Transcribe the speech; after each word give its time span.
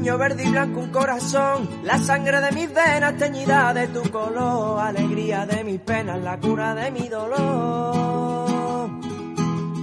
sueño 0.00 0.16
verde 0.16 0.44
y 0.44 0.50
blanco 0.50 0.80
un 0.80 0.90
corazón, 0.90 1.68
la 1.82 1.98
sangre 1.98 2.40
de 2.40 2.52
mis 2.52 2.72
venas 2.72 3.18
teñida 3.18 3.74
de 3.74 3.88
tu 3.88 4.00
color, 4.10 4.80
alegría 4.80 5.44
de 5.44 5.62
mis 5.62 5.78
penas, 5.78 6.18
la 6.22 6.40
cura 6.40 6.74
de 6.74 6.90
mi 6.90 7.06
dolor. 7.06 8.90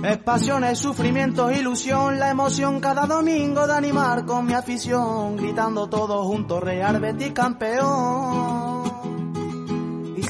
Es 0.04 0.18
pasión, 0.18 0.64
es 0.64 0.80
sufrimiento, 0.80 1.52
ilusión, 1.52 2.18
la 2.18 2.32
emoción 2.32 2.80
cada 2.80 3.06
domingo 3.06 3.68
de 3.68 3.74
animar 3.74 4.26
con 4.26 4.48
mi 4.48 4.54
afición, 4.54 5.38
gritando 5.38 5.88
todos 5.88 6.26
juntos, 6.26 6.64
Real 6.64 7.00
Betis 7.00 7.34
campeón. 7.34 8.57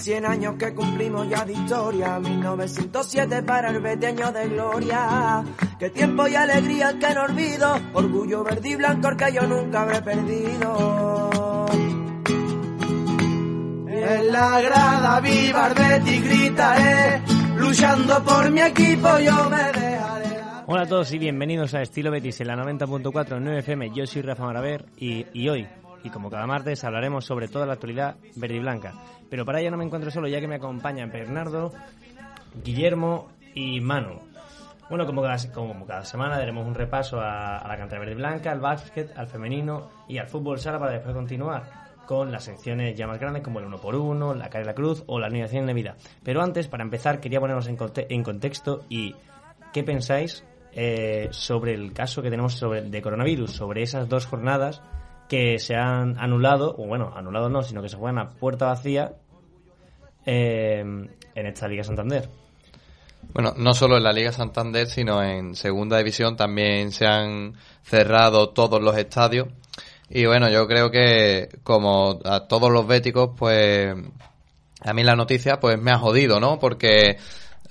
Y 0.07 0.09
cien 0.09 0.25
años 0.25 0.55
que 0.57 0.73
cumplimos 0.73 1.27
ya 1.27 1.43
de 1.43 1.51
historia, 1.51 2.17
1907 2.17 3.43
para 3.43 3.71
el 3.71 3.81
20 3.81 4.07
años 4.07 4.33
de 4.33 4.47
gloria. 4.47 5.43
Que 5.77 5.89
tiempo 5.89 6.25
y 6.29 6.33
alegría 6.33 6.97
que 6.97 7.13
no 7.13 7.23
olvido, 7.23 7.77
orgullo 7.91 8.41
verde 8.41 8.69
y 8.69 8.75
blanco 8.77 9.09
que 9.17 9.33
yo 9.33 9.41
nunca 9.41 9.81
habré 9.81 10.01
perdido. 10.01 11.65
En 13.89 14.31
la 14.31 14.61
grada 14.61 15.19
viva 15.19 15.67
el 15.67 15.73
Betis 15.73 16.23
gritaré, 16.23 17.21
luchando 17.57 18.23
por 18.23 18.49
mi 18.49 18.61
equipo 18.61 19.19
yo 19.19 19.49
me 19.49 19.57
dejaré. 19.57 20.39
Hola 20.67 20.83
a 20.83 20.87
todos 20.87 21.11
y 21.11 21.17
bienvenidos 21.17 21.73
a 21.73 21.81
Estilo 21.81 22.11
Betis 22.11 22.39
en 22.39 22.47
la 22.47 22.55
90.4 22.55 23.39
9 23.41 23.59
FM. 23.59 23.91
Yo 23.93 24.07
soy 24.07 24.21
Rafa 24.21 24.45
Maraver 24.45 24.85
y, 24.95 25.25
y 25.33 25.49
hoy, 25.49 25.67
y 26.03 26.09
como 26.09 26.29
cada 26.29 26.47
martes, 26.47 26.83
hablaremos 26.83 27.25
sobre 27.25 27.47
toda 27.47 27.65
la 27.65 27.73
actualidad 27.73 28.15
verde 28.35 28.55
y 28.55 28.59
blanca. 28.59 28.93
Pero 29.29 29.45
para 29.45 29.59
ello 29.59 29.71
no 29.71 29.77
me 29.77 29.85
encuentro 29.85 30.11
solo, 30.11 30.27
ya 30.27 30.39
que 30.39 30.47
me 30.47 30.55
acompañan 30.55 31.11
Bernardo, 31.11 31.73
Guillermo 32.63 33.29
y 33.53 33.81
Manu. 33.81 34.19
Bueno, 34.89 35.05
como 35.05 35.21
cada, 35.21 36.05
semana 36.05 36.37
daremos 36.37 36.65
un 36.65 36.73
repaso 36.73 37.19
a, 37.19 37.61
la 37.67 37.77
cantera 37.77 37.99
verde 37.99 38.13
y 38.13 38.17
blanca, 38.17 38.51
al 38.51 38.61
básquet, 38.61 39.17
al 39.17 39.27
femenino 39.27 39.89
y 40.07 40.17
al 40.17 40.27
fútbol 40.27 40.59
sala 40.59 40.79
para 40.79 40.93
después 40.93 41.13
continuar 41.13 41.87
con 42.05 42.31
las 42.31 42.45
secciones 42.45 42.95
ya 42.95 43.05
más 43.05 43.19
grandes 43.19 43.43
como 43.43 43.59
el 43.59 43.65
1 43.65 43.79
por 43.79 43.95
1 43.95 44.33
la 44.33 44.49
calle 44.49 44.63
de 44.63 44.67
la 44.67 44.73
cruz 44.73 45.03
o 45.07 45.19
la 45.19 45.27
alineación 45.27 45.65
de 45.65 45.73
vida. 45.73 45.97
Pero 46.23 46.41
antes, 46.41 46.69
para 46.69 46.83
empezar, 46.83 47.19
quería 47.19 47.41
ponernos 47.41 47.67
en, 47.67 47.75
conte 47.75 48.07
en 48.09 48.23
contexto 48.23 48.85
y 48.87 49.13
qué 49.73 49.83
pensáis 49.83 50.45
eh, 50.71 51.27
sobre 51.31 51.73
el 51.73 51.91
caso 51.91 52.21
que 52.21 52.29
tenemos 52.29 52.53
sobre, 52.53 52.83
de 52.83 53.01
coronavirus, 53.01 53.51
sobre 53.51 53.83
esas 53.83 54.07
dos 54.07 54.25
jornadas 54.25 54.81
que 55.27 55.59
se 55.59 55.75
han 55.75 56.19
anulado, 56.19 56.75
o 56.77 56.87
bueno, 56.87 57.13
anulado 57.15 57.49
no, 57.49 57.63
sino 57.63 57.81
que 57.81 57.89
se 57.89 57.97
juegan 57.97 58.19
a 58.19 58.29
puerta 58.29 58.67
vacía 58.67 59.13
eh, 60.25 60.79
en 60.79 61.45
esta 61.45 61.67
Liga 61.67 61.83
Santander. 61.83 62.29
Bueno, 63.33 63.53
no 63.57 63.73
solo 63.73 63.97
en 63.97 64.03
la 64.03 64.13
Liga 64.13 64.31
Santander, 64.31 64.87
sino 64.87 65.21
en 65.21 65.55
Segunda 65.55 65.97
División 65.97 66.35
también 66.35 66.91
se 66.91 67.05
han 67.05 67.53
cerrado 67.83 68.49
todos 68.49 68.81
los 68.81 68.97
estadios. 68.97 69.47
Y 70.09 70.25
bueno, 70.25 70.49
yo 70.49 70.67
creo 70.67 70.89
que 70.89 71.49
como 71.63 72.19
a 72.23 72.47
todos 72.47 72.71
los 72.71 72.87
béticos, 72.87 73.31
pues 73.37 73.93
a 74.81 74.93
mí 74.93 75.03
la 75.03 75.15
noticia 75.15 75.59
pues 75.59 75.79
me 75.79 75.91
ha 75.91 75.97
jodido, 75.97 76.39
¿no? 76.39 76.59
Porque 76.59 77.17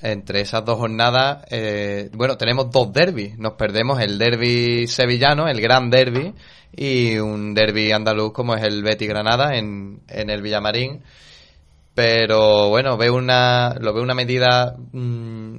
entre 0.03 0.41
esas 0.41 0.65
dos 0.65 0.79
jornadas, 0.79 1.45
eh, 1.51 2.11
bueno, 2.13 2.37
tenemos 2.37 2.71
dos 2.71 2.93
derbis. 2.93 3.39
Nos 3.39 3.55
perdemos 3.55 4.01
el 4.01 4.19
derby 4.19 4.87
sevillano, 4.87 5.49
el 5.49 5.61
gran 5.61 5.91
derby, 5.91 6.35
y 6.75 7.19
un 7.19 7.55
derby 7.55 7.93
andaluz 7.93 8.33
como 8.33 8.55
es 8.55 8.63
el 8.63 8.83
Betis 8.83 9.09
Granada 9.09 9.57
en, 9.57 10.03
en 10.09 10.31
el 10.31 10.43
Villamarín. 10.43 11.03
Pero 11.95 12.69
bueno, 12.69 12.99
veo 12.99 13.15
una, 13.15 13.75
lo 13.81 13.95
veo 13.95 14.03
una 14.03 14.15
medida 14.15 14.77
mmm, 14.93 15.57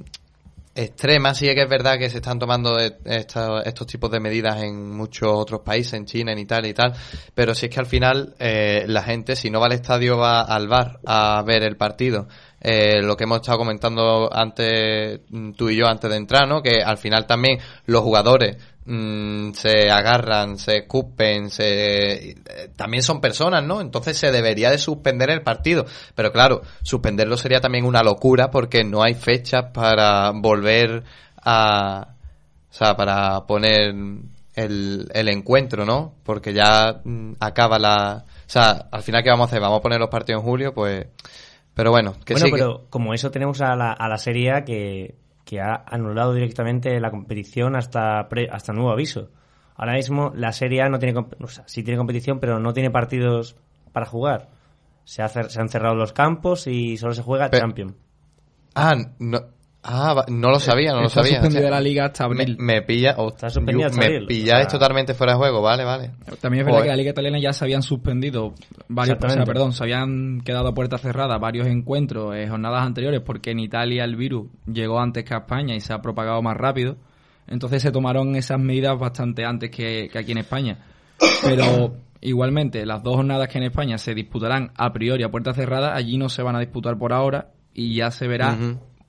extrema. 0.72 1.34
Sí 1.34 1.46
que 1.46 1.62
es 1.62 1.68
verdad 1.68 1.98
que 1.98 2.08
se 2.08 2.18
están 2.18 2.38
tomando 2.38 2.78
esta, 2.78 3.62
estos 3.62 3.88
tipos 3.88 4.08
de 4.12 4.20
medidas 4.20 4.62
en 4.62 4.96
muchos 4.96 5.28
otros 5.32 5.62
países, 5.62 5.94
en 5.94 6.06
China, 6.06 6.30
en 6.30 6.38
Italia 6.38 6.70
y 6.70 6.74
tal. 6.74 6.92
Pero 7.34 7.56
si 7.56 7.66
es 7.66 7.74
que 7.74 7.80
al 7.80 7.86
final 7.86 8.36
eh, 8.38 8.84
la 8.86 9.02
gente, 9.02 9.34
si 9.34 9.50
no 9.50 9.58
va 9.58 9.66
al 9.66 9.72
estadio, 9.72 10.16
va 10.16 10.42
al 10.42 10.68
bar 10.68 11.00
a 11.04 11.42
ver 11.44 11.64
el 11.64 11.76
partido. 11.76 12.28
Eh, 12.60 13.00
lo 13.02 13.16
que 13.16 13.24
hemos 13.24 13.40
estado 13.40 13.58
comentando 13.58 14.28
antes, 14.32 15.20
tú 15.56 15.70
y 15.70 15.76
yo, 15.76 15.86
antes 15.86 16.10
de 16.10 16.16
entrar, 16.16 16.48
¿no? 16.48 16.62
Que 16.62 16.82
al 16.84 16.98
final 16.98 17.26
también 17.26 17.58
los 17.86 18.02
jugadores 18.02 18.56
mmm, 18.84 19.52
se 19.52 19.90
agarran, 19.90 20.58
se 20.58 20.78
escupen, 20.78 21.50
se, 21.50 22.30
eh, 22.30 22.36
también 22.74 23.02
son 23.02 23.20
personas, 23.20 23.62
¿no? 23.62 23.80
Entonces 23.80 24.18
se 24.18 24.32
debería 24.32 24.70
de 24.70 24.78
suspender 24.78 25.30
el 25.30 25.42
partido. 25.42 25.86
Pero 26.14 26.32
claro, 26.32 26.62
suspenderlo 26.82 27.36
sería 27.36 27.60
también 27.60 27.84
una 27.84 28.02
locura 28.02 28.50
porque 28.50 28.82
no 28.84 29.02
hay 29.02 29.14
fechas 29.14 29.66
para 29.72 30.32
volver 30.32 31.04
a, 31.44 32.08
o 32.70 32.74
sea, 32.74 32.96
para 32.96 33.46
poner 33.46 33.94
el, 34.54 35.08
el 35.14 35.28
encuentro, 35.28 35.84
¿no? 35.84 36.14
Porque 36.24 36.52
ya 36.52 37.00
mmm, 37.04 37.34
acaba 37.40 37.78
la, 37.78 38.24
o 38.26 38.50
sea, 38.50 38.88
al 38.90 39.02
final, 39.02 39.22
¿qué 39.22 39.30
vamos 39.30 39.44
a 39.44 39.48
hacer? 39.48 39.60
¿Vamos 39.60 39.78
a 39.78 39.82
poner 39.82 40.00
los 40.00 40.08
partidos 40.08 40.40
en 40.40 40.48
julio? 40.48 40.72
Pues, 40.74 41.06
pero 41.78 41.92
bueno, 41.92 42.14
que 42.24 42.34
bueno, 42.34 42.46
sí 42.46 42.50
pero 42.52 42.86
como 42.90 43.14
eso 43.14 43.30
tenemos 43.30 43.60
a 43.60 43.76
la, 43.76 43.92
a 43.92 44.08
la 44.08 44.18
Serie 44.18 44.50
A 44.50 44.64
que, 44.64 45.14
que 45.44 45.60
ha 45.60 45.84
anulado 45.86 46.34
directamente 46.34 46.98
la 46.98 47.12
competición 47.12 47.76
hasta 47.76 48.28
pre, 48.28 48.48
hasta 48.50 48.72
nuevo 48.72 48.90
aviso. 48.90 49.30
Ahora 49.76 49.92
mismo 49.92 50.32
la 50.34 50.50
Serie 50.52 50.82
A 50.82 50.88
no 50.88 50.98
tiene, 50.98 51.16
o 51.40 51.46
sea, 51.46 51.62
sí 51.68 51.84
tiene 51.84 51.96
competición, 51.96 52.40
pero 52.40 52.58
no 52.58 52.72
tiene 52.72 52.90
partidos 52.90 53.54
para 53.92 54.06
jugar. 54.06 54.48
Se, 55.04 55.22
ha, 55.22 55.28
se 55.28 55.60
han 55.60 55.68
cerrado 55.68 55.94
los 55.94 56.12
campos 56.12 56.66
y 56.66 56.96
solo 56.96 57.14
se 57.14 57.22
juega 57.22 57.48
Pero- 57.48 57.60
Champions. 57.62 57.94
Ah, 58.74 58.96
no, 59.20 59.40
ah, 59.82 60.14
va- 60.14 60.24
no 60.28 60.50
lo 60.50 60.60
sabía, 60.60 60.92
no 60.92 61.00
lo 61.00 61.06
Está 61.06 61.20
sabía. 61.22 61.36
suspendida 61.36 61.60
O 61.60 61.62
sea, 61.62 61.70
la 61.70 61.80
liga 61.80 62.04
hasta 62.06 62.24
abril. 62.24 62.56
Me, 62.58 62.74
me 62.74 62.82
pilla, 62.82 63.14
oh, 63.18 63.28
Está 63.28 63.48
suspendida 63.50 63.86
hasta 63.86 63.98
me 63.98 64.06
abril, 64.06 64.26
pilláis 64.26 64.66
o 64.66 64.70
sea- 64.70 64.78
totalmente 64.78 65.14
fuera 65.14 65.32
de 65.34 65.38
juego, 65.38 65.62
vale, 65.62 65.84
vale. 65.84 66.10
También 66.40 66.60
es 66.60 66.66
verdad 66.66 66.78
Joder. 66.78 66.82
que 66.84 66.88
la 66.90 66.96
liga 66.96 67.10
italiana 67.10 67.38
ya 67.38 67.52
se 67.52 67.64
habían 67.64 67.82
suspendido 67.82 68.54
varios, 68.88 69.18
o 69.22 69.28
sea, 69.28 69.44
perdón, 69.44 69.72
se 69.72 69.82
habían 69.84 70.40
quedado 70.42 70.68
a 70.68 70.74
puerta 70.74 70.98
cerrada 70.98 71.38
varios 71.38 71.66
encuentros 71.66 72.34
en 72.36 72.48
jornadas 72.50 72.82
anteriores 72.84 73.20
porque 73.24 73.50
en 73.52 73.60
Italia 73.60 74.04
el 74.04 74.16
virus 74.16 74.48
llegó 74.66 75.00
antes 75.00 75.24
que 75.24 75.34
a 75.34 75.38
España 75.38 75.74
y 75.74 75.80
se 75.80 75.92
ha 75.92 76.00
propagado 76.02 76.42
más 76.42 76.56
rápido. 76.56 76.96
Entonces 77.46 77.80
se 77.82 77.90
tomaron 77.90 78.36
esas 78.36 78.58
medidas 78.60 78.98
bastante 78.98 79.44
antes 79.46 79.70
que, 79.70 80.08
que 80.12 80.18
aquí 80.18 80.32
en 80.32 80.38
España. 80.38 80.78
Pero 81.42 81.96
igualmente, 82.20 82.84
las 82.84 83.02
dos 83.02 83.16
jornadas 83.16 83.48
que 83.48 83.58
en 83.58 83.64
España 83.64 83.96
se 83.96 84.14
disputarán 84.14 84.70
a 84.76 84.92
priori 84.92 85.22
a 85.24 85.30
puerta 85.30 85.54
cerrada, 85.54 85.94
allí 85.94 86.18
no 86.18 86.28
se 86.28 86.42
van 86.42 86.56
a 86.56 86.60
disputar 86.60 86.98
por 86.98 87.12
ahora 87.12 87.48
y 87.72 87.94
ya 87.94 88.10
se 88.10 88.26
verá. 88.28 88.56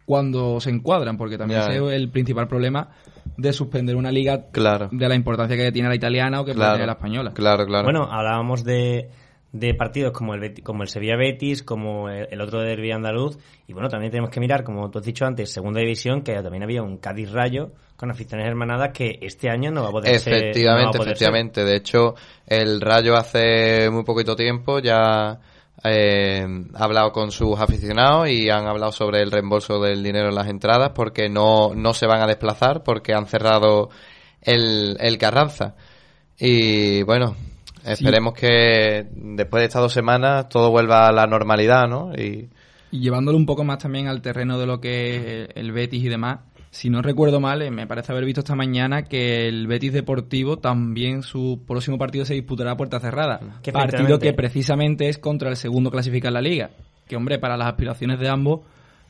Cuando 0.10 0.60
se 0.60 0.72
encuadran, 0.72 1.18
porque 1.18 1.38
también 1.38 1.62
es 1.62 1.70
el 1.94 2.10
principal 2.10 2.48
problema 2.48 2.90
de 3.38 3.54
suspender 3.54 3.96
una 3.96 4.12
liga 4.12 4.48
Claro. 4.52 4.90
de 4.92 5.08
la 5.08 5.14
importancia 5.14 5.56
que 5.56 5.72
tiene 5.72 5.88
la 5.88 5.94
italiana 5.94 6.42
o 6.42 6.46
que 6.46 6.54
Claro, 6.56 6.74
tener 6.74 6.88
la 6.88 6.94
española. 6.94 7.32
claro, 7.36 7.64
claro. 7.68 7.84
Bueno, 7.84 8.08
hablábamos 8.12 8.64
de, 8.64 9.12
de 9.52 9.76
partidos 9.76 10.12
como 10.12 10.34
el, 10.34 10.64
como 10.64 10.82
el 10.82 10.90
Sevilla 10.90 11.16
Betis, 11.16 11.62
como 11.62 12.10
el, 12.10 12.28
el 12.32 12.42
otro 12.42 12.60
derby 12.62 12.90
andaluz. 12.92 13.38
Y 13.68 13.74
bueno, 13.74 13.88
también 13.88 14.10
tenemos 14.10 14.32
que 14.32 14.40
mirar, 14.40 14.64
como 14.64 14.90
tú 14.90 14.98
has 14.98 15.06
dicho 15.06 15.28
antes, 15.28 15.52
segunda 15.54 15.80
división, 15.80 16.24
que 16.24 16.34
también 16.42 16.64
había 16.64 16.82
un 16.82 16.98
Cádiz 16.98 17.32
Rayo 17.32 17.70
con 17.96 18.10
aficiones 18.10 18.48
hermanadas 18.48 18.90
que 18.92 19.20
este 19.22 19.48
año 19.48 19.70
no 19.70 19.84
va 19.84 19.90
a 19.90 19.92
poder 19.92 20.18
ser. 20.20 20.34
no 20.34 20.40
Efectivamente, 20.40 20.98
poder 20.98 21.12
efectivamente. 21.12 21.64
De 21.66 21.76
hecho, 21.76 22.16
el 22.48 22.82
Rayo 22.82 23.16
hace 23.16 23.92
muy 23.92 24.04
poquito 24.04 24.36
tiempo 24.36 24.80
ya 24.80 25.40
eh, 25.84 26.46
ha 26.74 26.84
hablado 26.84 27.12
con 27.12 27.32
sus 27.32 27.60
aficionados 27.60 28.30
y 28.30 28.50
han 28.50 28.68
hablado 28.68 28.92
sobre 28.92 29.22
el 29.22 29.32
reembolso 29.32 29.80
del 29.80 30.04
dinero 30.04 30.30
en 30.30 30.36
las 30.36 30.48
entradas 30.48 30.92
porque 30.94 31.30
no, 31.30 31.74
no 31.76 31.94
se 31.94 32.08
van 32.08 32.22
a 32.22 32.28
desplazar 32.28 32.84
porque 32.84 33.14
han 33.14 33.28
cerrado 33.28 33.90
el, 34.42 34.98
el 35.00 35.18
Carranza. 35.18 35.76
Y 36.38 37.04
bueno, 37.04 37.36
esperemos 37.86 38.34
que 38.34 39.08
después 39.12 39.62
de 39.62 39.66
estas 39.66 39.82
dos 39.82 39.94
semanas 39.94 40.50
todo 40.50 40.72
vuelva 40.72 41.08
a 41.08 41.12
la 41.12 41.28
normalidad, 41.28 41.88
¿no? 41.88 42.14
Y 42.14 42.50
Y 42.92 43.02
llevándolo 43.02 43.38
un 43.38 43.46
poco 43.46 43.64
más 43.64 43.78
también 43.78 44.08
al 44.08 44.22
terreno 44.22 44.58
de 44.58 44.66
lo 44.66 44.82
que 44.82 45.44
es 45.44 45.50
el 45.56 45.72
Betis 45.72 46.04
y 46.04 46.10
demás, 46.10 46.40
si 46.72 46.90
no 46.90 47.02
recuerdo 47.02 47.40
mal, 47.40 47.62
eh, 47.62 47.72
me 47.72 47.88
parece 47.88 48.12
haber 48.12 48.26
visto 48.26 48.42
esta 48.42 48.56
mañana 48.56 49.04
que 49.04 49.48
el 49.48 49.66
Betis 49.68 49.94
Deportivo 49.94 50.58
también 50.58 51.24
su 51.24 51.64
próximo 51.68 51.98
partido 51.98 52.26
se 52.26 52.36
disputará 52.36 52.72
a 52.72 52.78
puerta 52.78 53.00
cerrada. 53.00 53.40
Que 53.64 53.72
partido 53.72 54.20
que 54.20 54.34
precisamente 54.34 55.10
es 55.10 55.18
contra 55.18 55.50
el 55.50 55.56
segundo 55.56 55.90
clasificado 55.92 56.30
en 56.38 56.44
la 56.44 56.50
liga. 56.50 56.70
Que, 57.08 57.16
hombre, 57.16 57.40
para 57.40 57.58
las 57.58 57.68
aspiraciones 57.70 58.20
de 58.20 58.30
ambos 58.30 58.62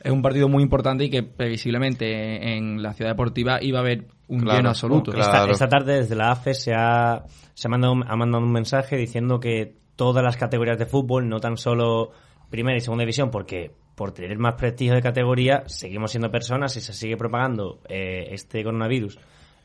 es 0.02 0.10
un 0.10 0.22
partido 0.22 0.48
muy 0.48 0.62
importante 0.62 1.04
y 1.04 1.10
que 1.10 1.22
previsiblemente 1.22 2.56
en 2.56 2.82
la 2.82 2.94
ciudad 2.94 3.10
deportiva 3.10 3.58
iba 3.62 3.78
a 3.78 3.82
haber 3.82 4.06
un 4.28 4.40
Claro, 4.40 4.56
lleno 4.58 4.68
absoluto. 4.70 5.12
claro. 5.12 5.26
Esta, 5.30 5.50
esta 5.50 5.68
tarde 5.68 5.96
desde 6.00 6.16
la 6.16 6.30
AFE 6.30 6.54
se 6.54 6.72
ha, 6.74 7.24
se 7.52 7.68
ha, 7.68 7.70
mandado, 7.70 7.92
un- 7.92 8.04
ha 8.08 8.16
mandado 8.16 8.42
un 8.44 8.52
mensaje 8.52 8.96
diciendo 8.96 9.38
que 9.40 9.76
todas 9.96 10.24
las 10.24 10.36
categorías 10.38 10.78
de 10.78 10.86
fútbol, 10.86 11.28
no 11.28 11.40
tan 11.40 11.58
solo 11.58 12.12
primera 12.48 12.78
y 12.78 12.80
segunda 12.80 13.02
división, 13.02 13.30
porque 13.30 13.72
por 13.94 14.12
tener 14.12 14.38
más 14.38 14.54
prestigio 14.54 14.94
de 14.94 15.02
categoría 15.02 15.64
seguimos 15.66 16.10
siendo 16.10 16.30
personas 16.30 16.76
y 16.76 16.80
se 16.80 16.92
sigue 16.92 17.16
propagando 17.16 17.80
eh, 17.88 18.28
este 18.32 18.62
coronavirus 18.64 19.18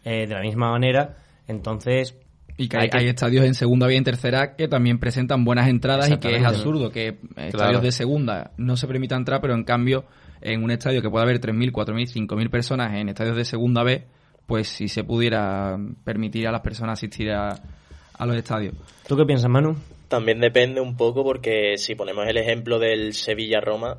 eh, 0.03 0.27
de 0.27 0.33
la 0.33 0.41
misma 0.41 0.71
manera, 0.71 1.15
entonces 1.47 2.15
Y 2.57 2.67
que 2.69 2.77
Hay 2.77 2.83
hay, 2.83 2.89
que- 2.89 2.97
hay 2.99 3.07
estadios 3.07 3.45
en 3.45 3.53
segunda 3.53 3.87
B 3.87 3.93
y 3.93 3.97
en 3.97 4.03
tercera 4.03 4.55
que 4.55 4.67
también 4.67 4.99
presentan 4.99 5.43
buenas 5.45 5.67
entradas 5.67 6.09
y 6.09 6.17
que 6.17 6.35
es 6.35 6.43
absurdo 6.45 6.89
que 6.91 7.17
estadios 7.37 7.81
de 7.81 7.91
segunda 7.91 8.51
no 8.57 8.77
se 8.77 8.87
permita 8.87 9.15
entrar, 9.15 9.41
pero 9.41 9.53
en 9.55 9.63
cambio 9.63 10.05
en 10.41 10.63
un 10.63 10.69
estadio 10.71 11.01
que 11.01 11.09
pueda 11.09 11.23
haber 11.23 11.39
3.000, 11.41 11.71
4.000, 11.71 12.27
5.000 12.27 12.49
personas 12.49 12.93
en 12.93 13.09
estadios 13.09 13.35
de 13.35 13.45
segunda 13.45 13.83
B, 13.83 14.03
pues 14.45 14.67
si 14.67 14.87
se 14.87 15.03
pudiera 15.03 15.75
permitir 16.03 16.47
a 16.47 16.51
las 16.51 16.61
personas 16.61 16.99
asistir 16.99 17.31
a, 17.31 17.49
a 18.17 18.25
los 18.27 18.35
estadios. 18.35 18.75
¿Tú 19.07 19.17
qué 19.17 19.25
piensas, 19.25 19.49
Manu? 19.49 19.75
También 20.07 20.39
depende 20.39 20.81
un 20.81 20.95
poco 20.95 21.23
porque 21.23 21.77
si 21.77 21.95
ponemos 21.95 22.27
el 22.27 22.37
ejemplo 22.37 22.77
del 22.77 23.13
Sevilla-Roma, 23.13 23.97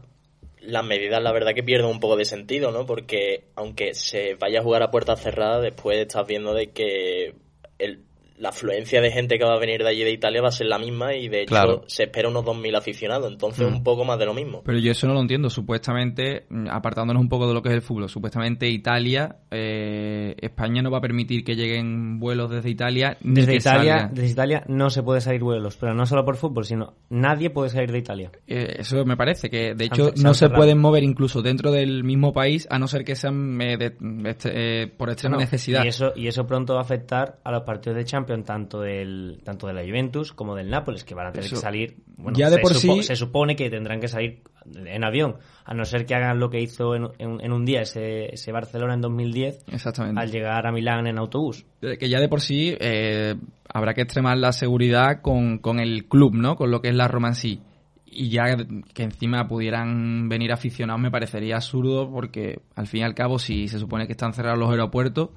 las 0.67 0.85
medidas 0.85 1.23
la 1.23 1.33
verdad 1.33 1.55
que 1.55 1.63
pierden 1.63 1.91
un 1.91 2.01
poco 2.01 2.17
de 2.17 2.25
sentido, 2.25 2.71
¿no? 2.73 2.87
Porque 2.87 3.45
aunque 3.55 3.95
se 3.95 4.35
vaya 4.35 4.61
a 4.61 4.63
jugar 4.63 4.83
a 4.83 4.91
puerta 4.91 5.17
cerrada, 5.17 5.61
después 5.61 5.99
estás 5.99 6.27
viendo 6.27 6.55
de 6.55 6.71
que 6.71 7.35
el 7.79 8.05
la 8.39 8.51
afluencia 8.51 9.01
de 9.01 9.11
gente 9.11 9.39
que 9.39 9.45
va 9.45 9.55
a 9.55 9.59
venir 9.59 9.83
de 9.83 9.89
allí 9.89 10.05
de 10.05 10.13
Italia 10.13 10.43
va 10.43 10.49
a 10.49 10.53
ser 10.53 10.67
la 10.67 10.79
misma 10.79 11.15
y 11.15 11.29
de 11.29 11.43
hecho 11.43 11.85
se 11.87 12.05
espera 12.05 12.29
unos 12.29 12.45
2.000 12.45 12.77
aficionados, 12.77 13.33
entonces 13.33 13.67
un 13.67 13.83
poco 13.83 14.05
más 14.05 14.19
de 14.19 14.27
lo 14.27 14.35
mismo. 14.35 14.63
Pero 14.65 14.79
yo 14.79 14.93
eso 14.93 15.07
no 15.07 15.15
lo 15.15 15.21
entiendo, 15.21 15.49
supuestamente, 15.51 16.45
mm, 16.49 16.69
apartándonos 16.69 17.21
un 17.23 17.29
poco 17.29 17.49
de 17.49 17.55
lo 17.55 17.63
que 17.63 17.71
es 17.71 17.75
el 17.75 17.83
fútbol, 17.83 18.09
supuestamente 18.09 18.69
Italia, 18.69 19.37
eh, 19.51 20.35
España 20.41 20.83
no 20.83 20.91
va 20.91 20.99
a 20.99 21.01
permitir 21.01 21.45
que 21.45 21.55
lleguen 21.55 22.19
vuelos 22.19 22.51
desde 22.51 22.71
Italia 22.71 23.17
ni 23.23 23.35
desde 23.41 23.53
que 23.53 23.57
Italia. 23.59 24.11
Desde 24.13 24.31
Italia 24.33 24.65
no 24.69 24.91
se 24.91 25.03
puede 25.03 25.21
salir 25.21 25.43
vuelos, 25.43 25.77
pero 25.77 25.95
no 25.95 26.07
solo 26.07 26.25
por 26.25 26.37
fútbol, 26.37 26.65
sino 26.65 26.95
nadie 27.11 27.51
puede 27.51 27.71
salir 27.71 27.91
de 27.93 27.99
Italia. 27.99 28.31
Eh, 28.47 28.77
eso 28.79 29.05
me 29.05 29.17
parece, 29.17 29.49
que 29.51 29.75
de 29.75 29.85
hecho 29.87 30.11
no 30.23 30.35
se 30.35 30.49
pueden 30.51 30.79
mover 30.79 31.03
incluso 31.05 31.43
dentro 31.43 31.71
del 31.71 32.05
mismo 32.05 32.33
país, 32.33 32.67
a 32.71 32.79
no 32.79 32.87
ser 32.89 33.05
que 33.05 33.15
sean 33.17 33.61
eh, 33.61 33.77
de- 33.77 33.97
este- 34.31 34.83
eh, 34.83 34.87
por 34.89 35.11
extrema 35.11 35.37
No, 35.37 35.41
necesidad. 35.41 35.85
Y 35.85 35.89
eso, 35.89 36.13
y 36.15 36.27
eso 36.29 36.47
pronto 36.47 36.75
va 36.75 36.81
a 36.81 36.83
afectar 36.83 37.39
a 37.45 37.51
los 37.53 37.63
partidos 37.63 37.97
de 37.97 38.05
Champions, 38.05 38.26
tanto 38.45 38.81
del 38.81 39.41
tanto 39.45 39.67
de 39.67 39.73
la 39.75 39.83
Juventus 39.83 40.33
como 40.33 40.55
del 40.55 40.69
Nápoles, 40.71 41.05
que 41.05 41.15
van 41.15 41.29
a 41.29 41.33
tener 41.33 41.47
Eso. 41.47 41.57
que 41.57 41.61
salir. 41.61 41.97
Bueno, 42.17 42.39
Ya 42.39 42.51
de 42.51 42.57
se, 42.57 42.63
por 42.63 42.75
supo- 42.75 42.95
sí- 42.97 43.03
se 43.03 43.17
supone 43.17 43.57
que 43.57 43.71
tendrán 43.71 44.01
que 44.01 44.09
salir 44.09 44.43
en 44.75 45.05
avión, 45.05 45.37
a 45.65 45.75
no 45.75 45.85
ser 45.85 46.07
que 46.07 46.15
hagan 46.15 46.41
lo 46.41 46.51
que 46.51 46.61
hizo 46.61 46.95
en, 46.97 47.09
en- 47.19 47.41
en 47.41 47.53
un 47.53 47.65
día 47.65 47.83
ese, 47.83 48.35
ese 48.35 48.51
Barcelona 48.53 48.95
en 48.95 49.01
2010, 49.01 49.65
Exactamente. 49.69 50.21
al 50.21 50.31
llegar 50.31 50.67
a 50.67 50.73
Milán 50.73 51.07
en 51.07 51.19
autobús. 51.19 51.65
Eh, 51.83 51.97
que 51.99 52.09
ya 52.09 52.19
de 52.21 52.29
por 52.29 52.41
sí 52.41 52.77
eh, 52.81 53.35
habrá 53.69 53.95
que 53.95 54.03
extremar 54.03 54.39
la 54.39 54.53
seguridad 54.53 55.21
con, 55.23 55.59
con 55.59 55.79
el 55.79 56.07
club, 56.07 56.35
¿no? 56.35 56.57
Con 56.57 56.71
lo 56.71 56.81
que 56.81 56.89
es 56.89 56.95
la 56.95 57.07
Roma 57.09 57.29
en 57.29 57.35
sí. 57.35 57.61
Y 58.09 58.31
ya 58.31 58.57
que 58.95 59.03
encima 59.03 59.47
pudieran 59.47 60.29
venir 60.29 60.51
aficionados 60.53 61.03
me 61.03 61.11
parecería 61.11 61.57
absurdo 61.57 62.11
porque 62.11 62.61
al 62.75 62.87
fin 62.87 63.01
y 63.01 63.05
al 63.05 63.15
cabo 63.15 63.39
si 63.39 63.69
se 63.69 63.79
supone 63.79 64.07
que 64.07 64.13
están 64.13 64.33
cerrados 64.33 64.59
los 64.59 64.71
aeropuertos, 64.71 65.31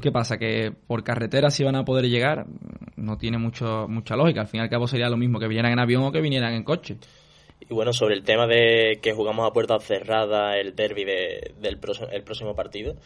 ¿qué 0.00 0.10
pasa? 0.12 0.36
Que 0.38 0.72
por 0.86 1.02
carretera 1.04 1.50
si 1.50 1.64
van 1.64 1.76
a 1.76 1.84
poder 1.84 2.06
llegar 2.08 2.46
no 2.96 3.16
tiene 3.18 3.38
mucho, 3.38 3.86
mucha 3.88 4.16
lógica. 4.16 4.40
Al 4.42 4.46
fin 4.48 4.60
y 4.60 4.62
al 4.62 4.70
cabo 4.70 4.86
sería 4.86 5.08
lo 5.08 5.16
mismo 5.16 5.38
que 5.38 5.48
vinieran 5.48 5.72
en 5.72 5.78
avión 5.78 6.02
o 6.04 6.12
que 6.12 6.20
vinieran 6.20 6.54
en 6.54 6.64
coche. 6.64 6.96
Y 7.68 7.74
bueno, 7.74 7.92
sobre 7.92 8.14
el 8.14 8.22
tema 8.22 8.46
de 8.46 8.98
que 9.02 9.12
jugamos 9.12 9.46
a 9.48 9.52
puerta 9.52 9.78
cerrada 9.78 10.56
el 10.58 10.74
derby 10.74 11.04
de- 11.04 11.54
del 11.60 11.78
próximo, 11.78 12.08
el 12.10 12.22
próximo 12.24 12.54
partido, 12.54 12.96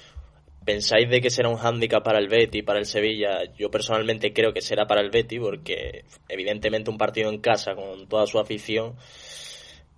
¿pensáis 0.64 1.08
de 1.10 1.20
que 1.20 1.28
será 1.30 1.48
un 1.48 1.56
hándicap 1.56 2.02
para 2.02 2.18
el 2.18 2.28
Betty, 2.28 2.62
para 2.62 2.78
el 2.78 2.86
Sevilla? 2.86 3.40
Yo 3.58 3.70
personalmente 3.70 4.32
creo 4.32 4.52
que 4.52 4.60
será 4.62 4.86
para 4.86 5.00
el 5.00 5.10
Betty 5.10 5.38
porque 5.38 6.04
evidentemente 6.28 6.90
un 6.90 6.98
partido 6.98 7.30
en 7.30 7.38
casa 7.40 7.74
con 7.74 8.06
toda 8.08 8.26
su 8.26 8.38
afición, 8.38 8.94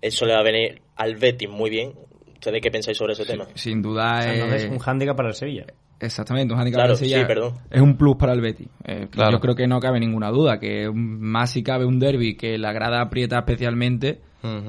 eso 0.01 0.25
le 0.25 0.33
va 0.33 0.39
a 0.39 0.43
venir 0.43 0.81
al 0.95 1.15
Betty 1.15 1.47
muy 1.47 1.69
bien. 1.69 1.93
¿Ustedes 2.33 2.61
qué 2.61 2.69
pensáis 2.69 2.97
sobre 2.97 3.13
ese 3.13 3.25
tema? 3.25 3.47
Sin 3.55 3.81
duda 3.81 4.19
O 4.19 4.21
sea, 4.21 4.55
es... 4.55 4.65
un 4.65 4.77
hándicap 4.79 5.15
para 5.17 5.29
el 5.29 5.35
Sevilla. 5.35 5.65
Exactamente, 5.99 6.53
un 6.53 6.59
handicap 6.59 6.79
Claro, 6.79 6.91
de 6.93 6.97
Sevilla 6.97 7.19
sí, 7.21 7.25
perdón. 7.25 7.53
es 7.71 7.81
un 7.81 7.97
plus 7.97 8.15
para 8.17 8.33
el 8.33 8.41
Betis. 8.41 8.67
Eh, 8.83 9.07
Claro. 9.09 9.31
Yo 9.31 9.39
creo 9.39 9.55
que 9.55 9.67
no 9.67 9.79
cabe 9.79 9.99
ninguna 9.99 10.29
duda 10.29 10.59
que 10.59 10.87
un- 10.87 11.19
más 11.19 11.49
si 11.51 11.63
cabe 11.63 11.85
un 11.85 11.99
derby 11.99 12.35
que 12.37 12.57
la 12.57 12.71
grada 12.71 13.01
aprieta 13.01 13.39
especialmente, 13.39 14.21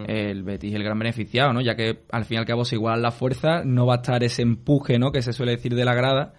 el 0.08 0.42
Betis 0.42 0.70
es 0.70 0.76
el 0.76 0.82
gran 0.82 0.98
beneficiado, 0.98 1.52
¿no? 1.52 1.60
Ya 1.60 1.76
que 1.76 2.00
al 2.10 2.24
fin 2.24 2.36
y 2.36 2.38
al 2.40 2.46
cabo 2.46 2.64
se 2.64 2.74
igualan 2.74 3.00
las 3.02 3.14
fuerzas, 3.14 3.64
no 3.64 3.86
va 3.86 3.94
a 3.94 3.96
estar 3.98 4.24
ese 4.24 4.42
empuje, 4.42 4.98
¿no? 4.98 5.12
Que 5.12 5.22
se 5.22 5.32
suele 5.32 5.52
decir 5.52 5.74
de 5.76 5.84
la 5.84 5.94
grada 5.94 6.32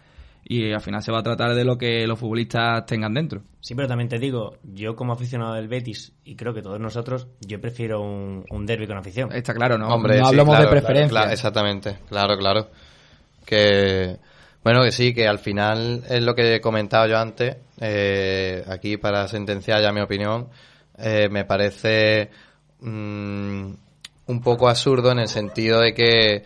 y 0.44 0.74
al 0.74 0.82
final 0.82 1.02
se 1.04 1.12
va 1.12 1.20
a 1.20 1.24
tratar 1.24 1.54
de 1.54 1.64
lo 1.64 1.78
que 1.78 2.06
los 2.08 2.20
futbolistas 2.20 2.86
tengan 2.86 3.14
dentro. 3.14 3.44
Sí, 3.62 3.76
pero 3.76 3.88
también 3.88 4.10
te 4.10 4.18
digo, 4.20 4.58
yo 4.64 4.96
como 4.96 5.14
aficionado 5.14 5.54
del 5.54 5.68
Betis, 5.70 6.12
y 6.26 6.36
creo 6.36 6.54
que 6.54 6.62
todos 6.62 6.80
nosotros, 6.82 7.28
yo 7.40 7.62
prefiero 7.62 8.02
un, 8.02 8.44
un 8.50 8.66
derby 8.66 8.88
con 8.88 8.98
afición. 8.98 9.32
Está 9.32 9.54
claro, 9.54 9.78
¿no? 9.78 9.88
Hombre, 9.88 10.18
no 10.18 10.26
sí, 10.26 10.30
hablamos 10.32 10.56
claro, 10.56 10.66
de 10.66 10.72
preferencia. 10.72 11.10
claro, 11.10 11.32
exactamente, 11.32 11.98
claro, 12.10 12.38
claro. 12.38 12.68
Que, 13.46 14.18
bueno, 14.64 14.84
que 14.84 14.92
sí, 14.92 15.14
que 15.14 15.28
al 15.28 15.40
final 15.40 16.04
es 16.10 16.22
lo 16.22 16.36
que 16.36 16.56
he 16.56 16.62
comentado 16.62 17.08
yo 17.08 17.18
antes, 17.18 17.58
eh, 17.80 18.64
aquí 18.68 18.98
para 18.98 19.28
sentenciar 19.28 19.82
ya 19.82 19.92
mi 19.92 20.02
opinión, 20.02 20.50
eh, 20.98 21.30
me 21.30 21.46
parece 21.46 22.30
mm, 22.82 23.72
un 24.28 24.42
poco 24.42 24.70
absurdo 24.70 25.12
en 25.12 25.20
el 25.20 25.28
sentido 25.30 25.80
de 25.80 25.94
que 25.94 26.44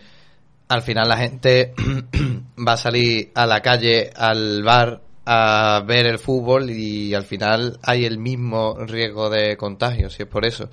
al 0.68 0.82
final 0.82 1.08
la 1.08 1.16
gente 1.16 1.74
va 2.68 2.72
a 2.72 2.76
salir 2.76 3.30
a 3.34 3.46
la 3.46 3.60
calle, 3.60 4.10
al 4.14 4.62
bar, 4.62 5.00
a 5.26 5.82
ver 5.86 6.06
el 6.06 6.18
fútbol 6.18 6.70
y 6.70 7.14
al 7.14 7.24
final 7.24 7.78
hay 7.82 8.04
el 8.04 8.18
mismo 8.18 8.76
riesgo 8.78 9.30
de 9.30 9.56
contagio, 9.56 10.10
si 10.10 10.22
es 10.22 10.28
por 10.28 10.44
eso. 10.44 10.70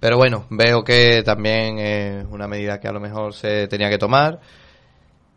Pero 0.00 0.16
bueno, 0.16 0.46
veo 0.50 0.82
que 0.82 1.22
también 1.24 1.78
es 1.78 2.26
una 2.30 2.48
medida 2.48 2.80
que 2.80 2.88
a 2.88 2.92
lo 2.92 3.00
mejor 3.00 3.34
se 3.34 3.68
tenía 3.68 3.88
que 3.88 3.98
tomar. 3.98 4.40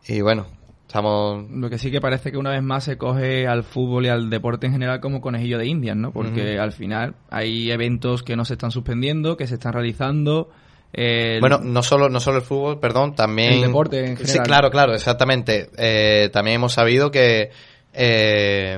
Y 0.08 0.22
bueno, 0.22 0.48
estamos... 0.88 1.50
Lo 1.50 1.70
que 1.70 1.78
sí 1.78 1.92
que 1.92 2.00
parece 2.02 2.32
que 2.32 2.38
una 2.38 2.52
vez 2.52 2.62
más 2.64 2.84
se 2.84 2.98
coge 2.98 3.48
al 3.48 3.64
fútbol 3.64 4.06
y 4.06 4.10
al 4.10 4.30
deporte 4.30 4.68
en 4.68 4.74
general 4.74 5.00
como 5.00 5.22
conejillo 5.22 5.58
de 5.58 5.66
indias, 5.68 5.96
¿no? 5.98 6.12
Porque 6.12 6.60
al 6.60 6.72
final 6.72 7.16
hay 7.30 7.72
eventos 7.72 8.24
que 8.24 8.36
no 8.36 8.46
se 8.46 8.54
están 8.54 8.72
suspendiendo, 8.72 9.36
que 9.38 9.48
se 9.48 9.56
están 9.56 9.74
realizando. 9.74 10.50
eh, 10.94 11.38
Bueno, 11.42 11.60
no 11.60 11.82
solo, 11.84 12.08
no 12.10 12.20
solo 12.20 12.38
el 12.38 12.44
fútbol, 12.44 12.80
perdón, 12.80 13.16
también... 13.16 13.54
El 13.54 13.62
deporte 13.64 14.06
en 14.06 14.18
Sí, 14.18 14.26
general. 14.26 14.46
claro, 14.48 14.72
claro, 14.72 14.94
exactamente. 14.94 15.70
Eh, 15.78 16.30
también 16.32 16.56
hemos 16.56 16.74
sabido 16.74 17.12
que 17.12 17.50
eh, 17.94 18.78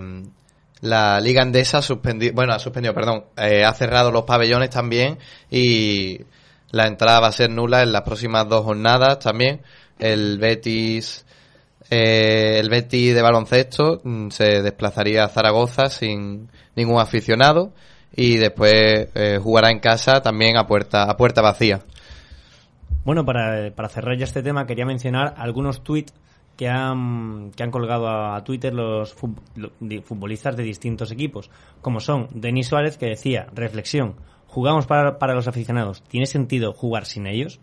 la 0.81 1.19
Liga 1.19 1.41
Andesa 1.41 1.79
ha 1.79 1.81
suspendido, 1.81 2.33
bueno, 2.33 2.53
ha 2.53 2.59
suspendido, 2.59 2.93
perdón, 2.93 3.25
eh, 3.37 3.63
ha 3.63 3.73
cerrado 3.73 4.11
los 4.11 4.23
pabellones 4.23 4.69
también 4.69 5.17
y 5.51 6.21
la 6.71 6.87
entrada 6.87 7.19
va 7.19 7.27
a 7.27 7.31
ser 7.31 7.49
nula 7.49 7.83
en 7.83 7.91
las 7.91 8.01
próximas 8.03 8.47
dos 8.47 8.63
jornadas 8.63 9.19
también. 9.19 9.61
El 9.99 10.37
Betis... 10.39 11.25
Eh, 11.89 12.59
el 12.59 12.69
Betis 12.69 13.15
de 13.15 13.21
baloncesto 13.21 14.01
mm, 14.03 14.29
se 14.29 14.61
desplazaría 14.61 15.23
a 15.23 15.29
Zaragoza 15.29 15.89
sin 15.89 16.49
ningún 16.75 16.99
aficionado 16.99 17.71
y 18.15 18.37
después 18.37 19.09
eh, 19.15 19.39
jugará 19.41 19.71
en 19.71 19.79
casa 19.79 20.21
también 20.21 20.57
a 20.57 20.67
puerta 20.67 21.03
a 21.03 21.15
puerta 21.15 21.41
vacía. 21.41 21.81
Bueno, 23.05 23.23
para, 23.23 23.73
para 23.73 23.87
cerrar 23.87 24.17
ya 24.17 24.25
este 24.25 24.43
tema, 24.43 24.65
quería 24.65 24.85
mencionar 24.85 25.33
algunos 25.37 25.81
tweets 25.81 26.13
que 26.57 26.67
han, 26.67 27.51
que 27.55 27.63
han 27.63 27.71
colgado 27.71 28.07
a, 28.07 28.35
a 28.35 28.43
Twitter 28.43 28.73
los 28.73 29.13
futbolistas 29.13 30.57
de 30.57 30.63
distintos 30.63 31.11
equipos, 31.11 31.49
como 31.81 32.01
son 32.01 32.27
Denis 32.33 32.67
Suárez, 32.67 32.97
que 32.97 33.05
decía, 33.05 33.47
reflexión, 33.53 34.15
jugamos 34.47 34.87
para, 34.87 35.19
para 35.19 35.35
los 35.35 35.47
aficionados, 35.47 36.03
¿tiene 36.09 36.25
sentido 36.25 36.73
jugar 36.73 37.05
sin 37.05 37.27
ellos? 37.27 37.61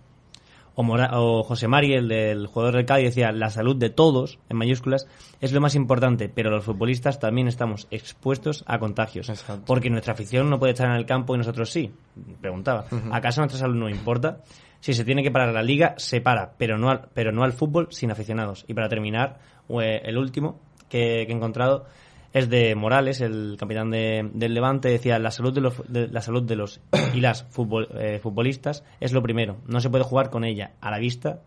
O, 0.76 0.82
Mora- 0.82 1.10
o 1.20 1.42
José 1.44 1.68
Mari, 1.68 1.94
el 1.94 2.08
del 2.08 2.46
jugador 2.48 2.74
del 2.76 2.84
Cádiz, 2.86 3.06
decía, 3.06 3.30
la 3.30 3.48
salud 3.50 3.76
de 3.76 3.90
todos, 3.90 4.38
en 4.48 4.56
mayúsculas, 4.56 5.06
es 5.40 5.52
lo 5.52 5.60
más 5.60 5.74
importante, 5.76 6.28
pero 6.28 6.50
los 6.50 6.64
futbolistas 6.64 7.20
también 7.20 7.46
estamos 7.46 7.86
expuestos 7.92 8.64
a 8.66 8.78
contagios. 8.78 9.28
Exacto. 9.28 9.62
Porque 9.66 9.88
nuestra 9.90 10.14
afición 10.14 10.50
no 10.50 10.58
puede 10.58 10.72
estar 10.72 10.88
en 10.88 10.96
el 10.96 11.06
campo 11.06 11.34
y 11.34 11.38
nosotros 11.38 11.70
sí. 11.70 11.92
Preguntaba, 12.40 12.86
¿acaso 13.12 13.40
nuestra 13.40 13.60
salud 13.60 13.76
no 13.76 13.88
importa? 13.88 14.40
Si 14.80 14.92
se 14.94 15.04
tiene 15.04 15.22
que 15.22 15.30
parar 15.30 15.54
la 15.54 15.62
liga, 15.62 15.94
se 15.96 16.20
para, 16.20 16.52
pero 16.58 16.76
no 16.76 16.90
al, 16.90 17.08
pero 17.14 17.32
no 17.32 17.42
al 17.44 17.52
fútbol 17.52 17.88
sin 17.90 18.10
aficionados. 18.10 18.64
Y 18.68 18.74
para 18.74 18.88
terminar, 18.88 19.38
eh, 19.80 20.02
el 20.04 20.18
último 20.18 20.60
que, 20.88 21.24
que 21.26 21.32
he 21.32 21.36
encontrado 21.36 21.86
es 22.34 22.50
de 22.50 22.74
Morales, 22.74 23.22
el 23.22 23.56
capitán 23.58 23.90
de- 23.90 24.28
del 24.34 24.52
Levante, 24.52 24.88
decía 24.90 25.18
la 25.18 25.30
salud 25.30 25.54
de 25.54 25.60
los, 25.62 25.82
la 25.88 26.20
salud 26.20 26.42
de 26.42 26.56
los 26.56 26.80
y 27.14 27.20
las 27.20 27.48
futbol- 27.50 27.88
eh, 27.94 28.18
futbolistas 28.18 28.84
es 29.00 29.12
lo 29.14 29.22
primero. 29.22 29.56
No 29.66 29.80
se 29.80 29.88
puede 29.88 30.04
jugar 30.04 30.28
con 30.28 30.44
ella 30.44 30.72
a 30.82 30.90
la 30.90 30.98
vista 30.98 31.40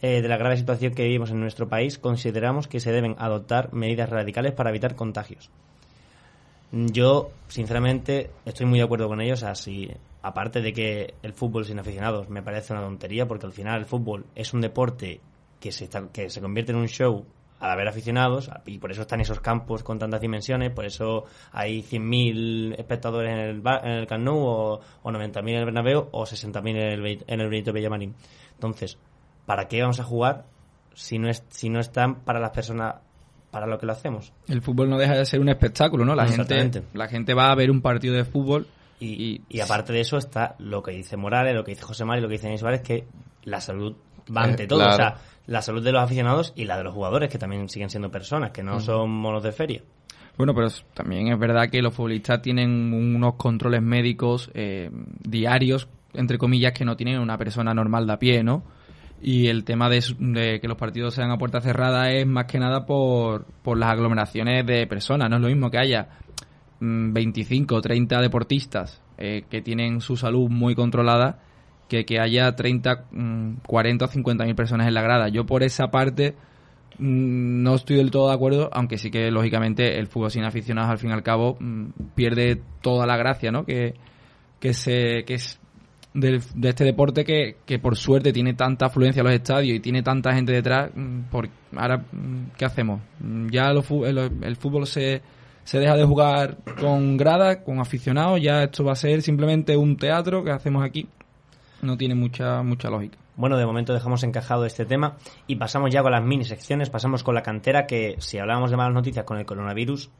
eh, 0.00 0.22
de 0.22 0.28
la 0.28 0.38
grave 0.38 0.56
situación 0.56 0.94
que 0.94 1.02
vivimos 1.02 1.30
en 1.30 1.40
nuestro 1.40 1.68
país. 1.68 1.98
Consideramos 1.98 2.68
que 2.68 2.80
se 2.80 2.90
deben 2.92 3.16
adoptar 3.18 3.74
medidas 3.74 4.08
radicales 4.08 4.52
para 4.52 4.70
evitar 4.70 4.94
contagios. 4.94 5.50
Yo, 6.72 7.30
sinceramente, 7.48 8.30
estoy 8.44 8.66
muy 8.66 8.78
de 8.78 8.84
acuerdo 8.84 9.08
con 9.08 9.20
ellos. 9.20 9.42
Así, 9.42 9.90
aparte 10.22 10.60
de 10.60 10.72
que 10.72 11.14
el 11.22 11.32
fútbol 11.32 11.64
sin 11.64 11.78
aficionados 11.80 12.28
me 12.28 12.42
parece 12.42 12.72
una 12.72 12.82
tontería, 12.82 13.26
porque 13.26 13.46
al 13.46 13.52
final 13.52 13.80
el 13.80 13.86
fútbol 13.86 14.24
es 14.36 14.54
un 14.54 14.60
deporte 14.60 15.20
que 15.58 15.72
se, 15.72 15.84
está- 15.84 16.08
que 16.12 16.30
se 16.30 16.40
convierte 16.40 16.70
en 16.72 16.78
un 16.78 16.86
show 16.88 17.26
al 17.60 17.70
haber 17.70 17.88
aficionados, 17.88 18.50
y 18.66 18.78
por 18.78 18.90
eso 18.90 19.02
están 19.02 19.20
esos 19.20 19.40
campos 19.40 19.82
con 19.82 19.98
tantas 19.98 20.20
dimensiones, 20.20 20.72
por 20.72 20.86
eso 20.86 21.24
hay 21.52 21.82
100.000 21.82 22.78
espectadores 22.78 23.32
en 23.32 23.38
el, 23.38 23.62
en 23.84 23.90
el 23.92 24.06
Camp 24.06 24.24
Nou, 24.24 24.38
o, 24.38 24.80
o 25.02 25.10
90.000 25.10 25.48
en 25.50 25.56
el 25.56 25.64
Bernabéu, 25.66 26.08
o 26.10 26.24
60.000 26.24 26.68
en 26.70 26.76
el, 26.76 27.24
en 27.26 27.40
el 27.40 27.48
Benito 27.48 27.72
Villamarín. 27.72 28.14
Entonces, 28.54 28.98
¿para 29.44 29.68
qué 29.68 29.82
vamos 29.82 30.00
a 30.00 30.04
jugar 30.04 30.46
si 30.94 31.18
no, 31.18 31.28
es, 31.28 31.44
si 31.50 31.68
no 31.68 31.80
están 31.80 32.16
para 32.24 32.40
las 32.40 32.50
personas 32.50 32.96
para 33.50 33.66
lo 33.66 33.78
que 33.78 33.84
lo 33.84 33.92
hacemos? 33.92 34.32
El 34.48 34.62
fútbol 34.62 34.88
no 34.88 34.96
deja 34.96 35.14
de 35.14 35.26
ser 35.26 35.40
un 35.40 35.50
espectáculo, 35.50 36.04
¿no? 36.04 36.14
La 36.14 36.26
gente, 36.26 36.82
la 36.94 37.08
gente 37.08 37.34
va 37.34 37.50
a 37.50 37.54
ver 37.54 37.70
un 37.70 37.82
partido 37.82 38.14
de 38.14 38.24
fútbol 38.24 38.66
Y, 39.00 39.08
y, 39.08 39.42
y 39.48 39.60
aparte 39.60 39.92
de 39.92 40.00
eso 40.00 40.18
está 40.18 40.54
lo 40.58 40.82
que 40.82 40.92
dice 40.92 41.16
Morales, 41.16 41.54
lo 41.54 41.64
que 41.64 41.72
dice 41.72 41.82
José 41.82 42.04
Mari, 42.04 42.20
lo 42.20 42.28
que 42.28 42.34
dice 42.34 42.46
Denis 42.46 42.60
Suárez, 42.60 42.82
que 42.82 43.06
la 43.44 43.60
salud 43.60 43.96
va 44.34 44.42
ante 44.44 44.64
Eh, 44.64 44.66
todo. 44.66 44.80
claro. 44.80 44.94
O 44.94 44.96
sea, 44.96 45.16
la 45.46 45.62
salud 45.62 45.82
de 45.82 45.92
los 45.92 46.02
aficionados 46.02 46.52
y 46.56 46.64
la 46.64 46.76
de 46.76 46.84
los 46.84 46.94
jugadores, 46.94 47.28
que 47.28 47.38
también 47.38 47.68
siguen 47.68 47.90
siendo 47.90 48.10
personas, 48.10 48.50
que 48.50 48.62
no 48.62 48.78
son 48.80 49.10
monos 49.10 49.42
de 49.42 49.52
feria. 49.52 49.82
Bueno, 50.36 50.54
pero 50.54 50.68
también 50.94 51.28
es 51.28 51.38
verdad 51.38 51.68
que 51.70 51.82
los 51.82 51.92
futbolistas 51.94 52.40
tienen 52.40 52.92
unos 52.94 53.34
controles 53.34 53.82
médicos 53.82 54.50
eh, 54.54 54.90
diarios, 55.20 55.88
entre 56.14 56.38
comillas, 56.38 56.72
que 56.72 56.84
no 56.84 56.96
tienen 56.96 57.18
una 57.18 57.36
persona 57.36 57.74
normal 57.74 58.06
de 58.06 58.12
a 58.12 58.18
pie, 58.18 58.42
¿no? 58.42 58.62
Y 59.22 59.48
el 59.48 59.64
tema 59.64 59.90
de, 59.90 60.00
que 60.62 60.66
los 60.68 60.78
partidos 60.78 61.14
sean 61.14 61.30
a 61.30 61.36
puerta 61.36 61.60
cerrada 61.60 62.10
es 62.10 62.26
más 62.26 62.46
que 62.46 62.58
nada 62.58 62.86
por, 62.86 63.44
por 63.62 63.76
las 63.76 63.90
aglomeraciones 63.90 64.64
de 64.64 64.86
personas. 64.86 65.28
No 65.28 65.36
es 65.36 65.42
lo 65.42 65.48
mismo 65.48 65.70
que 65.70 65.78
haya 65.78 66.08
25 66.80 67.74
o 67.74 67.80
30 67.82 68.20
deportistas 68.22 69.02
eh, 69.18 69.44
que 69.50 69.60
tienen 69.60 70.00
su 70.00 70.16
salud 70.16 70.48
muy 70.48 70.74
controlada 70.74 71.40
que 71.90 72.06
que 72.06 72.20
haya 72.20 72.54
30, 72.54 73.04
40 73.66 74.04
mm, 74.04 74.08
o 74.08 74.10
50 74.10 74.44
mil 74.44 74.54
personas 74.54 74.86
en 74.86 74.94
la 74.94 75.02
grada. 75.02 75.28
Yo 75.28 75.44
por 75.44 75.62
esa 75.62 75.90
parte 75.90 76.34
mm, 76.98 77.62
no 77.62 77.74
estoy 77.74 77.96
del 77.96 78.10
todo 78.10 78.28
de 78.28 78.34
acuerdo, 78.34 78.70
aunque 78.72 78.96
sí 78.96 79.10
que 79.10 79.30
lógicamente 79.30 79.98
el 79.98 80.06
fútbol 80.06 80.30
sin 80.30 80.44
aficionados 80.44 80.90
al 80.90 80.98
fin 80.98 81.10
y 81.10 81.12
al 81.12 81.22
cabo 81.22 81.56
mm, 81.60 81.90
pierde 82.14 82.62
toda 82.80 83.06
la 83.06 83.16
gracia, 83.16 83.50
¿no? 83.50 83.66
Que, 83.66 83.94
que, 84.60 84.72
se, 84.72 85.24
que 85.26 85.34
es 85.34 85.60
de 86.14 86.40
este 86.62 86.84
deporte 86.84 87.24
que, 87.24 87.56
que, 87.66 87.78
por 87.78 87.96
suerte 87.96 88.32
tiene 88.32 88.54
tanta 88.54 88.86
afluencia 88.86 89.22
a 89.22 89.24
los 89.24 89.34
estadios 89.34 89.76
y 89.76 89.80
tiene 89.80 90.02
tanta 90.02 90.32
gente 90.32 90.52
detrás. 90.52 90.90
Por, 91.30 91.48
ahora, 91.76 92.04
¿qué 92.56 92.64
hacemos? 92.64 93.00
Ya 93.50 93.70
el, 93.70 94.30
el 94.42 94.56
fútbol 94.56 94.86
se 94.86 95.22
se 95.70 95.78
deja 95.78 95.94
de 95.94 96.04
jugar 96.04 96.56
con 96.80 97.16
gradas, 97.16 97.58
con 97.58 97.78
aficionados, 97.78 98.40
ya 98.42 98.64
esto 98.64 98.82
va 98.82 98.92
a 98.92 98.96
ser 98.96 99.22
simplemente 99.22 99.76
un 99.76 99.96
teatro 99.96 100.42
que 100.42 100.50
hacemos 100.50 100.82
aquí. 100.84 101.06
No 101.82 101.96
tiene 101.96 102.14
mucha, 102.14 102.62
mucha 102.62 102.90
lógica. 102.90 103.18
Bueno, 103.36 103.56
de 103.56 103.64
momento 103.64 103.94
dejamos 103.94 104.22
encajado 104.22 104.66
este 104.66 104.84
tema 104.84 105.16
y 105.46 105.56
pasamos 105.56 105.90
ya 105.90 106.02
con 106.02 106.12
las 106.12 106.22
mini 106.22 106.44
secciones, 106.44 106.90
pasamos 106.90 107.22
con 107.22 107.34
la 107.34 107.42
cantera 107.42 107.86
que 107.86 108.16
si 108.18 108.38
hablábamos 108.38 108.70
de 108.70 108.76
malas 108.76 108.94
noticias 108.94 109.24
con 109.24 109.38
el 109.38 109.46
coronavirus, 109.46 110.10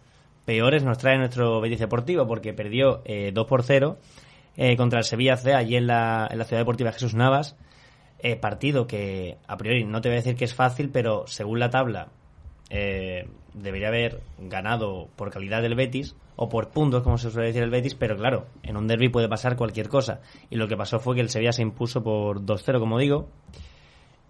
peores 0.44 0.84
nos 0.84 0.98
trae 0.98 1.18
nuestro 1.18 1.60
Betis 1.60 1.80
Deportivo 1.80 2.26
porque 2.26 2.54
perdió 2.54 2.96
2 2.96 3.04
eh, 3.04 3.32
por 3.46 3.62
0 3.62 3.98
eh, 4.56 4.76
contra 4.76 5.00
el 5.00 5.04
Sevilla 5.04 5.36
C 5.36 5.54
allí 5.54 5.76
en 5.76 5.86
la, 5.86 6.28
en 6.30 6.38
la 6.38 6.44
Ciudad 6.44 6.62
Deportiva 6.62 6.92
Jesús 6.92 7.14
Navas. 7.14 7.56
Eh, 8.22 8.36
partido 8.36 8.86
que 8.86 9.38
a 9.46 9.56
priori 9.56 9.84
no 9.84 10.02
te 10.02 10.10
voy 10.10 10.16
a 10.16 10.20
decir 10.20 10.36
que 10.36 10.44
es 10.44 10.54
fácil, 10.54 10.90
pero 10.90 11.26
según 11.26 11.58
la 11.58 11.70
tabla 11.70 12.08
eh, 12.68 13.26
debería 13.54 13.88
haber 13.88 14.20
ganado 14.38 15.08
por 15.16 15.30
calidad 15.30 15.62
del 15.62 15.74
Betis 15.74 16.14
o 16.42 16.48
por 16.48 16.70
puntos, 16.70 17.02
como 17.02 17.18
se 17.18 17.30
suele 17.30 17.48
decir 17.48 17.62
el 17.62 17.68
Betis, 17.68 17.94
pero 17.94 18.16
claro, 18.16 18.46
en 18.62 18.78
un 18.78 18.86
derby 18.86 19.10
puede 19.10 19.28
pasar 19.28 19.56
cualquier 19.56 19.90
cosa. 19.90 20.22
Y 20.48 20.56
lo 20.56 20.68
que 20.68 20.74
pasó 20.74 20.98
fue 20.98 21.14
que 21.14 21.20
el 21.20 21.28
Sevilla 21.28 21.52
se 21.52 21.60
impuso 21.60 22.02
por 22.02 22.40
2-0, 22.40 22.78
como 22.78 22.98
digo, 22.98 23.28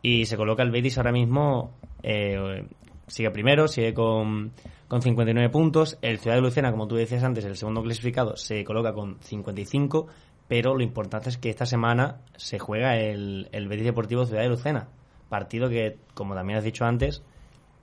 y 0.02 0.26
se 0.26 0.36
coloca 0.36 0.64
el 0.64 0.72
Betis 0.72 0.98
ahora 0.98 1.12
mismo, 1.12 1.70
eh, 2.02 2.66
sigue 3.06 3.30
primero, 3.30 3.68
sigue 3.68 3.94
con, 3.94 4.50
con 4.88 5.02
59 5.02 5.50
puntos. 5.50 5.98
El 6.02 6.18
Ciudad 6.18 6.34
de 6.34 6.42
Lucena, 6.42 6.72
como 6.72 6.88
tú 6.88 6.96
decías 6.96 7.22
antes, 7.22 7.44
el 7.44 7.56
segundo 7.56 7.80
clasificado, 7.80 8.36
se 8.36 8.64
coloca 8.64 8.92
con 8.92 9.18
55, 9.20 10.08
pero 10.48 10.74
lo 10.74 10.82
importante 10.82 11.28
es 11.28 11.38
que 11.38 11.48
esta 11.48 11.64
semana 11.64 12.22
se 12.36 12.58
juega 12.58 12.96
el, 12.98 13.48
el 13.52 13.68
Betis 13.68 13.84
Deportivo 13.84 14.26
Ciudad 14.26 14.42
de 14.42 14.48
Lucena. 14.48 14.88
Partido 15.28 15.68
que, 15.68 15.98
como 16.14 16.34
también 16.34 16.58
has 16.58 16.64
dicho 16.64 16.84
antes, 16.84 17.22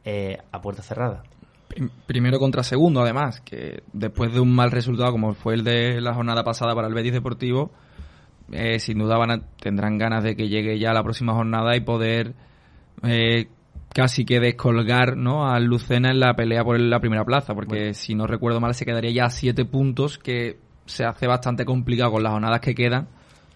eh, 0.04 0.38
a 0.52 0.60
puerta 0.60 0.82
cerrada. 0.82 1.24
Primero 2.06 2.40
contra 2.40 2.64
segundo, 2.64 3.02
además, 3.02 3.42
que 3.42 3.84
después 3.94 4.34
de 4.34 4.40
un 4.40 4.54
mal 4.54 4.72
resultado 4.72 5.12
como 5.12 5.34
fue 5.34 5.54
el 5.54 5.64
de 5.64 6.02
la 6.02 6.14
jornada 6.14 6.44
pasada 6.44 6.74
para 6.74 6.88
el 6.88 6.94
Betis 6.94 7.14
Deportivo, 7.14 7.72
eh, 8.52 8.80
sin 8.80 9.00
duda 9.00 9.18
van 9.18 9.44
tendrán 9.60 9.98
ganas 9.98 10.24
de 10.24 10.36
que 10.36 10.48
llegue 10.48 10.80
ya 10.80 10.94
la 10.94 11.04
próxima 11.04 11.34
jornada 11.34 11.76
y 11.76 11.82
poder 11.82 12.34
eh, 13.04 13.48
casi 13.94 14.26
que 14.26 14.40
descolgar 14.40 15.18
¿no? 15.18 15.50
al 15.50 15.66
Lucena 15.66 16.12
en 16.12 16.20
la 16.20 16.34
pelea 16.34 16.64
por 16.64 16.80
la 16.80 17.00
primera 17.00 17.26
plaza, 17.26 17.54
porque 17.54 17.94
si 17.94 18.16
no 18.16 18.26
recuerdo 18.26 18.60
mal 18.60 18.74
se 18.74 18.86
quedaría 18.86 19.12
ya 19.12 19.26
a 19.26 19.30
siete 19.30 19.66
puntos, 19.66 20.18
que 20.18 20.60
se 20.86 21.04
hace 21.06 21.28
bastante 21.28 21.66
complicado 21.66 22.12
con 22.12 22.24
las 22.24 22.32
jornadas 22.32 22.62
que 22.62 22.74
quedan 22.74 23.08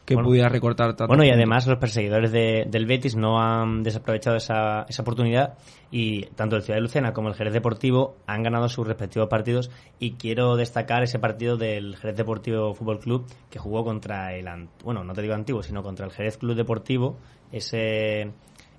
que 0.06 0.16
pudiera 0.18 0.50
recortar 0.50 0.96
tanto. 0.96 1.08
Bueno, 1.08 1.24
y 1.24 1.30
además 1.30 1.68
los 1.68 1.78
perseguidores 1.78 2.32
del 2.32 2.86
Betis 2.86 3.16
no 3.16 3.40
han 3.40 3.84
desaprovechado 3.84 4.38
esa, 4.38 4.86
esa 4.90 5.02
oportunidad 5.02 5.58
y 5.92 6.26
tanto 6.36 6.56
el 6.56 6.64
Ciudad 6.64 6.78
de 6.78 6.82
Lucena 6.82 7.14
como 7.14 7.30
el 7.30 7.36
Jerez 7.36 7.54
Deportivo 7.54 8.18
han 8.26 8.44
ganado 8.44 8.68
sus 8.70 8.88
respectivos 8.88 9.30
partidos 9.30 9.70
y 10.00 10.14
quiero 10.14 10.56
destacar 10.56 11.04
ese 11.04 11.20
partido 11.20 11.58
del 11.58 11.96
Jerez 11.98 12.18
Deportivo 12.18 12.74
Fútbol 12.74 13.00
Club 13.00 13.26
que 13.50 13.60
jugó 13.60 13.84
contra 13.84 14.34
el, 14.34 14.46
bueno, 14.84 15.04
no 15.04 15.14
te 15.14 15.22
digo 15.22 15.34
antiguo, 15.34 15.64
sino 15.64 15.84
contra 15.84 16.06
el 16.06 16.12
Jerez 16.12 16.38
Club 16.38 16.56
Deportivo, 16.56 17.18
ese, 17.52 18.32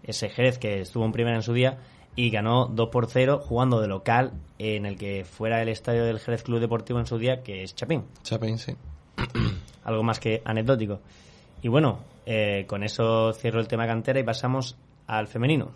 ese 0.03 0.29
Jerez 0.29 0.59
que 0.59 0.81
estuvo 0.81 1.05
en 1.05 1.13
primera 1.13 1.37
en 1.37 1.43
su 1.43 1.53
día 1.53 1.79
y 2.15 2.31
ganó 2.31 2.67
2 2.67 2.89
por 2.91 3.07
0 3.07 3.41
jugando 3.43 3.81
de 3.81 3.89
local 3.89 4.33
en 4.59 4.87
el 4.87 4.99
que 4.99 5.25
fuera 5.25 5.63
el 5.63 5.69
estadio 5.69 6.05
del 6.05 6.19
Jerez 6.19 6.43
Club 6.43 6.61
Deportivo 6.61 6.99
en 6.99 7.07
su 7.07 7.19
día, 7.19 7.43
que 7.43 7.63
es 7.63 7.75
Chapín. 7.75 8.05
Chapín, 8.23 8.59
sí 8.59 8.75
algo 9.85 10.03
más 10.03 10.21
que 10.21 10.43
anecdótico. 10.45 11.01
Y 11.63 11.69
bueno, 11.69 12.01
eh, 12.27 12.65
con 12.67 12.83
eso 12.83 13.33
cierro 13.33 13.61
el 13.61 13.69
tema 13.69 13.87
cantera 13.87 14.21
y 14.21 14.25
pasamos 14.25 14.77
al 15.07 15.29
femenino. 15.29 15.71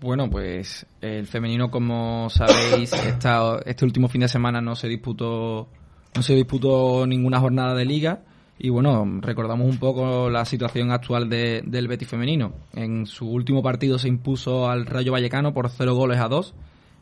Bueno, 0.00 0.28
pues 0.28 0.86
el 1.00 1.26
femenino, 1.26 1.70
como 1.70 2.28
sabéis, 2.28 2.92
esta, 3.06 3.58
este 3.64 3.84
último 3.84 4.08
fin 4.08 4.20
de 4.22 4.28
semana 4.28 4.60
no 4.60 4.74
se 4.74 4.88
disputó 4.88 5.68
no 6.14 6.22
se 6.22 6.34
disputó 6.34 7.06
ninguna 7.06 7.40
jornada 7.40 7.74
de 7.74 7.84
liga 7.84 8.22
y 8.58 8.70
bueno, 8.70 9.04
recordamos 9.20 9.68
un 9.68 9.76
poco 9.78 10.30
la 10.30 10.46
situación 10.46 10.90
actual 10.90 11.28
de, 11.28 11.62
del 11.66 11.88
Betis 11.88 12.08
femenino. 12.08 12.54
En 12.72 13.04
su 13.04 13.28
último 13.30 13.62
partido 13.62 13.98
se 13.98 14.08
impuso 14.08 14.68
al 14.70 14.86
Rayo 14.86 15.12
Vallecano 15.12 15.52
por 15.52 15.68
0 15.68 15.94
goles 15.94 16.18
a 16.18 16.28
2, 16.28 16.54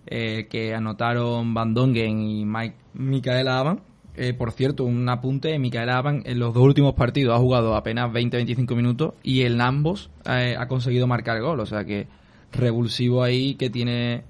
eh, 0.07 0.49
que 0.50 0.75
anotaron 0.75 1.54
Van 1.54 1.75
Dongen 1.75 2.21
y 2.21 2.45
Mike, 2.45 2.76
Micaela 2.95 3.59
Aban 3.59 3.81
eh, 4.16 4.33
por 4.33 4.52
cierto, 4.52 4.85
un 4.85 5.09
apunte, 5.09 5.59
Micael 5.59 5.90
Aban 5.90 6.23
en 6.25 6.38
los 6.38 6.54
dos 6.54 6.62
últimos 6.62 6.94
partidos 6.94 7.35
ha 7.35 7.40
jugado 7.40 7.75
apenas 7.75 8.12
20-25 8.12 8.76
minutos 8.76 9.14
y 9.25 9.42
en 9.42 9.61
ambos 9.61 10.11
eh, 10.25 10.54
ha 10.56 10.68
conseguido 10.68 11.06
marcar 11.09 11.40
gol, 11.40 11.59
o 11.59 11.66
sea 11.66 11.85
que 11.85 12.06
revulsivo 12.52 13.25
ahí 13.25 13.56
que 13.56 13.71
tiene 13.71 14.23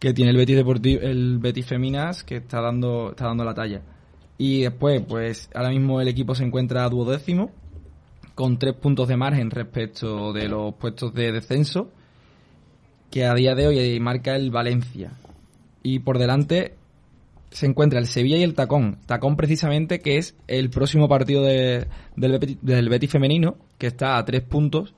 que 0.00 0.12
tiene 0.12 0.32
el 0.32 0.36
Betis 0.36 0.56
Deportivo, 0.56 1.00
el 1.02 1.38
Betis 1.38 1.66
Feminas 1.66 2.24
que 2.24 2.38
está 2.38 2.60
dando 2.60 3.10
está 3.10 3.26
dando 3.26 3.44
la 3.44 3.54
talla. 3.54 3.82
Y 4.38 4.62
después, 4.62 5.02
pues 5.06 5.48
ahora 5.54 5.70
mismo 5.70 6.00
el 6.00 6.08
equipo 6.08 6.34
se 6.34 6.44
encuentra 6.44 6.84
a 6.84 6.88
duodécimo 6.88 7.52
con 8.34 8.58
tres 8.58 8.74
puntos 8.74 9.06
de 9.06 9.16
margen 9.16 9.52
respecto 9.52 10.32
de 10.32 10.48
los 10.48 10.74
puestos 10.74 11.14
de 11.14 11.30
descenso 11.30 11.92
que 13.12 13.26
a 13.26 13.34
día 13.34 13.54
de 13.54 13.68
hoy 13.68 14.00
marca 14.00 14.34
el 14.34 14.50
Valencia. 14.50 15.12
Y 15.84 16.00
por 16.00 16.18
delante 16.18 16.74
se 17.52 17.66
encuentra 17.66 17.98
el 17.98 18.06
Sevilla 18.06 18.36
y 18.36 18.42
el 18.42 18.54
Tacón. 18.54 18.98
Tacón 19.06 19.36
precisamente 19.36 20.00
que 20.00 20.16
es 20.16 20.36
el 20.48 20.70
próximo 20.70 21.08
partido 21.08 21.44
del, 21.44 21.86
Betis, 22.16 23.10
femenino, 23.10 23.56
que 23.78 23.86
está 23.86 24.16
a 24.16 24.24
tres 24.24 24.42
puntos. 24.42 24.94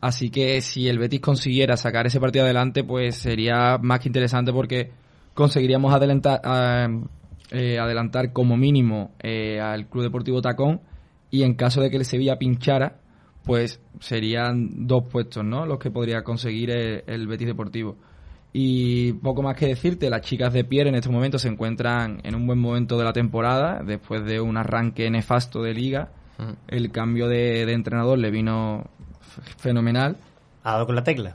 Así 0.00 0.30
que 0.30 0.60
si 0.62 0.88
el 0.88 0.98
Betis 0.98 1.20
consiguiera 1.20 1.76
sacar 1.76 2.06
ese 2.06 2.18
partido 2.18 2.44
adelante, 2.44 2.82
pues 2.82 3.16
sería 3.16 3.78
más 3.78 4.00
que 4.00 4.08
interesante 4.08 4.52
porque 4.52 4.90
conseguiríamos 5.34 5.94
adelantar, 5.94 6.40
eh, 7.50 7.78
adelantar 7.78 8.32
como 8.32 8.56
mínimo 8.56 9.12
eh, 9.22 9.60
al 9.60 9.86
Club 9.88 10.04
Deportivo 10.04 10.42
Tacón 10.42 10.80
y 11.30 11.44
en 11.44 11.54
caso 11.54 11.80
de 11.80 11.90
que 11.90 11.98
el 11.98 12.04
Sevilla 12.04 12.38
pinchara, 12.38 12.98
pues 13.44 13.80
serían 14.00 14.86
dos 14.86 15.04
puestos, 15.08 15.44
¿no? 15.44 15.66
Los 15.66 15.78
que 15.78 15.90
podría 15.90 16.24
conseguir 16.24 16.70
el 16.70 17.26
Betis 17.26 17.46
Deportivo. 17.46 17.96
Y 18.52 19.14
poco 19.14 19.42
más 19.42 19.56
que 19.56 19.66
decirte, 19.66 20.10
las 20.10 20.20
chicas 20.20 20.52
de 20.52 20.64
Pierre 20.64 20.90
en 20.90 20.94
este 20.94 21.08
momento 21.08 21.38
se 21.38 21.48
encuentran 21.48 22.20
en 22.22 22.34
un 22.34 22.46
buen 22.46 22.58
momento 22.58 22.98
de 22.98 23.04
la 23.04 23.12
temporada, 23.12 23.82
después 23.82 24.24
de 24.24 24.40
un 24.40 24.56
arranque 24.56 25.10
nefasto 25.10 25.62
de 25.62 25.72
liga. 25.72 26.10
El 26.68 26.90
cambio 26.90 27.28
de, 27.28 27.62
entrenador 27.72 28.18
le 28.18 28.30
vino 28.30 28.84
fenomenal. 29.58 30.16
¿Ha 30.64 30.72
dado 30.72 30.86
con 30.86 30.96
la 30.96 31.04
tecla? 31.04 31.34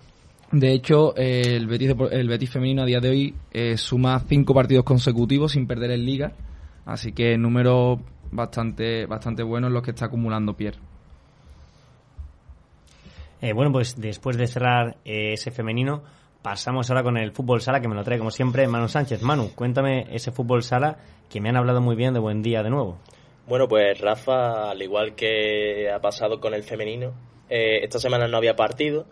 De 0.51 0.71
hecho, 0.73 1.15
el, 1.15 1.65
Betis, 1.65 1.93
el 2.11 2.27
Betis 2.27 2.49
femenino 2.49 2.83
a 2.83 2.85
día 2.85 2.99
de 2.99 3.09
hoy 3.09 3.35
eh, 3.51 3.77
suma 3.77 4.19
cinco 4.27 4.53
partidos 4.53 4.83
consecutivos 4.83 5.53
sin 5.53 5.65
perder 5.65 5.91
en 5.91 6.05
liga. 6.05 6.33
Así 6.85 7.13
que 7.13 7.37
números 7.37 7.99
bastante, 8.31 9.05
bastante 9.05 9.43
buenos 9.43 9.71
los 9.71 9.81
que 9.81 9.91
está 9.91 10.05
acumulando 10.05 10.55
Pierre. 10.55 10.79
Eh, 13.41 13.53
bueno, 13.53 13.71
pues 13.71 13.99
después 13.99 14.37
de 14.37 14.47
cerrar 14.47 14.97
eh, 15.05 15.33
ese 15.33 15.51
femenino, 15.51 16.03
Pasamos 16.47 16.89
ahora 16.89 17.03
con 17.03 17.17
el 17.17 17.33
fútbol 17.33 17.59
sala, 17.59 17.81
que 17.81 17.89
me 17.89 17.95
lo 17.95 18.05
trae 18.05 18.17
como 18.17 18.31
siempre 18.31 18.65
Manu 18.69 18.87
Sánchez. 18.87 19.21
Manu, 19.21 19.51
cuéntame 19.53 20.07
ese 20.11 20.31
fútbol 20.31 20.63
sala 20.63 20.97
que 21.29 21.41
me 21.41 21.49
han 21.49 21.57
hablado 21.57 21.81
muy 21.81 21.97
bien 21.97 22.13
de 22.13 22.21
buen 22.21 22.41
día 22.41 22.63
de 22.63 22.69
nuevo. 22.69 22.99
Bueno, 23.47 23.67
pues 23.67 23.99
Rafa, 23.99 24.71
al 24.71 24.81
igual 24.81 25.13
que 25.13 25.91
ha 25.91 25.99
pasado 25.99 26.39
con 26.39 26.53
el 26.53 26.63
femenino, 26.63 27.11
eh, 27.49 27.79
esta 27.83 27.99
semana 27.99 28.29
no 28.29 28.37
había 28.37 28.55
partido, 28.55 29.07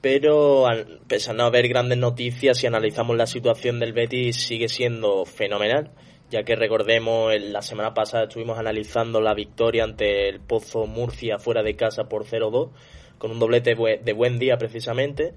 pero 0.00 0.64
pese 1.06 1.32
a 1.32 1.34
no 1.34 1.44
haber 1.44 1.68
grandes 1.68 1.98
noticias, 1.98 2.56
si 2.56 2.66
analizamos 2.66 3.14
la 3.14 3.26
situación 3.26 3.78
del 3.78 3.92
Betis, 3.92 4.36
sigue 4.36 4.70
siendo 4.70 5.26
fenomenal, 5.26 5.90
ya 6.30 6.44
que 6.44 6.56
recordemos, 6.56 7.34
la 7.38 7.60
semana 7.60 7.92
pasada 7.92 8.24
estuvimos 8.24 8.58
analizando 8.58 9.20
la 9.20 9.34
victoria 9.34 9.84
ante 9.84 10.30
el 10.30 10.40
Pozo 10.40 10.86
Murcia 10.86 11.38
fuera 11.38 11.62
de 11.62 11.76
casa 11.76 12.04
por 12.04 12.24
0-2, 12.24 12.70
con 13.18 13.32
un 13.32 13.38
doblete 13.38 13.74
de 14.02 14.12
buen 14.14 14.38
día 14.38 14.56
precisamente. 14.56 15.34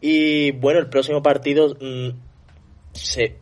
Y 0.00 0.52
bueno, 0.52 0.80
el 0.80 0.88
próximo 0.88 1.22
partido 1.22 1.76
mm, 1.80 2.10
se 2.92 3.36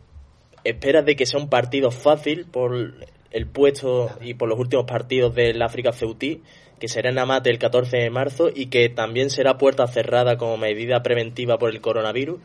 esperas 0.63 1.05
de 1.05 1.15
que 1.15 1.25
sea 1.25 1.39
un 1.39 1.49
partido 1.49 1.91
fácil 1.91 2.45
por 2.45 2.95
el 3.31 3.47
puesto 3.47 4.09
y 4.21 4.33
por 4.33 4.49
los 4.49 4.59
últimos 4.59 4.85
partidos 4.85 5.35
del 5.35 5.61
África 5.61 5.93
Ceutí, 5.93 6.41
que 6.79 6.87
será 6.87 7.09
en 7.09 7.19
Amate 7.19 7.49
el 7.49 7.59
14 7.59 7.97
de 7.97 8.09
marzo 8.09 8.49
y 8.53 8.67
que 8.67 8.89
también 8.89 9.29
será 9.29 9.57
puerta 9.57 9.87
cerrada 9.87 10.37
como 10.37 10.57
medida 10.57 11.03
preventiva 11.03 11.57
por 11.57 11.69
el 11.69 11.81
coronavirus. 11.81 12.39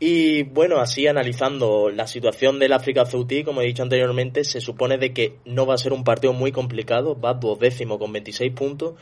Y 0.00 0.44
bueno, 0.44 0.78
así 0.78 1.08
analizando 1.08 1.90
la 1.90 2.06
situación 2.06 2.60
del 2.60 2.72
África 2.72 3.04
Ceutí, 3.04 3.42
como 3.42 3.62
he 3.62 3.66
dicho 3.66 3.82
anteriormente, 3.82 4.44
se 4.44 4.60
supone 4.60 4.96
de 4.96 5.12
que 5.12 5.38
no 5.44 5.66
va 5.66 5.74
a 5.74 5.78
ser 5.78 5.92
un 5.92 6.04
partido 6.04 6.32
muy 6.32 6.52
complicado, 6.52 7.18
va 7.18 7.34
duodécimo 7.34 7.98
con 7.98 8.12
26 8.12 8.52
puntos 8.52 8.94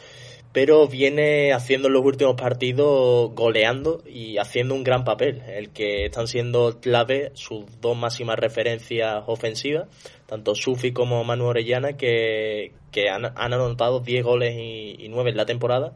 pero 0.56 0.88
viene 0.88 1.52
haciendo 1.52 1.88
en 1.88 1.92
los 1.92 2.02
últimos 2.02 2.34
partidos 2.34 3.30
goleando 3.34 4.02
y 4.06 4.38
haciendo 4.38 4.74
un 4.74 4.84
gran 4.84 5.04
papel, 5.04 5.42
el 5.48 5.68
que 5.68 6.06
están 6.06 6.28
siendo 6.28 6.80
clave 6.80 7.30
sus 7.34 7.66
dos 7.82 7.94
máximas 7.94 8.38
referencias 8.38 9.22
ofensivas, 9.26 9.86
tanto 10.24 10.54
Sufi 10.54 10.92
como 10.92 11.22
Manu 11.24 11.44
Orellana, 11.44 11.98
que, 11.98 12.72
que 12.90 13.10
han, 13.10 13.26
anotado 13.36 14.00
10 14.00 14.24
goles 14.24 14.54
y, 14.56 14.96
y 14.98 15.10
9 15.10 15.32
en 15.32 15.36
la 15.36 15.44
temporada 15.44 15.92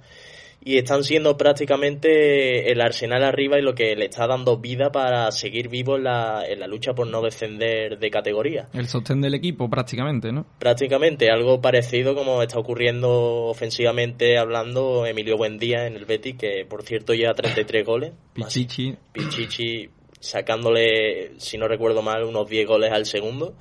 y 0.62 0.76
están 0.76 1.04
siendo 1.04 1.36
prácticamente 1.36 2.70
el 2.70 2.80
Arsenal 2.80 3.24
arriba 3.24 3.58
y 3.58 3.62
lo 3.62 3.74
que 3.74 3.96
le 3.96 4.06
está 4.06 4.26
dando 4.26 4.58
vida 4.58 4.92
para 4.92 5.30
seguir 5.32 5.68
vivo 5.68 5.96
en 5.96 6.04
la, 6.04 6.44
en 6.46 6.60
la 6.60 6.66
lucha 6.66 6.92
por 6.92 7.06
no 7.06 7.22
descender 7.22 7.98
de 7.98 8.10
categoría. 8.10 8.68
El 8.74 8.86
sostén 8.86 9.20
del 9.20 9.34
equipo 9.34 9.70
prácticamente, 9.70 10.32
¿no? 10.32 10.46
Prácticamente, 10.58 11.30
algo 11.30 11.60
parecido 11.60 12.14
como 12.14 12.42
está 12.42 12.58
ocurriendo 12.58 13.46
ofensivamente 13.46 14.36
hablando 14.38 15.06
Emilio 15.06 15.36
Buendía 15.36 15.86
en 15.86 15.96
el 15.96 16.04
Betis, 16.04 16.36
que 16.36 16.66
por 16.68 16.82
cierto 16.82 17.14
lleva 17.14 17.32
33 17.32 17.86
goles. 17.86 18.12
Pichichi. 18.34 18.94
Pichichi 19.12 19.88
sacándole, 20.20 21.32
si 21.38 21.56
no 21.56 21.66
recuerdo 21.66 22.02
mal, 22.02 22.24
unos 22.24 22.48
10 22.48 22.66
goles 22.66 22.92
al 22.92 23.06
segundo 23.06 23.54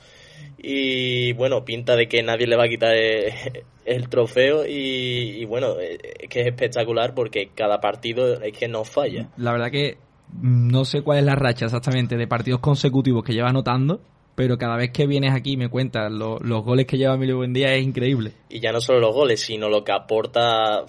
y 0.61 1.33
bueno, 1.33 1.63
pinta 1.63 1.95
de 1.95 2.07
que 2.07 2.21
nadie 2.21 2.45
le 2.45 2.57
va 2.57 2.65
a 2.65 2.69
quitar 2.69 2.93
el, 3.85 4.09
trofeo 4.09 4.65
y, 4.67 5.45
bueno, 5.45 5.79
es 5.79 6.29
que 6.29 6.41
es 6.41 6.47
espectacular 6.47 7.13
porque 7.13 7.49
cada 7.55 7.79
partido 7.79 8.41
es 8.41 8.57
que 8.57 8.67
no 8.67 8.83
falla. 8.83 9.29
La 9.37 9.53
verdad 9.53 9.71
que 9.71 9.97
no 10.41 10.85
sé 10.85 11.01
cuál 11.01 11.19
es 11.19 11.23
la 11.23 11.35
racha 11.35 11.65
exactamente 11.65 12.17
de 12.17 12.27
partidos 12.27 12.59
consecutivos 12.59 13.23
que 13.23 13.33
lleva 13.33 13.49
anotando, 13.49 14.01
pero 14.35 14.57
cada 14.57 14.75
vez 14.75 14.91
que 14.91 15.07
vienes 15.07 15.33
aquí 15.33 15.55
me 15.55 15.69
cuentas 15.69 16.11
los 16.11 16.63
goles 16.63 16.85
que 16.85 16.97
lleva 16.97 17.15
Emilio 17.15 17.37
Buendía 17.37 17.73
es 17.73 17.83
increíble. 17.83 18.33
Y 18.49 18.59
ya 18.59 18.71
no 18.71 18.81
solo 18.81 18.99
los 18.99 19.15
goles, 19.15 19.39
sino 19.39 19.69
lo 19.69 19.83
que 19.83 19.93
aporta 19.93 20.85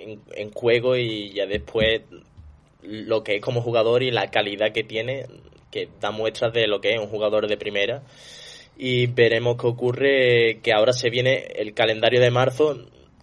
en, 0.00 0.20
en 0.34 0.50
juego 0.50 0.96
y 0.96 1.32
ya 1.34 1.46
después 1.46 2.02
lo 2.82 3.22
que 3.22 3.36
es 3.36 3.42
como 3.42 3.60
jugador 3.60 4.02
y 4.02 4.10
la 4.10 4.30
calidad 4.30 4.72
que 4.72 4.82
tiene, 4.82 5.26
que 5.70 5.88
da 6.00 6.10
muestras 6.10 6.54
de 6.54 6.66
lo 6.66 6.80
que 6.80 6.94
es 6.94 7.00
un 7.00 7.08
jugador 7.08 7.48
de 7.48 7.56
primera 7.56 8.02
y 8.76 9.06
veremos 9.06 9.56
qué 9.60 9.66
ocurre, 9.66 10.60
que 10.62 10.72
ahora 10.72 10.92
se 10.92 11.10
viene 11.10 11.46
el 11.56 11.74
calendario 11.74 12.20
de 12.20 12.30
marzo. 12.30 12.76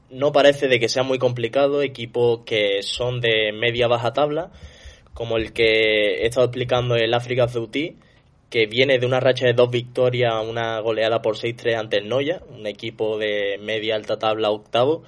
No 0.10 0.32
parece 0.32 0.68
de 0.68 0.80
que 0.80 0.90
sea 0.90 1.04
muy 1.04 1.20
complicado, 1.20 1.82
equipos 1.82 2.42
que 2.46 2.82
son 2.84 3.22
de 3.22 3.52
media 3.54 3.88
baja 3.88 4.14
tabla, 4.14 4.52
como 5.14 5.38
el 5.38 5.54
que 5.54 6.24
he 6.24 6.26
estado 6.28 6.48
explicando 6.48 6.96
el 6.96 7.14
África 7.14 7.48
Ceutí, 7.48 7.98
que 8.50 8.66
viene 8.66 9.00
de 9.00 9.06
una 9.06 9.20
racha 9.20 9.46
de 9.46 9.54
dos 9.54 9.72
victorias, 9.72 10.34
una 10.48 10.80
goleada 10.80 11.22
por 11.22 11.38
6-3 11.38 11.76
ante 11.78 11.98
el 11.98 12.10
Noya, 12.10 12.42
un 12.50 12.68
equipo 12.68 13.18
de 13.18 13.58
media 13.62 13.96
alta 13.96 14.20
tabla 14.20 14.52
octavo, 14.52 15.04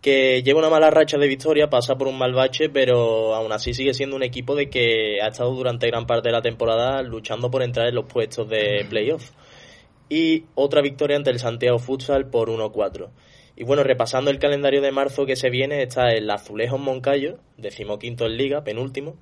que 0.00 0.42
lleva 0.44 0.60
una 0.60 0.70
mala 0.70 0.90
racha 0.90 1.18
de 1.18 1.26
victoria, 1.26 1.68
pasa 1.68 1.96
por 1.96 2.06
un 2.06 2.18
mal 2.18 2.32
bache, 2.32 2.68
pero 2.68 3.34
aún 3.34 3.50
así 3.50 3.74
sigue 3.74 3.92
siendo 3.92 4.14
un 4.14 4.22
equipo 4.22 4.54
de 4.54 4.70
que 4.70 5.20
ha 5.20 5.28
estado 5.28 5.52
durante 5.52 5.88
gran 5.88 6.06
parte 6.06 6.28
de 6.28 6.32
la 6.32 6.42
temporada 6.42 7.02
luchando 7.02 7.50
por 7.50 7.62
entrar 7.62 7.88
en 7.88 7.96
los 7.96 8.06
puestos 8.06 8.48
de 8.48 8.86
playoff 8.90 9.30
y 10.08 10.44
otra 10.54 10.82
victoria 10.82 11.16
ante 11.16 11.30
el 11.30 11.38
Santiago 11.38 11.78
Futsal 11.78 12.28
por 12.28 12.48
1-4. 12.48 13.08
Y 13.56 13.64
bueno, 13.64 13.82
repasando 13.82 14.30
el 14.30 14.38
calendario 14.38 14.82
de 14.82 14.92
marzo 14.92 15.24
que 15.24 15.36
se 15.36 15.50
viene, 15.50 15.82
está 15.82 16.10
el 16.12 16.30
Azulejos 16.30 16.78
Moncayo, 16.78 17.38
decimoquinto 17.56 18.26
en 18.26 18.36
liga, 18.36 18.64
penúltimo, 18.64 19.16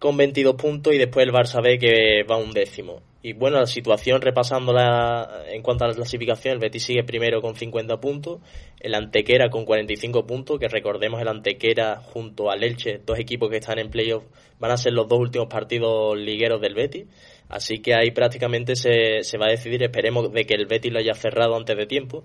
con 0.00 0.16
22 0.16 0.56
puntos 0.56 0.92
y 0.92 0.98
después 0.98 1.24
el 1.24 1.32
Barça 1.32 1.62
B 1.62 1.78
que 1.78 2.24
va 2.28 2.36
un 2.36 2.52
décimo. 2.52 3.02
Y 3.22 3.34
bueno, 3.34 3.60
la 3.60 3.66
situación 3.66 4.20
repasándola 4.20 5.44
en 5.48 5.62
cuanto 5.62 5.84
a 5.84 5.88
la 5.88 5.94
clasificación, 5.94 6.54
el 6.54 6.58
Betis 6.58 6.82
sigue 6.82 7.04
primero 7.04 7.40
con 7.40 7.54
50 7.54 8.00
puntos, 8.00 8.40
el 8.80 8.96
Antequera 8.96 9.48
con 9.48 9.64
45 9.64 10.26
puntos, 10.26 10.58
que 10.58 10.66
recordemos 10.66 11.22
el 11.22 11.28
Antequera 11.28 12.02
junto 12.02 12.50
al 12.50 12.64
Elche, 12.64 13.00
dos 13.06 13.20
equipos 13.20 13.48
que 13.48 13.58
están 13.58 13.78
en 13.78 13.90
playoff, 13.90 14.24
van 14.58 14.72
a 14.72 14.76
ser 14.76 14.92
los 14.92 15.06
dos 15.06 15.20
últimos 15.20 15.46
partidos 15.46 16.18
ligueros 16.18 16.60
del 16.60 16.74
Betis. 16.74 17.06
Así 17.52 17.80
que 17.80 17.94
ahí 17.94 18.10
prácticamente 18.12 18.76
se, 18.76 19.22
se 19.22 19.36
va 19.36 19.46
a 19.46 19.50
decidir, 19.50 19.82
esperemos 19.82 20.32
de 20.32 20.46
que 20.46 20.54
el 20.54 20.66
Betis 20.66 20.90
lo 20.90 20.98
haya 20.98 21.12
cerrado 21.12 21.54
antes 21.54 21.76
de 21.76 21.84
tiempo 21.86 22.24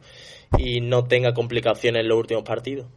y 0.58 0.80
no 0.80 1.04
tenga 1.04 1.34
complicaciones 1.34 2.02
en 2.02 2.08
los 2.08 2.18
últimos 2.18 2.44
partidos. 2.44 2.88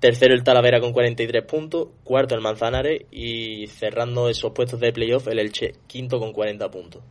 Tercero 0.00 0.32
el 0.32 0.42
Talavera 0.42 0.80
con 0.80 0.94
43 0.94 1.44
puntos, 1.44 1.88
cuarto 2.02 2.34
el 2.34 2.40
Manzanares 2.40 3.02
y 3.10 3.66
cerrando 3.66 4.30
esos 4.30 4.52
puestos 4.52 4.80
de 4.80 4.90
playoff 4.90 5.28
el 5.28 5.38
Elche, 5.38 5.74
quinto 5.86 6.18
con 6.18 6.32
40 6.32 6.70
puntos. 6.70 7.02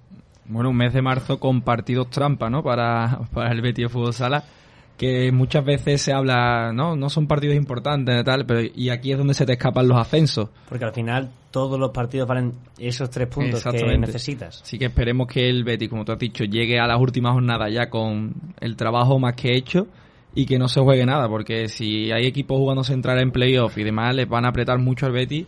Bueno, 0.46 0.72
un 0.72 0.78
mes 0.78 0.94
de 0.94 1.04
marzo 1.04 1.40
con 1.40 1.62
partidos 1.62 2.10
trampa, 2.10 2.50
¿no? 2.50 2.64
Para, 2.64 3.20
para 3.32 3.52
el 3.52 3.62
Betis 3.62 3.92
Fútbol 3.92 4.14
Sala 4.14 4.44
que 5.00 5.32
muchas 5.32 5.64
veces 5.64 6.02
se 6.02 6.12
habla, 6.12 6.74
no, 6.74 6.98
no 6.98 7.10
son 7.10 7.26
partidos 7.26 7.56
importantes 7.56 8.22
tal, 8.26 8.46
pero 8.46 8.70
y 8.76 8.90
aquí 8.90 9.14
es 9.14 9.18
donde 9.18 9.34
se 9.34 9.46
te 9.46 9.54
escapan 9.54 9.88
los 9.88 9.98
ascensos. 9.98 10.50
Porque 10.68 10.84
al 10.84 10.92
final 10.92 11.30
todos 11.52 11.80
los 11.80 11.92
partidos 11.92 12.28
valen 12.28 12.56
esos 12.78 13.10
tres 13.10 13.30
puntos 13.30 13.64
que 13.64 13.98
necesitas. 13.98 14.62
Así 14.62 14.78
que 14.78 14.88
esperemos 14.88 15.28
que 15.28 15.50
el 15.50 15.64
Betis, 15.64 15.88
como 15.88 16.04
tú 16.04 16.12
has 16.12 16.20
dicho, 16.20 16.44
llegue 16.44 16.82
a 16.82 16.86
las 16.86 17.00
últimas 17.00 17.32
jornadas 17.32 17.74
ya 17.74 17.90
con 17.90 18.34
el 18.60 18.76
trabajo 18.76 19.18
más 19.20 19.36
que 19.36 19.56
hecho 19.56 19.88
y 20.36 20.46
que 20.46 20.60
no 20.60 20.68
se 20.68 20.82
juegue 20.82 21.06
nada, 21.06 21.30
porque 21.30 21.70
si 21.70 22.12
hay 22.12 22.26
equipos 22.26 22.58
jugando 22.58 22.84
central 22.84 23.20
en 23.20 23.32
playoff 23.32 23.78
y 23.78 23.86
demás, 23.86 24.14
les 24.14 24.28
van 24.28 24.44
a 24.44 24.50
apretar 24.50 24.80
mucho 24.80 25.06
al 25.06 25.14
Betis 25.14 25.48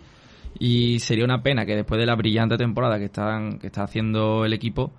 y 0.60 1.00
sería 1.00 1.26
una 1.26 1.44
pena 1.44 1.66
que 1.66 1.76
después 1.76 2.00
de 2.00 2.06
la 2.06 2.16
brillante 2.16 2.56
temporada 2.56 2.98
que 3.00 3.06
están 3.06 3.60
que 3.60 3.68
está 3.68 3.84
haciendo 3.84 4.46
el 4.46 4.54
equipo, 4.54 4.94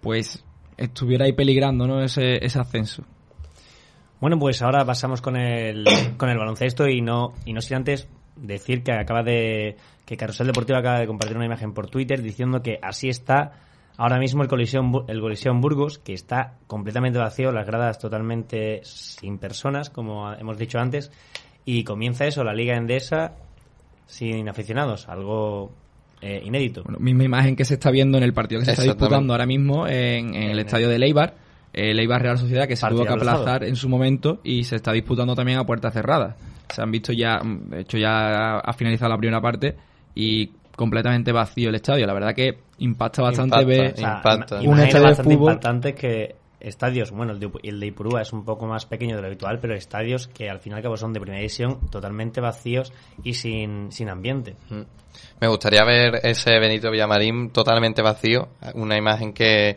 pues 0.00 0.44
estuviera 0.76 1.26
ahí 1.26 1.32
peligrando 1.32 1.86
¿no? 1.86 2.02
ese, 2.02 2.44
ese 2.44 2.58
ascenso. 2.58 3.04
Bueno, 4.24 4.38
pues 4.38 4.62
ahora 4.62 4.86
pasamos 4.86 5.20
con 5.20 5.36
el, 5.36 5.84
con 6.16 6.30
el 6.30 6.38
baloncesto 6.38 6.88
y 6.88 7.02
no, 7.02 7.34
y 7.44 7.52
no 7.52 7.60
sin 7.60 7.76
antes 7.76 8.08
decir 8.36 8.82
que 8.82 8.92
acaba 8.92 9.22
de, 9.22 9.76
que 10.06 10.16
Carrusel 10.16 10.46
Deportivo 10.46 10.78
acaba 10.78 10.98
de 10.98 11.06
compartir 11.06 11.36
una 11.36 11.44
imagen 11.44 11.74
por 11.74 11.90
Twitter 11.90 12.22
diciendo 12.22 12.62
que 12.62 12.78
así 12.80 13.10
está 13.10 13.52
ahora 13.98 14.18
mismo 14.18 14.42
el 14.42 14.48
Colisión, 14.48 15.04
el 15.08 15.20
Colisión 15.20 15.60
Burgos, 15.60 15.98
que 15.98 16.14
está 16.14 16.54
completamente 16.66 17.18
vacío, 17.18 17.52
las 17.52 17.66
gradas 17.66 17.98
totalmente 17.98 18.80
sin 18.82 19.36
personas, 19.36 19.90
como 19.90 20.32
hemos 20.32 20.56
dicho 20.56 20.78
antes, 20.78 21.12
y 21.66 21.84
comienza 21.84 22.24
eso, 22.24 22.44
la 22.44 22.54
Liga 22.54 22.78
Endesa 22.78 23.32
sin 24.06 24.48
aficionados, 24.48 25.06
algo 25.06 25.70
eh, 26.22 26.40
inédito. 26.42 26.82
Bueno, 26.82 26.98
misma 26.98 27.24
imagen 27.24 27.56
que 27.56 27.66
se 27.66 27.74
está 27.74 27.90
viendo 27.90 28.16
en 28.16 28.24
el 28.24 28.32
partido 28.32 28.60
que 28.60 28.64
se 28.64 28.72
está 28.72 28.84
disputando 28.84 29.34
ahora 29.34 29.44
mismo 29.44 29.86
en, 29.86 30.34
en 30.34 30.50
el 30.50 30.60
estadio 30.60 30.88
de 30.88 30.98
Leibar 30.98 31.43
el 31.74 31.98
Eibar 31.98 32.22
Real 32.22 32.38
Sociedad 32.38 32.68
que 32.68 32.76
se 32.76 32.86
tuvo 32.88 33.04
que 33.04 33.12
aplazar 33.12 33.64
en 33.64 33.76
su 33.76 33.88
momento 33.88 34.40
y 34.44 34.64
se 34.64 34.76
está 34.76 34.92
disputando 34.92 35.34
también 35.34 35.58
a 35.58 35.64
puerta 35.64 35.90
cerrada. 35.90 36.36
Se 36.72 36.80
han 36.80 36.90
visto 36.90 37.12
ya, 37.12 37.40
de 37.44 37.80
hecho 37.80 37.98
ya 37.98 38.58
ha 38.58 38.72
finalizado 38.72 39.10
la 39.10 39.18
primera 39.18 39.40
parte 39.40 39.76
y 40.14 40.50
completamente 40.76 41.32
vacío 41.32 41.68
el 41.68 41.74
estadio. 41.74 42.06
La 42.06 42.14
verdad 42.14 42.34
que 42.34 42.58
impacta 42.78 43.22
bastante 43.22 43.64
ver 43.64 43.94
un 44.64 44.80
estadio 44.80 45.08
de 45.08 45.14
fútbol. 45.22 45.60
que 45.94 46.36
estadios, 46.60 47.10
bueno, 47.10 47.32
el 47.32 47.40
de, 47.40 47.50
el 47.62 47.78
de 47.78 47.86
Ipurúa 47.86 48.22
es 48.22 48.32
un 48.32 48.44
poco 48.44 48.66
más 48.66 48.86
pequeño 48.86 49.16
de 49.16 49.22
lo 49.22 49.26
habitual, 49.26 49.58
pero 49.60 49.74
estadios 49.74 50.28
que 50.28 50.48
al 50.48 50.60
final 50.60 50.82
cabo 50.82 50.96
son 50.96 51.12
de 51.12 51.20
primera 51.20 51.38
división 51.38 51.90
totalmente 51.90 52.40
vacíos 52.40 52.92
y 53.22 53.34
sin, 53.34 53.92
sin 53.92 54.08
ambiente. 54.08 54.56
Mm. 54.70 54.82
Me 55.40 55.48
gustaría 55.48 55.84
ver 55.84 56.20
ese 56.22 56.58
Benito 56.58 56.90
Villamarín 56.90 57.50
totalmente 57.50 58.02
vacío, 58.02 58.48
una 58.74 58.96
imagen 58.96 59.32
que 59.32 59.76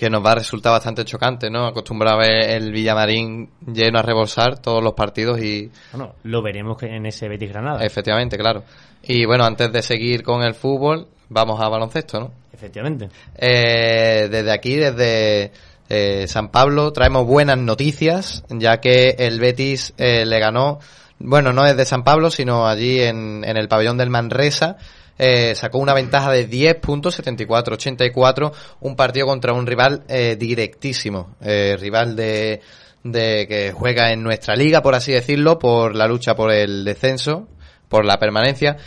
que 0.00 0.08
nos 0.08 0.24
va 0.24 0.32
a 0.32 0.36
resultar 0.36 0.72
bastante 0.72 1.04
chocante, 1.04 1.50
¿no? 1.50 1.66
Acostumbrado 1.66 2.16
a 2.16 2.20
ver 2.20 2.52
el 2.52 2.72
Villamarín 2.72 3.50
lleno 3.70 3.98
a 3.98 4.02
rebolsar 4.02 4.58
todos 4.58 4.82
los 4.82 4.94
partidos 4.94 5.38
y... 5.42 5.70
Bueno, 5.92 6.14
lo 6.22 6.40
veremos 6.40 6.82
en 6.84 7.04
ese 7.04 7.28
Betis 7.28 7.50
Granada. 7.50 7.84
Efectivamente, 7.84 8.38
claro. 8.38 8.64
Y 9.02 9.26
bueno, 9.26 9.44
antes 9.44 9.70
de 9.70 9.82
seguir 9.82 10.22
con 10.22 10.42
el 10.42 10.54
fútbol, 10.54 11.06
vamos 11.28 11.60
a 11.60 11.68
baloncesto, 11.68 12.18
¿no? 12.18 12.32
Efectivamente. 12.50 13.10
Eh, 13.36 14.28
desde 14.30 14.50
aquí, 14.50 14.76
desde 14.76 15.52
eh, 15.90 16.26
San 16.26 16.48
Pablo, 16.48 16.94
traemos 16.94 17.26
buenas 17.26 17.58
noticias, 17.58 18.42
ya 18.48 18.80
que 18.80 19.16
el 19.18 19.38
Betis 19.38 19.92
eh, 19.98 20.24
le 20.24 20.40
ganó, 20.40 20.78
bueno, 21.18 21.52
no 21.52 21.66
es 21.66 21.76
de 21.76 21.84
San 21.84 22.04
Pablo, 22.04 22.30
sino 22.30 22.66
allí 22.66 23.02
en, 23.02 23.44
en 23.44 23.58
el 23.58 23.68
pabellón 23.68 23.98
del 23.98 24.08
Manresa, 24.08 24.78
eh, 25.22 25.54
sacó 25.54 25.76
una 25.76 25.92
ventaja 25.92 26.32
de 26.32 26.46
10 26.46 26.76
puntos, 26.76 27.20
74-84, 27.20 28.52
un 28.80 28.96
partido 28.96 29.26
contra 29.26 29.52
un 29.52 29.66
rival 29.66 30.02
eh, 30.08 30.34
directísimo, 30.40 31.36
eh, 31.42 31.76
rival 31.78 32.16
de, 32.16 32.62
que 33.04 33.70
juega 33.74 34.12
en 34.12 34.22
nuestra 34.22 34.56
liga, 34.56 34.80
por 34.80 34.94
así 34.94 35.12
decirlo, 35.12 35.58
por 35.58 35.94
la 35.94 36.08
lucha 36.08 36.34
por 36.34 36.50
el 36.50 36.86
descenso, 36.86 37.48
por 37.90 38.06
la 38.06 38.18
permanencia. 38.18 38.78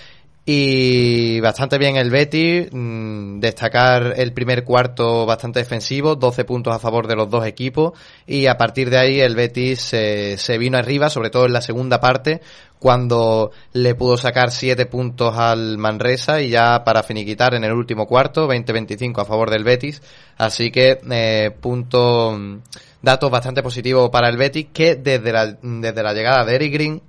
Y 0.44 1.40
bastante 1.40 1.78
bien 1.78 1.98
el 1.98 2.10
Betis, 2.10 2.68
mm, 2.72 3.40
destacar 3.40 4.16
el 4.18 4.34
primer 4.34 4.64
cuarto 4.64 5.28
bastante 5.28 5.60
defensivo, 5.60 6.16
12 6.16 6.46
puntos 6.46 6.76
a 6.76 6.80
favor 6.80 7.08
de 7.08 7.16
los 7.16 7.30
dos 7.30 7.46
equipos 7.46 7.94
y 8.26 8.48
a 8.48 8.58
partir 8.58 8.90
de 8.90 8.98
ahí 8.98 9.22
el 9.22 9.36
Betis 9.36 9.80
se 9.82 10.58
vino 10.58 10.80
arriba, 10.80 11.10
sobre 11.10 11.30
todo 11.30 11.46
en 11.46 11.54
la 11.54 11.62
segunda 11.62 12.02
parte, 12.02 12.42
cuando 12.84 13.52
le 13.72 13.96
pudo 13.96 14.18
sacar 14.18 14.52
7 14.52 14.88
puntos 14.88 15.38
al 15.38 15.78
Manresa 15.78 16.42
y 16.42 16.50
ya 16.50 16.84
para 16.84 17.02
finiquitar 17.02 17.54
en 17.54 17.64
el 17.64 17.72
último 17.72 18.06
cuarto, 18.06 18.46
20-25 18.46 19.22
a 19.22 19.24
favor 19.24 19.50
del 19.50 19.64
Betis. 19.64 20.02
Así 20.38 20.70
que 20.70 21.00
eh, 21.10 21.52
punto, 21.62 22.38
mm, 22.38 22.58
datos 23.02 23.32
bastante 23.32 23.64
positivos 23.64 24.10
para 24.10 24.28
el 24.28 24.36
Betis 24.36 24.68
que 24.74 24.96
desde 24.96 25.32
la, 25.32 25.58
desde 25.62 26.04
la 26.04 26.14
llegada 26.14 26.44
de 26.44 26.56
Eric 26.56 26.74
Green 26.74 27.02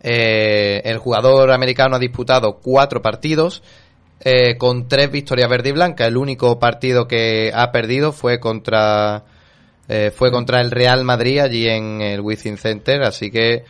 eh, 0.00 0.80
el 0.86 0.96
jugador 0.96 1.52
americano 1.52 1.96
ha 1.96 1.98
disputado 1.98 2.58
cuatro 2.62 3.02
partidos 3.02 3.62
eh, 4.20 4.56
con 4.56 4.88
tres 4.88 5.12
victorias 5.12 5.50
verde 5.50 5.68
y 5.68 5.72
blanca. 5.72 6.06
El 6.06 6.16
único 6.16 6.58
partido 6.58 7.06
que 7.06 7.52
ha 7.54 7.70
perdido 7.72 8.12
fue 8.12 8.40
contra 8.40 9.24
fue 10.14 10.30
contra 10.30 10.62
el 10.62 10.70
Real 10.70 11.04
Madrid 11.04 11.40
allí 11.40 11.68
en 11.68 12.00
el 12.00 12.22
Wizzing 12.22 12.56
Center, 12.56 13.02
así 13.02 13.30
que 13.30 13.64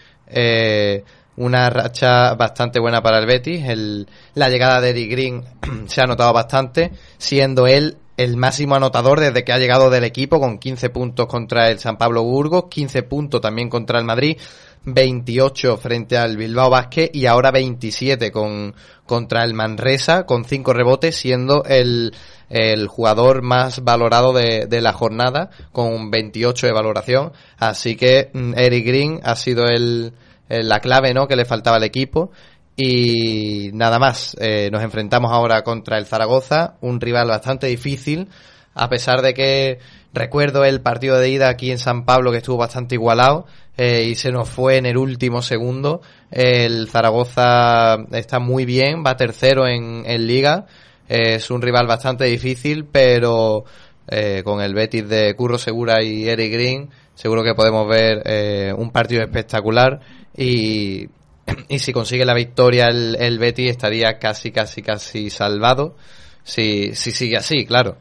una 1.36 1.70
racha 1.70 2.34
bastante 2.34 2.78
buena 2.80 3.02
para 3.02 3.18
el 3.18 3.26
Betis. 3.26 3.64
El, 3.66 4.08
la 4.34 4.48
llegada 4.48 4.80
de 4.80 4.90
Eddie 4.90 5.06
Green 5.06 5.44
se 5.86 6.00
ha 6.00 6.06
notado 6.06 6.32
bastante, 6.32 6.92
siendo 7.18 7.66
él 7.66 7.96
el 8.16 8.36
máximo 8.36 8.74
anotador 8.74 9.20
desde 9.20 9.42
que 9.42 9.52
ha 9.52 9.58
llegado 9.58 9.88
del 9.88 10.04
equipo 10.04 10.38
con 10.38 10.58
15 10.58 10.90
puntos 10.90 11.26
contra 11.26 11.70
el 11.70 11.78
San 11.78 11.96
Pablo 11.96 12.22
Burgos, 12.22 12.66
15 12.68 13.02
puntos 13.04 13.40
también 13.40 13.68
contra 13.68 13.98
el 13.98 14.04
Madrid. 14.04 14.36
28 14.84 15.76
frente 15.76 16.18
al 16.18 16.36
Bilbao 16.36 16.68
Basket 16.68 17.10
y 17.12 17.26
ahora 17.26 17.52
27 17.52 18.32
con, 18.32 18.74
contra 19.06 19.44
el 19.44 19.54
Manresa 19.54 20.26
con 20.26 20.44
5 20.44 20.72
rebotes 20.72 21.14
siendo 21.14 21.62
el, 21.64 22.12
el 22.50 22.88
jugador 22.88 23.42
más 23.42 23.84
valorado 23.84 24.32
de, 24.32 24.66
de, 24.66 24.80
la 24.80 24.92
jornada 24.92 25.50
con 25.70 26.10
28 26.10 26.66
de 26.66 26.72
valoración. 26.72 27.32
Así 27.58 27.94
que 27.94 28.30
mm, 28.32 28.54
Eric 28.56 28.86
Green 28.86 29.20
ha 29.22 29.36
sido 29.36 29.66
el, 29.66 30.14
la 30.62 30.80
clave 30.80 31.14
¿no? 31.14 31.26
que 31.26 31.36
le 31.36 31.44
faltaba 31.44 31.76
al 31.76 31.84
equipo. 31.84 32.30
Y 32.76 33.70
nada 33.74 33.98
más, 33.98 34.36
eh, 34.40 34.70
nos 34.72 34.82
enfrentamos 34.82 35.30
ahora 35.32 35.62
contra 35.62 35.98
el 35.98 36.06
Zaragoza, 36.06 36.76
un 36.80 37.00
rival 37.00 37.28
bastante 37.28 37.66
difícil, 37.66 38.28
a 38.74 38.88
pesar 38.88 39.20
de 39.20 39.34
que 39.34 39.78
recuerdo 40.14 40.64
el 40.64 40.80
partido 40.80 41.18
de 41.18 41.28
ida 41.28 41.48
aquí 41.48 41.70
en 41.70 41.78
San 41.78 42.06
Pablo 42.06 42.32
que 42.32 42.38
estuvo 42.38 42.56
bastante 42.56 42.94
igualado, 42.94 43.46
eh, 43.76 44.06
y 44.10 44.14
se 44.14 44.32
nos 44.32 44.48
fue 44.48 44.78
en 44.78 44.86
el 44.86 44.96
último 44.96 45.42
segundo. 45.42 46.00
El 46.30 46.88
Zaragoza 46.88 47.96
está 48.12 48.38
muy 48.38 48.64
bien, 48.64 49.04
va 49.06 49.16
tercero 49.16 49.66
en, 49.66 50.04
liga. 50.26 50.66
es 51.08 51.50
un 51.50 51.60
rival 51.60 51.86
bastante 51.86 52.24
difícil, 52.24 52.86
pero 52.86 53.64
eh, 54.08 54.42
con 54.44 54.62
el 54.62 54.74
Betis 54.74 55.08
de 55.08 55.34
Curro 55.34 55.58
Segura 55.58 56.02
y 56.02 56.26
Eric 56.26 56.52
Green, 56.52 56.90
seguro 57.14 57.42
que 57.44 57.54
podemos 57.54 57.86
ver 57.86 58.22
eh, 58.24 58.74
un 58.76 58.90
partido 58.90 59.22
espectacular 59.22 60.00
y, 60.36 61.08
y 61.68 61.78
si 61.78 61.92
consigue 61.92 62.24
la 62.24 62.34
victoria 62.34 62.86
el, 62.86 63.16
el 63.18 63.38
Betis 63.38 63.70
estaría 63.70 64.18
casi, 64.18 64.50
casi, 64.50 64.82
casi 64.82 65.30
salvado. 65.30 65.96
Si, 66.44 66.94
si 66.94 67.12
sigue 67.12 67.36
así, 67.36 67.64
claro. 67.66 67.98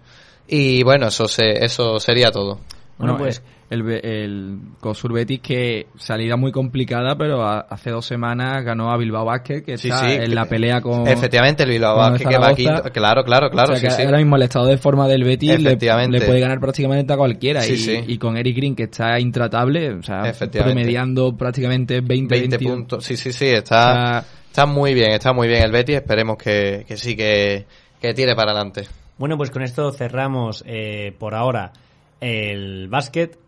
Y 0.48 0.84
bueno, 0.84 1.08
eso, 1.08 1.28
se, 1.28 1.63
eso 1.63 2.00
sería 2.00 2.32
todo. 2.32 2.60
Bueno, 2.98 3.17
pues 3.17 3.41
el, 3.72 3.90
el 3.90 4.60
Cosur 4.82 5.14
Betis 5.14 5.40
que 5.40 5.88
salida 5.98 6.36
muy 6.36 6.52
complicada, 6.52 7.18
pero 7.18 7.42
hace 7.44 7.90
dos 7.90 8.06
semanas 8.06 8.66
ganó 8.66 8.92
a 8.92 8.98
Bilbao 8.98 9.24
Basket, 9.24 9.64
que 9.64 9.74
está 9.74 10.14
en 10.14 10.36
la 10.36 10.46
pelea 10.46 10.82
con. 10.82 11.08
Efectivamente, 11.08 11.64
el 11.64 11.70
Bilbao 11.70 11.96
Basket 11.96 12.28
que 12.28 12.38
va 12.38 12.54
quinto. 12.54 12.84
Claro, 12.92 13.24
claro, 13.24 13.50
claro. 13.50 13.74
Ahora 13.74 14.18
mismo 14.18 14.36
el 14.36 14.42
estado 14.42 14.66
de 14.66 14.78
forma 14.78 15.08
del 15.08 15.24
Betis 15.24 15.62
le, 15.62 15.78
puede 15.78 16.40
ganar 16.42 16.60
prácticamente 16.60 17.14
a 17.14 17.18
cualquiera. 17.18 17.66
Y, 17.66 18.04
y, 18.08 18.18
con 18.18 18.36
Eric 18.36 18.58
Green, 18.58 18.76
que 18.76 18.84
está 18.84 19.18
intratable, 19.20 19.94
o 19.94 20.04
sea, 20.04 20.34
promediando 20.52 21.36
prácticamente 21.38 22.02
20, 22.02 22.40
20 22.40 22.60
puntos. 22.60 23.06
Sí, 23.06 23.16
sí, 23.16 23.32
sí, 23.32 23.48
está, 23.48 24.26
está 24.48 24.66
muy 24.66 24.94
bien, 24.94 25.12
está 25.12 25.32
muy 25.32 25.48
bien 25.48 25.64
el 25.64 25.72
Betis. 25.72 25.96
Esperemos 25.96 26.36
que, 26.38 26.84
que 26.86 26.98
sí, 26.98 27.16
que, 27.16 27.66
que 28.02 28.14
tire 28.14 28.36
para 28.36 28.52
adelante. 28.52 28.84
Bueno, 29.18 29.38
pues 29.38 29.50
con 29.50 29.62
esto 29.62 29.94
cerramos 29.94 30.62
eh, 30.68 31.16
por 31.18 31.36
ahora 31.36 31.72
el 32.20 32.90
básquet. 32.90 33.40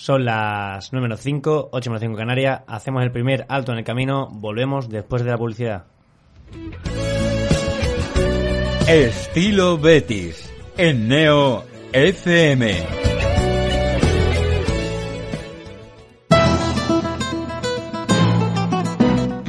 Son 0.00 0.24
las 0.24 0.94
9 0.94 1.08
menos 1.08 1.20
5, 1.20 1.68
8 1.72 1.90
menos 1.90 2.00
5 2.00 2.16
Canarias. 2.16 2.62
Hacemos 2.66 3.02
el 3.02 3.12
primer 3.12 3.44
alto 3.50 3.72
en 3.72 3.78
el 3.78 3.84
camino. 3.84 4.28
Volvemos 4.32 4.88
después 4.88 5.22
de 5.22 5.30
la 5.30 5.36
publicidad. 5.36 5.84
Estilo 8.88 9.76
Betis 9.76 10.50
en 10.78 11.06
Neo 11.06 11.64
FM. 11.92 12.76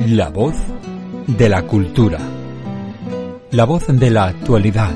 La 0.07 0.27
voz 0.27 0.55
de 1.27 1.47
la 1.47 1.61
cultura. 1.63 2.19
La 3.51 3.63
voz 3.63 3.87
de 3.87 4.09
la 4.09 4.25
actualidad. 4.25 4.91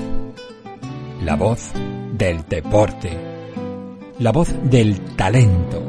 La 1.24 1.38
voz 1.38 1.72
del 2.12 2.46
deporte 2.50 3.35
la 4.20 4.32
voz 4.32 4.54
del 4.64 5.00
talento, 5.18 5.84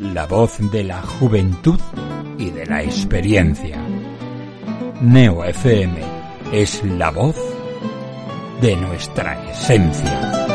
la 0.00 0.26
voz 0.26 0.58
de 0.70 0.84
la 0.84 1.02
juventud 1.02 1.78
y 2.38 2.50
de 2.50 2.64
la 2.64 2.82
experiencia. 2.82 3.76
Neo 5.02 5.44
FM 5.44 5.98
es 6.52 6.82
la 6.84 7.10
voz 7.10 7.36
de 8.62 8.76
nuestra 8.76 9.50
esencia. 9.50 10.46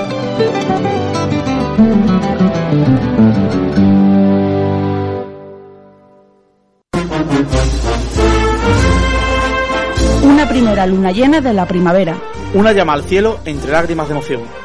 Una 10.23 10.49
primera 10.49 10.87
luna 10.87 11.11
llena 11.11 11.41
de 11.41 11.53
la 11.53 11.67
primavera. 11.67 12.17
Una 12.55 12.71
llama 12.71 12.93
al 12.93 13.03
cielo 13.03 13.39
entre 13.45 13.71
lágrimas 13.71 14.07
de 14.07 14.13
emoción 14.13 14.64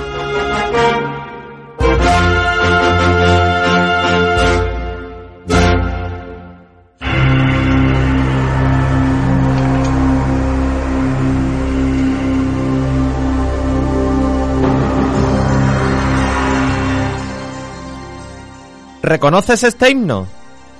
¿Reconoces 19.11 19.65
este 19.65 19.89
himno? 19.89 20.25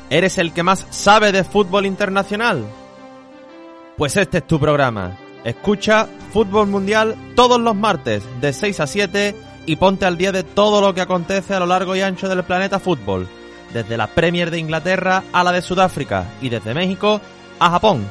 ¿Eres 0.10 0.38
el 0.38 0.54
que 0.54 0.64
más 0.64 0.88
sabe 0.90 1.34
de 1.34 1.44
fútbol 1.44 1.86
internacional? 1.86 2.64
Pues 3.98 4.16
este 4.16 4.38
es 4.38 4.48
tu 4.48 4.58
programa. 4.58 5.18
Escucha 5.44 6.08
Fútbol 6.32 6.68
Mundial 6.68 7.18
todos 7.36 7.60
los 7.60 7.76
martes 7.76 8.24
de 8.40 8.54
6 8.54 8.80
a 8.80 8.88
7 8.88 9.36
y 9.66 9.76
ponte 9.76 10.06
al 10.06 10.18
día 10.18 10.32
de 10.32 10.44
todo 10.44 10.80
lo 10.80 10.94
que 10.94 11.02
acontece 11.02 11.56
a 11.56 11.60
lo 11.60 11.66
largo 11.66 11.94
y 11.94 12.00
ancho 12.00 12.30
del 12.30 12.46
planeta 12.46 12.80
fútbol, 12.80 13.28
desde 13.74 13.98
la 13.98 14.08
Premier 14.08 14.50
de 14.50 14.60
Inglaterra 14.60 15.24
a 15.34 15.44
la 15.44 15.52
de 15.52 15.62
Sudáfrica 15.62 16.24
y 16.42 16.48
desde 16.48 16.74
México 16.74 17.20
a 17.60 17.70
Japón. 17.70 18.08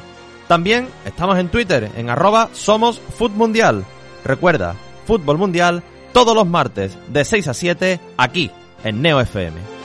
También 0.47 0.87
estamos 1.03 1.39
en 1.39 1.49
Twitter 1.49 1.89
en 1.97 2.11
arroba 2.11 2.51
somos 2.53 3.01
Mundial. 3.33 3.85
Recuerda, 4.23 4.75
Fútbol 5.07 5.39
Mundial 5.39 5.81
todos 6.13 6.35
los 6.35 6.45
martes 6.45 6.95
de 7.07 7.25
6 7.25 7.47
a 7.47 7.53
7 7.55 7.99
aquí 8.17 8.51
en 8.83 9.01
Neo 9.01 9.19
FM. 9.19 9.80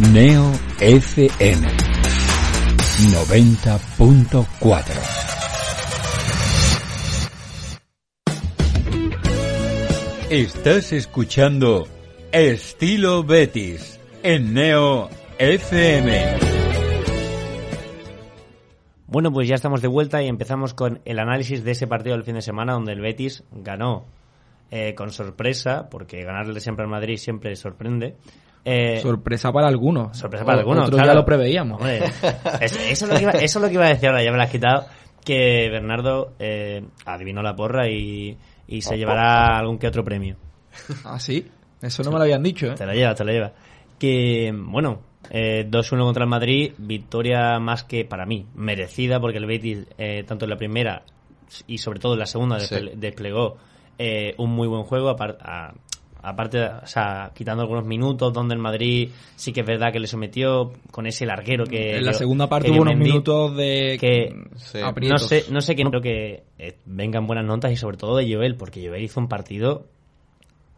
Neo 0.00 0.50
FM 0.80 1.68
90.4 3.12 4.40
Estás 10.30 10.94
escuchando 10.94 11.86
Estilo 12.32 13.22
Betis 13.24 14.00
en 14.22 14.54
Neo 14.54 15.10
FM. 15.38 16.38
Bueno, 19.06 19.30
pues 19.30 19.48
ya 19.48 19.56
estamos 19.56 19.82
de 19.82 19.88
vuelta 19.88 20.22
y 20.22 20.28
empezamos 20.28 20.72
con 20.72 21.02
el 21.04 21.18
análisis 21.18 21.62
de 21.62 21.72
ese 21.72 21.86
partido 21.86 22.16
del 22.16 22.24
fin 22.24 22.36
de 22.36 22.42
semana 22.42 22.72
donde 22.72 22.92
el 22.92 23.02
Betis 23.02 23.44
ganó 23.52 24.06
eh, 24.70 24.94
con 24.94 25.10
sorpresa, 25.10 25.90
porque 25.90 26.24
ganarle 26.24 26.60
siempre 26.60 26.84
al 26.84 26.90
Madrid 26.90 27.18
siempre 27.18 27.54
sorprende. 27.54 28.16
Eh, 28.64 29.00
Sorpresa 29.00 29.50
para 29.52 29.68
algunos. 29.68 30.16
sorpresa 30.18 30.44
para 30.44 30.58
O- 30.58 30.60
algunos, 30.60 30.84
Otros 30.84 30.96
claro. 30.98 31.12
ya 31.12 31.18
lo 31.18 31.24
preveíamos. 31.24 31.78
Hombre, 31.80 32.00
eso, 32.60 32.78
es 32.80 33.02
lo 33.08 33.14
que 33.16 33.22
iba, 33.22 33.30
eso 33.32 33.58
es 33.58 33.62
lo 33.62 33.68
que 33.68 33.74
iba 33.74 33.86
a 33.86 33.88
decir 33.88 34.08
ahora, 34.08 34.22
ya 34.22 34.30
me 34.30 34.36
lo 34.36 34.42
has 34.42 34.50
quitado. 34.50 34.86
Que 35.24 35.68
Bernardo 35.70 36.32
eh, 36.38 36.82
adivinó 37.06 37.42
la 37.42 37.54
porra 37.54 37.88
y, 37.88 38.36
y 38.66 38.82
se 38.82 38.96
llevará 38.96 39.58
algún 39.58 39.78
que 39.78 39.86
otro 39.86 40.02
premio. 40.04 40.36
Ah, 41.04 41.18
sí. 41.18 41.46
Eso 41.82 42.02
no 42.02 42.10
me 42.10 42.16
lo 42.18 42.22
habían 42.24 42.42
dicho, 42.42 42.66
¿eh? 42.66 42.74
Te 42.74 42.86
lo 42.86 42.92
lleva, 42.92 43.14
te 43.14 43.24
lo 43.24 43.32
lleva. 43.32 43.52
Que, 43.98 44.50
bueno, 44.54 45.00
eh, 45.30 45.66
2-1 45.68 46.04
contra 46.04 46.24
el 46.24 46.28
Madrid, 46.30 46.72
victoria 46.78 47.58
más 47.58 47.84
que 47.84 48.04
para 48.04 48.24
mí, 48.26 48.46
merecida, 48.54 49.20
porque 49.20 49.38
el 49.38 49.46
Betis, 49.46 49.86
eh, 49.98 50.24
tanto 50.26 50.44
en 50.46 50.50
la 50.50 50.56
primera 50.56 51.02
y 51.66 51.78
sobre 51.78 51.98
todo 52.00 52.12
en 52.14 52.18
la 52.20 52.26
segunda, 52.26 52.60
Sí. 52.60 52.76
desplegó 52.94 53.56
eh, 53.98 54.34
un 54.38 54.50
muy 54.50 54.68
buen 54.68 54.84
juego, 54.84 55.10
a- 55.10 55.74
aparte, 56.22 56.62
o 56.64 56.86
sea, 56.86 57.30
quitando 57.34 57.62
algunos 57.62 57.84
minutos 57.84 58.32
donde 58.32 58.54
el 58.54 58.60
Madrid 58.60 59.10
sí 59.36 59.52
que 59.52 59.60
es 59.60 59.66
verdad 59.66 59.92
que 59.92 60.00
le 60.00 60.06
sometió 60.06 60.72
con 60.90 61.06
ese 61.06 61.26
larguero 61.26 61.64
que... 61.64 61.96
En 61.96 62.04
la 62.04 62.10
dio- 62.12 62.18
segunda 62.18 62.48
parte 62.48 62.70
hubo 62.70 62.82
unos 62.82 62.94
Mendy, 62.94 63.10
minutos 63.10 63.56
de 63.56 63.96
que 64.00 64.34
no 64.80 64.86
aprietos. 64.86 65.26
sé, 65.26 65.44
no 65.50 65.60
sé 65.60 65.74
qué, 65.76 65.84
creo 65.84 66.00
que 66.00 66.42
eh, 66.58 66.76
vengan 66.86 67.26
buenas 67.26 67.44
notas 67.44 67.72
y 67.72 67.76
sobre 67.76 67.96
todo 67.96 68.16
de 68.16 68.32
Joel, 68.34 68.56
porque 68.56 68.86
Joel 68.86 69.02
hizo 69.02 69.18
un 69.20 69.28
partido... 69.28 69.86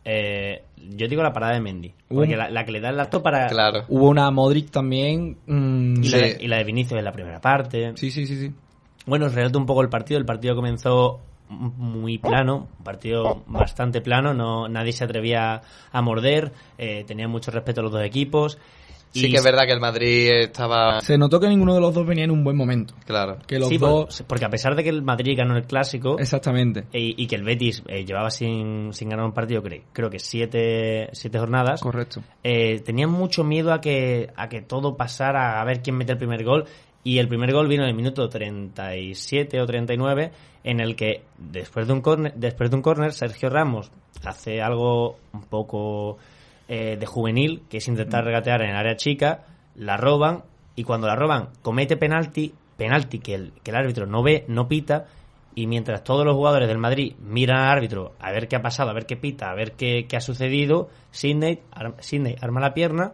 eh, 0.05 0.63
yo 0.97 1.07
digo 1.07 1.23
la 1.23 1.33
parada 1.33 1.55
de 1.55 1.61
Mendy, 1.61 1.95
porque 2.09 2.37
la, 2.37 2.51
la 2.51 2.65
que 2.65 2.73
le 2.73 2.81
da 2.81 2.91
el 2.91 2.99
acto 2.99 3.23
para... 3.23 3.47
Claro. 3.47 3.85
Hubo 3.89 4.09
una 4.09 4.31
Modric 4.33 4.71
también. 4.71 5.37
mm, 5.47 6.03
Y, 6.03 6.09
la 6.09 6.19
de, 6.19 6.37
y 6.41 6.49
la 6.49 6.57
de 6.59 6.65
Vinicius 6.65 6.99
en 6.99 7.05
la 7.05 7.13
primera 7.13 7.41
parte. 7.41 7.93
Sí, 7.97 8.11
sí, 8.11 8.27
sí, 8.27 8.37
sí. 8.37 8.53
Bueno, 9.07 9.27
os 9.27 9.35
relato 9.35 9.59
un 9.59 9.67
poco 9.67 9.81
el 9.83 9.89
partido. 9.89 10.19
El 10.19 10.27
partido 10.27 10.55
comenzó 10.57 11.21
muy 11.53 12.19
plano, 12.19 12.69
un 12.79 12.85
partido 12.85 13.43
bastante 13.47 14.01
plano, 14.01 14.33
no 14.35 14.69
nadie 14.69 14.93
se 14.93 15.05
atrevía 15.05 15.63
a 15.93 16.03
morder, 16.03 16.53
eh, 16.79 17.05
tenían 17.07 17.31
mucho 17.31 17.51
respeto 17.51 17.81
a 17.81 17.85
los 17.85 17.93
dos 17.93 18.03
equipos. 18.05 18.59
Sí 19.15 19.31
que 19.31 19.37
es 19.37 19.45
verdad 19.45 19.65
que 19.67 19.73
el 19.73 19.81
Madrid 19.81 20.31
estaba... 20.41 20.99
Se 21.03 21.19
notó 21.19 21.39
que 21.39 21.47
ninguno 21.47 21.75
de 21.75 21.83
los 21.83 21.93
dos 21.93 22.07
venía 22.07 22.25
en 22.25 22.31
un 22.31 22.43
buen 22.43 22.57
momento. 22.57 22.95
Claro. 23.05 23.37
Que 23.47 23.59
los 23.59 23.69
Sí, 23.69 23.79
por- 23.79 24.07
dos. 24.07 24.25
porque 24.27 24.47
a 24.47 24.49
pesar 24.49 24.75
de 24.75 24.83
que 24.83 24.89
el 24.89 25.03
Madrid 25.03 25.37
ganó 25.37 25.55
el 25.55 25.65
clásico 25.65 26.19
Exactamente. 26.19 26.85
y, 26.95 27.23
y 27.23 27.27
que 27.27 27.35
el 27.37 27.43
Betis 27.43 27.83
eh, 27.89 28.07
llevaba 28.07 28.31
sin, 28.31 28.95
sin 28.95 29.11
ganar 29.11 29.27
un 29.27 29.33
partido, 29.35 29.63
creo, 29.63 29.83
creo 29.93 30.09
que 30.09 30.19
siete, 30.19 31.11
siete 31.13 31.39
jornadas, 31.39 31.83
Correcto. 31.83 32.23
eh, 32.43 32.81
tenían 32.81 33.11
mucho 33.11 33.45
miedo 33.45 33.75
a 33.75 33.83
que, 33.83 34.31
a 34.35 34.49
que 34.49 34.63
todo 34.63 34.97
pasara, 34.97 35.61
a 35.61 35.65
ver 35.67 35.83
quién 35.83 35.99
mete 35.99 36.13
el 36.13 36.19
primer 36.19 36.43
gol. 36.43 36.65
Y 37.05 37.19
el 37.19 37.29
primer 37.29 37.53
gol 37.53 37.69
vino 37.69 37.83
en 37.83 37.91
el 37.91 37.95
minuto 37.97 38.29
37 38.31 39.61
o 39.61 39.67
39, 39.67 40.31
en 40.65 40.81
el 40.81 40.97
que 40.97 41.23
después 41.39 41.87
de 41.87 41.93
un 41.93 42.01
córner, 42.01 42.35
después 42.35 42.71
de 42.71 42.77
un 42.77 42.83
córner, 42.83 43.13
Sergio 43.13 43.49
Ramos 43.51 43.91
hace 44.25 44.63
algo 44.63 45.17
un 45.33 45.43
poco 45.43 46.19
eh, 46.69 46.97
de 46.99 47.07
juvenil, 47.07 47.63
que 47.69 47.79
es 47.79 47.89
intentar 47.89 48.25
regatear 48.25 48.63
en 48.63 48.71
el 48.71 48.77
área 48.77 48.97
chica, 48.97 49.45
la 49.75 49.97
roban 49.97 50.43
y 50.77 50.85
cuando 50.85 51.07
la 51.07 51.17
roban 51.17 51.49
comete 51.63 51.97
penalti, 51.97 52.55
penalti 52.77 53.19
que 53.19 53.35
el, 53.35 53.53
que 53.63 53.71
el 53.73 53.77
árbitro 53.77 54.07
no 54.07 54.23
ve, 54.23 54.45
no 54.49 54.69
pita. 54.69 55.07
Y 55.55 55.67
mientras 55.67 56.03
todos 56.03 56.25
los 56.25 56.35
jugadores 56.35 56.67
del 56.67 56.79
Madrid 56.79 57.15
miran 57.21 57.59
al 57.59 57.69
árbitro 57.77 58.13
a 58.21 58.31
ver 58.33 58.49
qué 58.49 58.57
ha 58.57 58.63
pasado, 58.63 58.89
a 58.89 58.95
ver 58.95 59.05
qué 59.05 59.17
pita, 59.19 59.51
a 59.51 59.55
ver 59.55 59.73
qué, 59.73 60.07
qué 60.09 60.17
ha 60.17 60.21
sucedido, 60.23 60.89
Sidney, 61.11 61.59
ar- 61.73 61.97
Sidney 61.99 62.37
arma 62.41 62.61
la 62.61 62.73
pierna 62.73 63.13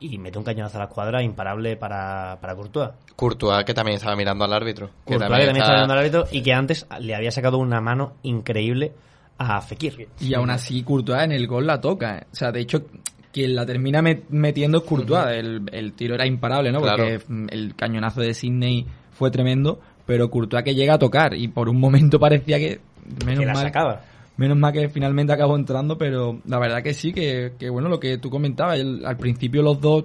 y 0.00 0.16
mete 0.18 0.38
un 0.38 0.44
cañonazo 0.44 0.76
a 0.78 0.80
la 0.80 0.86
escuadra 0.86 1.22
imparable 1.22 1.76
para, 1.76 2.38
para 2.40 2.54
Courtois. 2.54 2.90
Courtois, 3.16 3.64
que 3.64 3.74
también 3.74 3.96
estaba 3.96 4.14
mirando 4.16 4.44
al 4.44 4.52
árbitro. 4.52 4.88
Que 5.06 5.14
Courtois, 5.16 5.30
que 5.30 5.46
también 5.46 5.56
estaba 5.56 5.74
mirando 5.74 5.92
al 5.94 5.98
árbitro 6.00 6.24
y 6.30 6.42
que 6.42 6.52
antes 6.52 6.86
le 7.00 7.14
había 7.14 7.30
sacado 7.30 7.58
una 7.58 7.80
mano 7.80 8.14
increíble 8.22 8.92
a 9.38 9.60
Fekir. 9.60 10.08
Y 10.20 10.34
aún 10.34 10.50
así, 10.50 10.82
Courtois 10.82 11.22
en 11.22 11.32
el 11.32 11.46
gol 11.46 11.66
la 11.66 11.80
toca. 11.80 12.18
¿eh? 12.18 12.26
O 12.32 12.34
sea, 12.36 12.50
de 12.52 12.60
hecho, 12.60 12.84
quien 13.32 13.54
la 13.54 13.66
termina 13.66 14.00
met- 14.02 14.24
metiendo 14.30 14.78
es 14.78 14.84
Courtois. 14.84 15.26
el, 15.36 15.62
el 15.72 15.92
tiro 15.94 16.14
era 16.14 16.26
imparable, 16.26 16.72
¿no? 16.72 16.80
Claro. 16.80 17.04
Porque 17.04 17.20
mm, 17.28 17.46
el 17.50 17.74
cañonazo 17.76 18.20
de 18.20 18.34
Sidney 18.34 18.86
fue 19.12 19.30
tremendo. 19.30 19.80
Pero 20.06 20.30
Courtois 20.30 20.64
que 20.64 20.74
llega 20.74 20.94
a 20.94 20.98
tocar. 20.98 21.34
Y 21.34 21.48
por 21.48 21.68
un 21.68 21.78
momento 21.78 22.18
parecía 22.20 22.58
que. 22.58 22.80
Menos 23.24 23.40
que 23.40 23.46
la 23.46 23.52
mal, 23.54 23.62
sacaba. 23.62 24.00
Menos 24.38 24.56
mal 24.56 24.72
que 24.72 24.88
finalmente 24.88 25.32
acabó 25.32 25.56
entrando, 25.56 25.98
pero 25.98 26.40
la 26.46 26.58
verdad 26.58 26.82
que 26.82 26.94
sí, 26.94 27.12
que, 27.12 27.52
que 27.58 27.68
bueno, 27.68 27.88
lo 27.90 28.00
que 28.00 28.16
tú 28.18 28.30
comentabas, 28.30 28.78
el- 28.78 29.04
al 29.04 29.16
principio 29.18 29.62
los 29.62 29.80
dos 29.80 30.04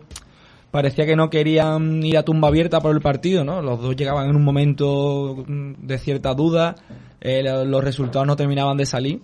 parecía 0.71 1.05
que 1.05 1.15
no 1.15 1.29
querían 1.29 2.03
ir 2.03 2.17
a 2.17 2.23
tumba 2.23 2.47
abierta 2.49 2.81
por 2.81 2.95
el 2.95 3.01
partido, 3.01 3.43
¿no? 3.45 3.61
Los 3.61 3.79
dos 3.81 3.95
llegaban 3.95 4.29
en 4.29 4.35
un 4.35 4.43
momento 4.43 5.45
mm, 5.47 5.73
de 5.85 5.97
cierta 5.99 6.33
duda, 6.33 6.75
eh, 7.21 7.41
lo- 7.43 7.63
los 7.63 7.83
resultados 7.83 8.25
no 8.27 8.35
terminaban 8.35 8.75
de 8.75 8.85
salir, 8.87 9.21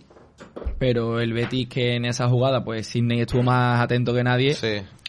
pero 0.78 1.20
el 1.20 1.34
Betis 1.34 1.68
que 1.68 1.96
en 1.96 2.06
esa 2.06 2.28
jugada, 2.30 2.64
pues 2.64 2.88
Sidney 2.88 3.22
estuvo 3.22 3.44
más 3.44 3.82
atento 3.82 4.14
que 4.14 4.24
nadie 4.24 4.54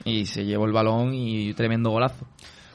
y 0.05 0.25
se 0.27 0.45
llevó 0.45 0.65
el 0.65 0.73
balón 0.73 1.13
y 1.15 1.53
tremendo 1.55 1.91
golazo. 1.91 2.27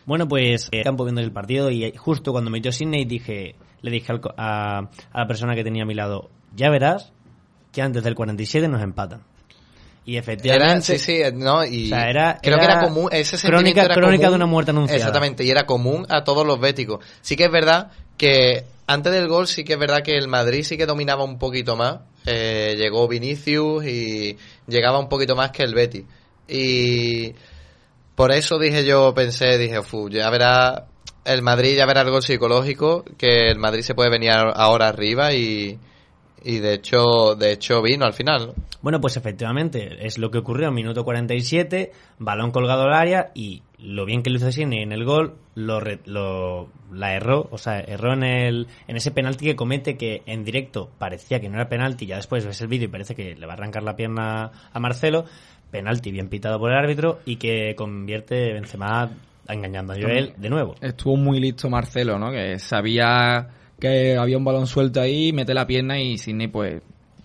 Bueno, 0.05 0.27
pues 0.27 0.69
eh, 0.71 0.83
campo 0.83 1.03
viendo 1.03 1.21
el 1.21 1.31
partido 1.31 1.71
y 1.71 1.91
justo 1.97 2.31
cuando 2.31 2.51
metió 2.51 2.71
Sidney 2.71 3.05
dije, 3.05 3.55
le 3.81 3.89
dije 3.91 4.11
al 4.11 4.21
co- 4.21 4.33
a, 4.37 4.77
a 5.11 5.19
la 5.19 5.27
persona 5.27 5.55
que 5.55 5.63
tenía 5.63 5.81
a 5.83 5.87
mi 5.87 5.95
lado, 5.95 6.29
ya 6.55 6.69
verás 6.69 7.11
que 7.71 7.81
antes 7.81 8.03
del 8.03 8.15
47 8.15 8.67
nos 8.67 8.81
empatan. 8.81 9.21
Y 10.07 10.17
efectivamente... 10.17 10.65
Era, 10.65 10.81
sí, 10.81 10.99
sí, 10.99 11.19
no, 11.33 11.65
y 11.65 11.85
O 11.87 11.89
sea, 11.89 12.09
era- 12.09 12.39
creo 12.41 12.59
que 12.59 12.65
era 12.65 12.79
común, 12.79 13.09
ese 13.11 13.37
crónica- 13.47 13.83
era 13.85 13.95
crónica 13.95 14.25
común. 14.27 14.31
de 14.31 14.35
una 14.35 14.45
muerte 14.45 14.71
anunciada. 14.71 14.97
Exactamente, 14.99 15.43
y 15.43 15.49
era 15.49 15.65
común 15.65 16.05
a 16.09 16.23
todos 16.23 16.45
los 16.45 16.59
béticos. 16.59 17.03
Sí 17.21 17.35
que 17.35 17.45
es 17.45 17.51
verdad 17.51 17.91
que 18.17 18.65
antes 18.87 19.11
del 19.11 19.27
gol 19.27 19.47
sí 19.47 19.63
que 19.63 19.73
es 19.73 19.79
verdad 19.79 20.03
que 20.03 20.15
el 20.15 20.27
Madrid 20.27 20.63
sí 20.63 20.77
que 20.77 20.85
dominaba 20.85 21.23
un 21.23 21.39
poquito 21.39 21.75
más. 21.75 22.01
Eh, 22.27 22.75
llegó 22.77 23.07
Vinicius 23.07 23.83
y 23.85 24.37
llegaba 24.67 24.99
un 24.99 25.09
poquito 25.09 25.35
más 25.35 25.49
que 25.51 25.63
el 25.63 25.73
Betis. 25.73 26.05
Y 26.47 27.33
por 28.13 28.31
eso 28.31 28.59
dije 28.59 28.85
yo, 28.85 29.13
pensé, 29.15 29.57
dije, 29.57 29.81
"Fu, 29.81 30.09
ya 30.09 30.29
verá 30.29 30.85
el 31.25 31.41
Madrid, 31.41 31.75
ya 31.75 31.87
verá 31.87 32.01
el 32.01 32.11
gol 32.11 32.21
psicológico, 32.21 33.03
que 33.17 33.49
el 33.49 33.57
Madrid 33.57 33.81
se 33.81 33.95
puede 33.95 34.11
venir 34.11 34.31
ahora 34.31 34.87
arriba 34.87 35.33
y, 35.33 35.79
y 36.45 36.59
de 36.59 36.73
hecho, 36.75 37.35
de 37.35 37.51
hecho 37.51 37.81
vino 37.81 38.05
al 38.05 38.13
final. 38.13 38.47
¿no? 38.47 38.53
Bueno, 38.81 39.01
pues 39.01 39.17
efectivamente, 39.17 40.05
es 40.05 40.17
lo 40.19 40.29
que 40.31 40.37
ocurrió 40.37 40.67
en 40.67 40.73
minuto 40.75 41.03
47, 41.03 41.91
balón 42.19 42.51
colgado 42.51 42.83
al 42.83 42.93
área 42.93 43.31
y 43.33 43.63
lo 43.79 44.05
bien 44.05 44.23
que 44.23 44.29
lo 44.29 44.37
hizo 44.37 44.51
Sidney 44.51 44.83
en 44.83 44.91
el 44.91 45.03
gol, 45.05 45.35
lo, 45.55 45.81
lo- 46.05 46.69
la 46.93 47.13
erró, 47.15 47.47
o 47.51 47.57
sea, 47.57 47.79
erró 47.79 48.13
en, 48.13 48.23
el, 48.23 48.67
en 48.87 48.95
ese 48.95 49.11
penalti 49.11 49.45
que 49.45 49.55
comete 49.55 49.97
que 49.97 50.21
en 50.27 50.43
directo 50.45 50.89
parecía 50.97 51.39
que 51.41 51.49
no 51.49 51.55
era 51.55 51.67
penalti, 51.67 52.05
ya 52.05 52.15
después 52.17 52.45
ves 52.45 52.61
el 52.61 52.67
vídeo 52.67 52.85
y 52.85 52.91
parece 52.91 53.15
que 53.15 53.35
le 53.35 53.45
va 53.45 53.53
a 53.53 53.55
arrancar 53.57 53.83
la 53.83 53.95
pierna 53.95 54.51
a 54.71 54.79
Marcelo, 54.79 55.25
penalti 55.71 56.11
bien 56.11 56.29
pitado 56.29 56.59
por 56.59 56.71
el 56.71 56.77
árbitro 56.77 57.19
y 57.25 57.35
que 57.37 57.75
convierte 57.75 58.53
Benzema 58.53 59.09
engañando 59.47 59.93
a 59.93 59.97
Joel 59.99 60.33
de 60.37 60.49
nuevo. 60.49 60.75
Estuvo 60.81 61.17
muy 61.17 61.39
listo 61.39 61.69
Marcelo, 61.69 62.17
¿no? 62.17 62.31
Que 62.31 62.57
sabía 62.59 63.47
que 63.79 64.17
había 64.17 64.37
un 64.37 64.45
balón 64.45 64.67
suelto 64.67 65.01
ahí, 65.01 65.31
mete 65.33 65.53
la 65.53 65.67
pierna 65.67 65.99
y 65.99 66.17
Sidney, 66.17 66.47
pues, 66.47 66.81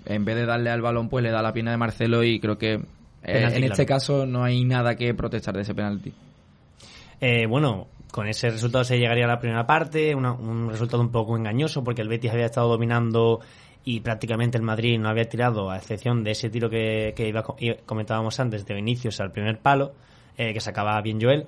en 0.06 0.24
vez 0.24 0.36
de 0.36 0.46
darle 0.46 0.70
al 0.70 0.82
balón, 0.82 1.08
pues 1.08 1.22
le 1.22 1.30
da 1.30 1.42
la 1.42 1.52
pierna 1.52 1.70
de 1.70 1.76
Marcelo 1.76 2.24
y 2.24 2.40
creo 2.40 2.58
que 2.58 2.74
eh, 2.74 2.80
Penalti, 3.22 3.56
en 3.58 3.64
este 3.64 3.86
claro. 3.86 3.98
caso 3.98 4.26
no 4.26 4.42
hay 4.44 4.64
nada 4.64 4.96
que 4.96 5.12
protestar 5.14 5.54
de 5.54 5.62
ese 5.62 5.74
penalti. 5.74 6.12
Eh, 7.20 7.46
bueno, 7.46 7.86
con 8.10 8.26
ese 8.26 8.50
resultado 8.50 8.82
se 8.84 8.98
llegaría 8.98 9.24
a 9.24 9.28
la 9.28 9.38
primera 9.38 9.66
parte, 9.66 10.14
una- 10.14 10.32
un 10.32 10.70
resultado 10.70 11.02
un 11.02 11.10
poco 11.12 11.36
engañoso 11.36 11.84
porque 11.84 12.02
el 12.02 12.08
Betis 12.08 12.30
había 12.32 12.46
estado 12.46 12.68
dominando 12.68 13.40
y 13.84 14.00
prácticamente 14.00 14.56
el 14.58 14.62
Madrid 14.64 14.98
no 14.98 15.08
había 15.08 15.28
tirado, 15.28 15.70
a 15.70 15.76
excepción 15.76 16.24
de 16.24 16.32
ese 16.32 16.50
tiro 16.50 16.68
que, 16.70 17.12
que 17.16 17.28
iba, 17.28 17.44
comentábamos 17.86 18.40
antes 18.40 18.64
de 18.66 18.74
Vinicius 18.74 19.20
al 19.20 19.32
primer 19.32 19.58
palo, 19.58 19.92
eh, 20.36 20.52
que 20.52 20.60
sacaba 20.60 21.00
bien 21.02 21.20
Joel. 21.20 21.46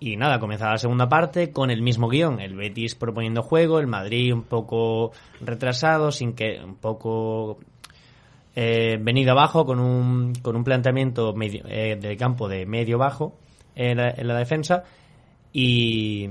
Y 0.00 0.16
nada, 0.16 0.38
comenzaba 0.38 0.72
la 0.72 0.78
segunda 0.78 1.08
parte 1.08 1.50
con 1.50 1.70
el 1.70 1.82
mismo 1.82 2.08
guion, 2.08 2.38
el 2.40 2.54
Betis 2.54 2.94
proponiendo 2.94 3.42
juego, 3.42 3.80
el 3.80 3.88
Madrid 3.88 4.32
un 4.32 4.44
poco 4.44 5.10
retrasado, 5.40 6.12
sin 6.12 6.34
que 6.34 6.60
un 6.62 6.76
poco 6.76 7.58
eh, 8.54 8.96
venido 9.00 9.32
abajo 9.32 9.64
con 9.64 9.80
un, 9.80 10.34
con 10.40 10.54
un 10.54 10.62
planteamiento 10.62 11.32
medio, 11.34 11.64
eh, 11.68 11.96
del 12.00 12.16
campo 12.16 12.48
de 12.48 12.64
medio 12.64 12.96
bajo 12.96 13.36
en 13.74 13.96
la, 13.96 14.10
en 14.16 14.28
la 14.28 14.36
defensa. 14.38 14.84
Y, 15.52 16.30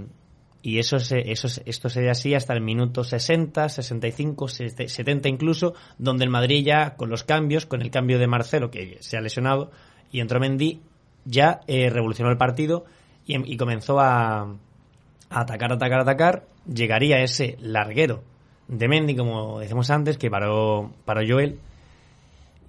y 0.62 0.80
eso, 0.80 1.00
se, 1.00 1.30
eso 1.32 1.50
se- 1.50 1.64
esto 1.66 1.90
sería 1.90 2.12
así 2.12 2.34
hasta 2.36 2.54
el 2.54 2.62
minuto 2.62 3.04
60, 3.04 3.68
65, 3.68 4.48
70 4.48 5.28
incluso, 5.28 5.74
donde 5.98 6.24
el 6.24 6.30
Madrid 6.30 6.64
ya 6.66 6.96
con 6.96 7.10
los 7.10 7.24
cambios, 7.26 7.66
con 7.66 7.82
el 7.82 7.92
cambio 7.92 8.18
de 8.18 8.28
Marcelo 8.28 8.72
que 8.72 8.98
se 9.02 9.18
ha 9.18 9.22
lesionado 9.22 9.72
y 10.12 10.22
entró 10.22 10.40
Mendy, 10.40 10.80
ya 11.26 11.60
eh, 11.68 11.90
revolucionó 11.90 12.32
el 12.32 12.38
partido 12.38 12.86
y, 13.28 13.54
y 13.54 13.58
comenzó 13.58 14.00
a, 14.00 14.42
a 14.42 14.56
atacar, 15.30 15.74
atacar, 15.74 16.00
atacar. 16.00 16.48
Llegaría 16.66 17.22
ese 17.22 17.58
larguero 17.62 18.24
de 18.68 18.88
Mendy, 18.88 19.16
como 19.16 19.60
decimos 19.60 19.90
antes, 19.90 20.18
que 20.18 20.30
paró, 20.30 20.92
paró 21.06 21.22
Joel. 21.28 21.60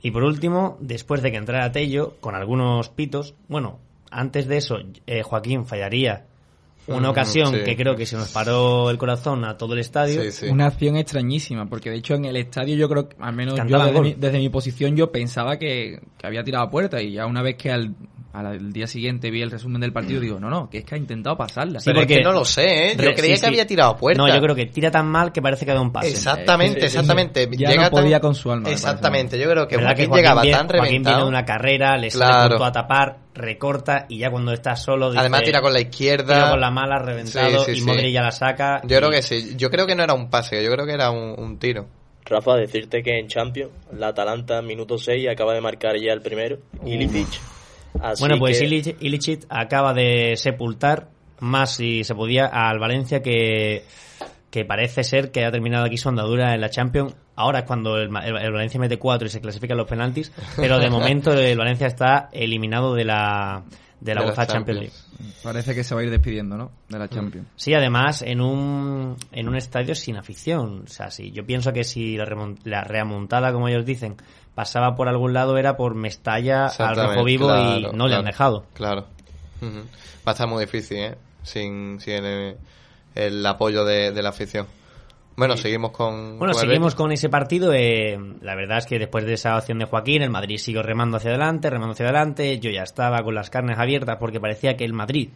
Y 0.03 0.11
por 0.11 0.23
último, 0.23 0.77
después 0.81 1.23
de 1.23 1.31
que 1.33 1.39
entrara 1.39 1.73
Tello, 1.73 2.17
con 2.21 2.35
algunos 2.35 2.89
pitos, 2.89 3.35
bueno, 3.49 3.79
antes 4.11 4.47
de 4.47 4.59
eso, 4.59 4.77
eh, 5.07 5.23
Joaquín 5.23 5.67
fallaría 5.67 6.25
una 6.87 7.09
Mm, 7.09 7.11
ocasión 7.11 7.55
sí. 7.55 7.65
que 7.65 7.77
creo 7.77 7.97
que 7.97 8.07
se 8.07 8.17
nos 8.17 8.31
paró 8.33 8.89
el 8.91 8.97
corazón 8.97 9.45
a 9.45 9.57
todo 9.57 9.75
el 9.75 9.81
estadio. 9.81 10.23
Una 10.51 10.67
acción 10.67 10.97
extrañísima, 10.97 11.67
porque 11.67 11.91
de 11.91 11.97
hecho 11.97 12.15
en 12.15 12.25
el 12.25 12.37
estadio 12.37 12.77
yo 12.77 12.89
creo 12.89 13.09
que, 13.09 13.17
al 13.21 13.35
menos 13.35 13.59
yo 13.67 14.03
mi, 14.03 14.15
desde 14.15 14.39
mi 14.39 14.49
posición, 14.49 14.97
yo 14.97 15.11
pensaba 15.13 15.59
que, 15.59 16.01
que 16.17 16.27
había 16.27 16.43
tirado 16.45 16.65
a 16.65 16.71
puerta 16.71 17.03
y 17.03 17.13
ya 17.13 17.27
una 17.27 17.43
vez 17.43 17.57
que 17.57 17.71
al, 17.71 17.95
al 18.33 18.73
día 18.73 18.87
siguiente 18.87 19.31
vi 19.31 19.41
el 19.43 19.51
resumen 19.51 19.81
del 19.81 19.93
partido, 19.93 20.21
digo, 20.21 20.39
no, 20.39 20.51
no, 20.51 20.69
que 20.69 20.79
es 20.79 20.85
que 20.85 20.95
ha 20.95 20.99
intentado 20.99 21.37
pasarla. 21.37 21.81
Sí, 21.81 21.91
porque- 21.93 22.21
no 22.21 22.31
lo 22.33 22.45
sé, 22.45 22.91
¿eh? 22.91 22.97
Yo 22.97 23.03
Re- 23.05 23.15
creía 23.15 23.37
sí, 23.37 23.41
que 23.41 23.47
sí. 23.47 23.47
había 23.47 23.67
tirado 23.67 23.93
a 23.93 23.97
puerta. 23.97 24.23
No, 24.23 24.33
yo 24.33 24.41
creo 24.41 24.55
que 24.55 24.67
tira 24.67 24.91
tan 24.91 25.07
mal 25.09 25.33
que 25.33 25.41
parece 25.41 25.65
que 25.65 25.71
ha 25.71 25.75
dado 25.75 25.85
un 25.87 25.93
pase. 25.93 26.11
Exactamente, 26.11 26.85
exactamente. 26.87 27.49
Ya 27.53 27.71
Llega 27.71 27.85
no 27.85 27.91
tan- 27.91 28.03
podía 28.03 28.21
con 28.21 28.35
su 28.35 28.53
alma. 28.53 28.71
Exactamente, 28.71 29.39
yo 29.39 29.49
creo 29.51 29.67
que 29.67 29.77
¿Verdad 29.77 29.91
Joaquín, 29.93 30.11
que 30.11 30.17
llegaba 30.17 30.43
viene- 30.43 30.59
tan 30.59 30.67
Joaquín 30.69 30.81
viene 30.83 30.93
reventado. 31.05 31.23
de 31.25 31.29
una 31.29 31.45
carrera, 31.45 31.97
le 31.97 32.11
sale 32.11 32.25
Claro. 32.27 32.49
punto 32.51 32.65
a 32.65 32.73
tapar, 32.73 33.17
recorta 33.35 34.07
y 34.09 34.19
ya 34.19 34.31
cuando 34.31 34.53
está 34.53 34.77
solo 34.77 35.09
dice, 35.11 35.21
Además 35.21 35.43
tira 35.45 35.61
con 35.61 35.73
la 35.73 35.81
izquierda. 35.81 36.35
tira 36.35 36.51
con 36.51 36.61
la 36.61 36.71
mala, 36.71 36.99
reventado 36.99 37.65
Sí, 37.65 37.73
sí, 37.75 37.79
y 37.79 37.81
sí. 37.81 37.87
Modric 37.87 38.13
ya 38.13 38.23
la 38.23 38.31
saca. 38.33 38.81
Yo 38.85 38.97
y- 38.97 38.99
creo 38.99 39.11
que 39.11 39.23
sí. 39.23 39.55
Yo 39.57 39.71
creo 39.71 39.87
que 39.87 39.95
no 39.95 40.03
era 40.03 40.15
un 40.15 40.29
pase, 40.29 40.63
yo 40.63 40.71
creo 40.71 40.85
que 40.87 40.93
era 40.93 41.11
un, 41.11 41.35
un 41.39 41.59
tiro. 41.59 41.87
Rafa, 42.27 42.57
decirte 42.57 43.03
que 43.03 43.19
en 43.19 43.27
Champions, 43.27 43.71
la 43.97 44.09
Atalanta, 44.09 44.61
minuto 44.61 44.99
6, 44.99 45.29
acaba 45.31 45.55
de 45.55 45.63
marcar 45.63 45.97
ya 45.99 46.13
el 46.13 46.21
primero, 46.21 46.59
Ilicic. 46.85 47.27
Así 48.01 48.23
Bueno, 48.23 48.39
pues 48.39 48.59
que- 48.59 48.67
Illich- 48.67 48.97
Illich 49.01 49.41
acaba 49.49 49.93
de 49.95 50.35
sepultar 50.37 51.09
más 51.41 51.75
si 51.77 52.05
se 52.05 52.15
podía 52.15 52.47
al 52.47 52.79
Valencia 52.79 53.23
que, 53.23 53.85
que 54.51 54.65
parece 54.65 55.05
ser 55.05 55.31
que 55.31 55.45
ha 55.45 55.51
terminado 55.51 55.85
aquí 55.87 55.97
su 55.97 56.09
andadura 56.09 56.55
en 56.55 56.61
la 56.61 56.71
Champions. 56.71 57.15
Ahora 57.37 57.61
es 57.61 57.65
cuando 57.65 57.97
el, 57.99 58.09
Ma- 58.09 58.27
el- 58.27 58.37
el 58.37 58.53
Valencia 58.53 58.81
mete 58.81 58.99
cuatro 58.99 59.27
y 59.27 59.31
se 59.31 59.41
clasifican 59.41 59.77
los 59.77 59.87
penaltis, 59.89 60.33
pero 60.57 60.79
de 60.79 60.91
momento 60.91 61.33
el 61.33 61.57
Valencia 61.59 61.87
está 61.87 62.29
eliminado 62.33 62.95
de 62.95 63.05
la, 63.05 63.63
de 64.01 64.15
la 64.15 64.23
De 64.23 64.27
UEFA 64.29 64.47
Champions 64.47 64.81
League. 64.81 64.95
Parece 65.43 65.75
que 65.75 65.83
se 65.85 65.95
va 65.95 66.01
a 66.01 66.05
ir 66.05 66.11
despidiendo, 66.11 66.57
¿no? 66.57 66.71
De 66.89 66.99
la 66.99 67.09
Champions. 67.09 67.47
Sí, 67.57 67.75
además 67.75 68.23
en 68.23 68.41
un, 68.41 69.17
en 69.33 69.49
un 69.49 69.57
estadio 69.57 69.95
sin 69.95 70.17
afición. 70.17 70.83
O 70.85 70.89
sea, 70.89 71.11
sí, 71.11 71.31
yo 71.33 71.45
pienso 71.45 71.73
que 71.73 71.83
si 71.85 72.17
la, 72.17 72.25
la 72.65 72.85
remontada, 72.85 73.53
como 73.53 73.69
ellos 73.69 73.85
dicen, 73.85 74.17
pasaba 74.59 74.97
por 74.97 75.07
algún 75.07 75.35
lado 75.35 75.57
era 75.57 75.77
por 75.77 75.95
Mestalla 75.95 76.67
al 76.67 76.97
rojo 76.97 77.23
vivo 77.23 77.47
y 77.47 77.79
claro, 77.79 77.93
no 77.93 78.09
le 78.09 78.17
han 78.17 78.25
dejado. 78.25 78.65
Claro. 78.75 79.07
Ujú. 79.63 79.83
Va 80.27 80.27
a 80.27 80.31
estar 80.33 80.49
muy 80.49 80.65
difícil, 80.65 80.97
¿eh? 80.99 81.15
Sin, 81.45 82.01
sin 82.01 82.25
el, 82.25 82.57
el 83.15 83.47
apoyo 83.47 83.85
de, 83.85 84.11
de 84.11 84.21
la 84.21 84.31
afición. 84.31 84.67
Bueno, 85.37 85.57
seguimos 85.57 85.93
con. 85.93 86.41
Bueno, 86.41 86.55
seguimos 86.55 86.97
con 86.97 87.13
ese 87.13 87.29
partido. 87.29 87.73
eh, 87.73 88.19
la 88.41 88.57
verdad 88.57 88.79
es 88.79 88.87
que 88.87 88.99
después 88.99 89.25
de 89.25 89.35
esa 89.35 89.57
acción 89.57 89.79
de 89.79 89.85
Joaquín, 89.85 90.23
el 90.23 90.31
Madrid 90.31 90.59
siguió 90.59 90.83
remando 90.83 91.19
hacia 91.19 91.31
adelante, 91.31 91.71
remando 91.71 91.93
hacia 91.93 92.07
adelante. 92.07 92.59
Yo 92.59 92.73
ya 92.73 92.83
estaba 92.83 93.23
con 93.23 93.37
las 93.37 93.51
carnes 93.51 93.79
abiertas 93.79 94.17
porque 94.19 94.41
parecía 94.41 94.77
que 94.77 94.85
el 94.85 94.93
Madrid 94.93 95.29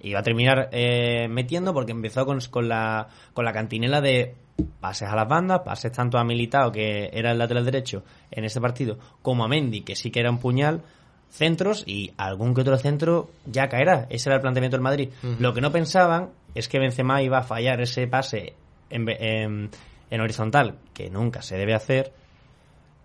iba 0.00 0.20
a 0.20 0.22
terminar 0.22 0.68
eh, 0.72 1.26
metiendo 1.28 1.72
porque 1.74 1.92
empezó 1.92 2.24
con, 2.26 2.38
con 2.50 2.68
la, 2.68 3.08
con 3.32 3.44
la 3.44 3.52
cantinela 3.52 4.00
de 4.00 4.34
pases 4.80 5.08
a 5.08 5.16
las 5.16 5.28
bandas, 5.28 5.60
pases 5.64 5.92
tanto 5.92 6.18
a 6.18 6.24
Militao, 6.24 6.72
que 6.72 7.10
era 7.12 7.32
el 7.32 7.38
lateral 7.38 7.64
derecho 7.64 8.02
en 8.30 8.44
este 8.44 8.60
partido, 8.60 8.98
como 9.22 9.44
a 9.44 9.48
Mendy, 9.48 9.82
que 9.82 9.96
sí 9.96 10.10
que 10.10 10.20
era 10.20 10.30
un 10.30 10.38
puñal, 10.38 10.82
centros 11.30 11.82
y 11.86 12.12
algún 12.16 12.54
que 12.54 12.60
otro 12.62 12.76
centro 12.78 13.28
ya 13.46 13.68
caerá. 13.68 14.06
Ese 14.10 14.28
era 14.28 14.36
el 14.36 14.40
planteamiento 14.42 14.76
del 14.76 14.82
Madrid. 14.82 15.10
Lo 15.40 15.52
que 15.52 15.60
no 15.60 15.70
pensaban 15.72 16.30
es 16.54 16.68
que 16.68 16.78
Benzema 16.78 17.20
iba 17.22 17.38
a 17.38 17.42
fallar 17.42 17.80
ese 17.80 18.06
pase 18.06 18.54
en, 18.90 19.06
en- 19.08 19.70
en 20.08 20.20
horizontal, 20.20 20.76
que 20.94 21.10
nunca 21.10 21.42
se 21.42 21.56
debe 21.58 21.74
hacer. 21.74 22.12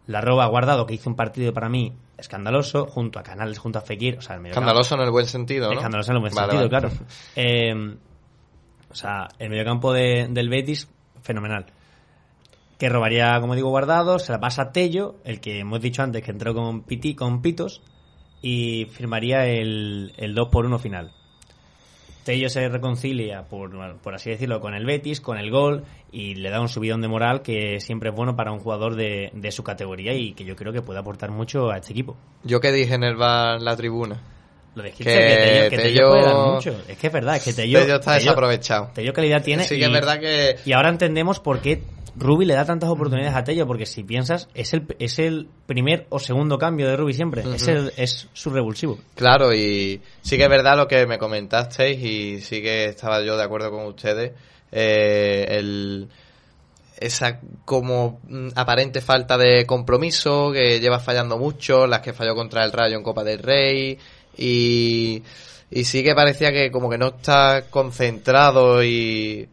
La 0.07 0.21
roba 0.21 0.45
guardado, 0.47 0.85
que 0.85 0.93
hizo 0.93 1.09
un 1.09 1.15
partido 1.15 1.53
para 1.53 1.67
mí 1.69 1.93
escandaloso, 2.21 2.85
junto 2.87 3.19
a 3.19 3.23
Canales, 3.23 3.59
junto 3.59 3.79
a 3.79 3.81
Fekir. 3.81 4.17
O 4.17 4.21
sea, 4.21 4.37
el 4.37 4.45
Escandaloso 4.45 4.95
en 4.95 5.01
el 5.01 5.11
buen 5.11 5.27
sentido, 5.27 5.67
¿no? 5.67 5.73
Escandaloso 5.73 6.11
en 6.11 6.15
el 6.15 6.21
buen 6.21 6.33
Vale, 6.33 6.51
sentido, 6.51 6.69
vale. 6.69 6.87
claro. 6.87 7.05
Eh, 7.35 7.97
o 8.89 8.95
sea, 8.95 9.27
el 9.39 9.49
mediocampo 9.49 9.93
de, 9.93 10.27
del 10.29 10.49
Betis, 10.49 10.89
fenomenal. 11.21 11.65
Que 12.77 12.89
robaría, 12.89 13.39
como 13.39 13.55
digo, 13.55 13.69
guardado, 13.69 14.19
se 14.19 14.31
la 14.31 14.39
pasa 14.39 14.63
a 14.63 14.71
Tello, 14.71 15.15
el 15.23 15.39
que 15.39 15.59
hemos 15.59 15.81
dicho 15.81 16.01
antes 16.01 16.23
que 16.23 16.31
entró 16.31 16.53
con, 16.53 16.83
Piti, 16.83 17.15
con 17.15 17.41
Pitos, 17.41 17.81
y 18.41 18.85
firmaría 18.85 19.45
el, 19.45 20.13
el 20.17 20.33
2 20.33 20.49
por 20.49 20.65
1 20.65 20.79
final. 20.79 21.13
Tello 22.23 22.49
se 22.49 22.69
reconcilia, 22.69 23.43
por, 23.43 23.97
por 23.97 24.13
así 24.13 24.29
decirlo, 24.29 24.59
con 24.61 24.73
el 24.73 24.85
Betis, 24.85 25.21
con 25.21 25.37
el 25.37 25.49
gol, 25.49 25.83
y 26.11 26.35
le 26.35 26.49
da 26.49 26.61
un 26.61 26.69
subidón 26.69 27.01
de 27.01 27.07
moral 27.07 27.41
que 27.41 27.79
siempre 27.79 28.09
es 28.09 28.15
bueno 28.15 28.35
para 28.35 28.51
un 28.51 28.59
jugador 28.59 28.95
de, 28.95 29.31
de 29.33 29.51
su 29.51 29.63
categoría 29.63 30.13
y 30.13 30.33
que 30.33 30.45
yo 30.45 30.55
creo 30.55 30.71
que 30.71 30.81
puede 30.81 30.99
aportar 30.99 31.31
mucho 31.31 31.71
a 31.71 31.77
este 31.77 31.93
equipo. 31.93 32.15
Yo 32.43 32.59
que 32.59 32.71
dije 32.71 32.93
en 32.93 33.03
el 33.03 33.15
bar 33.15 33.61
la 33.61 33.75
tribuna. 33.75 34.21
Lo 34.75 34.83
dijiste 34.83 35.03
que, 35.13 35.35
Tello, 35.37 35.69
que 35.69 35.77
Tello 35.77 36.09
puede 36.09 36.23
dar 36.23 36.35
mucho. 36.37 36.81
Es 36.87 36.97
que 36.97 37.07
es 37.07 37.13
verdad, 37.13 37.35
es 37.35 37.43
que 37.43 37.53
Tello, 37.53 37.79
Tello 37.81 37.95
está 37.95 38.13
desaprovechado. 38.13 38.89
Tello 38.93 39.11
calidad 39.13 39.43
tiene. 39.43 39.63
Sí 39.65 39.75
que 39.75 39.81
y- 39.81 39.83
es 39.83 39.91
verdad 39.91 40.19
que... 40.19 40.55
Y 40.65 40.71
ahora 40.73 40.89
entendemos 40.89 41.39
por 41.41 41.59
qué 41.59 41.81
Rubi 42.15 42.45
le 42.45 42.53
da 42.53 42.63
tantas 42.65 42.89
oportunidades 42.89 43.35
a 43.35 43.43
Tello, 43.43 43.67
porque 43.67 43.85
si 43.85 44.03
piensas, 44.03 44.47
es 44.53 44.73
el, 44.73 44.85
es 44.99 45.19
el 45.19 45.47
primer 45.65 46.05
o 46.09 46.19
segundo 46.19 46.57
cambio 46.57 46.87
de 46.87 46.95
Rubi 46.95 47.13
siempre. 47.13 47.43
es, 47.53 47.67
el- 47.67 47.91
es 47.97 48.27
su 48.33 48.49
revulsivo. 48.49 48.97
Claro, 49.15 49.53
y 49.53 50.01
sí 50.21 50.37
que 50.37 50.43
es 50.43 50.49
verdad 50.49 50.77
lo 50.77 50.87
que 50.87 51.05
me 51.05 51.17
comentasteis 51.17 52.01
y 52.01 52.39
sí 52.41 52.61
que 52.61 52.85
estaba 52.85 53.21
yo 53.23 53.35
de 53.37 53.43
acuerdo 53.43 53.71
con 53.71 53.85
ustedes. 53.85 54.31
eh, 54.71 55.47
el, 55.49 56.07
esa 56.97 57.39
como 57.65 58.19
mm, 58.27 58.49
aparente 58.55 59.01
falta 59.01 59.37
de 59.37 59.65
compromiso 59.65 60.51
que 60.51 60.79
lleva 60.79 60.99
fallando 60.99 61.37
mucho, 61.37 61.87
las 61.87 62.01
que 62.01 62.13
falló 62.13 62.35
contra 62.35 62.63
el 62.63 62.71
Rayo 62.71 62.95
en 62.95 63.03
Copa 63.03 63.23
del 63.23 63.39
Rey 63.39 63.97
y, 64.37 65.23
y 65.69 65.83
sí 65.85 66.03
que 66.03 66.13
parecía 66.15 66.51
que 66.51 66.71
como 66.71 66.89
que 66.89 66.97
no 66.97 67.07
está 67.09 67.63
concentrado 67.69 68.83
y, 68.83 69.47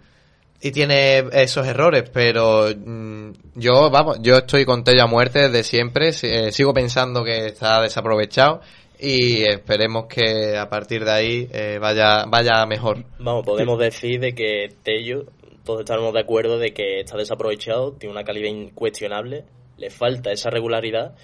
y 0.61 0.71
tiene 0.73 1.25
esos 1.33 1.67
errores, 1.67 2.09
pero 2.13 2.67
mm, 2.75 3.31
yo, 3.55 3.91
vamos, 3.91 4.19
yo 4.21 4.39
estoy 4.39 4.65
con 4.65 4.85
Tello 4.85 5.05
a 5.05 5.07
muerte 5.07 5.49
desde 5.49 5.63
siempre, 5.65 6.13
si- 6.13 6.27
eh, 6.29 6.53
sigo 6.53 6.73
pensando 6.75 7.23
que 7.25 7.47
está 7.47 7.81
desaprovechado 7.83 8.61
y 9.01 9.43
esperemos 9.49 10.07
que 10.07 10.57
a 10.57 10.69
partir 10.69 11.05
de 11.05 11.11
ahí 11.13 11.49
eh, 11.53 11.79
vaya, 11.81 12.25
vaya 12.27 12.67
mejor. 12.67 13.05
Vamos, 13.21 13.45
podemos 13.45 13.79
decir 13.79 14.19
de 14.19 14.35
que 14.35 14.75
Tello, 14.83 15.27
todos 15.65 15.81
estamos 15.81 16.13
de 16.15 16.21
acuerdo 16.21 16.59
de 16.59 16.73
que 16.73 17.01
está 17.01 17.17
desaprovechado, 17.17 17.93
tiene 17.93 18.13
una 18.13 18.25
calidad 18.25 18.49
incuestionable, 18.49 19.45
le 19.77 19.91
falta 19.91 20.33
esa 20.33 20.51
regularidad 20.51 21.15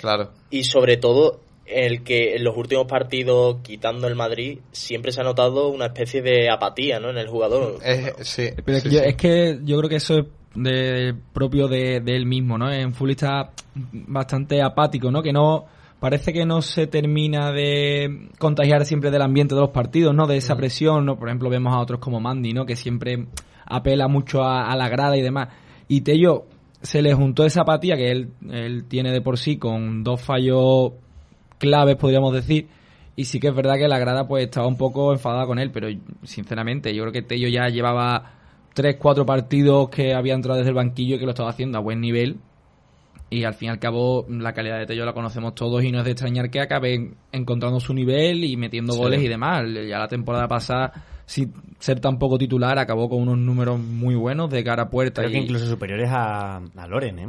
Claro. 0.00 0.30
y 0.50 0.62
sobre 0.64 0.98
todo 0.98 1.40
el 1.66 2.02
que 2.02 2.36
en 2.36 2.44
los 2.44 2.56
últimos 2.56 2.86
partidos, 2.86 3.58
quitando 3.62 4.06
el 4.06 4.14
Madrid, 4.14 4.60
siempre 4.72 5.12
se 5.12 5.20
ha 5.20 5.24
notado 5.24 5.68
una 5.68 5.86
especie 5.86 6.22
de 6.22 6.48
apatía 6.50 7.00
¿no? 7.00 7.10
en 7.10 7.18
el 7.18 7.28
jugador. 7.28 7.78
sí, 8.20 8.50
Pero 8.64 8.78
es, 8.78 8.84
que 8.84 8.90
yo, 8.90 9.00
es 9.00 9.16
que 9.16 9.58
yo 9.64 9.78
creo 9.78 9.88
que 9.88 9.96
eso 9.96 10.18
es 10.18 10.26
de, 10.54 11.14
propio 11.32 11.68
de, 11.68 12.00
de 12.00 12.16
él 12.16 12.26
mismo, 12.26 12.56
¿no? 12.56 12.72
En 12.72 12.94
Fully 12.94 13.12
está 13.12 13.50
bastante 13.92 14.62
apático, 14.62 15.10
¿no? 15.10 15.22
Que 15.22 15.32
no 15.32 15.66
parece 16.00 16.32
que 16.32 16.46
no 16.46 16.62
se 16.62 16.86
termina 16.86 17.52
de 17.52 18.30
contagiar 18.38 18.84
siempre 18.84 19.10
del 19.10 19.22
ambiente 19.22 19.54
de 19.54 19.60
los 19.60 19.70
partidos, 19.70 20.14
¿no? 20.14 20.26
De 20.26 20.36
esa 20.36 20.56
presión, 20.56 21.04
¿no? 21.04 21.18
Por 21.18 21.28
ejemplo, 21.28 21.50
vemos 21.50 21.74
a 21.74 21.80
otros 21.80 22.00
como 22.00 22.20
Mandy, 22.20 22.52
¿no? 22.52 22.64
Que 22.64 22.76
siempre 22.76 23.26
apela 23.66 24.08
mucho 24.08 24.42
a, 24.42 24.70
a 24.70 24.76
la 24.76 24.88
grada 24.88 25.16
y 25.16 25.22
demás. 25.22 25.48
Y 25.88 26.00
Tello 26.00 26.46
se 26.82 27.02
le 27.02 27.14
juntó 27.14 27.44
esa 27.44 27.62
apatía 27.62 27.96
que 27.96 28.10
él, 28.10 28.30
él 28.50 28.84
tiene 28.88 29.12
de 29.12 29.20
por 29.20 29.38
sí 29.38 29.58
con 29.58 30.04
dos 30.04 30.20
fallos 30.20 30.92
claves, 31.58 31.96
podríamos 31.96 32.32
decir, 32.32 32.68
Y 33.18 33.24
sí 33.24 33.40
que 33.40 33.48
es 33.48 33.54
verdad 33.54 33.76
que 33.76 33.88
la 33.88 33.98
grada 33.98 34.28
pues 34.28 34.44
estaba 34.44 34.66
un 34.66 34.76
poco 34.76 35.10
enfadada 35.12 35.46
con 35.46 35.58
él, 35.58 35.70
pero 35.70 35.88
sinceramente 36.22 36.94
yo 36.94 37.02
creo 37.04 37.12
que 37.12 37.22
Tello 37.22 37.48
ya 37.48 37.68
llevaba 37.68 38.32
tres, 38.74 38.96
cuatro 38.98 39.24
partidos 39.24 39.88
que 39.88 40.12
había 40.14 40.34
entrado 40.34 40.58
desde 40.58 40.68
el 40.70 40.74
banquillo 40.76 41.16
y 41.16 41.18
que 41.18 41.24
lo 41.24 41.30
estaba 41.30 41.48
haciendo 41.48 41.78
a 41.78 41.80
buen 41.80 42.00
nivel. 42.00 42.36
Y 43.30 43.44
al 43.44 43.54
fin 43.54 43.68
y 43.68 43.70
al 43.70 43.78
cabo 43.78 44.26
la 44.28 44.52
calidad 44.52 44.78
de 44.78 44.84
Tello 44.86 45.06
la 45.06 45.14
conocemos 45.14 45.54
todos 45.54 45.82
y 45.82 45.90
no 45.90 46.00
es 46.00 46.04
de 46.04 46.10
extrañar 46.10 46.50
que 46.50 46.60
acabe 46.60 47.14
encontrando 47.32 47.80
su 47.80 47.94
nivel 47.94 48.44
y 48.44 48.56
metiendo 48.58 48.92
Sí. 48.92 48.98
goles 48.98 49.22
y 49.22 49.28
demás. 49.28 49.64
Ya 49.88 49.98
la 49.98 50.08
temporada 50.08 50.46
pasada, 50.46 50.92
sin 51.24 51.54
ser 51.78 51.98
tan 52.00 52.18
poco 52.18 52.36
titular, 52.36 52.78
acabó 52.78 53.08
con 53.08 53.22
unos 53.22 53.38
números 53.38 53.80
muy 53.80 54.14
buenos 54.14 54.50
de 54.50 54.62
cara 54.62 54.84
a 54.84 54.90
puerta. 54.90 55.22
Creo 55.22 55.32
que 55.32 55.38
incluso 55.38 55.66
superiores 55.66 56.10
a, 56.12 56.58
a 56.58 56.86
Loren, 56.86 57.18
¿eh? 57.18 57.28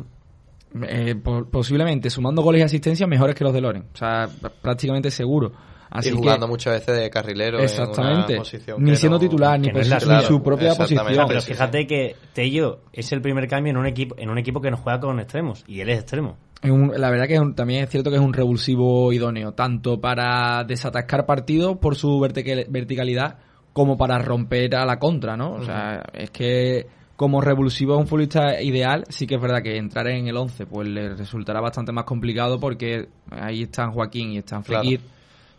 Eh, 0.88 1.16
po- 1.16 1.46
posiblemente 1.50 2.10
sumando 2.10 2.42
goles 2.42 2.62
y 2.62 2.64
asistencias 2.64 3.08
mejores 3.10 3.36
que 3.36 3.44
los 3.44 3.54
de 3.54 3.62
Loren. 3.62 3.86
O 3.94 3.98
sea, 3.98 4.28
pr- 4.28 4.52
prácticamente 4.62 5.12
seguro. 5.12 5.52
Así 5.90 6.10
y 6.10 6.12
que- 6.12 6.18
jugando 6.18 6.48
muchas 6.50 6.74
veces 6.74 7.00
de 7.02 7.10
carrilero 7.10 7.60
Exactamente. 7.60 8.34
en 8.34 8.40
una 8.40 8.44
posición 8.44 8.84
Ni 8.84 8.92
que 8.92 8.98
siendo 8.98 9.16
no- 9.16 9.20
titular, 9.22 9.58
ni 9.60 9.70
no 9.70 10.22
su 10.22 10.44
propia 10.44 10.76
posición. 10.76 11.06
Pero 11.28 11.42
fíjate 11.42 11.88
que 11.88 12.16
Tello 12.34 12.80
es 12.92 13.10
el 13.14 13.22
primer 13.22 13.48
cambio 13.48 13.72
en 13.72 13.78
un 13.78 13.86
equipo 13.86 14.16
en 14.18 14.30
un 14.30 14.38
equipo 14.38 14.60
que 14.60 14.70
no 14.70 14.76
juega 14.78 15.00
con 15.00 15.18
extremos 15.20 15.64
y 15.66 15.80
él 15.80 15.90
es 15.90 16.00
extremo. 16.00 16.38
Es 16.62 16.72
un- 16.72 16.92
la 17.00 17.10
verdad 17.10 17.28
que 17.28 17.36
es 17.36 17.40
un- 17.40 17.56
también 17.56 17.84
es 17.86 17.90
cierto 17.90 18.10
que 18.10 18.18
es 18.18 18.22
un 18.22 18.34
revulsivo 18.34 19.14
idóneo, 19.14 19.54
tanto 19.54 20.02
para 20.02 20.64
desatascar 20.66 21.26
partidos 21.26 21.78
por 21.78 21.96
su 21.96 22.20
vertica- 22.20 22.66
verticalidad 22.68 23.38
como 23.72 23.96
para 23.96 24.18
romper 24.20 24.76
a 24.76 24.86
la 24.86 25.00
contra, 25.00 25.38
¿no? 25.38 25.52
O 25.54 25.64
sea, 25.64 26.04
es 26.14 26.32
que 26.32 26.88
como 27.18 27.42
revulsivo 27.42 27.96
es 27.96 28.00
un 28.00 28.08
futbolista 28.08 28.62
ideal, 28.62 29.04
sí 29.10 29.28
que 29.28 29.36
es 29.36 29.42
verdad 29.42 29.62
que 29.62 29.76
entrar 29.76 30.08
en 30.08 30.28
el 30.28 30.38
11 30.38 30.68
pues 30.68 30.88
le 30.88 31.16
resultará 31.16 31.60
bastante 31.60 31.92
más 31.92 32.06
complicado 32.06 32.60
porque 32.60 33.10
ahí 33.32 33.64
están 33.64 33.92
Joaquín 33.92 34.32
y 34.32 34.38
están 34.38 34.64
Claro. 34.64 34.84
Fekir 34.84 35.02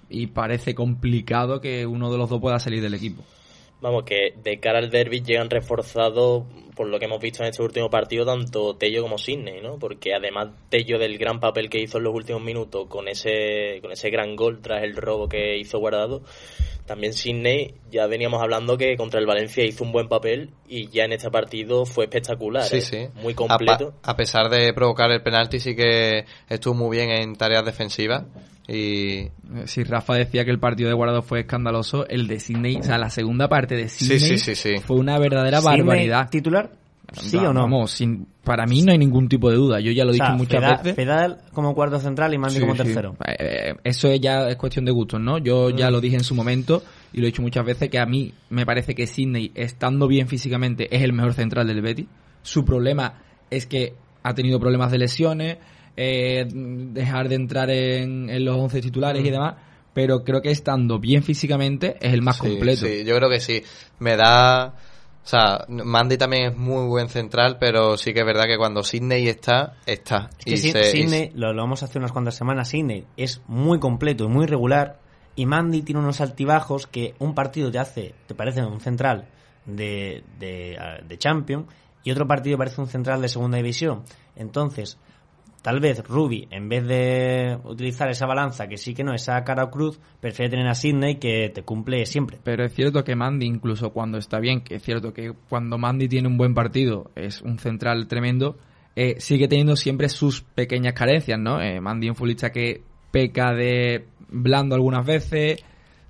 y 0.09 0.29
parece 0.29 0.75
complicado 0.75 1.61
que 1.61 1.85
uno 1.85 2.11
de 2.11 2.17
los 2.17 2.31
dos 2.31 2.41
pueda 2.41 2.59
salir 2.59 2.81
del 2.81 2.95
equipo. 2.95 3.23
Vamos, 3.81 4.05
que 4.05 4.35
de 4.43 4.59
cara 4.59 4.79
al 4.79 4.91
derby 4.91 5.21
llegan 5.21 5.51
reforzados, 5.51 6.45
por 6.75 6.89
lo 6.89 6.99
que 6.99 7.05
hemos 7.05 7.21
visto 7.21 7.43
en 7.43 7.51
este 7.51 7.63
último 7.63 7.89
partido, 7.89 8.25
tanto 8.25 8.75
Tello 8.75 9.03
como 9.03 9.19
Sidney, 9.19 9.61
¿no? 9.61 9.79
Porque 9.79 10.15
además 10.15 10.49
Tello 10.69 10.99
del 10.99 11.17
gran 11.17 11.39
papel 11.39 11.71
que 11.71 11.81
hizo 11.81 11.99
en 11.99 12.05
los 12.05 12.15
últimos 12.15 12.43
minutos 12.43 12.89
con 12.89 13.07
ese, 13.07 13.79
con 13.81 13.93
ese 13.93 14.11
gran 14.11 14.35
gol 14.35 14.61
tras 14.61 14.83
el 14.83 14.97
robo 14.97 15.29
que 15.29 15.59
hizo 15.59 15.79
Guardado, 15.79 16.23
también 16.89 17.13
Sidney, 17.13 17.75
ya 17.93 18.07
veníamos 18.09 18.43
hablando 18.43 18.77
que 18.77 18.97
contra 18.97 19.21
el 19.21 19.27
Valencia 19.27 19.65
hizo 19.65 19.85
un 19.85 19.93
buen 19.93 20.09
papel 20.09 20.51
y 20.69 20.89
ya 20.89 21.05
en 21.05 21.13
este 21.13 21.31
partido 21.31 21.87
fue 21.87 22.07
espectacular, 22.07 22.65
Sí, 22.65 22.79
¿eh? 22.79 22.81
sí. 22.81 22.97
muy 23.23 23.35
completo. 23.35 23.95
a 24.03 24.17
pesar 24.17 24.49
de 24.51 24.73
provocar 24.73 25.11
el 25.13 25.23
penalti, 25.23 25.61
sí 25.61 25.77
que 25.77 26.25
estuvo 26.49 26.75
muy 26.75 26.97
bien 26.97 27.11
en 27.11 27.37
tareas 27.37 27.65
defensivas. 27.65 28.25
Y 28.67 29.29
Si 29.67 29.83
Rafa 29.85 30.15
decía 30.15 30.45
que 30.45 30.51
el 30.51 30.59
partido 30.59 30.89
de 30.89 30.95
Guardado 30.95 31.23
fue 31.23 31.41
escandaloso, 31.41 32.07
el 32.09 32.27
de 32.27 32.39
Sydney, 32.41 32.77
o 32.77 32.83
sea, 32.83 32.99
la 32.99 33.09
segunda 33.11 33.49
parte 33.49 33.77
de 33.77 33.89
Sydney 33.89 34.19
sí, 34.19 34.39
sí, 34.39 34.55
sí. 34.55 34.77
fue 34.85 34.97
una 34.97 35.19
verdadera 35.19 35.61
¿Sidney 35.61 35.79
barbaridad. 35.83 36.29
titular? 36.29 36.71
¿Sí 37.15 37.39
o 37.39 37.55
no? 37.55 37.63
Vamos, 37.63 37.91
sin, 37.93 38.27
para 38.49 38.67
mí 38.67 38.83
no 38.83 38.91
hay 38.91 38.99
ningún 38.99 39.29
tipo 39.29 39.49
de 39.51 39.57
duda. 39.57 39.79
Yo 39.81 39.93
ya 39.93 40.05
lo 40.05 40.11
he 40.11 40.15
O 40.15 40.17
sea, 40.17 40.27
dicho 40.27 40.39
muchas 40.39 40.61
Fedal- 40.63 40.77
veces. 40.79 40.97
Fedal 40.97 41.39
como 41.53 41.75
cuarto 41.75 42.01
central 42.01 42.35
y 42.35 42.39
Mandy 42.39 42.57
Sí, 42.57 42.61
como 42.61 42.73
sí. 42.75 42.79
tercero. 42.83 43.17
Eh, 43.27 43.75
eso 43.85 44.09
es 44.09 44.21
ya 44.21 44.49
es 44.49 44.57
cuestión 44.57 44.85
de 44.85 44.91
gustos, 44.93 45.21
¿no? 45.21 45.39
Yo 45.39 45.71
ya 45.71 45.91
lo 45.91 46.01
dije 46.01 46.17
en 46.17 46.25
su 46.25 46.35
momento 46.35 46.83
y 47.13 47.19
lo 47.21 47.25
he 47.25 47.31
dicho 47.31 47.43
muchas 47.43 47.65
veces 47.65 47.89
que 47.91 47.99
a 48.01 48.07
mí 48.07 48.33
me 48.51 48.67
parece 48.67 48.95
que 48.95 49.07
Sidney, 49.07 49.53
estando 49.55 50.09
bien 50.09 50.27
físicamente, 50.27 50.89
es 50.95 51.03
el 51.03 51.13
mejor 51.13 51.35
central 51.35 51.67
del 51.69 51.81
Betis. 51.83 52.07
Su 52.43 52.65
problema 52.65 53.23
es 53.51 53.67
que 53.67 53.95
ha 54.25 54.35
tenido 54.35 54.59
problemas 54.59 54.91
de 54.91 54.99
lesiones, 54.99 55.59
eh, 55.97 56.47
dejar 56.51 57.29
de 57.29 57.35
entrar 57.35 57.71
en, 57.71 58.31
en 58.31 58.45
los 58.45 58.57
11 58.57 58.81
titulares 58.81 59.25
y 59.25 59.31
demás, 59.31 59.55
pero 59.95 60.23
creo 60.23 60.41
que 60.41 60.51
estando 60.51 60.99
bien 60.99 61.23
físicamente 61.23 61.97
es 62.01 62.13
el 62.15 62.23
más 62.23 62.37
Sí, 62.37 62.43
completo. 62.49 62.87
Sí, 62.87 63.05
yo 63.05 63.17
creo 63.17 63.29
que 63.29 63.41
sí. 63.41 63.63
Me 63.99 64.17
da. 64.17 64.75
O 65.29 65.31
sea, 65.31 65.67
Mandy 65.69 66.17
también 66.17 66.53
es 66.53 66.57
muy 66.57 66.87
buen 66.87 67.11
central, 67.11 67.59
pero 67.61 67.99
sí 67.99 68.15
que 68.15 68.21
es 68.21 68.25
verdad 68.25 68.47
que 68.47 68.57
cuando 68.57 68.83
Sidney 68.83 69.29
está, 69.29 69.75
está. 69.85 70.31
Es 70.39 70.45
que 70.47 70.51
Y 70.53 70.55
Sid- 70.57 70.73
se- 70.73 70.81
y 70.81 70.85
Sidney, 71.03 71.33
lo, 71.35 71.53
lo 71.53 71.61
vamos 71.61 71.83
a 71.83 71.85
hacer 71.85 71.99
unas 71.99 72.13
cuantas 72.13 72.35
semanas, 72.35 72.71
Sidney 72.71 73.05
es 73.19 73.43
muy 73.47 73.79
completo 73.79 74.25
y 74.25 74.29
muy 74.29 74.47
regular 74.47 75.01
y 75.37 75.45
Mandy 75.45 75.83
tiene 75.83 76.01
unos 76.01 76.23
altibajos 76.23 76.87
que 76.87 77.15
un 77.19 77.35
partido 77.35 77.71
te 77.71 77.79
hace, 77.79 78.15
te 78.27 78.35
parece 78.35 78.65
un 78.65 78.81
central 78.81 79.29
de, 79.67 80.25
de, 80.39 80.79
ah, 80.81 80.97
de 81.07 81.19
Champions 81.19 81.67
y 82.03 82.11
otro 82.11 82.27
partido 82.27 82.57
parece 82.57 82.81
un 82.81 82.87
central 82.87 83.21
de 83.21 83.29
segunda 83.29 83.59
división. 83.59 84.05
Entonces, 84.35 84.97
tal 85.63 85.81
vez 85.81 86.03
Ruby, 86.07 86.49
en 86.51 86.69
vez 86.69 86.87
de 86.87 87.59
utilizar 87.65 88.09
esa 88.11 88.27
balanza 88.27 88.69
que 88.69 88.77
sí 88.77 88.95
que 88.95 89.05
no, 89.05 89.15
esa 89.15 89.43
cara 89.45 89.65
o 89.65 89.71
cruz, 89.71 90.01
prefiere 90.21 90.51
tener 90.51 90.67
a 90.69 90.75
Sidney 90.75 91.17
que 91.17 91.51
te 91.51 91.63
cumple 91.63 92.07
siempre. 92.07 92.39
Pero 92.43 92.65
es 92.65 92.75
cierto 92.75 93.05
que 93.05 93.17
Mandy, 93.17 93.47
incluso 93.47 93.91
cuando 93.91 94.19
está 94.19 94.39
bien, 94.39 94.63
que 94.63 94.77
es 94.77 94.83
cierto 94.83 95.13
que 95.13 95.33
cuando 95.49 95.79
Mandy 95.79 96.09
tiene 96.09 96.29
un 96.29 96.37
buen 96.37 96.55
partido, 96.55 97.11
es 97.15 97.43
un 97.43 97.59
central 97.59 98.07
tremendo, 98.07 98.57
eh, 98.97 99.17
sigue 99.19 99.49
teniendo 99.49 99.77
siempre 99.77 100.09
sus 100.09 100.43
pequeñas 100.43 100.95
carencias, 100.95 101.39
¿no? 101.39 101.61
Eh, 101.61 101.81
Mandy 101.81 102.09
un 102.09 102.17
futbolista 102.17 102.51
que 102.51 102.83
peca 103.11 103.53
de 103.53 104.07
blando 104.29 104.75
algunas 104.75 105.07
veces, 105.07 105.63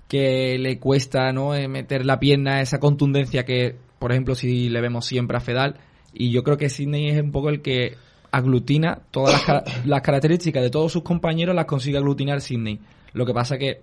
que 0.09 0.59
le 0.59 0.79
cuesta, 0.79 1.33
¿no? 1.33 1.55
Eh, 1.55 1.69
meter 1.69 2.07
la 2.07 2.19
pierna, 2.19 2.61
esa 2.61 2.81
contundencia 2.81 3.45
que, 3.45 3.77
por 3.99 4.13
ejemplo, 4.13 4.35
si 4.35 4.69
le 4.69 4.81
vemos 4.81 5.07
siempre 5.07 5.37
a 5.37 5.41
Fedal, 5.41 5.77
y 6.13 6.31
yo 6.31 6.43
creo 6.43 6.57
que 6.57 6.71
Sidney 6.71 7.09
es 7.11 7.23
un 7.23 7.31
poco 7.31 7.51
el 7.51 7.61
que 7.61 7.97
aglutina 8.31 8.99
todas 9.11 9.33
las, 9.35 9.43
ca- 9.45 9.65
las 9.85 10.01
características 10.03 10.63
de 10.63 10.71
todos 10.71 10.93
sus 10.93 11.03
compañeros, 11.03 11.55
las 11.55 11.65
consigue 11.67 11.99
aglutinar 11.99 12.41
Sidney. 12.41 12.79
Lo 13.13 13.25
que 13.27 13.33
pasa 13.35 13.59
que 13.59 13.83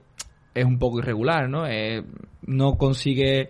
es 0.53 0.65
un 0.65 0.79
poco 0.79 0.99
irregular, 0.99 1.49
¿no? 1.49 1.67
Eh, 1.67 2.03
no 2.45 2.77
consigue 2.77 3.49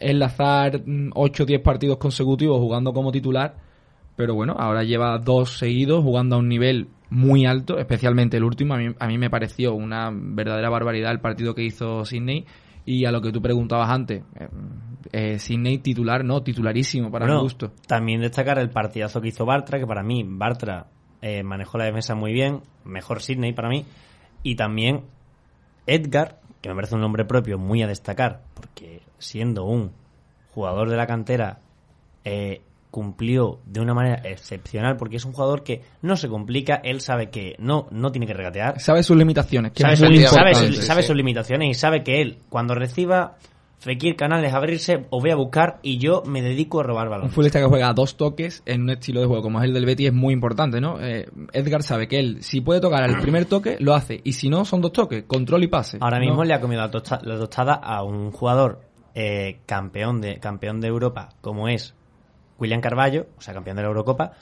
enlazar 0.00 0.82
8 1.14 1.42
o 1.42 1.46
10 1.46 1.60
partidos 1.60 1.98
consecutivos 1.98 2.58
jugando 2.58 2.92
como 2.92 3.12
titular, 3.12 3.54
pero 4.16 4.34
bueno, 4.34 4.54
ahora 4.58 4.82
lleva 4.82 5.18
dos 5.18 5.58
seguidos 5.58 6.02
jugando 6.02 6.36
a 6.36 6.38
un 6.38 6.48
nivel 6.48 6.88
muy 7.10 7.46
alto, 7.46 7.78
especialmente 7.78 8.36
el 8.36 8.44
último. 8.44 8.74
A 8.74 8.78
mí, 8.78 8.94
a 8.98 9.06
mí 9.06 9.18
me 9.18 9.30
pareció 9.30 9.74
una 9.74 10.10
verdadera 10.12 10.70
barbaridad 10.70 11.12
el 11.12 11.20
partido 11.20 11.54
que 11.54 11.62
hizo 11.64 12.04
Sidney. 12.04 12.44
Y 12.86 13.04
a 13.06 13.10
lo 13.10 13.20
que 13.20 13.32
tú 13.32 13.40
preguntabas 13.40 13.90
antes, 13.90 14.22
eh, 14.34 14.48
eh, 15.12 15.38
Sidney 15.38 15.78
titular, 15.78 16.24
no, 16.24 16.42
titularísimo 16.42 17.10
para 17.10 17.26
Bueno, 17.26 17.40
mi 17.40 17.44
gusto. 17.44 17.72
También 17.86 18.20
destacar 18.20 18.58
el 18.58 18.70
partidazo 18.70 19.20
que 19.20 19.28
hizo 19.28 19.46
Bartra, 19.46 19.78
que 19.78 19.86
para 19.86 20.02
mí 20.02 20.24
Bartra 20.26 20.86
eh, 21.22 21.42
manejó 21.42 21.78
la 21.78 21.84
defensa 21.84 22.14
muy 22.14 22.32
bien, 22.32 22.60
mejor 22.84 23.22
Sidney 23.22 23.52
para 23.52 23.68
mí, 23.68 23.84
y 24.42 24.56
también 24.56 25.04
Edgar, 25.86 26.40
que 26.60 26.68
me 26.68 26.74
parece 26.74 26.94
un 26.94 27.00
nombre 27.00 27.24
propio 27.24 27.58
muy 27.58 27.82
a 27.82 27.86
destacar, 27.86 28.42
porque 28.54 29.02
siendo 29.18 29.64
un 29.64 29.92
jugador 30.50 30.90
de 30.90 30.96
la 30.96 31.06
cantera, 31.06 31.60
eh, 32.24 32.62
cumplió 32.94 33.58
de 33.66 33.80
una 33.80 33.92
manera 33.92 34.22
excepcional, 34.22 34.96
porque 34.96 35.16
es 35.16 35.24
un 35.24 35.32
jugador 35.32 35.64
que 35.64 35.82
no 36.00 36.16
se 36.16 36.28
complica, 36.28 36.76
él 36.76 37.00
sabe 37.00 37.28
que 37.28 37.56
no, 37.58 37.88
no 37.90 38.12
tiene 38.12 38.24
que 38.24 38.34
regatear, 38.34 38.78
Sabe 38.78 39.02
sus 39.02 39.16
limitaciones, 39.16 39.72
que 39.72 39.82
sabe, 39.82 39.96
sus, 39.96 40.76
sabe 40.86 41.14
limitaciones 41.16 41.70
y 41.70 41.74
sabe 41.74 42.04
que 42.04 42.22
él, 42.22 42.38
cuando 42.48 42.76
reciba 42.76 43.34
Fekir 43.80 44.14
Canales 44.14 44.54
abrirse, 44.54 45.06
os 45.10 45.20
voy 45.20 45.32
a 45.32 45.34
buscar 45.34 45.80
y 45.82 45.98
yo 45.98 46.22
me 46.24 46.40
dedico 46.40 46.78
a 46.78 46.82
robar 46.84 47.06
Un 47.08 47.10
balones. 47.10 47.32
futbolista 47.34 47.58
que 47.58 47.66
juega 47.66 47.88
a 47.88 47.94
dos 47.94 48.16
toques 48.16 48.62
en 48.64 48.82
un 48.82 48.90
estilo 48.90 49.20
de 49.20 49.26
juego 49.26 49.42
como 49.42 49.58
es 49.58 49.64
el 49.64 49.74
del 49.74 49.86
Betis 49.86 50.06
es 50.06 50.14
muy 50.14 50.32
importante, 50.32 50.80
¿no? 50.80 51.00
Eh, 51.00 51.26
Edgar 51.52 51.82
sabe 51.82 52.06
que 52.06 52.20
él, 52.20 52.44
si 52.44 52.60
puede 52.60 52.80
tocar 52.80 53.02
al 53.02 53.18
primer 53.20 53.46
toque, 53.46 53.76
lo 53.80 53.92
hace. 53.94 54.20
Y 54.22 54.34
si 54.34 54.48
no, 54.48 54.64
son 54.64 54.80
dos 54.80 54.92
toques, 54.92 55.24
control 55.24 55.64
y 55.64 55.66
pase. 55.66 55.98
Ahora 56.00 56.20
¿no? 56.20 56.26
mismo 56.26 56.44
le 56.44 56.54
ha 56.54 56.60
comido 56.60 56.80
la, 56.80 56.92
tosta- 56.92 57.20
la 57.24 57.36
tostada 57.36 57.74
a 57.74 58.04
un 58.04 58.30
jugador 58.30 58.82
eh, 59.16 59.58
campeón 59.66 60.20
de 60.20 60.38
campeón 60.38 60.80
de 60.80 60.86
Europa 60.86 61.30
como 61.40 61.68
es 61.68 61.94
William 62.58 62.80
Carballo, 62.80 63.26
o 63.38 63.40
sea, 63.40 63.54
campeón 63.54 63.76
de 63.76 63.82
la 63.82 63.88
Eurocopa, 63.88 64.32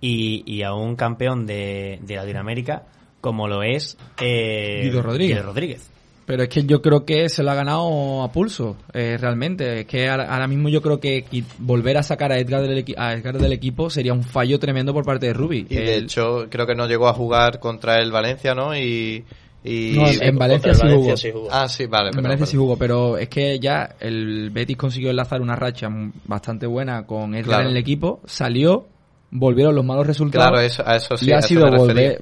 y, 0.00 0.42
y 0.46 0.62
a 0.62 0.74
un 0.74 0.96
campeón 0.96 1.46
de, 1.46 1.98
de 2.02 2.16
Latinoamérica 2.16 2.82
como 3.20 3.48
lo 3.48 3.62
es 3.62 3.96
eh, 4.20 4.82
Guido 4.84 5.02
Rodríguez. 5.02 5.36
Guido 5.38 5.46
Rodríguez. 5.48 5.90
Pero 6.26 6.42
es 6.42 6.48
que 6.48 6.64
yo 6.64 6.82
creo 6.82 7.04
que 7.04 7.28
se 7.28 7.44
lo 7.44 7.52
ha 7.52 7.54
ganado 7.54 8.22
a 8.24 8.32
pulso, 8.32 8.76
eh, 8.92 9.16
realmente. 9.18 9.80
Es 9.80 9.86
que 9.86 10.08
ahora, 10.08 10.46
mismo 10.48 10.68
yo 10.68 10.82
creo 10.82 10.98
que 10.98 11.24
volver 11.58 11.96
a 11.98 12.02
sacar 12.02 12.32
a 12.32 12.38
Edgar, 12.38 12.62
del 12.62 12.84
equi- 12.84 12.96
a 12.98 13.14
Edgar 13.14 13.38
del 13.38 13.52
equipo 13.52 13.90
sería 13.90 14.12
un 14.12 14.24
fallo 14.24 14.58
tremendo 14.58 14.92
por 14.92 15.04
parte 15.04 15.26
de 15.26 15.32
Rubi. 15.34 15.66
Y 15.70 15.76
de 15.76 15.94
El- 15.98 16.04
hecho, 16.04 16.46
creo 16.50 16.66
que 16.66 16.74
no 16.74 16.88
llegó 16.88 17.06
a 17.08 17.14
jugar 17.14 17.60
contra 17.60 18.00
el 18.00 18.10
Valencia, 18.10 18.54
¿no? 18.56 18.76
Y. 18.76 19.24
y- 19.66 19.96
No, 19.96 20.06
en- 20.08 20.22
en 20.22 20.36
Valencia 20.38 20.72
sí 20.74 21.30
jugó. 21.32 21.48
Ah, 21.50 21.68
sí, 21.68 21.86
vale. 21.86 22.06
en 22.08 22.10
perdón, 22.12 22.22
Valencia 22.22 22.46
sí 22.46 22.52
perdón. 22.52 22.64
jugó, 22.66 22.76
pero 22.78 23.18
es 23.18 23.28
que 23.28 23.58
ya 23.58 23.96
el 24.00 24.50
Betis 24.50 24.76
consiguió 24.76 25.10
enlazar 25.10 25.40
una 25.42 25.56
racha 25.56 25.88
bastante 26.24 26.66
buena 26.66 27.04
con 27.06 27.34
Edgar 27.34 27.44
Claro. 27.44 27.64
en 27.64 27.70
el 27.70 27.76
equipo, 27.76 28.20
salió, 28.26 28.86
volvieron 29.30 29.74
los 29.74 29.84
malos 29.84 30.06
resultados. 30.06 30.48
Claro, 30.48 30.60
eso- 30.64 30.82
a 30.86 30.96
eso 30.96 31.16
sí, 31.16 31.26
y 31.28 31.32
ha 31.32 31.42
sido 31.42 31.68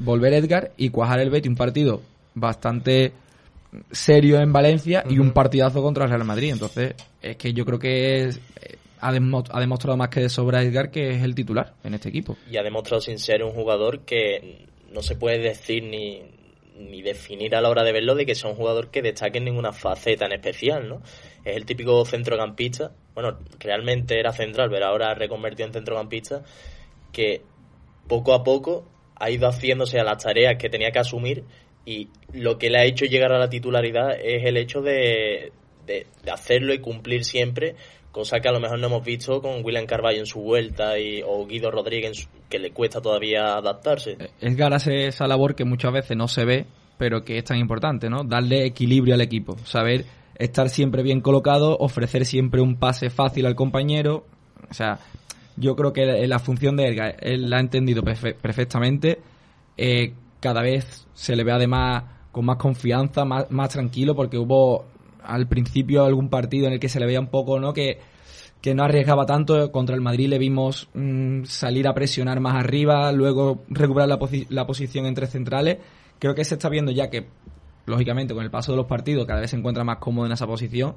volver, 0.01 0.33
Edgar 0.35 0.73
y 0.77 0.89
cuajar 0.89 1.21
el 1.21 1.31
Betis 1.31 1.51
un 1.51 1.57
partido 1.57 2.01
bastante 2.35 3.13
serio 3.91 4.41
en 4.41 4.53
Valencia 4.53 5.05
y 5.09 5.19
un 5.19 5.33
partidazo 5.33 5.83
contra 5.83 6.05
el 6.05 6.11
Real 6.11 6.25
Madrid. 6.25 6.53
Entonces, 6.53 6.95
es 7.21 7.37
que 7.37 7.53
yo 7.53 7.65
creo 7.65 7.79
que 7.79 8.25
es- 8.27 8.41
ha 9.01 9.13
demostrado 9.13 9.97
más 9.99 10.09
que 10.09 10.21
de 10.21 10.29
sobra 10.29 10.63
Edgar 10.63 10.91
que 10.91 11.11
es 11.11 11.23
el 11.23 11.35
titular 11.35 11.75
en 11.85 11.95
este 11.95 12.09
equipo. 12.09 12.37
y 12.51 12.57
ha 12.57 12.63
demostrado 12.63 13.01
sin 13.03 13.19
ser 13.19 13.43
un 13.43 13.51
jugador 13.53 14.01
que 14.01 14.65
no 14.93 15.03
se 15.03 15.17
puede 15.17 15.41
decir 15.41 15.83
ni, 15.85 16.23
ni 16.75 17.03
definir 17.03 17.55
a 17.55 17.61
la 17.61 17.71
hora 17.71 17.85
de 17.85 17.93
verlo 17.93 18.15
de 18.15 18.27
que 18.27 18.35
sea 18.35 18.51
un 18.51 18.57
jugador 18.57 18.91
que 18.91 19.03
destaque 19.03 19.39
en 19.39 19.45
ninguna 19.45 19.73
faceta 19.73 20.27
en 20.27 20.33
especial, 20.33 20.89
¿no? 20.89 21.03
Es 21.45 21.57
el 21.57 21.67
típico 21.67 22.05
centrocampista, 22.05 22.93
bueno, 23.15 23.39
realmente 23.59 24.19
era 24.19 24.33
central, 24.33 24.71
pero 24.71 24.87
ahora 24.87 25.15
reconvertido 25.15 25.69
en 25.69 25.73
centrocampista, 25.73 26.43
que 27.13 27.43
poco 28.09 28.35
a 28.35 28.43
poco 28.43 28.89
ha 29.17 29.31
ido 29.31 29.49
haciéndose 29.49 30.01
a 30.01 30.05
las 30.05 30.23
tareas 30.23 30.57
que 30.59 30.69
tenía 30.69 30.91
que 30.91 30.99
asumir 30.99 31.45
y 31.87 32.09
lo 32.33 32.59
que 32.59 32.71
le 32.71 32.79
ha 32.79 32.85
hecho 32.85 33.05
llegar 33.05 33.33
a 33.33 33.39
la 33.39 33.49
titularidad 33.49 34.19
es 34.21 34.45
el 34.45 34.57
hecho 34.57 34.81
de, 34.81 35.53
de 35.87 36.07
hacerlo 36.31 36.75
y 36.75 36.81
cumplir 36.81 37.25
siempre 37.25 37.77
cosa 38.15 38.39
que 38.39 38.49
a 38.49 38.53
lo 38.53 38.61
mejor 38.61 38.79
no 38.79 38.87
hemos 38.87 39.05
visto 39.05 39.43
con 39.43 39.65
William 39.65 39.87
Carvalho 39.87 40.21
en 40.21 40.27
su 40.27 40.41
vuelta 40.41 40.97
y, 41.01 41.21
o 41.27 41.45
Guido 41.47 41.73
Rodríguez 41.73 42.29
que 42.49 42.61
le 42.61 42.71
cuesta 42.71 43.01
todavía 43.01 43.57
adaptarse. 43.57 44.17
Edgar 44.41 44.73
hace 44.73 45.09
esa 45.09 45.27
labor 45.27 45.57
que 45.57 45.65
muchas 45.65 45.93
veces 45.93 46.17
no 46.17 46.29
se 46.29 46.45
ve, 46.45 46.67
pero 46.97 47.25
que 47.25 47.39
es 47.39 47.45
tan 47.45 47.59
importante, 47.59 48.09
¿no? 48.09 48.23
Darle 48.23 48.67
equilibrio 48.67 49.15
al 49.15 49.21
equipo, 49.21 49.59
saber 49.65 50.05
estar 50.37 50.69
siempre 50.69 51.03
bien 51.03 51.21
colocado, 51.21 51.77
ofrecer 51.79 52.25
siempre 52.25 52.61
un 52.61 52.77
pase 52.77 53.11
fácil 53.11 53.47
al 53.47 53.57
compañero, 53.57 54.25
o 54.71 54.75
sea, 54.75 55.01
yo 55.57 55.75
creo 55.75 55.93
que 55.93 56.27
la 56.29 56.39
función 56.39 56.77
de 56.77 56.87
Edgar 56.87 57.17
él 57.21 57.51
la 57.51 57.57
ha 57.57 57.61
entendido 57.61 58.05
perfectamente, 58.05 59.19
eh, 59.77 60.15
cada 60.39 60.63
vez 60.63 61.09
se 61.15 61.35
le 61.35 61.43
ve 61.43 61.51
además 61.51 62.05
con 62.31 62.45
más 62.45 62.59
confianza, 62.59 63.25
más, 63.25 63.51
más 63.51 63.71
tranquilo, 63.71 64.15
porque 64.15 64.39
hubo 64.39 64.87
al 65.25 65.49
principio 65.49 66.05
algún 66.05 66.29
partido 66.29 66.67
en 66.67 66.75
el 66.75 66.81
que 66.81 66.89
se 66.89 67.01
le 67.01 67.07
veía 67.07 67.21
un 67.21 67.29
poco, 67.29 67.59
¿no? 67.61 67.73
Que, 67.73 67.99
que 68.61 68.75
no 68.75 68.85
arriesgaba 68.85 69.27
tanto. 69.27 69.71
Contra 69.73 69.95
el 69.95 70.01
Madrid 70.01 70.29
le 70.29 70.39
vimos 70.39 70.89
mm, 70.95 71.45
salir 71.45 71.89
a 71.89 71.95
presionar 71.95 72.41
más 72.41 72.55
arriba, 72.55 73.13
luego 73.13 73.65
recuperar 73.69 74.09
la, 74.09 74.19
la 74.49 74.67
posición 74.67 75.07
entre 75.07 75.27
centrales. 75.27 75.79
Creo 76.19 76.35
que 76.35 76.45
se 76.45 76.55
está 76.55 76.69
viendo 76.69 76.93
ya 76.93 77.11
que, 77.11 77.27
lógicamente, 77.87 78.35
con 78.35 78.45
el 78.45 78.51
paso 78.51 78.73
de 78.73 78.77
los 78.77 78.87
partidos 78.87 79.27
cada 79.27 79.41
vez 79.41 79.51
se 79.51 79.57
encuentra 79.57 79.85
más 79.85 79.99
cómodo 79.99 80.27
en 80.27 80.33
esa 80.33 80.47
posición 80.47 80.95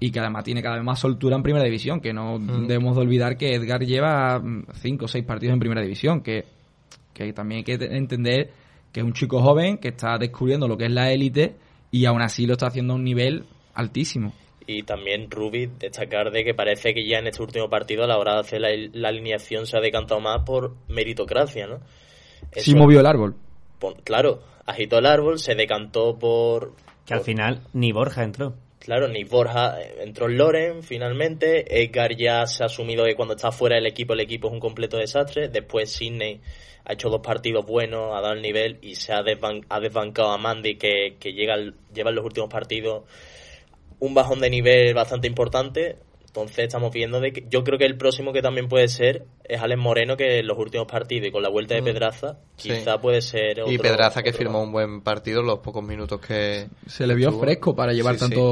y 0.00 0.10
que 0.10 0.20
además 0.20 0.44
tiene 0.44 0.62
cada 0.62 0.76
vez 0.76 0.84
más 0.84 0.98
soltura 0.98 1.36
en 1.36 1.42
primera 1.42 1.64
división, 1.64 2.00
que 2.00 2.12
no 2.12 2.38
mm. 2.38 2.66
debemos 2.66 2.96
de 2.96 3.02
olvidar 3.02 3.36
que 3.36 3.54
Edgar 3.54 3.84
lleva 3.84 4.38
mm, 4.38 4.66
cinco 4.74 5.04
o 5.04 5.08
seis 5.08 5.24
partidos 5.24 5.54
en 5.54 5.60
primera 5.60 5.82
división, 5.82 6.20
que, 6.20 6.44
que 7.12 7.32
también 7.32 7.58
hay 7.58 7.64
que 7.64 7.74
entender 7.74 8.50
que 8.92 9.00
es 9.00 9.06
un 9.06 9.12
chico 9.12 9.40
joven 9.42 9.78
que 9.78 9.88
está 9.88 10.18
descubriendo 10.18 10.68
lo 10.68 10.76
que 10.76 10.86
es 10.86 10.92
la 10.92 11.10
élite 11.10 11.56
y 11.90 12.04
aún 12.06 12.22
así 12.22 12.46
lo 12.46 12.52
está 12.52 12.66
haciendo 12.66 12.92
a 12.92 12.96
un 12.96 13.04
nivel 13.04 13.44
altísimo. 13.74 14.32
Y 14.66 14.84
también 14.84 15.30
Rubi 15.30 15.66
destacar 15.66 16.30
de 16.30 16.42
que 16.42 16.54
parece 16.54 16.94
que 16.94 17.06
ya 17.06 17.18
en 17.18 17.26
este 17.26 17.42
último 17.42 17.68
partido 17.68 18.04
a 18.04 18.06
la 18.06 18.18
hora 18.18 18.34
de 18.34 18.40
hacer 18.40 18.60
la, 18.60 19.08
alineación 19.08 19.66
se 19.66 19.76
ha 19.76 19.80
decantado 19.80 20.20
más 20.20 20.42
por 20.44 20.74
meritocracia, 20.88 21.66
¿no? 21.66 21.80
sí 22.52 22.74
movió 22.74 23.00
el 23.00 23.06
árbol. 23.06 23.36
claro, 24.04 24.42
agitó 24.64 24.98
el 24.98 25.06
árbol, 25.06 25.38
se 25.38 25.54
decantó 25.54 26.18
por... 26.18 26.72
Que 27.04 27.14
al 27.14 27.20
final 27.20 27.60
ni 27.74 27.92
Borja 27.92 28.24
entró. 28.24 28.54
Claro, 28.78 29.08
ni 29.08 29.24
Borja 29.24 29.76
entró 30.00 30.28
Loren 30.28 30.82
finalmente. 30.82 31.82
Edgar 31.82 32.16
ya 32.16 32.46
se 32.46 32.62
ha 32.62 32.66
asumido 32.66 33.04
que 33.04 33.14
cuando 33.14 33.34
está 33.34 33.50
fuera 33.50 33.76
del 33.76 33.86
equipo, 33.86 34.12
el 34.12 34.20
equipo 34.20 34.48
es 34.48 34.54
un 34.54 34.60
completo 34.60 34.98
desastre. 34.98 35.48
Después 35.48 35.90
Sidney 35.90 36.40
ha 36.84 36.92
hecho 36.92 37.08
dos 37.08 37.22
partidos 37.22 37.64
buenos, 37.64 38.14
ha 38.14 38.20
dado 38.20 38.34
el 38.34 38.42
nivel 38.42 38.78
y 38.82 38.94
se 38.96 39.12
ha, 39.14 39.20
ha 39.68 39.80
desbancado 39.80 40.30
a 40.30 40.38
Mandy 40.38 40.76
que, 40.76 41.16
que 41.18 41.32
llega 41.32 41.56
lleva 41.94 42.10
en 42.10 42.16
los 42.16 42.24
últimos 42.26 42.50
partidos 42.50 43.04
un 44.04 44.14
bajón 44.14 44.40
de 44.40 44.50
nivel 44.50 44.94
bastante 44.94 45.26
importante. 45.26 45.96
Entonces 46.26 46.66
estamos 46.66 46.92
viendo 46.92 47.20
de 47.20 47.32
que 47.32 47.46
yo 47.48 47.62
creo 47.62 47.78
que 47.78 47.84
el 47.84 47.96
próximo 47.96 48.32
que 48.32 48.42
también 48.42 48.68
puede 48.68 48.88
ser 48.88 49.24
es 49.44 49.62
Alex 49.62 49.80
Moreno 49.80 50.16
que 50.16 50.40
en 50.40 50.46
los 50.48 50.58
últimos 50.58 50.88
partidos 50.88 51.28
y 51.28 51.30
con 51.30 51.44
la 51.44 51.48
vuelta 51.48 51.76
de 51.76 51.82
mm. 51.82 51.84
Pedraza 51.84 52.38
quizá 52.56 53.00
puede 53.00 53.22
ser 53.22 53.62
y 53.68 53.78
Pedraza 53.78 54.20
que 54.20 54.32
firmó 54.32 54.60
un 54.60 54.72
buen 54.72 55.00
partido 55.02 55.42
los 55.42 55.60
pocos 55.60 55.84
minutos 55.84 56.20
que 56.20 56.66
se 56.86 57.06
le 57.06 57.14
vio 57.14 57.38
fresco 57.38 57.76
para 57.76 57.92
llevar 57.92 58.16
tanto, 58.16 58.50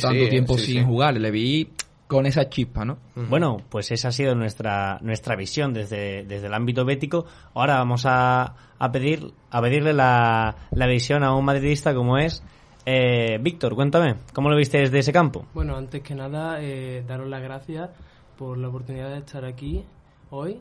tanto 0.00 0.28
tiempo 0.28 0.56
sin 0.56 0.84
jugar 0.84 1.16
le 1.16 1.32
vi 1.32 1.68
con 2.06 2.24
esa 2.26 2.48
chispa, 2.48 2.84
¿no? 2.84 2.98
Bueno, 3.16 3.56
pues 3.68 3.90
esa 3.90 4.08
ha 4.08 4.12
sido 4.12 4.36
nuestra 4.36 5.00
nuestra 5.02 5.34
visión 5.34 5.74
desde, 5.74 6.22
desde 6.22 6.46
el 6.46 6.54
ámbito 6.54 6.84
bético. 6.84 7.26
Ahora 7.54 7.78
vamos 7.78 8.04
a, 8.06 8.54
a 8.78 8.92
pedir 8.92 9.32
a 9.50 9.60
pedirle 9.60 9.92
la, 9.92 10.54
la 10.70 10.86
visión 10.86 11.24
a 11.24 11.34
un 11.34 11.44
madridista 11.44 11.92
como 11.92 12.18
es 12.18 12.44
eh, 12.86 13.38
Víctor, 13.42 13.74
cuéntame, 13.74 14.14
¿cómo 14.32 14.48
lo 14.48 14.56
viste 14.56 14.78
desde 14.78 15.00
ese 15.00 15.12
campo? 15.12 15.44
Bueno, 15.52 15.76
antes 15.76 16.02
que 16.02 16.14
nada, 16.14 16.62
eh, 16.62 17.04
daros 17.06 17.28
las 17.28 17.42
gracias 17.42 17.90
por 18.38 18.56
la 18.56 18.68
oportunidad 18.68 19.10
de 19.10 19.18
estar 19.18 19.44
aquí 19.44 19.84
hoy. 20.30 20.58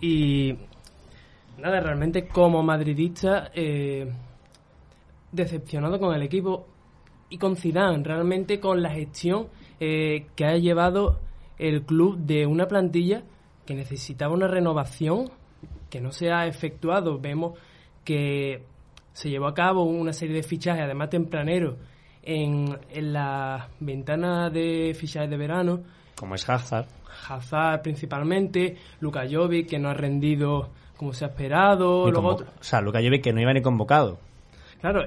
Y 0.00 0.56
nada, 1.58 1.80
realmente 1.80 2.28
como 2.28 2.62
madridista, 2.62 3.50
eh, 3.54 4.10
decepcionado 5.32 5.98
con 5.98 6.14
el 6.14 6.22
equipo 6.22 6.66
y 7.28 7.38
con 7.38 7.56
Zidane, 7.56 8.02
realmente 8.02 8.60
con 8.60 8.82
la 8.82 8.90
gestión 8.90 9.48
eh, 9.78 10.26
que 10.34 10.44
ha 10.44 10.56
llevado 10.56 11.20
el 11.58 11.82
club 11.82 12.18
de 12.18 12.46
una 12.46 12.66
plantilla 12.66 13.22
que 13.66 13.74
necesitaba 13.74 14.34
una 14.34 14.48
renovación 14.48 15.30
que 15.88 16.00
no 16.00 16.12
se 16.12 16.32
ha 16.32 16.46
efectuado. 16.46 17.18
Vemos 17.18 17.58
que 18.04 18.64
se 19.20 19.28
llevó 19.28 19.48
a 19.48 19.54
cabo 19.54 19.84
una 19.84 20.14
serie 20.14 20.36
de 20.36 20.42
fichajes, 20.42 20.82
además 20.82 21.10
tempraneros, 21.10 21.76
en, 22.22 22.74
en 22.88 23.12
la 23.12 23.68
ventana 23.78 24.48
de 24.48 24.94
fichajes 24.94 25.28
de 25.28 25.36
verano. 25.36 25.80
Como 26.16 26.36
es 26.36 26.48
Hazard. 26.48 26.86
Hazard 27.28 27.82
principalmente, 27.82 28.78
Luka 29.00 29.24
Jovic, 29.30 29.68
que 29.68 29.78
no 29.78 29.90
ha 29.90 29.94
rendido 29.94 30.70
como 30.96 31.12
se 31.12 31.26
ha 31.26 31.28
esperado. 31.28 32.10
Luego... 32.10 32.36
O 32.36 32.62
sea, 32.62 32.80
Luka 32.80 33.00
Jovic 33.00 33.22
que 33.22 33.34
no 33.34 33.42
iba 33.42 33.52
ni 33.52 33.60
convocado. 33.60 34.18
Claro, 34.80 35.02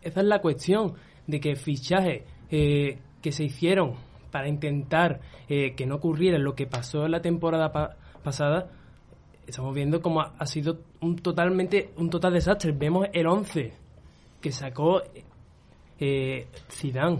esa 0.00 0.20
es 0.20 0.26
la 0.26 0.40
cuestión, 0.40 0.94
de 1.26 1.38
que 1.38 1.56
fichajes 1.56 2.22
eh, 2.50 2.98
que 3.20 3.32
se 3.32 3.44
hicieron 3.44 3.96
para 4.30 4.48
intentar 4.48 5.20
eh, 5.46 5.74
que 5.74 5.84
no 5.84 5.96
ocurriera 5.96 6.38
lo 6.38 6.54
que 6.54 6.66
pasó 6.66 7.04
en 7.04 7.10
la 7.10 7.20
temporada 7.20 7.70
pasada, 8.22 8.70
estamos 9.46 9.74
viendo 9.74 10.00
cómo 10.00 10.20
ha, 10.20 10.46
sido 10.46 10.78
un 11.00 11.16
totalmente 11.16 11.90
un 11.96 12.10
total 12.10 12.34
desastre. 12.34 12.72
Vemos 12.72 13.08
el 13.12 13.26
11 13.26 13.72
que 14.40 14.52
sacó 14.52 15.02
eh, 15.98 16.46
Zidane. 16.70 17.18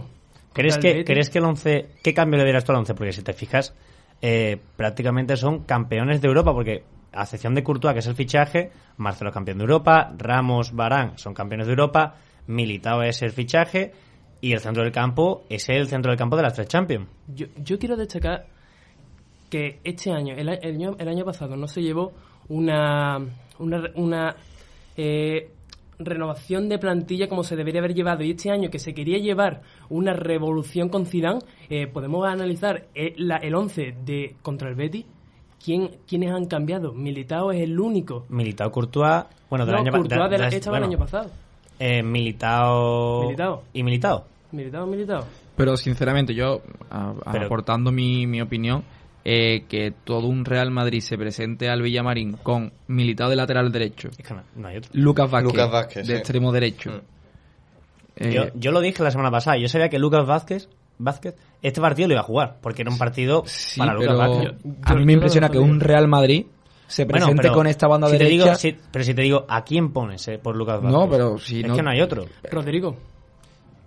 ¿Crees 0.53 0.77
que, 0.77 1.03
¿Crees 1.03 1.29
que 1.29 1.37
el 1.37 1.45
11, 1.45 1.89
qué 2.01 2.13
cambio 2.13 2.37
le 2.37 2.45
darías 2.45 2.65
tú 2.65 2.71
al 2.71 2.79
11? 2.79 2.95
Porque 2.95 3.13
si 3.13 3.21
te 3.21 3.33
fijas, 3.33 3.75
eh, 4.21 4.57
prácticamente 4.75 5.37
son 5.37 5.63
campeones 5.63 6.21
de 6.21 6.27
Europa, 6.27 6.51
porque 6.51 6.83
a 7.13 7.23
excepción 7.23 7.53
de 7.53 7.63
Courtois, 7.63 7.93
que 7.93 7.99
es 7.99 8.07
el 8.07 8.15
fichaje, 8.15 8.71
Marcelo 8.97 9.29
es 9.29 9.33
campeón 9.33 9.59
de 9.59 9.63
Europa, 9.65 10.13
Ramos, 10.17 10.73
Barán 10.73 11.17
son 11.17 11.33
campeones 11.33 11.67
de 11.67 11.73
Europa, 11.73 12.15
Militao 12.47 13.03
es 13.03 13.21
el 13.21 13.31
fichaje 13.31 13.91
y 14.41 14.53
el 14.53 14.59
centro 14.59 14.83
del 14.83 14.91
campo 14.91 15.43
es 15.49 15.69
el 15.69 15.87
centro 15.87 16.11
del 16.11 16.17
campo 16.17 16.35
de 16.35 16.43
las 16.43 16.53
tres 16.53 16.67
Champions. 16.67 17.07
Yo, 17.27 17.47
yo 17.57 17.77
quiero 17.77 17.95
destacar 17.95 18.47
que 19.49 19.79
este 19.83 20.11
año, 20.11 20.33
el, 20.35 20.49
año, 20.49 20.95
el 20.97 21.07
año 21.07 21.25
pasado, 21.25 21.55
no 21.55 21.67
se 21.67 21.81
llevó 21.81 22.11
una, 22.49 23.19
una, 23.59 24.35
eh, 24.95 25.51
renovación 25.99 26.69
de 26.69 26.77
plantilla 26.77 27.27
como 27.27 27.43
se 27.43 27.55
debería 27.55 27.81
haber 27.81 27.95
llevado 27.95 28.23
y 28.23 28.31
este 28.31 28.51
año 28.51 28.69
que 28.69 28.79
se 28.79 28.93
quería 28.93 29.17
llevar 29.17 29.61
una 29.89 30.13
revolución 30.13 30.89
con 30.89 31.05
Zidane, 31.05 31.39
eh, 31.69 31.87
podemos 31.87 32.27
analizar 32.27 32.87
el, 32.93 33.31
el 33.41 33.55
11 33.55 33.95
de 34.05 34.35
contra 34.41 34.69
el 34.69 34.75
Betis 34.75 35.05
¿Quién, 35.63 35.89
¿Quiénes 36.07 36.31
han 36.31 36.45
cambiado? 36.45 36.93
Militao 36.93 37.51
es 37.51 37.61
el 37.61 37.79
único. 37.79 38.25
Militao, 38.29 38.71
Courtois... 38.71 39.25
Bueno, 39.49 39.65
del 39.65 39.75
año, 39.75 39.91
Courtois 39.91 40.53
estaba 40.53 40.77
el 40.77 40.83
año 40.83 40.97
pasado. 40.97 41.29
Eh, 41.79 42.03
Militao... 42.03 43.23
Militao. 43.23 43.63
¿Y 43.73 43.83
Militao? 43.83 44.25
Militao, 44.51 44.85
Militao. 44.85 45.25
Pero 45.55 45.75
sinceramente 45.75 46.33
yo, 46.33 46.61
aportando 46.89 47.91
mi, 47.91 48.27
mi 48.27 48.41
opinión, 48.41 48.83
eh, 49.29 49.65
que 49.67 49.93
todo 50.05 50.27
un 50.27 50.45
Real 50.45 50.71
Madrid 50.71 51.01
se 51.01 51.17
presente 51.17 51.67
al 51.67 51.81
Villamarín 51.81 52.37
con 52.43 52.71
Militado 52.87 53.31
de 53.31 53.35
lateral 53.35 53.73
derecho, 53.73 54.07
Lucas 54.93 55.29
Vázquez, 55.29 56.07
de 56.07 56.15
extremo 56.15 56.53
derecho. 56.53 56.91
Mm. 56.91 57.01
Eh, 58.15 58.51
yo, 58.55 58.71
lo 58.71 58.79
dije 58.79 59.03
la 59.03 59.11
semana 59.11 59.29
pasada, 59.29 59.57
yo 59.57 59.67
sabía 59.67 59.89
que 59.89 59.99
Lucas 59.99 60.25
Vázquez, 60.25 60.69
Vázquez 60.97 61.35
este 61.61 61.81
partido 61.81 62.07
lo 62.07 62.13
iba 62.13 62.21
a 62.21 62.23
jugar, 62.23 62.57
porque 62.61 62.83
era 62.83 62.91
un 62.91 62.97
partido 62.97 63.43
para 63.77 63.95
Lucas 63.95 64.17
Vázquez. 64.17 64.51
a 64.83 64.95
mí 64.95 65.03
me 65.03 65.13
impresiona 65.13 65.49
que 65.49 65.59
un 65.59 65.81
Real 65.81 66.07
Madrid 66.07 66.45
se 66.87 67.05
presente 67.05 67.51
con 67.51 67.67
esta 67.67 67.89
banda 67.89 68.07
derecha. 68.09 68.55
pero 68.93 69.03
si 69.03 69.13
te 69.13 69.23
digo, 69.23 69.45
¿a 69.49 69.65
quién 69.65 69.91
pones 69.91 70.25
eh, 70.29 70.39
por 70.41 70.55
Lucas 70.55 70.81
Vázquez? 70.81 71.01
No, 71.01 71.09
pero 71.09 71.37
si 71.37 71.59
es 71.59 71.69
que 71.73 71.83
no 71.83 71.89
hay 71.89 71.99
otro. 71.99 72.27
Rodrigo. 72.49 72.95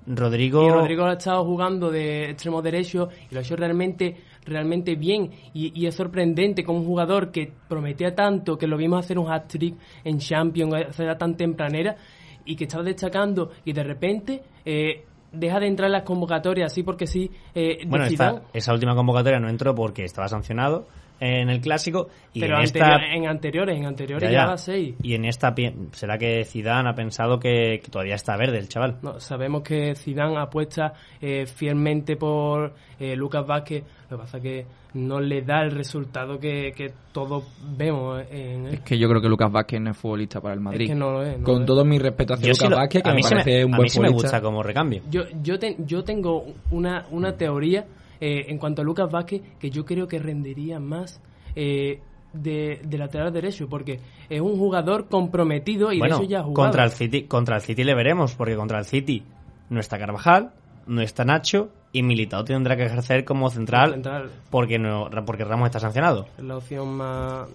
Rodrigo. 0.06 0.66
Y 0.66 0.70
Rodrigo 0.70 1.04
ha 1.04 1.12
estado 1.12 1.44
jugando 1.44 1.90
de 1.90 2.30
extremo 2.30 2.62
derecho 2.62 3.08
y 3.30 3.34
lo 3.34 3.40
ha 3.40 3.42
hecho 3.42 3.56
realmente, 3.56 4.16
realmente 4.44 4.94
bien. 4.94 5.30
Y, 5.54 5.86
es 5.86 5.94
sorprendente 5.94 6.64
como 6.64 6.80
un 6.80 6.86
jugador 6.86 7.30
que 7.30 7.52
prometía 7.68 8.14
tanto, 8.14 8.56
que 8.56 8.66
lo 8.66 8.76
vimos 8.76 9.04
hacer 9.04 9.18
un 9.18 9.30
hat-trick 9.30 9.76
en 10.04 10.18
Champions 10.18 10.98
a 11.00 11.18
tan 11.18 11.36
tempranera 11.36 11.96
y 12.44 12.56
que 12.56 12.64
estaba 12.64 12.82
destacando 12.82 13.50
y 13.64 13.72
de 13.72 13.82
repente 13.84 14.42
eh, 14.64 15.04
deja 15.30 15.60
de 15.60 15.66
entrar 15.66 15.86
en 15.86 15.92
las 15.92 16.02
convocatorias 16.02 16.72
así 16.72 16.82
porque 16.82 17.06
sí. 17.06 17.30
Eh, 17.54 17.86
bueno, 17.86 18.06
esa 18.52 18.72
última 18.72 18.94
convocatoria 18.94 19.38
no 19.38 19.48
entró 19.48 19.74
porque 19.74 20.04
estaba 20.04 20.28
sancionado 20.28 20.86
en 21.20 21.50
el 21.50 21.60
clásico 21.60 22.08
y 22.32 22.40
Pero 22.40 22.54
en 22.56 22.62
anterior- 22.62 23.00
esta 23.02 23.14
en 23.14 23.26
anteriores, 23.28 23.76
en 23.78 23.84
anteriores 23.86 24.22
Ya, 24.28 24.32
ya. 24.32 24.38
llevaba 24.40 24.56
seis. 24.58 24.94
y 25.02 25.14
en 25.14 25.24
esta 25.26 25.54
será 25.92 26.16
que 26.16 26.44
Zidane 26.44 26.88
ha 26.88 26.94
pensado 26.94 27.38
que, 27.38 27.80
que 27.84 27.90
todavía 27.90 28.14
está 28.14 28.36
verde 28.36 28.58
el 28.58 28.68
chaval. 28.68 28.96
No, 29.02 29.20
sabemos 29.20 29.62
que 29.62 29.94
Zidane 29.94 30.38
apuesta 30.38 30.94
eh, 31.20 31.44
fielmente 31.46 32.16
por 32.16 32.72
eh, 32.98 33.14
Lucas 33.16 33.46
Vázquez. 33.46 33.84
Lo 34.10 34.16
que 34.16 34.22
pasa 34.22 34.36
es 34.38 34.42
que 34.42 34.66
no 34.94 35.20
le 35.20 35.42
da 35.42 35.62
el 35.62 35.70
resultado 35.70 36.40
que, 36.40 36.72
que 36.76 36.90
todos 37.12 37.44
vemos 37.76 38.22
en 38.30 38.66
él. 38.66 38.74
Es 38.74 38.80
que 38.80 38.98
yo 38.98 39.08
creo 39.08 39.20
que 39.20 39.28
Lucas 39.28 39.52
Vázquez 39.52 39.80
no 39.80 39.90
es 39.90 39.96
futbolista 39.96 40.40
para 40.40 40.54
el 40.54 40.60
Madrid. 40.60 40.88
que 40.88 40.94
no 40.96 41.12
lo 41.12 41.22
es, 41.22 41.38
no 41.38 41.44
Con 41.44 41.54
lo 41.56 41.60
es. 41.60 41.66
todo 41.66 41.84
mi 41.84 41.98
respeto 41.98 42.34
hacia 42.34 42.48
Yo 42.48 42.54
sí 42.54 42.60
Lucas 42.64 42.70
lo- 42.70 42.76
Vázquez, 42.78 43.02
que 43.02 43.08
a 43.08 43.12
me 43.12 43.16
mí 43.18 43.22
me- 43.22 43.28
parece 43.30 43.64
un 43.64 43.74
a 43.74 43.76
buen 43.76 43.84
mí 43.84 43.88
sí 43.90 44.00
me 44.00 44.06
futbolista. 44.08 44.38
gusta 44.38 44.40
como 44.40 44.62
recambio. 44.62 45.02
Yo, 45.10 45.22
yo, 45.42 45.58
ten- 45.58 45.86
yo 45.86 46.02
tengo 46.02 46.44
una, 46.72 47.06
una 47.10 47.36
teoría 47.36 47.84
eh, 48.20 48.46
en 48.48 48.58
cuanto 48.58 48.82
a 48.82 48.84
Lucas 48.84 49.10
Vázquez 49.10 49.42
que 49.58 49.70
yo 49.70 49.84
creo 49.84 50.06
que 50.06 50.18
rendería 50.18 50.78
más 50.78 51.22
eh, 51.54 52.00
de, 52.32 52.80
de 52.84 52.98
lateral 52.98 53.32
derecho 53.32 53.68
porque 53.68 53.98
es 54.28 54.40
un 54.40 54.56
jugador 54.56 55.08
comprometido 55.08 55.92
y 55.92 55.98
bueno, 55.98 56.18
de 56.18 56.22
eso 56.22 56.30
ya 56.30 56.40
ha 56.40 56.42
jugado. 56.42 56.54
contra 56.54 56.84
el 56.84 56.90
City, 56.90 57.24
contra 57.24 57.56
el 57.56 57.62
City 57.62 57.82
le 57.84 57.94
veremos, 57.94 58.34
porque 58.34 58.56
contra 58.56 58.78
el 58.78 58.84
City 58.84 59.24
no 59.68 59.80
está 59.80 59.98
Carvajal, 59.98 60.52
no 60.86 61.00
está 61.02 61.24
Nacho 61.24 61.70
y 61.92 62.02
Militao 62.02 62.44
tendrá 62.44 62.76
que 62.76 62.84
ejercer 62.84 63.24
como 63.24 63.50
central, 63.50 63.92
Central. 63.94 64.30
porque 64.50 64.78
no 64.78 65.08
porque 65.26 65.44
Ramos 65.44 65.66
está 65.66 65.80
sancionado. 65.80 66.26
Es 66.38 66.44
la 66.44 66.56
opción 66.56 66.96
más... 66.96 67.48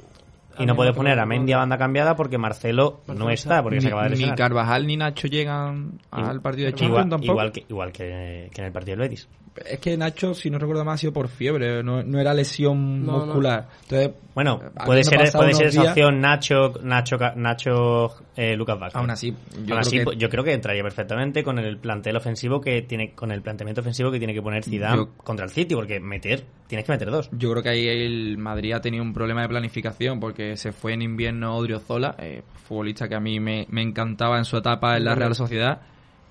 Y 0.58 0.66
no 0.66 0.74
puede 0.76 0.92
menos 0.92 0.98
poner 0.98 1.20
a 1.20 1.26
Mendy 1.26 1.52
a 1.52 1.58
banda 1.58 1.78
cambiada 1.78 2.16
porque 2.16 2.38
Marcelo 2.38 3.02
no 3.14 3.30
está, 3.30 3.62
porque 3.62 3.82
se 3.82 3.88
acaba 3.88 4.04
de 4.04 4.10
ni, 4.10 4.16
ni 4.16 4.20
lesionar. 4.22 4.38
Carvajal 4.38 4.88
ni 4.88 4.96
Nacho 4.96 5.28
llegan 5.28 6.00
al 6.12 6.42
partido 6.42 6.68
de 6.68 6.74
Champions 6.74 6.90
igual, 6.92 7.10
tampoco. 7.10 7.32
igual 7.32 7.52
que 7.52 7.66
igual 7.68 7.92
que, 7.92 8.50
que 8.54 8.62
en 8.62 8.68
el 8.68 8.72
partido 8.72 8.98
del 8.98 9.10
Betis. 9.10 9.28
Es 9.66 9.80
que 9.80 9.96
Nacho, 9.96 10.34
si 10.34 10.50
no 10.50 10.58
recuerdo 10.60 10.84
mal, 10.84 10.96
ha 10.96 10.98
sido 10.98 11.14
por 11.14 11.30
fiebre, 11.30 11.82
no, 11.82 12.04
no 12.04 12.20
era 12.20 12.34
lesión 12.34 13.06
No, 13.06 13.20
no. 13.20 13.26
muscular. 13.28 13.68
Entonces, 13.84 14.12
Bueno, 14.34 14.60
puede 14.86 15.04
ser, 15.06 15.32
puede 15.32 15.54
ser 15.54 15.68
esa 15.68 15.82
días- 15.82 15.92
opción 15.94 16.20
Nacho, 16.20 16.74
Nacho, 16.84 17.18
Nacho 17.38 18.16
eh, 18.36 18.56
Lucas 18.58 18.78
Vázquez. 18.78 19.00
Aún 19.00 19.10
así, 19.12 19.32
yo 19.32 19.38
Aún 19.58 19.66
creo 19.66 19.78
así, 19.80 19.98
que- 20.00 20.04
pues, 20.04 20.18
yo 20.18 20.30
creo 20.30 20.44
que 20.44 20.52
entraría 20.54 20.84
perfectamente 20.84 21.42
con 21.44 21.58
el 21.58 21.78
plantel 21.78 22.18
ofensivo 22.18 22.60
que 22.60 22.82
tiene, 22.82 23.14
con 23.14 23.32
el 23.32 23.42
planteamiento 23.42 23.80
ofensivo 23.80 24.12
que 24.12 24.18
tiene 24.18 24.34
que 24.34 24.42
poner 24.42 24.64
Zidane 24.66 24.98
Yo- 24.98 25.14
contra 25.18 25.46
el 25.46 25.52
City, 25.52 25.74
porque 25.74 26.02
meter, 26.02 26.44
tienes 26.68 26.86
que 26.86 26.92
meter 26.92 27.10
dos. 27.10 27.30
Yo 27.32 27.50
creo 27.52 27.64
que 27.64 27.70
ahí 27.70 27.88
el 27.88 28.38
Madrid 28.38 28.74
ha 28.74 28.82
tenido 28.82 29.04
un 29.04 29.14
problema 29.14 29.42
de 29.44 29.48
planificación 29.48 30.20
porque 30.20 30.58
se 30.58 30.74
fue 30.74 30.94
en 30.94 31.02
invierno 31.02 31.56
Odriozola, 31.56 32.16
eh, 32.20 32.42
futbolista 32.68 33.08
que 33.08 33.16
a 33.16 33.20
mí 33.22 33.40
me, 33.40 33.68
me 33.70 33.82
encantaba 33.84 34.38
en 34.38 34.44
su 34.44 34.58
etapa 34.58 34.98
en 34.98 35.06
la 35.06 35.16
Real 35.16 35.34
Sociedad, 35.34 35.80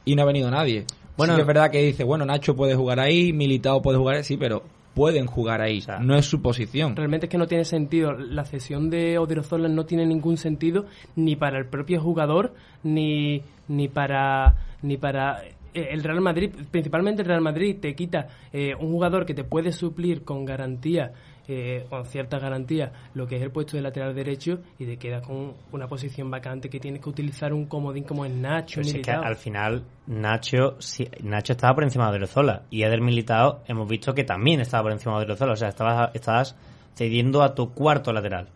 y 0.04 0.14
no 0.14 0.22
ha 0.22 0.26
venido 0.26 0.50
nadie. 0.50 0.84
Bueno- 1.16 1.36
es 1.36 1.46
verdad 1.46 1.70
que 1.70 1.82
dice, 1.82 2.04
bueno, 2.04 2.24
Nacho 2.24 2.56
puede 2.56 2.74
jugar 2.74 3.00
ahí, 3.00 3.32
Militao 3.32 3.80
puede 3.82 3.98
jugar 3.98 4.16
ahí, 4.16 4.24
sí, 4.24 4.36
pero 4.36 4.62
pueden 4.94 5.26
jugar 5.26 5.60
ahí, 5.60 5.82
no 6.00 6.16
es 6.16 6.24
su 6.24 6.40
posición. 6.40 6.94
Realmente 6.94 7.26
es 7.26 7.30
que 7.30 7.38
no 7.38 7.46
tiene 7.48 7.64
sentido. 7.64 8.12
La 8.12 8.44
cesión 8.44 8.90
de 8.90 9.18
Odriozola 9.18 9.68
no 9.68 9.84
tiene 9.86 10.06
ningún 10.06 10.36
sentido 10.36 10.86
ni 11.16 11.34
para 11.36 11.58
el 11.58 11.66
propio 11.66 12.00
jugador 12.00 12.54
ni, 12.84 13.42
ni 13.68 13.88
para 13.88 14.56
ni 14.82 14.96
para 14.96 15.42
eh, 15.74 15.88
el 15.90 16.04
Real 16.04 16.20
Madrid. 16.20 16.50
Principalmente 16.70 17.22
el 17.22 17.28
Real 17.28 17.40
Madrid 17.40 17.76
te 17.80 17.94
quita 17.96 18.28
eh, 18.52 18.74
un 18.78 18.92
jugador 18.92 19.26
que 19.26 19.34
te 19.34 19.42
puede 19.42 19.72
suplir 19.72 20.22
con 20.22 20.44
garantía, 20.44 21.12
eh, 21.46 21.86
con 21.90 22.06
cierta 22.06 22.38
garantía, 22.38 22.92
lo 23.14 23.26
que 23.26 23.36
es 23.36 23.42
el 23.42 23.50
puesto 23.50 23.76
de 23.76 23.82
lateral 23.82 24.14
derecho 24.14 24.60
y 24.78 24.86
te 24.86 24.96
quedas 24.96 25.26
con 25.26 25.54
una 25.72 25.86
posición 25.86 26.30
vacante 26.30 26.70
que 26.70 26.80
tienes 26.80 27.02
que 27.02 27.08
utilizar 27.10 27.52
un 27.52 27.66
comodín 27.66 28.04
como 28.04 28.24
el 28.24 28.40
Nacho. 28.40 28.80
Pero 28.80 28.88
si 28.88 29.00
es 29.00 29.06
que 29.06 29.10
al 29.10 29.36
final 29.36 29.84
Nacho 30.06 30.76
sí, 30.78 31.08
Nacho 31.22 31.52
estaba 31.52 31.74
por 31.74 31.84
encima 31.84 32.06
de 32.06 32.16
Odriozola 32.16 32.62
y 32.70 32.82
Eder 32.82 33.00
Militao 33.00 33.62
hemos 33.66 33.88
visto 33.88 34.14
que 34.14 34.24
también 34.24 34.60
estaba 34.60 34.84
por 34.84 34.92
encima 34.92 35.16
de 35.18 35.24
Odriozola, 35.24 35.52
o 35.52 35.56
sea, 35.56 35.68
estabas, 35.68 36.10
estabas 36.14 36.56
cediendo 36.94 37.42
a 37.42 37.54
tu 37.54 37.74
cuarto 37.74 38.12
lateral. 38.12 38.48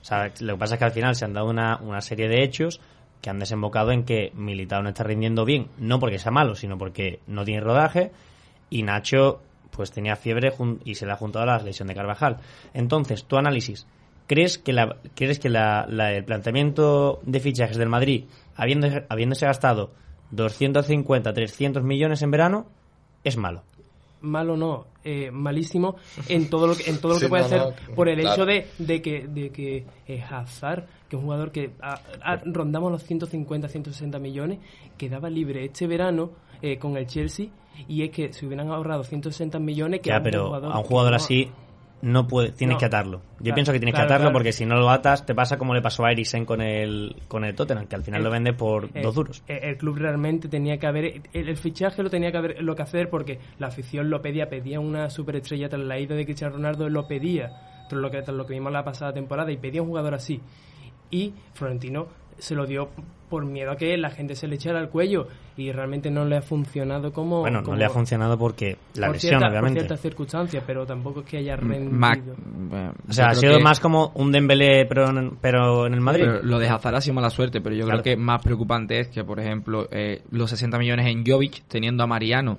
O 0.00 0.04
sea, 0.04 0.32
lo 0.40 0.54
que 0.54 0.58
pasa 0.58 0.74
es 0.74 0.78
que 0.78 0.84
al 0.84 0.92
final 0.92 1.14
se 1.14 1.24
han 1.24 1.34
dado 1.34 1.48
una, 1.48 1.76
una 1.82 2.00
serie 2.00 2.28
de 2.28 2.42
hechos 2.42 2.80
que 3.20 3.30
han 3.30 3.38
desembocado 3.38 3.92
en 3.92 4.04
que 4.04 4.32
Militao 4.34 4.82
no 4.82 4.88
está 4.88 5.04
rindiendo 5.04 5.44
bien, 5.44 5.68
no 5.78 5.98
porque 5.98 6.18
sea 6.18 6.30
malo, 6.30 6.54
sino 6.54 6.78
porque 6.78 7.20
no 7.26 7.44
tiene 7.44 7.60
rodaje 7.60 8.12
y 8.70 8.82
Nacho 8.82 9.40
pues 9.78 9.92
tenía 9.92 10.16
fiebre 10.16 10.52
y 10.84 10.96
se 10.96 11.06
le 11.06 11.12
ha 11.12 11.16
juntado 11.16 11.46
la 11.46 11.58
lesión 11.58 11.86
de 11.88 11.94
Carvajal. 11.94 12.38
Entonces, 12.74 13.24
tu 13.24 13.36
análisis, 13.38 13.86
¿crees 14.26 14.58
que, 14.58 14.72
la, 14.74 14.96
¿crees 15.14 15.38
que 15.38 15.48
la- 15.48 15.86
el 15.88 16.24
planteamiento 16.24 17.20
de 17.22 17.38
fichajes 17.40 17.76
del 17.78 17.88
Madrid, 17.88 18.24
habiendo, 18.56 18.88
habiéndose 19.08 19.46
gastado 19.46 19.92
250, 20.32 21.32
300 21.32 21.82
millones 21.84 22.22
en 22.22 22.30
verano, 22.32 22.66
es 23.24 23.36
malo? 23.36 23.62
Malo 24.20 24.56
no, 24.56 24.86
eh, 25.04 25.30
malísimo 25.30 25.96
en 26.28 26.48
todo 26.50 26.66
lo 26.66 26.76
que, 26.76 26.90
en 26.90 26.98
todo 27.00 27.12
lo 27.14 27.18
Sí, 27.18 27.24
que 27.24 27.28
puede 27.28 27.42
no, 27.42 27.46
hacer 27.46 27.60
no, 27.88 27.94
por 27.94 28.08
el 28.08 28.20
claro. 28.20 28.34
hecho 28.34 28.46
de, 28.46 28.66
de 28.78 29.02
que 29.02 29.26
de 29.28 29.50
que 29.50 29.84
eh, 30.06 30.22
Hazard, 30.28 30.86
que 31.08 31.16
es 31.16 31.20
un 31.20 31.22
jugador 31.22 31.52
que 31.52 31.70
a- 31.80 32.00
a- 32.22 32.40
rondamos 32.44 32.90
los 32.92 33.02
150, 33.04 33.68
160 33.68 34.18
millones, 34.18 34.58
quedaba 34.96 35.30
libre 35.30 35.64
este 35.64 35.86
verano 35.86 36.30
eh, 36.62 36.78
con 36.78 36.96
el 36.96 37.06
Chelsea 37.06 37.46
y 37.86 38.02
es 38.02 38.10
que 38.10 38.32
si 38.32 38.44
hubieran 38.46 38.70
ahorrado 38.70 39.04
160 39.04 39.58
millones 39.60 40.00
que 40.00 40.10
Ya, 40.10 40.20
pero 40.22 40.52
a 40.54 40.78
un 40.78 40.84
jugador 40.84 41.14
así 41.14 41.46
no 41.46 41.67
puede, 42.28 42.52
tienes 42.52 42.74
No. 42.76 42.78
que 42.78 42.84
atarlo. 42.86 43.18
Yo 43.18 43.44
Claro, 43.44 43.54
pienso 43.54 43.72
que 43.72 43.78
tienes 43.80 43.94
claro, 43.94 44.06
que 44.08 44.12
atarlo 44.14 44.24
claro. 44.26 44.32
porque 44.34 44.52
si 44.52 44.64
no 44.66 44.76
lo 44.76 44.88
atas 44.90 45.26
te 45.26 45.34
pasa 45.34 45.58
como 45.58 45.74
le 45.74 45.82
pasó 45.82 46.04
a 46.04 46.12
Eriksen 46.12 46.44
con 46.44 46.60
el 46.60 47.16
con 47.28 47.44
el 47.44 47.54
Tottenham, 47.54 47.86
que 47.86 47.96
al 47.96 48.04
final 48.04 48.20
El- 48.20 48.24
lo 48.24 48.30
vende 48.30 48.52
por 48.52 48.92
dos 49.02 49.14
duros. 49.14 49.42
El, 49.48 49.76
club 49.76 49.96
realmente 49.98 50.48
tenía 50.48 50.78
que 50.78 50.86
haber. 50.86 51.04
El, 51.32 51.48
el 51.48 51.56
fichaje 51.56 52.02
lo 52.02 52.10
tenía 52.10 52.30
que 52.30 52.38
haber 52.38 52.62
lo 52.62 52.74
que 52.76 52.82
hacer 52.82 53.10
porque 53.10 53.38
la 53.58 53.66
afición 53.68 54.10
lo 54.10 54.22
pedía, 54.22 54.48
pedía 54.48 54.80
una 54.80 55.10
superestrella 55.10 55.68
tras 55.68 55.82
la 55.82 55.98
ida 55.98 56.14
de 56.14 56.24
Cristiano 56.24 56.54
Ronaldo, 56.54 56.88
lo 56.88 57.06
pedía, 57.08 57.50
tras 57.88 58.00
lo 58.00 58.10
que, 58.10 58.22
tras 58.22 58.36
lo 58.36 58.46
que 58.46 58.54
vimos 58.54 58.72
la 58.72 58.84
pasada 58.84 59.12
temporada, 59.12 59.50
y 59.50 59.56
pedía 59.56 59.82
un 59.82 59.88
jugador 59.88 60.14
así. 60.14 60.40
Y 61.10 61.32
Florentino 61.54 62.06
se 62.38 62.54
lo 62.54 62.66
dio 62.66 62.88
por 63.28 63.44
miedo 63.44 63.70
a 63.72 63.76
que 63.76 63.94
la 63.98 64.08
gente 64.10 64.34
se 64.34 64.48
le 64.48 64.54
echara 64.54 64.78
al 64.78 64.88
cuello 64.88 65.28
y 65.56 65.70
realmente 65.70 66.10
no 66.10 66.24
le 66.24 66.36
ha 66.38 66.40
funcionado 66.42 67.12
como. 67.12 67.40
Bueno, 67.40 67.60
no 67.60 67.76
le 67.76 67.84
ha 67.84 67.90
funcionado 67.90 68.38
porque 68.38 68.78
la 68.94 69.08
por 69.08 69.16
lesión, 69.16 69.32
cierta- 69.32 69.48
obviamente. 69.48 69.80
Por 69.80 69.86
ciertas 69.86 70.00
circunstancias, 70.00 70.64
pero 70.66 70.86
tampoco 70.86 71.20
es 71.20 71.26
que 71.26 71.36
haya 71.36 71.56
Ma- 71.58 72.14
rendido. 72.14 72.34
eh, 72.72 72.90
O 73.06 73.12
sea, 73.12 73.26
ha 73.26 73.34
sido 73.34 73.58
que- 73.58 73.62
más 73.62 73.80
como 73.80 74.12
un 74.14 74.32
Dembélé 74.32 74.86
pero 74.86 75.10
en, 75.10 75.36
pero 75.42 75.86
en 75.86 75.92
el 75.94 76.00
Madrid. 76.00 76.24
Pero 76.24 76.42
lo 76.42 76.58
de 76.58 76.68
Hazard 76.68 76.94
ha 76.94 77.00
sido 77.02 77.14
mala 77.14 77.28
suerte, 77.28 77.60
pero 77.60 77.74
yo 77.76 77.84
Claro. 77.84 78.00
creo 78.02 78.14
que 78.16 78.20
más 78.20 78.42
preocupante 78.42 78.98
es 79.00 79.08
que, 79.08 79.22
por 79.24 79.40
ejemplo, 79.40 79.88
eh, 79.90 80.22
los 80.30 80.48
60 80.48 80.78
millones 80.78 81.06
en 81.06 81.22
Jovic, 81.26 81.64
teniendo 81.68 82.02
a 82.04 82.06
Mariano, 82.06 82.58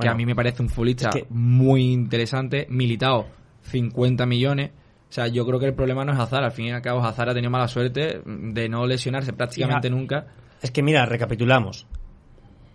que 0.00 0.08
a 0.08 0.14
mí 0.14 0.24
me 0.26 0.34
parece 0.34 0.62
un 0.62 0.70
futbolista 0.70 1.10
es 1.10 1.14
que- 1.16 1.26
muy 1.28 1.92
interesante, 1.92 2.66
Militao, 2.70 3.26
50 3.62 4.26
millones. 4.26 4.70
O 5.10 5.12
sea, 5.12 5.26
yo 5.26 5.44
creo 5.44 5.58
que 5.58 5.66
el 5.66 5.74
problema 5.74 6.04
no 6.04 6.12
es 6.12 6.18
Hazard. 6.18 6.44
Al 6.44 6.52
fin 6.52 6.66
y 6.66 6.70
al 6.70 6.82
cabo, 6.82 7.04
Hazard 7.04 7.30
ha 7.30 7.34
tenido 7.34 7.50
mala 7.50 7.66
suerte 7.66 8.22
de 8.24 8.68
no 8.68 8.86
lesionarse 8.86 9.32
prácticamente 9.32 9.90
nunca. 9.90 10.26
Es 10.62 10.70
que 10.70 10.82
mira, 10.82 11.04
recapitulamos. 11.04 11.86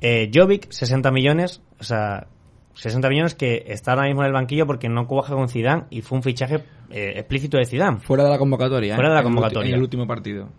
Eh, 0.02 0.30
Jovic, 0.34 0.70
60 0.70 1.12
millones, 1.12 1.62
o 1.80 1.84
sea, 1.84 2.28
60 2.74 3.10
millones 3.10 3.36
que 3.36 3.64
está 3.68 3.92
ahora 3.92 4.04
mismo 4.04 4.22
en 4.22 4.28
el 4.28 4.34
banquillo 4.34 4.68
porque 4.68 4.90
no 4.90 5.08
cuaja 5.08 5.34
con 5.34 5.48
Zidane 5.48 5.86
y 5.90 6.02
fue 6.02 6.18
un 6.18 6.24
fichaje 6.24 6.64
eh, 6.90 7.14
explícito 7.16 7.58
de 7.58 7.66
Zidane. 7.66 8.00
Fuera 8.00 8.26
de 8.26 8.30
la 8.30 8.38
convocatoria. 8.38 8.94
¿eh? 8.94 8.96
Fuera 8.96 9.10
de 9.10 9.16
la 9.16 9.24
convocatoria. 9.24 9.70
En 9.70 9.76
el 9.76 9.82
último 9.82 10.06
partido. 10.06 10.50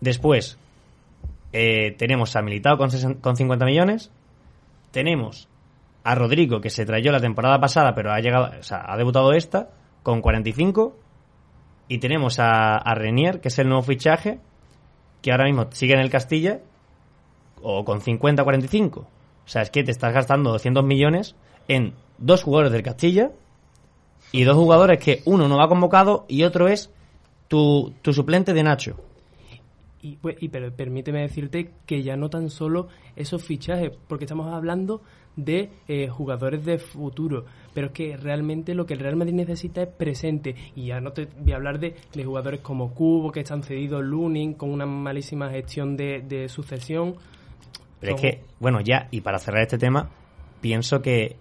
Después, 0.00 0.56
eh, 1.52 1.96
tenemos 1.98 2.36
a 2.36 2.42
Militao 2.42 2.78
con, 2.78 2.90
60 2.90 3.20
con 3.20 3.36
50 3.36 3.64
millones. 3.64 4.12
Tenemos 4.92 5.48
a 6.04 6.14
Rodrigo, 6.14 6.60
que 6.60 6.70
se 6.70 6.84
trayó 6.84 7.10
la 7.10 7.20
temporada 7.20 7.58
pasada, 7.58 7.94
pero 7.94 8.12
ha 8.12 8.20
llegado, 8.20 8.52
o 8.58 8.62
sea, 8.62 8.84
ha 8.86 8.96
debutado 8.96 9.32
esta, 9.32 9.70
con 10.02 10.20
45. 10.20 10.96
Y 11.88 11.98
tenemos 11.98 12.38
a, 12.38 12.76
a 12.76 12.94
Renier, 12.94 13.40
que 13.40 13.48
es 13.48 13.58
el 13.58 13.68
nuevo 13.68 13.82
fichaje, 13.82 14.38
que 15.22 15.32
ahora 15.32 15.44
mismo 15.44 15.66
sigue 15.72 15.94
en 15.94 16.00
el 16.00 16.10
Castilla, 16.10 16.60
o 17.62 17.84
con 17.84 18.00
50-45. 18.00 18.98
O 18.98 19.06
sea, 19.46 19.62
es 19.62 19.70
que 19.70 19.84
te 19.84 19.90
estás 19.90 20.12
gastando 20.12 20.50
200 20.50 20.84
millones 20.84 21.34
en 21.68 21.94
dos 22.18 22.42
jugadores 22.42 22.72
del 22.72 22.82
Castilla 22.82 23.30
y 24.32 24.44
dos 24.44 24.56
jugadores 24.56 24.98
que 24.98 25.22
uno 25.24 25.48
no 25.48 25.58
va 25.58 25.68
convocado 25.68 26.24
y 26.28 26.44
otro 26.44 26.68
es 26.68 26.90
tu, 27.48 27.92
tu 28.02 28.12
suplente 28.12 28.52
de 28.52 28.62
Nacho. 28.62 28.96
Y, 30.02 30.16
pues, 30.16 30.36
y 30.40 30.48
pero 30.48 30.70
permíteme 30.70 31.20
decirte 31.20 31.70
que 31.86 32.02
ya 32.02 32.16
no 32.16 32.28
tan 32.28 32.50
solo 32.50 32.88
esos 33.16 33.42
fichajes, 33.42 33.90
porque 34.06 34.26
estamos 34.26 34.52
hablando 34.52 35.00
de 35.36 35.70
eh, 35.88 36.08
jugadores 36.08 36.64
de 36.64 36.78
futuro, 36.78 37.44
pero 37.72 37.88
es 37.88 37.92
que 37.92 38.16
realmente 38.16 38.74
lo 38.74 38.86
que 38.86 38.94
el 38.94 39.00
Real 39.00 39.16
Madrid 39.16 39.34
necesita 39.34 39.82
es 39.82 39.88
presente. 39.88 40.54
Y 40.76 40.86
ya 40.86 41.00
no 41.00 41.12
te 41.12 41.26
voy 41.40 41.52
a 41.52 41.56
hablar 41.56 41.78
de, 41.78 41.94
de 42.14 42.24
jugadores 42.24 42.60
como 42.60 42.94
Cubo, 42.94 43.32
que 43.32 43.40
están 43.40 43.62
cedidos, 43.62 44.02
Lunin, 44.04 44.54
con 44.54 44.70
una 44.70 44.86
malísima 44.86 45.50
gestión 45.50 45.96
de, 45.96 46.22
de 46.22 46.48
sucesión. 46.48 47.16
Pero 48.00 48.16
es 48.16 48.20
que, 48.20 48.40
bueno, 48.60 48.80
ya, 48.80 49.08
y 49.10 49.22
para 49.22 49.38
cerrar 49.38 49.62
este 49.62 49.78
tema, 49.78 50.10
pienso 50.60 51.02
que 51.02 51.36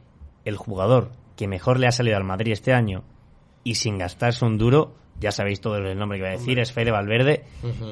el 0.46 0.58
jugador 0.58 1.12
que 1.36 1.48
mejor 1.48 1.80
le 1.80 1.88
ha 1.88 1.92
salido 1.92 2.18
al 2.18 2.24
Madrid 2.24 2.54
este 2.54 2.74
año 2.74 3.04
y 3.64 3.76
sin 3.76 3.98
gastarse 3.98 4.46
un 4.46 4.58
duro, 4.58 4.94
ya 5.24 5.32
sabéis 5.32 5.62
todo 5.62 5.78
el 5.78 5.98
nombre 5.98 6.18
que 6.20 6.24
voy 6.24 6.30
a 6.30 6.32
decir, 6.34 6.50
Hombre. 6.50 6.62
es 6.64 6.72
Fede 6.72 6.92
Valverde. 6.92 7.44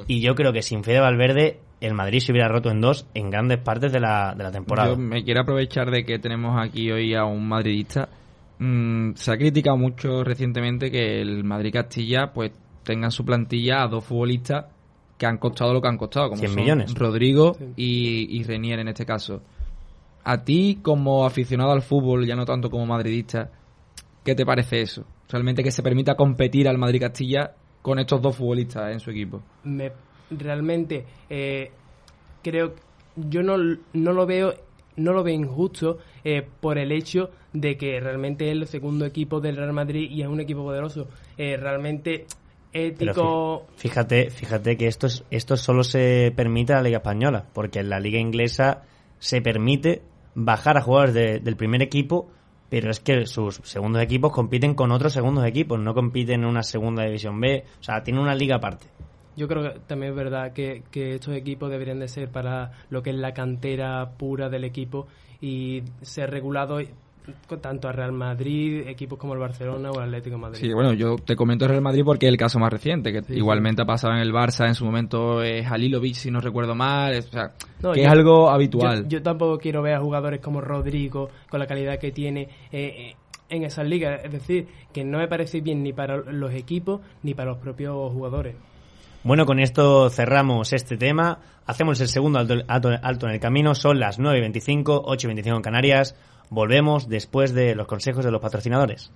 Y 0.08 0.22
yo 0.22 0.36
creo 0.36 0.54
que 0.54 0.62
sin 0.62 0.84
Fede 0.84 1.00
Valverde, 1.00 1.60
el 1.80 1.94
Madrid 1.94 2.20
se 2.20 2.32
hubiera 2.32 2.48
roto 2.48 2.70
en 2.70 2.82
dos 2.82 3.08
en 3.14 3.30
grandes 3.32 3.58
partes 3.58 3.92
de 3.92 4.00
la, 4.00 4.36
de 4.38 4.44
la 4.44 4.52
temporada. 4.52 4.90
Yo 4.90 4.98
me 4.98 5.24
quiero 5.24 5.42
aprovechar 5.42 5.90
de 5.90 6.06
que 6.06 6.20
tenemos 6.20 6.56
aquí 6.62 6.92
hoy 6.92 7.16
a 7.16 7.26
un 7.26 7.48
madridista. 7.48 8.10
mm, 8.60 9.14
se 9.16 9.32
ha 9.32 9.38
criticado 9.38 9.78
mucho 9.78 10.24
recientemente 10.24 10.92
que 10.92 11.22
el 11.22 11.44
Madrid-Castilla 11.44 12.32
pues 12.34 12.52
tenga 12.84 13.08
en 13.08 13.12
su 13.12 13.26
plantilla 13.26 13.84
a 13.84 13.88
dos 13.88 14.04
futbolistas 14.04 14.66
que 15.18 15.26
han 15.26 15.38
costado 15.38 15.74
lo 15.74 15.82
que 15.82 15.88
han 15.88 15.98
costado, 15.98 16.30
como 16.30 16.40
100 16.40 16.52
son 16.52 16.62
millones. 16.62 16.94
Rodrigo 16.96 17.56
y, 17.76 18.40
y 18.40 18.44
Renier 18.44 18.80
en 18.80 18.88
este 18.90 19.06
caso. 19.06 19.42
A 20.24 20.44
ti, 20.44 20.80
como 20.82 21.26
aficionado 21.26 21.72
al 21.72 21.82
fútbol, 21.82 22.26
ya 22.26 22.36
no 22.36 22.46
tanto 22.46 22.70
como 22.70 22.86
madridista, 22.86 23.50
¿qué 24.24 24.36
te 24.36 24.46
parece 24.46 24.82
eso? 24.82 25.06
Realmente 25.32 25.64
que 25.64 25.72
se 25.72 25.82
permita 25.82 26.16
competir 26.16 26.68
al 26.68 26.78
Madrid-Castilla 26.78 27.54
con 27.82 27.98
estos 28.00 28.22
dos 28.22 28.36
futbolistas 28.36 28.92
en 28.92 29.00
su 29.00 29.10
equipo. 29.12 29.42
me 29.64 29.92
realmente 30.30 31.06
eh, 31.30 31.72
creo 32.44 32.74
yo 33.16 33.42
no, 33.44 33.58
no 33.58 34.14
lo 34.14 34.26
veo 34.26 34.54
no 34.98 35.14
lo 35.14 35.24
veo 35.24 35.34
injusto 35.36 35.98
eh, 36.24 36.46
por 36.60 36.78
el 36.78 36.92
hecho 36.92 37.30
de 37.54 37.76
que 37.78 38.00
realmente 38.00 38.46
es 38.48 38.52
el 38.54 38.68
segundo 38.68 39.06
equipo 39.06 39.40
del 39.42 39.56
Real 39.58 39.74
Madrid 39.74 40.10
y 40.10 40.22
es 40.22 40.28
un 40.28 40.40
equipo 40.40 40.64
poderoso 40.64 41.08
Eh, 41.38 41.58
realmente 41.58 42.26
ético 42.74 43.66
fí- 43.76 43.80
fíjate, 43.90 44.30
fíjate 44.30 44.78
que 44.78 44.88
esto, 44.88 45.08
es, 45.08 45.24
esto 45.32 45.58
solo 45.58 45.84
se 45.84 46.32
permite 46.36 46.74
a 46.74 46.78
la 46.78 46.84
Liga 46.84 46.98
Española, 46.98 47.46
porque 47.54 47.80
en 47.80 47.90
la 47.90 48.00
Liga 48.00 48.20
Inglesa 48.20 48.84
se 49.20 49.42
permite 49.42 50.02
bajar 50.36 50.78
a 50.78 50.82
jugadores 50.82 51.14
de- 51.14 51.40
del 51.40 51.56
primer 51.58 51.82
equipo, 51.82 52.30
pero 52.72 52.90
es 52.90 53.02
que 53.02 53.26
sus 53.26 53.56
segundos 53.66 54.02
equipos 54.02 54.32
compiten 54.32 54.76
con 54.76 54.94
otros 54.94 55.12
segundos 55.12 55.46
equipos, 55.46 55.78
no 55.78 55.94
compiten 55.94 56.44
en 56.44 56.46
una 56.46 56.64
segunda 56.64 57.04
división 57.04 57.38
B, 57.42 57.66
o 57.82 57.84
sea, 57.84 58.02
tiene 58.02 58.22
una 58.22 58.34
liga 58.34 58.56
aparte. 58.56 58.88
yo 59.36 59.50
creo 59.50 59.62
que 59.62 59.80
también 59.82 60.14
es 60.14 60.16
verdad 60.16 60.54
que, 60.54 60.82
estos 60.94 61.36
equipos 61.36 61.70
deberían 61.70 62.00
de 62.00 62.08
ser 62.08 62.30
para 62.30 62.72
lo 62.90 63.04
que 63.04 63.10
es 63.10 63.18
la 63.18 63.34
cantera 63.34 64.12
pura 64.18 64.48
del 64.48 64.64
equipo 64.64 65.08
y 65.42 65.84
ser 66.02 66.32
regulados 66.32 66.86
tanto 67.62 67.88
a 67.88 67.92
Real 67.92 68.12
Madrid 68.12 68.88
equipos 68.88 69.18
como 69.20 69.34
el 69.34 69.40
Barcelona 69.40 69.92
o 69.92 69.98
el 70.00 70.06
Atlético 70.06 70.36
de 70.38 70.42
Madrid 70.42 70.60
Sí, 70.60 70.74
bueno, 70.74 70.94
yo 70.94 71.16
te 71.18 71.36
comento 71.36 71.66
el 71.66 71.70
Real 71.72 71.82
Madrid 71.84 72.04
porque 72.06 72.26
es 72.28 72.32
el 72.32 72.38
caso 72.38 72.60
más 72.60 72.72
reciente, 72.72 73.12
que 73.12 73.22
Sí, 73.22 73.34
igualmente 73.36 73.82
ha 73.82 73.86
pasado 73.86 74.14
en 74.14 74.20
el 74.20 74.32
Barça, 74.34 74.68
en 74.68 74.76
su 74.76 74.86
momento 74.86 75.44
es 75.44 75.66
Halilovic, 75.70 76.16
si 76.16 76.32
no 76.32 76.40
recuerdo 76.42 76.76
mal, 76.76 77.14
es- 77.14 77.28
o 77.28 77.32
sea, 77.32 77.52
No, 77.82 77.92
que 77.94 78.00
yo- 78.02 78.06
es 78.06 78.12
algo 78.12 78.50
habitual. 78.50 79.04
Yo, 79.04 79.18
yo 79.18 79.24
tampoco 79.24 79.58
quiero 79.58 79.82
ver 79.82 79.96
a 79.96 80.00
jugadores 80.00 80.40
como 80.42 80.62
Rodrigo 80.62 81.30
con 81.50 81.60
la 81.60 81.68
calidad 81.68 82.00
que 82.00 82.12
tiene 82.12 82.42
eh, 82.72 83.12
eh, 83.12 83.16
en 83.50 83.64
esas 83.64 83.86
ligas. 83.88 84.22
Es 84.24 84.32
decir, 84.32 84.68
que 84.94 85.04
no 85.04 85.18
me 85.18 85.28
parece 85.28 85.62
bien 85.62 85.84
ni 85.84 85.92
para 85.94 86.18
los 86.18 86.54
equipos 86.54 87.02
ni 87.24 87.34
para 87.34 87.52
los 87.52 87.60
propios 87.60 88.12
jugadores. 88.14 88.56
Bueno, 89.24 89.46
con 89.46 89.60
esto 89.60 90.10
cerramos 90.10 90.74
este 90.74 90.98
tema. 90.98 91.38
Hacemos 91.72 92.02
el 92.02 92.10
segundo 92.10 92.38
alto, 92.38 92.56
alto- 92.68 92.90
alto 93.02 93.28
en 93.28 93.32
el 93.34 93.40
camino. 93.40 93.76
Son 93.76 93.98
las 93.98 94.20
9 94.20 94.40
y 94.40 94.42
25, 94.42 95.04
8 95.06 95.26
y 95.26 95.30
25 95.30 95.56
en 95.56 95.62
Canarias. 95.64 96.16
Volvemos 96.50 97.08
después 97.08 97.54
de 97.54 97.76
los 97.76 97.88
consejos 97.88 98.26
de 98.26 98.32
los 98.32 98.42
patrocinadores. 98.42 99.10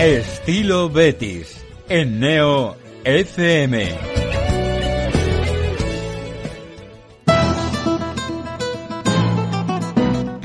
Estilo 0.00 0.88
Betis 0.88 1.62
en 1.90 2.18
Neo 2.18 2.76
FM. 3.04 3.94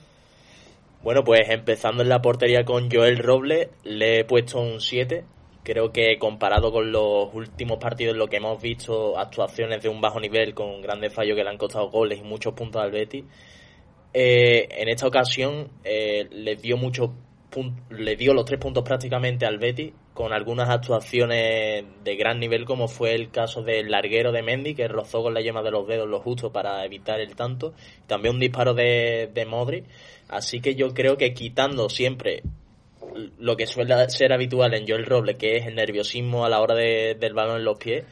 Bueno, 1.03 1.23
pues 1.23 1.49
empezando 1.49 2.03
en 2.03 2.09
la 2.09 2.21
portería 2.21 2.63
con 2.63 2.91
Joel 2.91 3.17
Robles, 3.17 3.69
le 3.83 4.19
he 4.19 4.23
puesto 4.23 4.59
un 4.59 4.79
7. 4.79 5.25
Creo 5.63 5.91
que 5.91 6.19
comparado 6.19 6.71
con 6.71 6.91
los 6.91 7.33
últimos 7.33 7.79
partidos 7.79 8.13
en 8.13 8.19
los 8.19 8.29
que 8.29 8.37
hemos 8.37 8.61
visto 8.61 9.17
actuaciones 9.17 9.81
de 9.81 9.89
un 9.89 9.99
bajo 9.99 10.19
nivel 10.19 10.53
con 10.53 10.81
grandes 10.81 11.11
fallos 11.13 11.35
que 11.35 11.43
le 11.43 11.49
han 11.49 11.57
costado 11.57 11.89
goles 11.89 12.19
y 12.19 12.23
muchos 12.23 12.53
puntos 12.53 12.81
al 12.83 12.91
Betis, 12.91 13.25
eh, 14.13 14.67
en 14.69 14.89
esta 14.89 15.07
ocasión 15.07 15.69
eh, 15.83 16.27
le 16.31 16.55
dio 16.55 16.77
muchos 16.77 17.09
le 17.89 18.15
dio 18.15 18.33
los 18.33 18.45
tres 18.45 18.59
puntos 18.59 18.83
prácticamente 18.83 19.45
al 19.45 19.57
Betis 19.57 19.91
con 20.13 20.31
algunas 20.31 20.69
actuaciones 20.69 21.83
de 22.03 22.15
gran 22.15 22.39
nivel 22.39 22.63
como 22.63 22.87
fue 22.87 23.13
el 23.13 23.29
caso 23.29 23.61
del 23.61 23.91
larguero 23.91 24.31
de 24.31 24.41
Mendy 24.41 24.73
que 24.73 24.87
rozó 24.87 25.21
con 25.21 25.33
la 25.33 25.41
yema 25.41 25.61
de 25.61 25.71
los 25.71 25.85
dedos 25.85 26.07
lo 26.07 26.21
justo 26.21 26.53
para 26.53 26.85
evitar 26.85 27.19
el 27.19 27.35
tanto 27.35 27.73
también 28.07 28.35
un 28.35 28.39
disparo 28.39 28.73
de, 28.73 29.29
de 29.33 29.45
Modric 29.45 29.85
así 30.31 30.59
que 30.61 30.73
yo 30.75 30.93
creo 30.93 31.17
que 31.17 31.33
quitando 31.33 31.89
siempre 31.89 32.41
lo 33.39 33.55
que 33.57 33.67
suele 33.67 33.93
ser 34.09 34.31
habitual 34.33 34.73
en 34.73 34.87
Joel 34.87 35.05
Robles 35.05 35.35
que 35.35 35.57
es 35.57 35.67
el 35.67 35.75
nerviosismo 35.75 36.45
a 36.45 36.49
la 36.49 36.61
hora 36.61 36.75
de- 36.75 37.15
del 37.19 37.33
balón 37.33 37.57
en 37.57 37.65
los 37.65 37.77
pies 37.77 38.05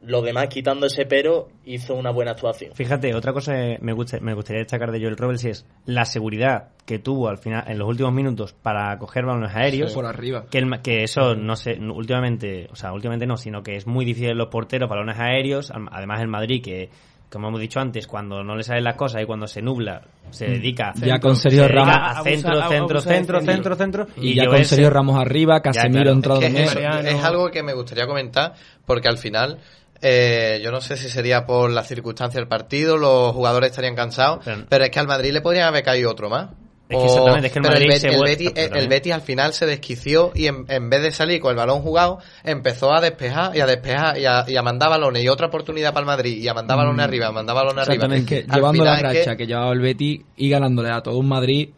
lo 0.00 0.22
demás 0.22 0.46
quitando 0.48 0.86
ese 0.86 1.06
pero 1.06 1.48
hizo 1.64 1.94
una 1.96 2.10
buena 2.10 2.30
actuación 2.30 2.72
Fíjate, 2.72 3.14
otra 3.14 3.32
cosa 3.32 3.52
que 3.54 3.78
me, 3.80 3.92
gusta, 3.92 4.18
me 4.20 4.32
gustaría 4.32 4.60
destacar 4.60 4.92
de 4.92 5.00
Joel 5.00 5.16
Robles 5.16 5.44
es 5.44 5.66
la 5.86 6.04
seguridad 6.04 6.68
que 6.86 7.00
tuvo 7.00 7.28
al 7.28 7.38
final 7.38 7.64
en 7.66 7.78
los 7.78 7.88
últimos 7.88 8.12
minutos 8.12 8.52
para 8.54 8.96
coger 8.98 9.26
balones 9.26 9.54
aéreos. 9.54 9.90
Sí, 9.90 9.94
por 9.96 10.06
arriba. 10.06 10.46
Que, 10.50 10.58
el- 10.58 10.80
que 10.82 11.02
eso 11.02 11.34
no 11.34 11.56
sé, 11.56 11.78
últimamente, 11.80 12.68
o 12.70 12.76
sea, 12.76 12.92
últimamente 12.92 13.26
no, 13.26 13.36
sino 13.36 13.62
que 13.62 13.74
es 13.76 13.86
muy 13.86 14.04
difícil 14.06 14.30
en 14.30 14.38
los 14.38 14.48
porteros 14.48 14.88
balones 14.88 15.18
aéreos. 15.18 15.70
Además, 15.90 16.20
el 16.22 16.28
Madrid, 16.28 16.62
que 16.62 16.88
como 17.30 17.48
hemos 17.48 17.60
dicho 17.60 17.78
antes, 17.80 18.06
cuando 18.06 18.42
no 18.42 18.56
le 18.56 18.62
salen 18.62 18.84
las 18.84 18.96
cosas 18.96 19.22
y 19.22 19.26
cuando 19.26 19.46
se 19.46 19.60
nubla, 19.62 20.00
se 20.30 20.48
Mm. 20.48 20.52
dedica 20.52 20.92
Ya 20.96 21.18
con 21.18 21.36
Sergio 21.36 21.68
Ramos. 21.68 21.94
a 21.96 22.22
centro, 22.22 22.50
Abusa- 22.52 22.68
centro, 22.68 23.00
centro, 23.00 23.40
centro. 23.40 23.52
centro, 23.52 23.76
centro, 23.76 24.06
Y, 24.16 24.34
ya 24.34 24.46
con 24.46 24.56
se- 24.58 24.64
Sergio 24.64 24.90
Ramos 24.90 25.20
arriba, 25.20 25.60
Casemiro 25.60 26.02
claro. 26.04 26.12
entrado 26.12 26.40
Es, 26.40 26.46
que 26.46 26.64
también. 26.64 27.06
eso 27.06 27.16
es 27.18 27.24
algo 27.24 27.50
que 27.50 27.62
me 27.62 27.74
gustaría 27.74 28.06
comentar 28.06 28.54
porque 28.86 29.08
al 29.08 29.18
final 29.18 29.58
eh, 30.00 30.60
yo 30.62 30.70
no 30.70 30.80
sé 30.80 30.96
si 30.96 31.08
sería 31.08 31.44
por 31.44 31.70
las 31.72 31.88
circunstancias 31.88 32.36
del 32.40 32.46
partido, 32.46 32.96
los 32.96 33.32
jugadores 33.34 33.70
estarían 33.70 33.96
cansados, 33.96 34.38
Pero- 34.44 34.64
pero 34.68 34.84
es 34.84 34.90
que 34.90 35.00
al 35.00 35.08
Madrid 35.08 35.32
le 35.32 35.40
podrían 35.40 35.66
haber 35.66 35.82
caído 35.82 36.08
otro 36.10 36.30
más. 36.30 36.50
Es 36.88 36.96
que 36.96 37.04
exactamente, 37.04 37.46
es 37.48 37.52
que 37.52 37.58
el 37.58 37.62
pero 37.62 37.74
Madrid 37.74 37.88
Betis, 37.88 38.00
se 38.00 38.08
el, 38.08 38.22
Betis, 38.22 38.50
pero 38.54 38.76
el 38.76 38.88
Betis 38.88 39.12
al 39.12 39.20
final 39.20 39.52
se 39.52 39.66
desquició 39.66 40.32
y 40.34 40.46
en, 40.46 40.64
en 40.68 40.88
vez 40.88 41.02
de 41.02 41.10
salir 41.12 41.38
con 41.40 41.50
el 41.50 41.56
balón 41.56 41.82
jugado, 41.82 42.18
empezó 42.44 42.92
a 42.94 43.00
despejar 43.02 43.54
y 43.54 43.60
a 43.60 43.66
despejar 43.66 44.18
y 44.18 44.24
a, 44.24 44.44
y 44.48 44.56
a 44.56 44.62
mandar 44.62 44.88
balones 44.88 45.22
y 45.22 45.28
otra 45.28 45.48
oportunidad 45.48 45.92
para 45.92 46.00
el 46.04 46.06
Madrid 46.06 46.38
y 46.38 46.48
a 46.48 46.54
mandar 46.54 46.76
balones 46.78 46.98
Mm. 46.98 47.08
arriba, 47.08 47.26
a 47.26 47.32
mandar 47.32 47.54
balones 47.56 47.86
arriba. 47.86 48.04
Exactamente, 48.06 48.46
que 48.46 48.52
llevando 48.54 48.84
la 48.84 48.94
es 48.94 49.02
que- 49.02 49.06
racha 49.20 49.36
que... 49.36 49.46
llevaba 49.46 49.72
el 49.72 49.80
Betis 49.80 50.20
y 50.36 50.48
ganándole 50.48 50.90
a 50.90 51.02
todo 51.02 51.18
un 51.18 51.28
Madrid, 51.28 51.68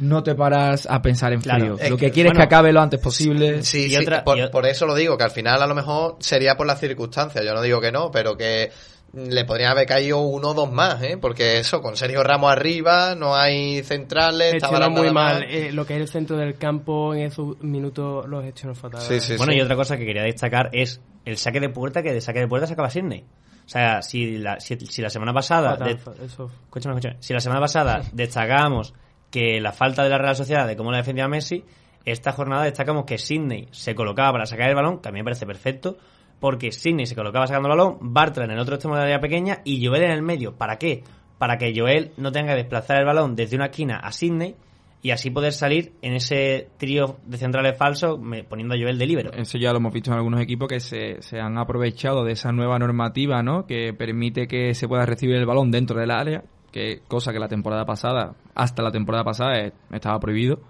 no 0.00 0.22
te 0.22 0.34
paras 0.34 0.86
a 0.88 1.00
pensar 1.02 1.32
en 1.32 1.40
Claro, 1.40 1.60
frío. 1.76 1.78
es 1.78 1.90
Lo 1.90 1.96
que 1.96 2.10
quieres 2.12 2.30
es 2.32 2.36
bueno, 2.36 2.48
que 2.48 2.54
acabe 2.54 2.72
lo 2.72 2.80
antes 2.80 3.00
posible. 3.00 3.62
Sí, 3.64 3.88
sí, 3.88 4.04
por, 4.24 4.50
por 4.50 4.66
eso 4.66 4.86
lo 4.86 4.94
digo, 4.94 5.16
que 5.18 5.24
al 5.24 5.30
final 5.32 5.60
a 5.62 5.66
lo 5.66 5.74
mejor 5.74 6.16
sería 6.20 6.56
por 6.56 6.66
las 6.68 6.78
circunstancias. 6.78 7.44
Yo 7.44 7.52
no 7.54 7.62
digo 7.62 7.80
que 7.80 7.90
no, 7.90 8.10
pero 8.12 8.36
que 8.36 8.70
le 9.12 9.44
podrían 9.44 9.70
haber 9.72 9.86
caído 9.86 10.20
uno 10.20 10.50
o 10.50 10.54
dos 10.54 10.70
más, 10.70 11.02
¿eh? 11.02 11.16
Porque 11.20 11.58
eso, 11.58 11.80
con 11.80 11.96
Sergio 11.96 12.22
Ramos 12.22 12.52
arriba, 12.52 13.14
no 13.14 13.34
hay 13.34 13.82
centrales, 13.82 14.54
estaba 14.54 14.76
Gestionó 14.78 14.96
muy 15.02 15.10
mal 15.12 15.42
eh, 15.44 15.72
lo 15.72 15.86
que 15.86 15.94
es 15.96 16.00
el 16.02 16.08
centro 16.08 16.36
del 16.36 16.56
campo 16.58 17.14
en 17.14 17.22
esos 17.22 17.58
minutos 17.62 18.26
los 18.28 18.44
gestionó 18.44 18.74
fatal. 18.74 19.00
bueno, 19.38 19.52
y 19.54 19.60
otra 19.60 19.76
cosa 19.76 19.96
que 19.96 20.04
quería 20.04 20.22
destacar 20.22 20.68
es 20.72 21.00
el 21.24 21.36
saque 21.38 21.60
de 21.60 21.68
puerta, 21.70 22.02
que 22.02 22.12
de 22.12 22.20
saque 22.20 22.40
de 22.40 22.48
puerta 22.48 22.66
sacaba 22.66 22.90
Sidney. 22.90 23.24
O 23.64 23.68
sea, 23.70 24.00
si 24.02 24.38
la, 24.38 24.60
si, 24.60 24.76
si 24.80 25.02
la 25.02 25.10
semana 25.10 25.32
pasada... 25.34 25.70
Fatal, 25.72 25.88
de- 25.88 25.98
fa- 25.98 26.12
eso- 26.24 26.50
escúchame, 26.64 26.94
escúchame. 26.94 27.16
Si 27.22 27.34
la 27.34 27.40
semana 27.40 27.60
pasada 27.60 28.00
destacábamos 28.12 28.94
que 29.30 29.60
la 29.60 29.72
falta 29.72 30.02
de 30.04 30.08
la 30.10 30.16
Real 30.18 30.36
Sociedad, 30.36 30.66
de 30.66 30.74
cómo 30.76 30.90
la 30.90 30.98
defendía 30.98 31.28
Messi, 31.28 31.64
esta 32.04 32.32
jornada 32.32 32.64
destacamos 32.64 33.04
que 33.04 33.18
Sidney 33.18 33.68
se 33.70 33.94
colocaba 33.94 34.32
para 34.32 34.46
sacar 34.46 34.68
el 34.70 34.74
balón, 34.74 35.00
que 35.00 35.08
a 35.08 35.12
mí 35.12 35.18
me 35.18 35.24
parece 35.24 35.44
perfecto, 35.44 35.98
porque 36.40 36.72
Sidney 36.72 37.06
se 37.06 37.14
colocaba 37.14 37.46
sacando 37.46 37.68
el 37.68 37.76
balón, 37.76 37.98
Bartra 38.00 38.44
en 38.44 38.52
el 38.52 38.58
otro 38.58 38.76
extremo 38.76 38.94
de 38.94 39.00
la 39.00 39.06
área 39.06 39.20
pequeña 39.20 39.60
y 39.64 39.84
Joel 39.84 40.04
en 40.04 40.10
el 40.12 40.22
medio. 40.22 40.56
¿Para 40.56 40.76
qué? 40.76 41.02
Para 41.38 41.58
que 41.58 41.72
Joel 41.76 42.12
no 42.16 42.32
tenga 42.32 42.52
que 42.52 42.58
desplazar 42.58 42.98
el 42.98 43.06
balón 43.06 43.34
desde 43.36 43.56
una 43.56 43.66
esquina 43.66 43.98
a 43.98 44.12
Sidney 44.12 44.54
y 45.00 45.10
así 45.10 45.30
poder 45.30 45.52
salir 45.52 45.92
en 46.02 46.14
ese 46.14 46.68
trío 46.76 47.18
de 47.24 47.38
centrales 47.38 47.76
falsos 47.76 48.18
poniendo 48.48 48.74
a 48.74 48.78
Joel 48.78 48.98
de 48.98 49.06
libero. 49.06 49.32
Eso 49.32 49.58
ya 49.58 49.70
lo 49.70 49.78
hemos 49.78 49.92
visto 49.92 50.10
en 50.10 50.16
algunos 50.16 50.40
equipos 50.40 50.68
que 50.68 50.80
se, 50.80 51.22
se 51.22 51.40
han 51.40 51.56
aprovechado 51.56 52.24
de 52.24 52.32
esa 52.32 52.50
nueva 52.52 52.78
normativa, 52.78 53.42
¿no? 53.42 53.66
Que 53.66 53.92
permite 53.92 54.48
que 54.48 54.74
se 54.74 54.88
pueda 54.88 55.06
recibir 55.06 55.36
el 55.36 55.46
balón 55.46 55.70
dentro 55.70 56.00
del 56.00 56.10
área, 56.10 56.42
que 56.72 57.00
cosa 57.06 57.32
que 57.32 57.38
la 57.38 57.48
temporada 57.48 57.84
pasada, 57.84 58.34
hasta 58.54 58.82
la 58.82 58.90
temporada 58.90 59.24
pasada, 59.24 59.58
eh, 59.60 59.72
estaba 59.92 60.18
prohibido. 60.18 60.60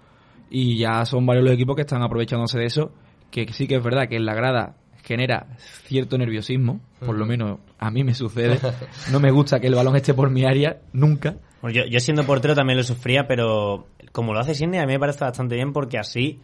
Y 0.51 0.77
ya 0.77 1.05
son 1.05 1.25
varios 1.25 1.45
los 1.45 1.53
equipos 1.53 1.75
que 1.75 1.81
están 1.81 2.01
aprovechándose 2.03 2.59
de 2.59 2.65
eso, 2.65 2.91
que 3.31 3.51
sí 3.51 3.67
que 3.67 3.75
es 3.75 3.83
verdad 3.83 4.07
que 4.07 4.15
en 4.15 4.25
la 4.25 4.33
grada 4.33 4.75
genera 5.03 5.47
cierto 5.85 6.17
nerviosismo, 6.17 6.79
por 6.99 7.15
lo 7.15 7.21
Ujú. 7.23 7.29
menos 7.29 7.59
a 7.77 7.89
mí 7.91 8.03
me 8.03 8.13
sucede. 8.13 8.59
No 9.11 9.19
me 9.19 9.31
gusta 9.31 9.59
que 9.59 9.67
el 9.67 9.75
balón 9.75 9.95
esté 9.95 10.13
por 10.13 10.29
mi 10.29 10.45
área, 10.45 10.77
nunca. 10.93 11.35
Bueno, 11.61 11.75
yo, 11.75 11.85
yo 11.85 11.99
siendo 11.99 12.25
portero 12.25 12.55
también 12.55 12.77
lo 12.77 12.83
sufría, 12.83 13.27
pero 13.27 13.87
como 14.11 14.33
lo 14.33 14.39
hace 14.39 14.55
Sidney, 14.55 14.79
a 14.79 14.85
mí 14.85 14.93
me 14.93 14.99
parece 14.99 15.23
bastante 15.25 15.55
bien 15.55 15.73
porque 15.73 15.97
así 15.97 16.41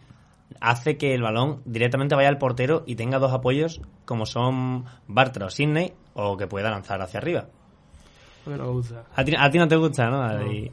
hace 0.60 0.96
que 0.96 1.14
el 1.14 1.22
balón 1.22 1.62
directamente 1.64 2.14
vaya 2.14 2.28
al 2.28 2.38
portero 2.38 2.84
y 2.86 2.94
tenga 2.96 3.18
dos 3.18 3.32
apoyos 3.32 3.80
como 4.04 4.26
son 4.26 4.84
Bartra 5.08 5.46
o 5.46 5.50
Sidney 5.50 5.92
o 6.14 6.36
que 6.36 6.46
pueda 6.46 6.70
lanzar 6.70 7.00
hacia 7.02 7.18
arriba. 7.18 7.46
Porque 8.44 8.58
no 8.58 8.66
me 8.66 8.72
gusta. 8.72 9.04
A 9.14 9.24
ti, 9.24 9.32
a 9.36 9.50
ti 9.50 9.58
no 9.58 9.66
te 9.68 9.76
gusta, 9.76 10.08
¿no? 10.08 10.52
Y- 10.52 10.70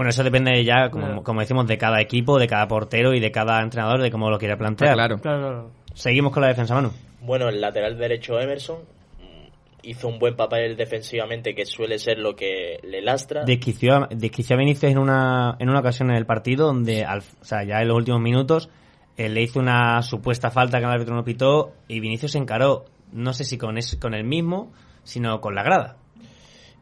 bueno, 0.00 0.10
eso 0.10 0.24
depende 0.24 0.64
ya, 0.64 0.88
como, 0.90 1.04
Claro. 1.06 1.22
como 1.22 1.40
decimos, 1.40 1.66
de 1.66 1.76
cada 1.76 2.00
equipo, 2.00 2.38
de 2.38 2.46
cada 2.46 2.66
portero 2.66 3.12
y 3.12 3.20
de 3.20 3.30
cada 3.30 3.60
entrenador, 3.60 4.00
de 4.00 4.10
cómo 4.10 4.30
lo 4.30 4.38
quiera 4.38 4.56
plantear. 4.56 4.94
Claro. 4.94 5.18
Claro, 5.18 5.38
claro. 5.40 5.70
Seguimos 5.92 6.32
con 6.32 6.40
la 6.42 6.48
defensa, 6.48 6.74
Manu. 6.74 6.90
Bueno, 7.20 7.48
el 7.50 7.60
lateral 7.60 7.98
derecho 7.98 8.40
Emerson 8.40 8.78
mm, 9.18 9.48
hizo 9.82 10.08
un 10.08 10.18
buen 10.18 10.36
papel 10.36 10.76
defensivamente 10.76 11.54
que 11.54 11.66
suele 11.66 11.98
ser 11.98 12.18
lo 12.18 12.34
que 12.34 12.78
le 12.82 13.02
lastra. 13.02 13.44
Desquició, 13.44 13.94
a- 13.94 14.08
desquició 14.10 14.56
a 14.56 14.58
Vinicius 14.58 14.90
en 14.92 14.98
una, 14.98 15.56
en 15.58 15.68
una 15.68 15.80
ocasión 15.80 16.10
en 16.10 16.16
el 16.16 16.24
partido 16.24 16.66
donde, 16.66 17.04
al- 17.04 17.18
o 17.40 17.44
sea, 17.44 17.62
ya 17.64 17.82
en 17.82 17.88
los 17.88 17.96
últimos 17.98 18.20
minutos, 18.22 18.70
eh, 19.18 19.28
le 19.28 19.42
hizo 19.42 19.60
una 19.60 20.00
supuesta 20.02 20.50
falta 20.50 20.78
que 20.78 20.84
el 20.84 20.90
árbitro 20.90 21.14
no 21.14 21.24
pitó 21.24 21.72
y 21.88 22.00
Vinicius 22.00 22.32
se 22.32 22.38
encaró, 22.38 22.86
no 23.12 23.34
sé 23.34 23.44
si 23.44 23.58
con, 23.58 23.76
ese, 23.76 23.98
con 23.98 24.14
el 24.14 24.24
mismo, 24.24 24.72
sino 25.02 25.40
con 25.42 25.54
la 25.54 25.62
grada. 25.62 25.96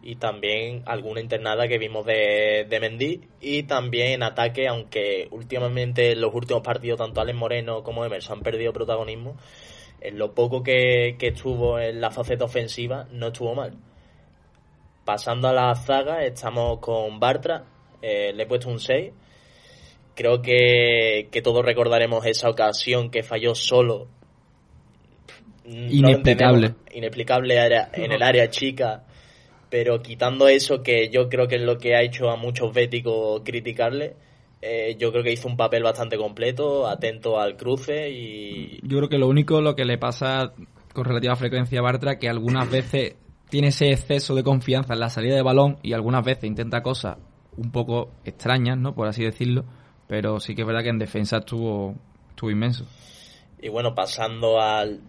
Y 0.03 0.17
también 0.17 0.83
alguna 0.87 1.21
internada 1.21 1.67
que 1.69 1.79
vimos 1.79 2.07
de, 2.07 2.67
de 2.69 2.81
Mendy 2.81 3.21
y 3.41 3.65
también 3.65 4.13
en 4.13 4.23
ataque, 4.23 4.69
aunque 4.69 5.29
últimamente 5.31 6.13
en 6.13 6.21
los 6.21 6.33
últimos 6.35 6.63
partidos 6.63 6.99
tanto 6.99 7.21
Alex 7.21 7.37
Moreno 7.37 7.83
como 7.83 8.05
Emerson 8.05 8.39
han 8.39 8.45
perdido 8.45 8.73
protagonismo, 8.73 9.37
en 10.01 10.19
lo 10.19 10.35
poco 10.35 10.63
que, 10.63 11.17
que 11.19 11.29
estuvo 11.29 11.79
en 11.81 12.01
la 12.01 12.11
faceta 12.11 12.45
ofensiva 12.45 13.09
no 13.11 13.29
estuvo 13.29 13.55
mal. 13.55 13.75
Pasando 15.05 15.49
a 15.49 15.53
la 15.53 15.75
zaga, 15.75 16.23
estamos 16.25 16.79
con 16.79 17.19
Bartra, 17.19 17.65
eh, 18.03 18.33
le 18.35 18.43
he 18.43 18.47
puesto 18.47 18.69
un 18.69 18.79
6. 18.79 19.13
Creo 20.15 20.43
que, 20.43 21.29
que 21.31 21.43
todos 21.43 21.65
recordaremos 21.65 22.27
esa 22.27 22.49
ocasión 22.51 23.11
que 23.11 23.23
falló 23.23 23.55
solo. 23.55 24.09
No 25.65 25.91
Inexplicable. 25.91 26.75
Inexplicable 26.93 27.59
área- 27.59 27.91
en 27.93 28.13
el 28.13 28.23
área 28.23 28.49
chica. 28.51 29.05
Pero 29.71 30.03
quitando 30.03 30.49
eso, 30.49 30.83
que 30.83 31.11
yo 31.11 31.29
creo 31.29 31.47
que 31.49 31.57
es 31.57 31.63
lo 31.63 31.79
que 31.79 31.95
ha 31.95 32.03
hecho 32.03 32.31
a 32.31 32.37
muchos 32.37 32.73
béticos 32.73 33.43
criticarle, 33.45 34.15
eh, 34.61 34.97
yo 34.99 35.13
creo 35.13 35.23
que 35.23 35.33
hizo 35.33 35.47
un 35.47 35.57
papel 35.57 35.83
bastante 35.83 36.17
completo, 36.17 36.89
atento 36.89 37.39
al 37.39 37.57
cruce 37.57 38.11
y, 38.11 38.81
Yo 38.83 38.99
creo 38.99 39.09
que 39.09 39.19
lo 39.19 39.29
único 39.29 39.61
lo 39.61 39.77
que 39.77 39.85
le 39.85 39.99
pasa 39.99 40.53
con 40.93 41.05
relativa 41.05 41.37
frecuencia 41.37 41.79
a 41.79 41.83
Bartra 41.83 42.19
que 42.19 42.29
algunas 42.29 42.69
veces 42.71 43.17
tiene 43.49 43.69
ese 43.69 43.91
exceso 43.91 44.35
de 44.35 44.43
confianza 44.43 44.95
en 44.95 45.01
la 45.01 45.11
salida 45.11 45.37
de 45.37 45.43
balón 45.43 45.79
y 45.83 45.93
algunas 45.93 46.25
veces 46.25 46.45
intenta 46.45 46.83
cosas 46.83 47.19
un 47.57 47.71
poco 47.71 48.11
extrañas, 48.25 48.79
¿no? 48.79 48.95
Por 48.95 49.07
así 49.07 49.23
decirlo, 49.23 49.65
pero 50.07 50.41
sí 50.41 50.55
que 50.55 50.63
es 50.63 50.67
verdad 50.67 50.83
que 50.83 50.91
en 50.91 50.99
defensa 50.99 51.39
estuvo 51.39 51.95
estuvo 52.31 52.51
inmenso. 52.51 52.85
Y 53.61 53.69
bueno, 53.69 53.95
pasando 53.95 54.61
al 54.61 55.01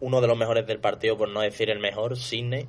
uno 0.00 0.20
de 0.20 0.26
los 0.26 0.38
mejores 0.38 0.66
del 0.66 0.80
partido, 0.80 1.18
por 1.18 1.28
no 1.28 1.40
decir 1.40 1.70
el 1.70 1.80
mejor, 1.80 2.16
Sidney. 2.16 2.66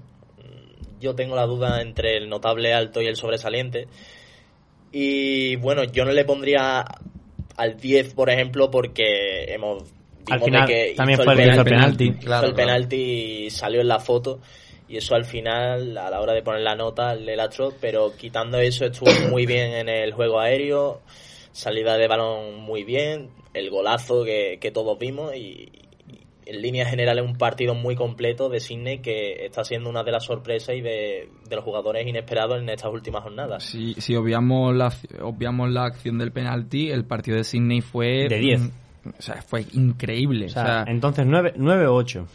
Yo 0.99 1.15
tengo 1.15 1.35
la 1.35 1.45
duda 1.45 1.81
entre 1.81 2.17
el 2.17 2.29
notable 2.29 2.73
alto 2.73 3.01
y 3.01 3.07
el 3.07 3.15
sobresaliente. 3.15 3.87
Y 4.91 5.55
bueno, 5.57 5.83
yo 5.83 6.05
no 6.05 6.11
le 6.11 6.25
pondría 6.25 6.83
al 7.57 7.77
10, 7.77 8.13
por 8.13 8.29
ejemplo, 8.29 8.71
porque 8.71 9.53
hemos 9.53 9.83
Al 10.29 10.41
final 10.41 10.67
que 10.67 10.93
también 10.95 11.19
hizo 11.19 11.23
fue 11.23 11.33
el 11.33 11.39
penalti, 11.39 11.69
penalti. 11.69 12.03
hizo 12.05 12.19
Claro, 12.19 12.47
el 12.47 12.53
claro. 12.53 12.67
penalti 12.67 12.95
y 13.45 13.49
salió 13.49 13.81
en 13.81 13.87
la 13.87 13.99
foto. 13.99 14.39
Y 14.87 14.97
eso 14.97 15.13
al 15.13 15.25
final, 15.25 15.95
a 15.97 16.09
la 16.09 16.19
hora 16.19 16.33
de 16.33 16.41
poner 16.41 16.61
la 16.61 16.75
nota, 16.75 17.13
le 17.13 17.35
lastró. 17.35 17.73
Pero 17.79 18.15
quitando 18.17 18.57
eso, 18.59 18.85
estuvo 18.85 19.11
muy 19.29 19.45
bien 19.45 19.73
en 19.73 19.89
el 19.89 20.13
juego 20.13 20.39
aéreo. 20.39 21.01
Salida 21.51 21.97
de 21.97 22.07
balón 22.07 22.55
muy 22.61 22.83
bien. 22.83 23.29
El 23.53 23.69
golazo 23.69 24.23
que, 24.23 24.57
que 24.59 24.71
todos 24.71 24.97
vimos. 24.97 25.35
Y 25.35 25.71
en 26.49 26.61
líneas 26.61 26.89
generales, 26.89 27.23
un 27.23 27.35
partido 27.37 27.75
muy 27.75 27.95
completo 27.95 28.49
de 28.49 28.59
Sidney 28.59 28.99
que 28.99 29.45
está 29.45 29.63
siendo 29.63 29.89
una 29.89 30.03
de 30.03 30.11
las 30.11 30.25
sorpresas 30.25 30.75
y 30.75 30.81
de, 30.81 31.29
de 31.47 31.55
los 31.55 31.63
jugadores 31.63 32.07
inesperados 32.07 32.59
en 32.61 32.69
estas 32.69 32.91
últimas 32.91 33.23
jornadas. 33.23 33.63
Si, 33.63 33.93
si 33.95 34.15
obviamos 34.15 34.75
la 34.75 34.91
obviamos 35.21 35.69
la 35.69 35.85
acción 35.85 36.17
del 36.17 36.31
penalti, 36.31 36.89
el 36.89 37.05
partido 37.05 37.37
de 37.37 37.43
Sydney 37.43 37.81
fue 37.81 38.27
De 38.27 38.39
10. 38.39 38.61
mm, 38.61 38.69
O 39.17 39.21
sea, 39.21 39.41
fue 39.41 39.65
increíble. 39.73 40.47
O 40.47 40.49
sea, 40.49 40.85
entonces 40.87 41.25
9, 41.25 41.53
o 41.87 41.93
8. 41.95 42.27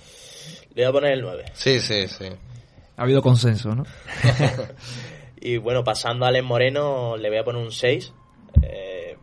Le 0.75 0.83
voy 0.83 0.89
a 0.89 0.93
poner 0.93 1.12
el 1.12 1.23
9. 1.23 1.45
Sí, 1.53 1.81
sí, 1.81 2.07
sí. 2.09 2.27
Ha 2.97 3.03
habido 3.03 3.21
consenso, 3.23 3.75
¿no? 3.75 3.85
Y 5.41 5.59
bueno, 5.59 5.85
pasando 5.85 6.25
a 6.25 6.29
Alex 6.29 6.45
Moreno, 6.45 7.17
le 7.19 7.29
voy 7.29 7.39
a 7.39 7.45
poner 7.45 7.62
un 7.62 7.71
6. 7.73 8.12
Eh, 8.62 9.17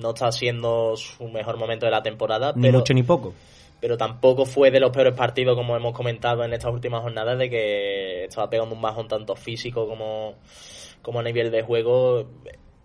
no 0.00 0.10
está 0.10 0.32
siendo 0.32 0.96
su 0.96 1.28
mejor 1.28 1.58
momento 1.58 1.84
de 1.84 1.92
la 1.92 2.02
temporada, 2.02 2.52
Ni 2.56 2.62
pero, 2.62 2.78
mucho 2.78 2.94
ni 2.94 3.02
poco. 3.02 3.34
Pero 3.80 3.96
tampoco 3.96 4.44
fue 4.44 4.70
de 4.70 4.80
los 4.80 4.90
peores 4.90 5.14
partidos, 5.14 5.56
como 5.56 5.76
hemos 5.76 5.92
comentado 5.92 6.44
en 6.44 6.52
estas 6.52 6.72
últimas 6.72 7.02
jornadas, 7.02 7.38
de 7.38 7.50
que 7.50 8.24
estaba 8.24 8.50
pegando 8.50 8.74
un 8.74 8.82
bajón 8.82 9.08
tanto 9.08 9.34
físico 9.36 9.88
como, 9.88 10.34
como 11.02 11.20
a 11.20 11.22
nivel 11.22 11.50
de 11.50 11.62
juego 11.62 12.28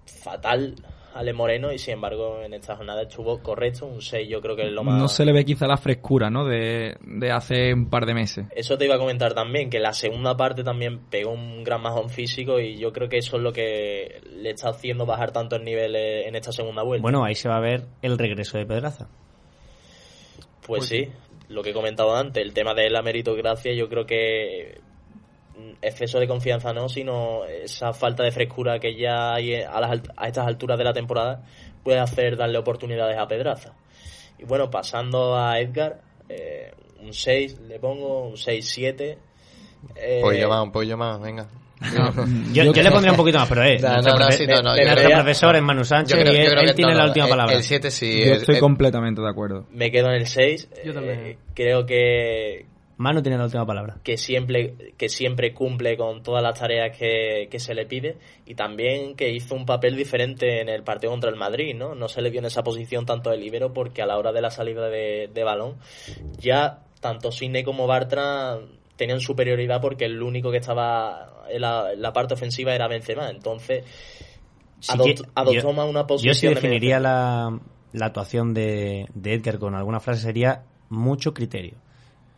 fatal 0.06 0.76
Ale 1.16 1.32
Moreno 1.32 1.72
y 1.72 1.78
sin 1.78 1.94
embargo 1.94 2.42
en 2.44 2.54
esta 2.54 2.76
jornada 2.76 3.04
estuvo 3.04 3.42
correcto, 3.42 3.86
un 3.86 4.02
6 4.02 4.28
yo 4.28 4.42
creo 4.42 4.56
que 4.58 4.64
es 4.64 4.72
lo 4.72 4.84
más... 4.84 5.00
No 5.00 5.08
se 5.08 5.24
le 5.24 5.32
ve 5.32 5.46
quizá 5.46 5.66
la 5.66 5.78
frescura, 5.78 6.30
¿no? 6.30 6.46
De, 6.46 6.98
de 7.02 7.32
hace 7.32 7.74
un 7.74 7.90
par 7.90 8.06
de 8.06 8.14
meses. 8.14 8.48
Eso 8.54 8.78
te 8.78 8.84
iba 8.84 8.96
a 8.96 8.98
comentar 8.98 9.34
también, 9.34 9.70
que 9.70 9.80
la 9.80 9.94
segunda 9.94 10.36
parte 10.36 10.62
también 10.62 11.06
pegó 11.10 11.32
un 11.32 11.64
gran 11.64 11.82
majón 11.82 12.10
físico 12.10 12.60
y 12.60 12.78
yo 12.78 12.92
creo 12.92 13.08
que 13.08 13.20
eso 13.20 13.38
es 13.38 13.44
lo 13.44 13.54
que 13.54 14.22
le 14.30 14.50
está 14.50 14.70
haciendo 14.70 15.06
bajar 15.06 15.32
tanto 15.32 15.56
el 15.56 15.64
nivel 15.64 15.96
eh, 15.96 16.28
en 16.28 16.36
esta 16.36 16.52
segunda 16.52 16.84
vuelta. 16.84 17.04
Bueno, 17.04 17.24
ahí 17.24 17.36
se 17.36 17.48
va 17.48 17.56
a 17.56 17.62
ver 17.62 17.86
el 18.02 18.18
regreso 18.18 18.58
de 18.58 18.66
Pedraza. 18.66 19.08
Pues 20.66 20.86
sí, 20.88 21.10
lo 21.50 21.62
que 21.64 21.72
he 21.72 21.74
comentado 21.74 22.16
antes, 22.16 22.44
el 22.44 22.54
tema 22.54 22.74
de 22.74 22.90
la 22.90 23.02
meritocracia, 23.02 23.74
yo 23.74 23.88
creo 23.88 24.06
que 24.06 24.80
mm, 25.58 25.72
exceso 25.82 26.20
de 26.20 26.28
confianza 26.28 26.74
no, 26.74 26.90
sino 26.90 27.46
esa 27.46 27.94
falta 27.94 28.24
de 28.24 28.32
frescura 28.32 28.80
que 28.80 28.96
ya 28.96 29.34
hay 29.34 29.56
a, 29.56 29.80
las 29.80 30.02
a 30.16 30.28
estas 30.28 30.48
alturas 30.48 30.78
de 30.78 30.84
la 30.84 30.94
temporada 30.94 31.44
puede 31.84 32.00
hacer 32.00 32.36
darle 32.36 32.58
oportunidades 32.58 33.18
a 33.18 33.28
Pedraza. 33.28 33.74
Y 34.40 34.46
bueno, 34.46 34.70
pasando 34.70 35.38
a 35.38 35.60
Edgar, 35.60 36.02
eh, 36.30 36.74
un 37.02 37.14
6 37.14 37.60
le 37.62 37.80
pongo, 37.80 38.28
un 38.28 38.36
6-7. 38.36 39.18
Eh, 39.96 40.16
Un 40.18 40.30
poquillo 40.30 40.50
más, 40.50 40.64
un 40.64 40.72
poquillo 40.72 40.98
más, 40.98 41.22
venga. 41.22 41.48
yo, 42.54 42.64
yo 42.74 42.84
le 42.84 42.92
pondría 42.92 43.12
un 43.12 43.18
poquito 43.18 43.38
más, 43.40 43.50
pero 43.50 43.64
eh, 43.64 43.78
No, 43.80 43.90
nuestro, 43.90 44.14
no, 44.14 44.20
no, 44.20 44.26
profe- 44.28 44.32
sí, 44.38 44.48
no, 44.48 44.62
no, 44.62 44.76
yo 44.78 44.84
nuestro 44.84 45.06
creo- 45.06 45.18
profesor 45.18 45.56
es 45.56 45.62
Manu 45.62 45.84
Sánchez 45.86 46.18
creo- 46.20 46.34
y 46.34 46.38
él, 46.38 46.76
tiene 46.76 46.92
no, 46.94 46.98
la 46.98 47.04
no, 47.04 47.08
última 47.10 47.28
palabra. 47.28 47.56
el 47.56 47.64
7 47.64 47.92
sí, 47.92 48.20
Yo 48.26 48.34
el- 48.34 48.40
estoy 48.40 48.56
el- 48.56 48.62
completamente 48.62 49.22
de 49.22 49.30
acuerdo. 49.30 49.66
Me 49.72 49.92
quedo 49.92 50.08
en 50.08 50.16
el 50.16 50.28
6. 50.28 50.70
Yo 50.86 50.94
también. 50.94 51.38
creo 51.54 51.86
que, 51.86 52.66
Manu 52.98 53.22
tiene 53.22 53.38
la 53.38 53.44
última 53.44 53.66
palabra. 53.66 53.98
que 54.06 54.16
siempre 54.16 54.74
que 54.98 55.10
siempre 55.10 55.54
cumple 55.54 55.98
con 55.98 56.24
todas 56.24 56.42
las 56.42 56.58
tareas 56.58 56.98
que, 56.98 57.50
que 57.52 57.60
se 57.60 57.74
le 57.76 57.86
pide 57.86 58.16
y 58.46 58.56
también 58.56 59.16
que 59.18 59.30
hizo 59.32 59.54
un 59.54 59.66
papel 59.66 59.98
diferente 59.98 60.62
en 60.62 60.70
el 60.70 60.82
partido 60.84 61.12
contra 61.12 61.30
el 61.30 61.36
Madrid, 61.36 61.76
¿no? 61.76 61.94
No 61.94 62.08
se 62.08 62.22
le 62.22 62.30
vio 62.30 62.40
en 62.40 62.46
esa 62.46 62.64
posición 62.64 63.06
tanto 63.06 63.34
el 63.34 63.42
libero 63.42 63.74
porque 63.74 64.02
a 64.02 64.06
la 64.06 64.18
hora 64.18 64.32
de 64.32 64.40
la 64.42 64.50
salida 64.50 64.88
de, 64.88 65.30
de 65.34 65.44
balón 65.44 65.76
ya 66.40 66.80
tanto 67.02 67.34
Sidney 67.34 67.64
como 67.66 67.86
Bartra 67.86 68.60
tenían 68.96 69.20
superioridad 69.20 69.82
porque 69.82 70.06
el 70.06 70.22
único 70.22 70.52
que 70.52 70.58
estaba 70.58 71.44
en 71.50 71.62
la, 71.62 71.94
en 71.94 72.02
la 72.02 72.14
parte 72.14 72.34
ofensiva 72.34 72.74
era 72.74 72.88
Benzema, 72.88 73.30
entonces 73.30 73.84
Sí 74.80 74.92
adoptó 75.36 75.54
yo- 75.70 75.74
más 75.74 75.90
una 75.90 76.02
Yo 76.02 76.08
posición 76.08 76.36
sí 76.36 76.42
de 76.48 76.50
medio 76.50 76.62
definiría 76.62 77.00
la, 77.00 77.60
la 77.94 78.06
actuación 78.06 78.54
de, 78.54 79.08
de 79.14 79.34
Edgar 79.34 79.58
con 79.60 79.74
alguna 79.76 80.00
frase 80.00 80.22
sería 80.22 80.64
mucho 80.90 81.34
criterio. 81.34 81.76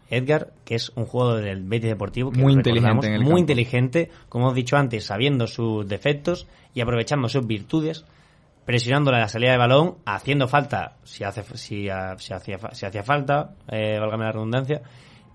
Edgar, 0.09 0.53
que 0.63 0.75
es 0.75 0.91
un 0.95 1.05
jugador 1.05 1.43
del 1.43 1.63
Betis 1.63 1.89
Deportivo, 1.89 2.31
que 2.31 2.39
Muy 2.39 2.53
inteligente 2.53 3.07
en 3.07 3.13
el 3.13 3.19
muy 3.19 3.27
campo. 3.31 3.39
inteligente, 3.39 4.09
como 4.29 4.45
hemos 4.45 4.55
dicho 4.55 4.77
antes, 4.77 5.03
sabiendo 5.03 5.47
sus 5.47 5.85
defectos 5.87 6.47
y 6.73 6.79
aprovechando 6.79 7.27
sus 7.27 7.45
virtudes, 7.45 8.05
presionando 8.65 9.11
la 9.11 9.27
salida 9.27 9.51
de 9.51 9.57
balón, 9.57 9.97
haciendo 10.05 10.47
falta 10.47 10.95
si 11.03 11.25
hace 11.25 11.43
si, 11.57 11.89
ha- 11.89 12.17
si 12.19 12.33
hacía 12.33 12.57
fa- 12.57 12.73
si 12.73 12.85
hacía 12.85 13.03
falta, 13.03 13.55
eh, 13.69 13.97
válgame 13.99 14.23
la 14.25 14.31
redundancia, 14.31 14.81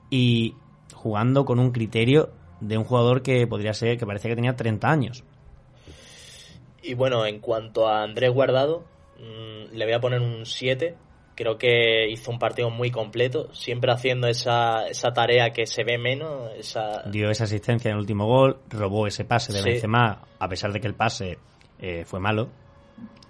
y 0.08 0.54
jugando 1.02 1.44
con 1.44 1.58
un 1.58 1.72
criterio 1.72 2.30
de 2.60 2.78
un 2.78 2.84
jugador 2.84 3.22
que 3.22 3.46
podría 3.46 3.74
ser 3.74 3.98
que 3.98 4.06
parecía 4.06 4.30
que 4.30 4.36
tenía 4.36 4.54
30 4.54 4.88
años. 4.88 5.24
Y 6.82 6.94
bueno, 6.94 7.26
en 7.26 7.40
cuanto 7.40 7.88
a 7.88 8.02
Andrés 8.02 8.32
Guardado, 8.32 8.84
mm, 9.18 9.74
le 9.76 9.84
voy 9.84 9.94
a 9.94 10.00
poner 10.00 10.20
un 10.20 10.46
7. 10.46 10.94
Creo 11.34 11.56
que 11.58 12.08
hizo 12.10 12.30
un 12.30 12.38
partido 12.38 12.70
muy 12.70 12.90
completo, 12.90 13.52
siempre 13.54 13.90
haciendo 13.90 14.28
esa, 14.28 14.86
esa 14.86 15.12
tarea 15.12 15.52
que 15.52 15.66
se 15.66 15.82
ve 15.82 15.98
menos, 15.98 16.50
esa, 16.56 17.02
dio 17.10 17.30
esa 17.30 17.44
asistencia 17.44 17.88
en 17.88 17.94
el 17.94 18.00
último 18.00 18.26
gol, 18.26 18.58
robó 18.68 19.06
ese 19.06 19.24
pase 19.24 19.52
de 19.52 19.60
Sí. 19.60 19.70
Benzema, 19.70 20.22
a 20.38 20.48
pesar 20.48 20.72
de 20.72 20.80
que 20.80 20.86
el 20.86 20.94
pase 20.94 21.38
eh, 21.80 22.04
fue 22.04 22.20
malo. 22.20 22.48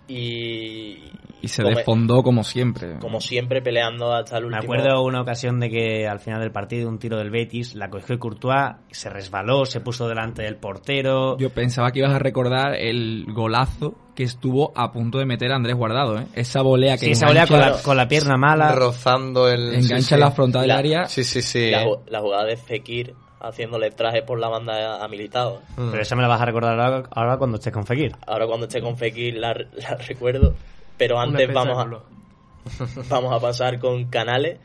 Y, 0.09 0.99
Y 1.41 1.49
se 1.49 1.63
desfondó 1.63 2.23
como 2.23 2.45
siempre. 2.45 2.99
como 2.99 3.21
siempre 3.21 3.63
peleando 3.63 4.13
hasta 4.13 4.37
el 4.39 4.47
Me 4.47 4.57
último. 4.57 4.63
acuerdo 4.75 5.03
una 5.05 5.21
ocasión 5.23 5.61
de 5.61 5.71
que 5.71 6.07
al 6.07 6.21
final 6.21 6.41
del 6.41 6.53
partido 6.53 6.89
un 6.89 6.99
tiro 6.99 7.19
del 7.19 7.31
Betis 7.31 7.75
la 7.75 7.89
cogió 7.91 8.19
Courtois, 8.19 8.77
se 8.91 9.09
resbaló, 9.11 9.65
se 9.67 9.81
puso 9.81 10.09
delante 10.09 10.43
del 10.43 10.57
portero. 10.57 11.37
Yo 11.39 11.51
pensaba 11.51 11.91
que 11.93 12.01
ibas 12.01 12.13
a 12.15 12.19
recordar 12.19 12.75
el 12.75 13.27
golazo 13.29 13.95
que 14.15 14.25
estuvo 14.25 14.73
a 14.77 14.93
punto 14.93 15.19
de 15.19 15.25
meter 15.25 15.51
a 15.53 15.57
Andrés 15.57 15.75
Guardado, 15.77 16.19
¿eh? 16.19 16.27
Esa 16.35 16.61
volea 16.61 16.99
que 16.99 17.07
Sí, 17.07 17.11
esa 17.13 17.27
volea 17.29 17.47
con 17.47 17.59
la, 17.61 17.73
con 17.83 17.97
la 17.97 18.07
pierna 18.09 18.37
mala. 18.37 18.73
rozando 18.75 19.49
el 19.49 19.69
Engancha 19.75 19.97
sí, 19.97 20.03
sí. 20.03 20.17
la 20.21 20.31
frontal 20.31 20.63
del 20.63 20.71
área. 20.73 21.05
Sí, 21.07 21.25
sí, 21.25 21.41
sí. 21.41 21.71
la, 21.71 21.87
la 22.09 22.21
jugada 22.21 22.45
de 22.45 22.57
Fekir 22.59 23.15
haciéndole 23.43 23.91
traje 23.91 24.23
por 24.23 24.39
la 24.39 24.49
banda 24.49 25.03
a 25.03 25.09
Militao. 25.09 25.61
Mm. 25.77 25.91
Pero 25.91 26.03
esa 26.03 26.17
me 26.17 26.23
la 26.23 26.29
vas 26.29 26.41
a 26.41 26.45
recordar 26.45 26.79
ahora, 26.79 27.09
ahora 27.11 27.37
cuando 27.37 27.57
estés 27.57 27.73
con 27.73 27.85
Fekir. 27.85 28.13
Ahora 28.27 28.47
cuando 28.47 28.67
esté 28.67 28.81
con 28.81 28.97
Fekir 28.97 29.35
la, 29.35 29.53
la 29.53 29.97
recuerdo. 29.97 30.55
Pero 30.97 31.19
antes 31.19 31.53
vamos 31.53 31.79
a, 31.79 32.03
vamos 33.09 33.33
a 33.33 33.41
pasar 33.41 33.79
con 33.79 34.05
Canales. 34.07 34.59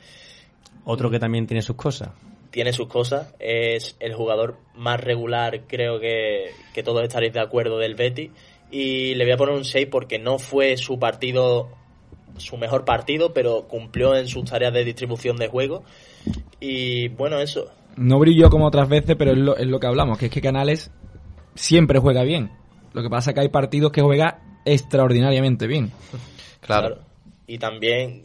Otro 0.86 1.10
que 1.10 1.20
también 1.20 1.48
tiene 1.48 1.62
sus 1.62 1.76
cosas. 1.76 2.10
tiene 2.52 2.72
sus 2.72 2.88
cosas. 2.88 3.34
Es 3.40 3.98
el 4.00 4.14
jugador 4.14 4.58
más 4.76 5.02
regular, 5.02 5.64
creo 5.68 6.00
que, 6.00 6.52
que 6.74 6.84
todos 6.84 7.04
estaréis 7.04 7.34
de 7.34 7.42
acuerdo, 7.42 7.78
del 7.78 7.96
Betis. 7.96 8.32
Y 8.70 9.16
le 9.16 9.24
voy 9.24 9.34
a 9.34 9.38
poner 9.38 9.56
un 9.56 9.66
6 9.66 9.88
porque 9.90 10.20
no 10.20 10.40
fue 10.40 10.78
su 10.78 11.00
partido, 11.00 11.70
su 12.38 12.58
mejor 12.58 12.86
partido, 12.86 13.34
pero 13.34 13.68
cumplió 13.68 14.16
en 14.16 14.28
sus 14.28 14.46
tareas 14.46 14.74
de 14.74 14.84
distribución 14.84 15.38
de 15.38 15.48
juego. 15.48 15.84
Y 16.60 17.08
bueno, 17.10 17.40
eso. 17.40 17.72
No 17.98 18.20
brilló 18.20 18.50
como 18.50 18.68
otras 18.68 18.88
veces, 18.88 19.16
pero 19.18 19.32
es 19.32 19.38
lo, 19.38 19.58
es 19.58 19.68
lo 19.68 19.80
que 19.80 19.88
hablamos, 19.88 20.18
que 20.18 20.28
es 20.28 20.32
que 20.32 20.42
Canales 20.42 20.92
siempre 21.56 22.00
juega 22.00 22.24
bien. 22.24 22.52
Lo 22.94 23.02
que 23.04 23.10
pasa 23.10 23.32
es 23.32 23.36
que 23.36 23.42
hay 23.42 23.50
partidos 23.50 23.92
que 23.92 24.02
juega 24.02 24.40
extraordinariamente 24.66 25.68
bien. 25.68 25.92
Claro. 26.60 26.98
Y 27.46 27.60
también 27.60 28.24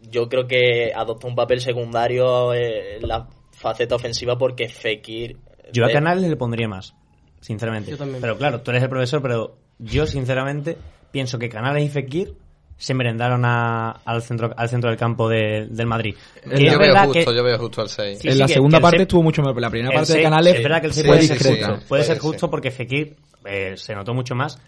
yo 0.00 0.28
creo 0.28 0.46
que 0.46 0.92
adoptó 0.94 1.26
un 1.26 1.34
papel 1.34 1.60
secundario 1.60 2.54
en 2.54 3.08
la 3.08 3.26
faceta 3.50 3.96
ofensiva 3.96 4.38
porque 4.38 4.68
Fekir... 4.68 5.36
Yo 5.72 5.84
a 5.84 5.88
de- 5.88 5.94
Canales 5.94 6.30
le 6.30 6.36
pondría 6.36 6.68
más, 6.68 6.94
sinceramente. 7.40 7.90
Yo 7.90 7.96
también. 7.96 8.20
Pero 8.20 8.36
claro, 8.38 8.60
tú 8.60 8.70
eres 8.70 8.84
el 8.84 8.88
profesor, 8.90 9.20
pero 9.22 9.56
yo 9.80 10.06
sinceramente 10.06 10.76
pienso 11.10 11.36
que 11.38 11.48
Canales 11.48 11.84
y 11.84 11.88
Fekir 11.88 12.34
se 12.78 12.92
merendaron 12.94 13.44
a- 13.44 13.90
al, 14.04 14.20
centro, 14.22 14.52
al 14.56 14.68
centro 14.68 14.90
del 14.90 14.98
campo 14.98 15.28
de- 15.28 15.66
del 15.70 15.86
Madrid. 15.86 16.14
Que 16.44 16.54
es 16.54 16.60
Yo 16.72 16.78
veo 16.78 16.78
verdad 16.78 17.06
justo, 17.06 17.30
que- 17.30 17.36
yo 17.36 17.42
veo 17.44 17.58
justo 17.58 17.80
al 17.82 17.88
6. 17.88 18.18
Sí, 18.20 18.28
en 18.28 18.34
sí, 18.34 18.38
la 18.40 18.46
que- 18.46 18.52
segunda 18.54 18.80
parte 18.80 18.98
se- 18.98 19.02
estuvo 19.04 19.22
mucho 19.22 19.40
mejor, 19.42 19.54
pero 19.54 19.62
la 19.66 19.70
primera 19.70 19.94
parte 19.94 20.12
de 20.14 20.22
Canales 20.22 20.56
Es 20.56 20.62
verdad 20.62 20.80
que 20.80 20.86
el 20.88 20.92
fue 20.92 21.02
seis 21.02 21.06
puede 21.08 21.22
ser 21.22 21.38
discreta. 21.38 21.68
justo, 21.74 21.88
puede 21.88 22.04
ser 22.04 22.14
sí. 22.16 22.20
justo 22.22 22.50
porque 22.50 22.70
Fekir 22.70 23.16
eh, 23.46 23.74
se 23.76 23.94
notó 23.94 24.12
mucho 24.12 24.34
más, 24.34 24.58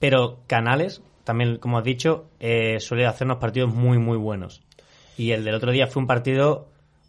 pero 0.00 0.40
Canales, 0.46 1.00
también 1.24 1.56
como 1.58 1.78
has 1.78 1.84
dicho, 1.84 2.26
eh, 2.40 2.78
suele 2.80 3.06
hacernos 3.06 3.38
partidos 3.38 3.72
muy, 3.72 3.98
muy 3.98 4.16
buenos. 4.18 4.60
Y 5.16 5.30
el 5.32 5.44
del 5.44 5.54
otro 5.54 5.72
día 5.72 5.86
fue 5.86 6.00
un 6.02 6.06
partido 6.06 6.68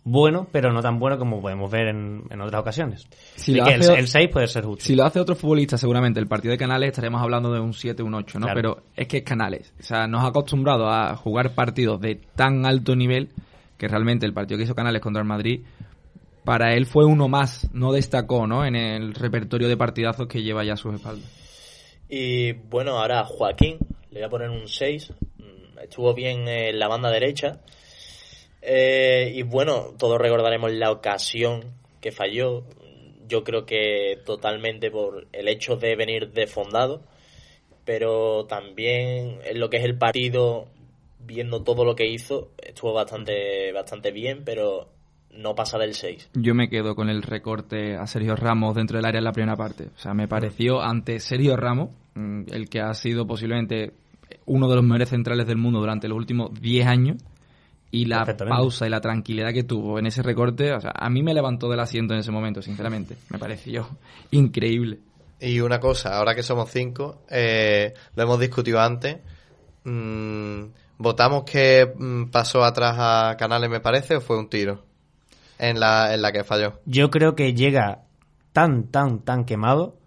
bueno, 0.09 0.47
pero 0.51 0.71
no 0.73 0.81
tan 0.81 0.99
bueno 0.99 1.17
como 1.17 1.41
podemos 1.41 1.69
ver 1.69 1.87
en, 1.89 2.23
en 2.29 2.41
otras 2.41 2.61
ocasiones. 2.61 3.07
Si 3.35 3.53
lo 3.53 3.63
que 3.65 3.75
hace- 3.75 3.93
el, 3.93 3.99
el 3.99 4.07
6 4.07 4.29
puede 4.29 4.47
ser 4.47 4.63
justo. 4.65 4.83
Si 4.85 4.95
lo 4.95 5.03
hace 5.05 5.19
otro 5.19 5.35
futbolista, 5.35 5.77
seguramente 5.77 6.19
el 6.19 6.27
partido 6.27 6.51
de 6.51 6.57
Canales 6.57 6.89
estaremos 6.89 7.21
hablando 7.21 7.51
de 7.53 7.59
un 7.59 7.73
7, 7.73 8.01
un 8.03 8.13
8, 8.15 8.39
¿no? 8.39 8.45
Claro. 8.47 8.55
Pero 8.61 8.83
es 8.95 9.07
que 9.07 9.17
es 9.17 9.23
Canales. 9.23 9.73
O 9.79 9.83
sea, 9.83 10.07
nos 10.07 10.23
ha 10.23 10.27
acostumbrado 10.27 10.89
a 10.89 11.15
jugar 11.15 11.53
partidos 11.53 11.99
de 12.01 12.15
tan 12.35 12.65
alto 12.65 12.95
nivel 12.95 13.29
que 13.77 13.87
realmente 13.87 14.25
el 14.25 14.33
partido 14.33 14.57
que 14.57 14.63
hizo 14.65 14.75
Canales 14.75 15.01
contra 15.01 15.21
el 15.21 15.27
Madrid, 15.27 15.61
para 16.43 16.73
él 16.73 16.85
fue 16.85 17.05
uno 17.05 17.27
más, 17.27 17.69
no 17.73 17.91
destacó, 17.91 18.47
¿no? 18.47 18.65
En 18.65 18.75
el 18.75 19.13
repertorio 19.13 19.67
de 19.67 19.77
partidazos 19.77 20.27
que 20.27 20.41
lleva 20.41 20.63
ya 20.63 20.73
a 20.73 20.77
sus 20.77 20.95
espaldas. 20.95 21.29
Y 22.09 22.53
bueno, 22.53 22.97
ahora 22.99 23.23
Joaquín, 23.25 23.77
le 24.11 24.19
voy 24.19 24.23
a 24.25 24.29
poner 24.29 24.49
un 24.49 24.67
6. 24.67 25.13
Mm, 25.37 25.79
Estuvo 25.83 26.13
bien 26.13 26.47
en 26.47 26.79
la 26.79 26.87
banda 26.87 27.09
derecha. 27.11 27.59
Eh, 28.61 29.31
y 29.35 29.43
bueno, 29.43 29.93
todos 29.97 30.19
recordaremos 30.19 30.71
la 30.71 30.91
ocasión 30.91 31.63
que 32.01 32.11
falló. 32.11 32.63
Yo 33.27 33.43
creo 33.43 33.65
que 33.65 34.19
totalmente 34.25 34.91
por 34.91 35.27
el 35.31 35.47
hecho 35.47 35.75
de 35.75 35.95
venir 35.95 36.31
desfondado. 36.31 37.01
Pero 37.85 38.45
también 38.45 39.39
en 39.43 39.59
lo 39.59 39.69
que 39.69 39.77
es 39.77 39.83
el 39.83 39.97
partido, 39.97 40.67
viendo 41.19 41.63
todo 41.63 41.85
lo 41.85 41.95
que 41.95 42.07
hizo, 42.07 42.51
estuvo 42.57 42.93
bastante, 42.93 43.71
bastante 43.71 44.11
bien, 44.11 44.43
pero 44.45 44.89
no 45.31 45.55
pasa 45.55 45.77
del 45.77 45.93
6. 45.93 46.31
Yo 46.33 46.53
me 46.53 46.69
quedo 46.69 46.95
con 46.95 47.09
el 47.09 47.21
recorte 47.23 47.95
a 47.95 48.05
Sergio 48.07 48.35
Ramos 48.35 48.75
dentro 48.75 48.97
del 48.97 49.05
área 49.05 49.19
en 49.19 49.25
la 49.25 49.31
primera 49.31 49.55
parte. 49.55 49.85
O 49.95 49.97
sea, 49.97 50.13
me 50.13 50.27
pareció 50.27 50.81
ante 50.81 51.19
Sergio 51.19 51.55
Ramos, 51.55 51.89
mm, 52.15 52.43
el 52.51 52.69
que 52.69 52.81
ha 52.81 52.93
sido 52.93 53.25
posiblemente 53.25 53.93
uno 54.45 54.67
de 54.67 54.75
los 54.75 54.83
mejores 54.83 55.09
centrales 55.09 55.47
del 55.47 55.57
mundo 55.57 55.79
durante 55.79 56.07
los 56.07 56.17
últimos 56.17 56.59
10 56.59 56.87
años, 56.87 57.17
y 57.91 58.05
la 58.05 58.25
pausa 58.25 58.85
y 58.85 58.89
la 58.89 59.01
tranquilidad 59.01 59.51
que 59.51 59.63
tuvo 59.63 59.97
en 59.99 60.05
ese 60.05 60.21
recorte, 60.21 60.73
o 60.73 60.81
sea, 60.81 60.91
a 60.95 61.09
mí 61.09 61.23
me 61.23 61.33
levantó 61.33 61.69
del 61.69 61.79
asiento 61.79 62.13
en 62.13 62.19
ese 62.19 62.31
momento, 62.31 62.61
sinceramente. 62.61 63.15
Me 63.29 63.39
pareció 63.39 63.87
increíble. 64.31 64.99
Y 65.39 65.59
una 65.61 65.79
cosa, 65.79 66.17
ahora 66.17 66.35
que 66.35 66.43
somos 66.43 66.69
cinco, 66.69 67.23
eh, 67.29 67.93
lo 68.15 68.23
hemos 68.23 68.39
discutido 68.39 68.79
antes. 68.79 69.17
mm, 69.83 70.63
¿Votamos 70.97 71.43
que 71.43 71.93
mm, 71.95 72.25
pasó 72.25 72.63
atrás 72.63 72.95
a 72.99 73.35
Canales, 73.37 73.69
me 73.69 73.79
parece, 73.79 74.17
o 74.17 74.21
fue 74.21 74.37
un 74.37 74.49
tiro? 74.49 74.83
En 75.57 75.79
la, 75.79 76.13
en 76.13 76.21
la 76.21 76.31
que 76.31 76.43
falló. 76.43 76.79
Yo 76.85 77.09
creo 77.09 77.35
que 77.35 77.53
llega 77.53 78.03
tan, 78.53 78.85
tan, 78.85 79.19
tan 79.19 79.45
quemado 79.45 79.98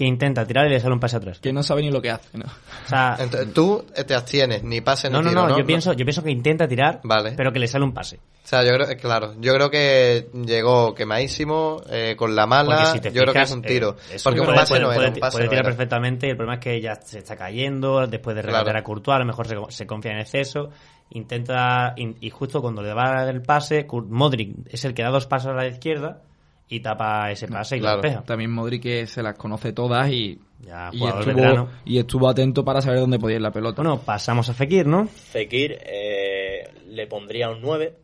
que 0.00 0.06
intenta 0.06 0.46
tirar 0.46 0.66
y 0.66 0.70
le 0.70 0.80
sale 0.80 0.94
un 0.94 0.98
pase 1.00 1.16
atrás. 1.18 1.40
Que 1.40 1.52
no 1.52 1.62
sabe 1.62 1.82
ni 1.82 1.90
lo 1.90 2.00
que 2.00 2.10
hace, 2.10 2.38
¿no? 2.38 2.46
O 2.46 2.88
sea, 2.88 3.16
Entonces, 3.20 3.52
tú 3.52 3.84
te 4.06 4.14
abstienes, 4.14 4.62
ni 4.64 4.80
pase 4.80 5.08
ni 5.08 5.12
no, 5.12 5.20
no, 5.20 5.28
tiro, 5.28 5.48
no, 5.48 5.58
yo 5.58 5.66
pienso, 5.66 5.92
yo 5.92 6.06
pienso 6.06 6.22
que 6.22 6.30
intenta 6.30 6.66
tirar, 6.66 7.00
Vale. 7.04 7.32
pero 7.36 7.52
que 7.52 7.58
le 7.58 7.68
sale 7.68 7.84
un 7.84 7.92
pase. 7.92 8.16
O 8.16 8.46
sea, 8.50 8.64
yo 8.64 8.70
creo, 8.72 8.86
claro, 8.96 9.34
yo 9.38 9.52
creo 9.54 9.70
que 9.70 10.30
llegó 10.46 10.94
quemadísimo, 10.94 11.82
eh, 11.90 12.14
con 12.16 12.34
la 12.34 12.46
mala, 12.46 12.86
si 12.86 13.00
yo 13.10 13.22
creo 13.22 13.34
que 13.34 13.42
es 13.42 13.50
un 13.52 13.60
tiro. 13.60 13.96
eh, 14.10 14.14
es 14.14 14.22
porque 14.24 14.40
un- 14.40 14.46
pase 14.46 14.68
puede- 14.72 14.80
no 14.80 14.88
era, 14.88 14.96
puede- 14.96 15.08
un 15.10 15.20
pase 15.20 15.36
puede 15.36 15.48
tirar 15.50 15.64
perfectamente 15.66 16.30
el 16.30 16.36
problema 16.36 16.54
es 16.54 16.60
que 16.60 16.80
ya 16.80 16.94
se 16.94 17.18
está 17.18 17.36
cayendo 17.36 18.06
después 18.06 18.34
de 18.34 18.40
regatear 18.42 18.64
Claro. 18.64 18.78
a 18.78 18.82
Courtois, 18.82 19.16
a 19.16 19.18
lo 19.18 19.26
mejor 19.26 19.46
se, 19.46 19.56
se 19.68 19.86
confía 19.86 20.12
en 20.12 20.20
exceso, 20.20 20.70
intenta 21.10 21.92
in- 21.96 22.16
y 22.20 22.30
justo 22.30 22.60
cuando 22.62 22.82
le 22.82 22.94
va 22.94 23.10
a 23.10 23.24
dar 23.26 23.34
el 23.34 23.42
pase, 23.42 23.86
Kur- 23.86 24.06
Modric 24.08 24.56
es 24.72 24.84
el 24.84 24.94
que 24.94 25.02
da 25.02 25.10
dos 25.10 25.26
pasos 25.26 25.50
a 25.52 25.54
la 25.54 25.66
izquierda 25.66 26.22
y 26.70 26.78
tapa 26.80 27.32
ese 27.32 27.48
pase 27.48 27.76
y 27.76 27.80
lo 27.80 27.90
despeja. 27.90 28.22
También 28.22 28.52
Modric 28.52 28.82
que 28.82 29.06
se 29.06 29.22
las 29.22 29.36
conoce 29.36 29.72
todas 29.72 30.08
y, 30.08 30.38
Ya, 30.60 30.90
y, 30.92 31.04
estuvo, 31.04 31.68
y 31.84 31.98
estuvo 31.98 32.28
atento 32.28 32.64
para 32.64 32.80
saber 32.80 33.00
dónde 33.00 33.18
podía 33.18 33.36
ir 33.36 33.42
la 33.42 33.50
pelota. 33.50 33.82
Bueno, 33.82 34.00
pasamos 34.00 34.48
a 34.48 34.54
Fekir, 34.54 34.86
¿no? 34.86 35.06
Fekir 35.06 35.78
eh, 35.84 36.62
le 36.86 37.08
pondría 37.08 37.50
un 37.50 37.60
9. 37.60 37.96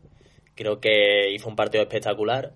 Creo 0.53 0.81
que 0.81 1.31
hizo 1.33 1.47
un 1.47 1.55
partido 1.55 1.81
espectacular. 1.83 2.55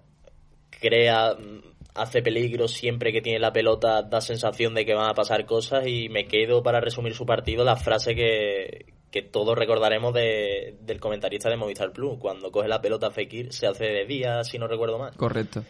Crea, 0.70 1.34
mm, 1.34 1.62
hace 1.96 2.22
peligro 2.22 2.68
siempre 2.68 3.14
que 3.14 3.22
tiene 3.22 3.40
la 3.40 3.54
pelota, 3.54 4.02
da 4.02 4.20
sensación 4.20 4.74
de 4.74 4.86
que 4.86 4.94
van 4.94 5.10
a 5.10 5.14
pasar 5.14 5.46
cosas 5.46 5.88
y 5.88 6.10
me 6.10 6.26
quedo 6.26 6.62
para 6.62 6.82
resumir 6.82 7.14
su 7.14 7.26
partido 7.26 7.64
la 7.64 7.78
frase 7.78 8.16
que, 8.16 8.86
que 9.12 9.22
todos 9.22 9.58
recordaremos 9.58 10.14
de, 10.14 10.78
del 10.82 11.00
comentarista 11.00 11.50
de 11.50 11.58
Movistar 11.58 11.92
Plus, 11.92 12.18
cuando 12.18 12.52
coge 12.52 12.70
la 12.70 12.82
pelota 12.82 13.12
Fekir 13.12 13.52
se 13.52 13.68
hace 13.68 13.86
de 13.86 14.06
día, 14.06 14.44
si 14.44 14.58
no 14.58 14.68
recuerdo 14.68 14.98
mal. 14.98 15.14
Correcto. 15.18 15.64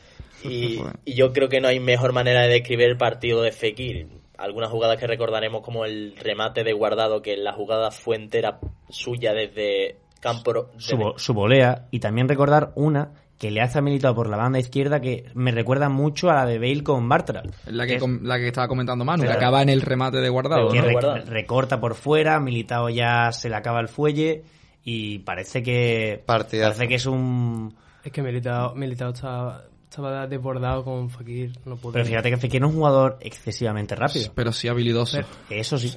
Y, 0.43 0.79
y 1.05 1.15
yo 1.15 1.33
creo 1.33 1.49
que 1.49 1.59
no 1.59 1.67
hay 1.67 1.79
mejor 1.79 2.13
manera 2.13 2.43
de 2.43 2.49
describir 2.49 2.87
el 2.87 2.97
partido 2.97 3.41
de 3.41 3.51
Fekir. 3.51 4.07
Algunas 4.37 4.69
jugadas 4.69 4.99
que 4.99 5.07
recordaremos 5.07 5.61
como 5.63 5.85
el 5.85 6.15
remate 6.17 6.63
de 6.63 6.73
guardado, 6.73 7.21
que 7.21 7.35
la 7.35 7.53
jugada 7.53 7.91
fue 7.91 8.15
entera 8.15 8.59
suya 8.89 9.33
desde 9.33 9.97
campo... 10.19 10.69
Su, 10.77 11.13
su 11.17 11.33
volea 11.33 11.87
y 11.91 11.99
también 11.99 12.29
recordar 12.29 12.71
una 12.75 13.20
que 13.41 13.49
le 13.49 13.59
hace 13.59 13.79
a 13.79 13.81
Militao 13.81 14.13
por 14.13 14.29
la 14.29 14.37
banda 14.37 14.59
izquierda 14.59 15.01
que 15.01 15.25
me 15.33 15.51
recuerda 15.51 15.89
mucho 15.89 16.29
a 16.29 16.35
la 16.35 16.45
de 16.45 16.59
Bale 16.59 16.83
con 16.83 17.09
Bartra. 17.09 17.41
La 17.65 17.87
que, 17.87 17.95
es- 17.95 17.99
com- 17.99 18.19
la 18.21 18.37
que 18.37 18.45
estaba 18.49 18.67
comentando 18.67 19.03
Manu, 19.03 19.23
que 19.23 19.29
Claro. 19.29 19.39
acaba 19.41 19.63
en 19.63 19.69
el 19.69 19.81
remate 19.81 20.17
de 20.17 20.29
guardado. 20.29 20.69
que 20.71 20.79
¿no? 20.79 20.85
re- 21.15 21.21
recorta 21.25 21.79
por 21.81 21.95
fuera, 21.95 22.39
Militao 22.39 22.87
ya 22.89 23.31
se 23.31 23.49
le 23.49 23.55
acaba 23.55 23.79
el 23.79 23.87
fuelle 23.87 24.43
y 24.83 25.17
parece 25.19 25.63
que 25.63 26.21
parece 26.23 26.87
que 26.87 26.93
es 26.95 27.05
un 27.07 27.73
Es 28.03 28.11
que 28.11 28.21
Militao, 28.21 28.75
Militao 28.75 29.09
estaba, 29.11 29.63
estaba 29.89 30.27
desbordado 30.27 30.83
con 30.83 31.09
Fakir. 31.09 31.51
No 31.65 31.77
pudo. 31.77 31.93
pero 31.93 32.05
fíjate 32.05 32.29
que 32.29 32.37
Fekir 32.37 32.61
no 32.61 32.67
es 32.67 32.73
un 32.73 32.79
jugador 32.79 33.17
excesivamente 33.21 33.95
rápido. 33.95 34.31
Pero 34.35 34.51
sí 34.51 34.67
habilidoso. 34.67 35.19
Eso 35.49 35.79
sí. 35.79 35.91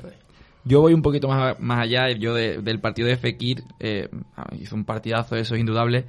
Yo 0.64 0.80
voy 0.80 0.94
un 0.94 1.02
poquito 1.02 1.28
más, 1.28 1.60
más 1.60 1.80
allá. 1.82 2.10
Yo 2.12 2.32
de- 2.32 2.62
del 2.62 2.80
partido 2.80 3.06
de 3.06 3.18
Fekir 3.18 3.64
eh, 3.80 4.08
hizo 4.58 4.74
un 4.74 4.86
partidazo, 4.86 5.36
eso 5.36 5.54
es 5.54 5.60
indudable. 5.60 6.06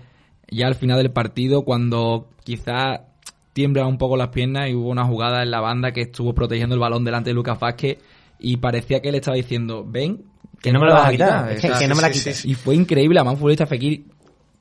Ya 0.50 0.68
al 0.68 0.76
final 0.76 0.98
del 0.98 1.12
partido, 1.12 1.64
cuando 1.64 2.30
quizá 2.44 3.06
tiembla 3.54 3.88
un 3.88 3.98
poco 3.98 4.18
las 4.18 4.30
piernas 4.30 4.70
y 4.70 4.74
hubo 4.74 4.90
una 4.90 5.06
jugada 5.06 5.42
en 5.44 5.52
la 5.52 5.62
banda 5.62 5.92
que 5.92 6.02
estuvo 6.02 6.34
protegiendo 6.36 6.76
el 6.76 6.82
balón 6.82 7.04
delante 7.06 7.30
de 7.30 7.34
Lucas 7.34 7.60
Vázquez 7.60 7.98
y 8.40 8.58
parecía 8.58 9.02
que 9.02 9.10
él 9.10 9.16
estaba 9.16 9.38
diciendo, 9.38 9.86
ven, 9.88 10.24
Que 10.62 10.72
no 10.72 10.80
me 10.80 10.88
lo 10.88 10.94
vas 10.94 11.08
a 11.08 11.12
quitar, 11.12 11.52
es 11.52 11.62
que- 11.62 11.72
que 11.72 11.88
no 11.88 11.96
me 11.96 12.02
la 12.02 12.12
quites. 12.12 12.44
Y 12.46 12.54
fue 12.56 12.76
increíble, 12.76 13.20
además 13.20 13.34
un 13.36 13.40
futbolista 13.40 13.66
Fekir 13.66 14.06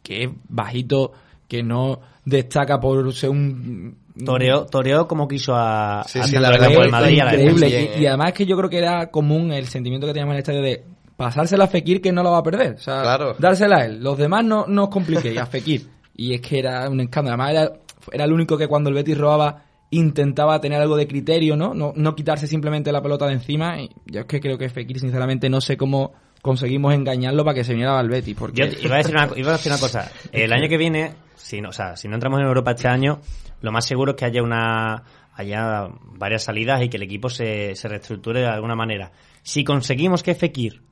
que 0.03 0.24
es 0.24 0.30
bajito, 0.49 1.12
que 1.49 1.62
no 1.62 2.01
destaca 2.24 2.78
por 2.80 3.12
ser 3.14 3.30
un... 3.30 3.97
Toreó, 4.24 4.66
toreó 4.66 5.09
como 5.09 5.26
quiso 5.26 5.55
a, 5.57 6.05
Sí, 6.07 6.20
a 6.20 6.41
la 6.41 6.51
verdad 6.51 6.68
que 6.68 6.76
del 6.78 6.91
Madrid 6.91 7.20
a 7.20 7.24
la 7.24 7.35
increíble. 7.35 7.95
Y, 7.99 8.03
y 8.03 8.07
además 8.07 8.32
que 8.32 8.47
yo 8.47 8.57
creo 8.57 8.70
que 8.70 8.78
era 8.78 9.11
común 9.11 9.51
el 9.53 9.66
sentimiento 9.66 10.07
que 10.07 10.12
teníamos 10.12 10.32
en 10.35 10.37
el 10.37 10.41
estadio 10.41 10.62
de 10.62 10.85
pasársela 11.17 11.65
a 11.65 11.69
Fekir 11.69 12.01
que 12.01 12.12
no 12.12 12.23
lo 12.23 12.31
va 12.31 12.39
a 12.39 12.43
perder. 12.43 12.75
O 12.75 12.79
sea, 12.79 13.19
dársela 13.39 13.79
a 13.79 13.87
él. 13.87 14.03
Los 14.03 14.19
demás 14.19 14.45
no, 14.45 14.67
no 14.67 14.85
os 14.85 14.89
compliquéis, 14.91 15.39
a 15.39 15.47
Fekir. 15.47 15.89
Y 16.17 16.35
es 16.35 16.41
que 16.41 16.59
era 16.59 16.89
un 16.89 17.01
escándalo. 17.01 17.43
Además 17.43 17.51
era, 17.51 17.81
era 18.12 18.25
el 18.25 18.33
único 18.33 18.57
que 18.57 18.69
cuando 18.69 18.91
el 18.91 18.95
Betis 18.95 19.19
robaba 19.19 19.65
intentaba 19.91 20.61
tener 20.61 20.81
algo 20.81 20.97
de 20.97 21.07
criterio, 21.07 21.57
¿no? 21.57 21.75
No, 21.75 21.93
no 21.95 22.15
quitarse 22.15 22.47
simplemente 22.47 22.91
la 22.91 23.03
pelota 23.03 23.27
de 23.27 23.35
encima. 23.35 23.81
Y 23.81 23.91
yo 24.07 24.21
es 24.21 24.27
que 24.27 24.41
creo 24.41 24.59
que 24.59 24.69
Fekir, 24.69 24.99
sinceramente, 24.99 25.49
no 25.49 25.61
sé 25.61 25.77
cómo 25.77 26.12
conseguimos 26.43 26.93
engañarlo 26.95 27.45
para 27.45 27.55
que 27.55 27.65
se 27.65 27.73
viniera 27.73 27.99
al 27.99 28.09
Betis. 28.09 28.37
Porque... 28.37 28.71
Yo 28.71 28.79
iba 28.83 28.97
a 28.97 28.99
decir 28.99 29.15
una, 29.15 29.29
iba 29.37 29.51
a 29.51 29.57
decir 29.57 29.73
una 29.73 29.81
cosa. 29.81 30.11
El 30.33 30.53
año 30.53 30.69
que 30.69 30.77
viene, 30.77 31.15
si 31.37 31.61
no, 31.61 31.71
o 31.71 31.73
sea, 31.73 31.97
si 31.97 32.09
no 32.09 32.15
entramos 32.15 32.41
en 32.41 32.47
Europa 32.47 32.73
este 32.73 32.89
año, 32.89 33.21
lo 33.61 33.73
más 33.73 33.85
seguro 33.85 34.12
es 34.12 34.17
que 34.17 34.25
haya 34.27 34.43
una 34.43 35.03
haya 35.37 35.89
varias 36.17 36.45
salidas 36.45 36.83
y 36.83 36.89
que 36.89 36.97
el 36.97 37.03
equipo 37.03 37.29
se, 37.29 37.75
se 37.75 37.89
reestructure 37.89 38.41
de 38.41 38.47
alguna 38.47 38.77
manera. 38.77 39.11
Si 39.43 39.65
conseguimos 39.65 40.23
que 40.23 40.35
Fekir, 40.35 40.83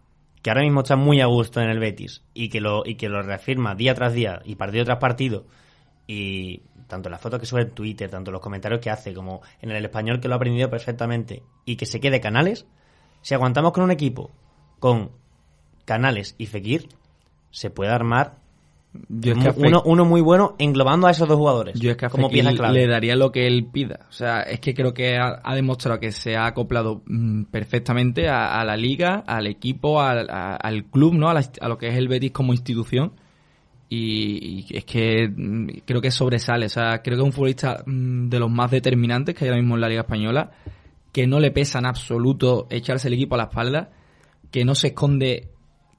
que 0.42 0.50
ahora 0.50 0.62
mismo 0.62 0.80
está 0.80 0.96
muy 0.96 1.20
a 1.20 1.26
gusto 1.26 1.60
en 1.60 1.70
el 1.70 1.78
Betis 1.78 2.22
y 2.34 2.48
que 2.48 2.60
lo 2.60 2.82
y 2.84 2.96
que 2.96 3.08
lo 3.08 3.22
reafirma 3.22 3.74
día 3.74 3.94
tras 3.94 4.12
día 4.12 4.42
y 4.44 4.56
partido 4.56 4.84
tras 4.84 4.98
partido 4.98 5.46
y 6.06 6.62
tanto 6.88 7.08
las 7.08 7.20
fotos 7.20 7.40
que 7.40 7.46
sube 7.46 7.62
en 7.62 7.70
Twitter, 7.70 8.10
tanto 8.10 8.30
los 8.30 8.40
comentarios 8.40 8.80
que 8.80 8.90
hace 8.90 9.14
como 9.14 9.40
en 9.60 9.70
el 9.70 9.84
español 9.84 10.20
que 10.20 10.28
lo 10.28 10.34
ha 10.34 10.36
aprendido 10.36 10.68
perfectamente 10.68 11.42
y 11.64 11.76
que 11.76 11.86
se 11.86 12.00
quede 12.00 12.20
Canales, 12.20 12.66
si 13.22 13.34
aguantamos 13.34 13.72
con 13.72 13.84
un 13.84 13.92
equipo 13.92 14.30
con 14.78 15.12
Canales 15.84 16.34
y 16.38 16.46
Fekir, 16.46 16.88
se 17.50 17.70
puede 17.70 17.92
armar 17.92 18.41
Yo 19.08 19.32
es 19.32 19.38
que 19.38 19.52
uno, 19.56 19.82
uno 19.86 20.04
muy 20.04 20.20
bueno 20.20 20.54
englobando 20.58 21.06
a 21.06 21.10
esos 21.12 21.26
dos 21.26 21.38
jugadores 21.38 21.80
Yo 21.80 21.90
es 21.92 21.96
que 21.96 22.04
a 22.06 22.10
como 22.10 22.28
pieza 22.28 22.52
clave. 22.52 22.74
le 22.80 22.86
daría 22.86 23.16
lo 23.16 23.32
que 23.32 23.46
él 23.46 23.66
pida. 23.72 24.00
O 24.10 24.12
sea, 24.12 24.42
es 24.42 24.60
que 24.60 24.74
creo 24.74 24.92
que 24.92 25.16
ha, 25.16 25.40
ha 25.42 25.54
demostrado 25.54 25.98
que 25.98 26.12
se 26.12 26.36
ha 26.36 26.44
acoplado 26.46 27.02
mm, 27.06 27.44
perfectamente 27.44 28.28
a, 28.28 28.60
a 28.60 28.64
la 28.66 28.76
liga, 28.76 29.24
al 29.26 29.46
equipo, 29.46 30.02
al, 30.02 30.28
a- 30.28 30.56
al 30.56 30.84
club, 30.84 31.14
¿no? 31.14 31.30
A, 31.30 31.34
la- 31.34 31.48
a 31.60 31.68
lo 31.68 31.78
que 31.78 31.88
es 31.88 31.94
el 31.94 32.08
Betis 32.08 32.32
como 32.32 32.52
institución. 32.52 33.12
Y, 33.88 34.64
y 34.70 34.76
es 34.76 34.84
que 34.84 35.28
mm, 35.28 35.68
creo 35.84 36.00
que 36.00 36.10
sobresale. 36.10 36.66
O 36.66 36.70
sea, 36.70 37.02
creo 37.02 37.16
que 37.16 37.22
es 37.22 37.26
un 37.26 37.32
futbolista 37.32 37.82
mm, 37.86 38.28
de 38.28 38.38
los 38.38 38.50
más 38.50 38.70
determinantes 38.70 39.34
que 39.34 39.44
hay 39.44 39.50
ahora 39.50 39.60
mismo 39.62 39.74
en 39.74 39.80
la 39.80 39.88
liga 39.88 40.02
española. 40.02 40.50
Que 41.12 41.26
no 41.26 41.40
le 41.40 41.50
pesa 41.50 41.78
en 41.78 41.86
absoluto 41.86 42.66
echarse 42.70 43.08
el 43.08 43.14
equipo 43.14 43.34
a 43.34 43.38
la 43.38 43.44
espalda. 43.44 43.90
Que 44.50 44.64
no 44.64 44.74
se 44.74 44.88
esconde 44.88 45.48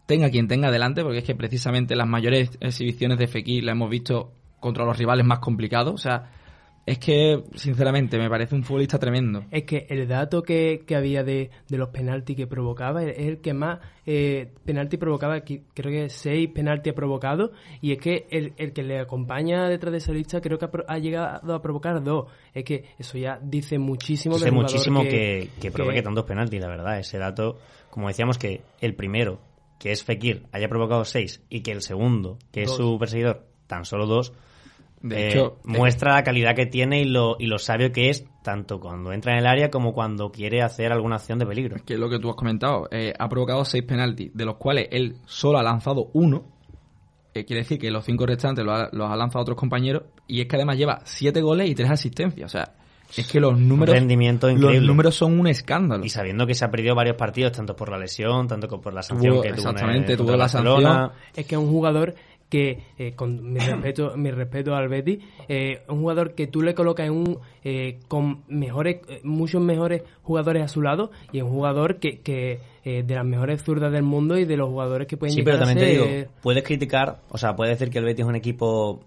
tenga 0.06 0.30
quien 0.30 0.48
tenga 0.48 0.72
delante, 0.72 1.04
porque 1.04 1.20
es 1.20 1.24
que 1.24 1.36
precisamente 1.36 1.96
las 1.96 2.08
mayores 2.08 2.52
exhibiciones 2.60 3.18
de 3.18 3.28
Fekir 3.28 3.64
las 3.64 3.74
hemos 3.74 3.90
visto 3.90 4.32
contra 4.60 4.86
los 4.86 4.98
rivales 4.98 5.26
más 5.26 5.40
complicados. 5.40 5.94
O 5.94 5.98
sea, 5.98 6.32
es 6.86 6.98
que, 7.00 7.42
sinceramente, 7.56 8.18
me 8.18 8.30
parece 8.30 8.56
un 8.56 8.64
futbolista 8.64 9.00
tremendo. 9.00 9.46
Es 9.52 9.64
que 9.64 9.86
el 9.90 10.06
dato 10.06 10.44
que, 10.44 10.84
que 10.86 10.98
había 10.98 11.24
de, 11.24 11.50
de 11.70 11.78
los 11.78 11.90
penaltis 11.90 12.36
que 12.36 12.46
provocaba 12.46 13.02
es 13.04 13.18
el 13.18 13.40
que 13.40 13.54
más 13.54 13.80
eh, 14.06 14.52
penalti 14.66 14.98
provocaba, 14.98 15.40
creo 15.42 15.92
que 15.92 16.10
seis 16.10 16.50
penaltis 16.54 16.92
ha 16.92 16.96
provocado, 16.96 17.54
y 17.80 17.94
es 17.94 18.00
que 18.00 18.28
el, 18.30 18.52
el 18.58 18.74
que 18.74 18.84
le 18.84 19.00
acompaña 19.00 19.70
detrás 19.70 19.94
de 19.94 20.00
esa 20.00 20.12
lista 20.12 20.42
creo 20.42 20.58
que 20.58 20.66
ha, 20.66 20.70
ha 20.90 20.98
llegado 20.98 21.56
a 21.56 21.62
provocar 21.62 22.04
dos. 22.04 22.26
Es 22.54 22.66
que 22.66 22.84
eso 23.00 23.18
ya 23.18 23.40
dice 23.42 23.80
muchísimo 23.80 24.36
Dice 24.36 24.52
muchísimo 24.52 25.04
que, 25.04 25.50
que, 25.56 25.62
que 25.62 25.72
provoque 25.72 26.02
tantos 26.02 26.26
penaltis, 26.26 26.60
la 26.60 26.68
verdad. 26.68 27.00
Ese 27.00 27.18
dato, 27.18 27.60
como 27.90 28.10
decíamos, 28.10 28.38
que 28.38 28.60
el 28.82 28.94
primero, 28.94 29.40
que 29.84 29.92
es 29.92 30.02
Fekir, 30.02 30.44
haya 30.54 30.70
provocado 30.70 31.04
seis 31.04 31.44
y 31.50 31.60
que 31.60 31.74
el 31.74 31.82
segundo, 31.82 32.40
que 32.54 32.64
es 32.64 32.72
su 32.72 32.98
perseguidor, 32.98 33.46
tan 33.68 33.84
solo 33.84 34.06
dos, 34.06 34.32
De 35.02 35.24
eh, 35.24 35.28
hecho, 35.28 35.58
muestra 35.66 36.14
la 36.14 36.24
calidad 36.24 36.56
que 36.56 36.66
tiene 36.66 37.02
y 37.02 37.04
lo, 37.04 37.36
y 37.38 37.48
lo 37.48 37.60
sabio 37.60 37.92
que 37.92 38.10
es, 38.10 38.26
tanto 38.44 38.80
cuando 38.80 39.12
entra 39.12 39.34
en 39.34 39.40
el 39.40 39.46
área 39.46 39.70
como 39.70 39.94
cuando 39.94 40.32
quiere 40.32 40.62
hacer 40.62 40.94
alguna 40.94 41.18
acción 41.18 41.38
de 41.38 41.46
peligro. 41.46 41.76
que 41.86 41.96
es 41.96 42.00
lo 42.00 42.10
que 42.10 42.18
tú 42.18 42.30
has 42.30 42.38
comentado, 42.38 42.88
eh, 42.92 43.12
ha 43.20 43.28
provocado 43.28 43.66
seis 43.66 43.84
penaltis, 43.84 44.32
de 44.34 44.46
los 44.46 44.56
cuales 44.56 44.88
él 44.90 45.18
solo 45.26 45.58
ha 45.58 45.64
lanzado 45.64 46.12
uno. 46.14 46.46
Eh, 47.34 47.44
quiere 47.44 47.64
decir 47.64 47.78
que 47.78 47.92
los 47.92 48.06
cinco 48.06 48.26
restantes 48.26 48.64
los 48.64 48.74
ha, 48.74 48.90
los 48.94 49.12
ha 49.12 49.18
lanzado 49.18 49.42
otros 49.42 49.58
compañeros. 49.58 50.04
Y 50.30 50.40
es 50.40 50.48
que 50.48 50.56
además 50.56 50.78
lleva 50.78 51.02
siete 51.04 51.42
goles 51.42 51.70
y 51.70 51.76
tres 51.76 51.92
asistencias. 51.92 52.46
O 52.46 52.50
sea, 52.58 52.74
es 53.22 53.28
que 53.28 53.40
los 53.40 53.58
números, 53.60 53.96
rendimiento 53.96 54.48
los 54.48 54.58
increíble. 54.58 54.88
números 54.88 55.16
son 55.16 55.40
un 55.40 55.48
escándalo. 55.48 56.04
Y 56.06 56.10
sabiendo 56.10 56.46
que 56.48 56.56
se 56.56 56.66
ha 56.66 56.72
perdido 56.72 56.96
varios 56.96 57.16
partidos, 57.16 57.52
tanto 57.52 57.76
por 57.76 57.90
la 57.90 57.98
lesión, 57.98 58.48
tanto 58.48 58.68
como 58.68 58.82
por 58.82 58.94
la 58.94 59.04
sanción 59.04 59.36
Tuvo- 59.36 59.42
que 59.42 59.50
tuvo 59.50 59.60
en 59.62 59.68
el- 59.68 59.74
exactamente, 59.76 60.18
tuvo 60.18 60.32
la 60.32 60.38
Barcelona. 60.38 61.12
Es 61.36 61.46
que 61.46 61.56
es 61.56 61.62
un 61.62 61.70
jugador 61.70 62.16
que, 62.50 62.84
eh, 63.00 63.14
con 63.16 63.52
mi 63.52 63.60
respeto, 63.60 64.16
mi 64.16 64.30
respeto 64.30 64.76
al 64.76 64.88
Betty, 64.88 65.20
eh, 65.48 65.82
un 65.90 66.02
jugador 66.02 66.36
que 66.36 66.46
tú 66.48 66.62
le 66.62 66.76
colocas 66.76 67.08
en 67.08 67.14
un 67.14 67.40
eh, 67.64 68.00
con 68.08 68.44
mejores, 68.48 68.98
eh, 69.10 69.22
muchos 69.24 69.60
mejores 69.62 70.04
jugadores 70.22 70.62
a 70.64 70.68
su 70.68 70.82
lado 70.84 71.10
y 71.32 71.38
es 71.40 71.44
un 71.44 71.50
jugador 71.50 71.98
que, 71.98 72.20
que 72.20 72.60
eh, 72.84 73.02
de 73.04 73.16
las 73.16 73.26
mejores 73.26 73.64
zurdas 73.64 73.92
del 73.92 74.04
mundo 74.04 74.38
y 74.38 74.46
de 74.46 74.56
los 74.58 74.70
jugadores 74.70 75.08
que 75.08 75.18
pueden 75.18 75.34
Sí, 75.34 75.42
pero 75.42 75.58
llegar 75.58 75.64
a 75.64 75.74
también 75.74 75.90
te 75.90 75.96
ser- 76.00 76.16
digo, 76.18 76.32
puedes 76.44 76.64
criticar, 76.64 77.22
o 77.30 77.38
sea, 77.40 77.56
puedes 77.56 77.80
decir 77.80 77.92
que 77.92 77.98
el 78.00 78.06
Betis 78.06 78.24
es 78.26 78.30
un 78.30 78.36
equipo 78.36 79.02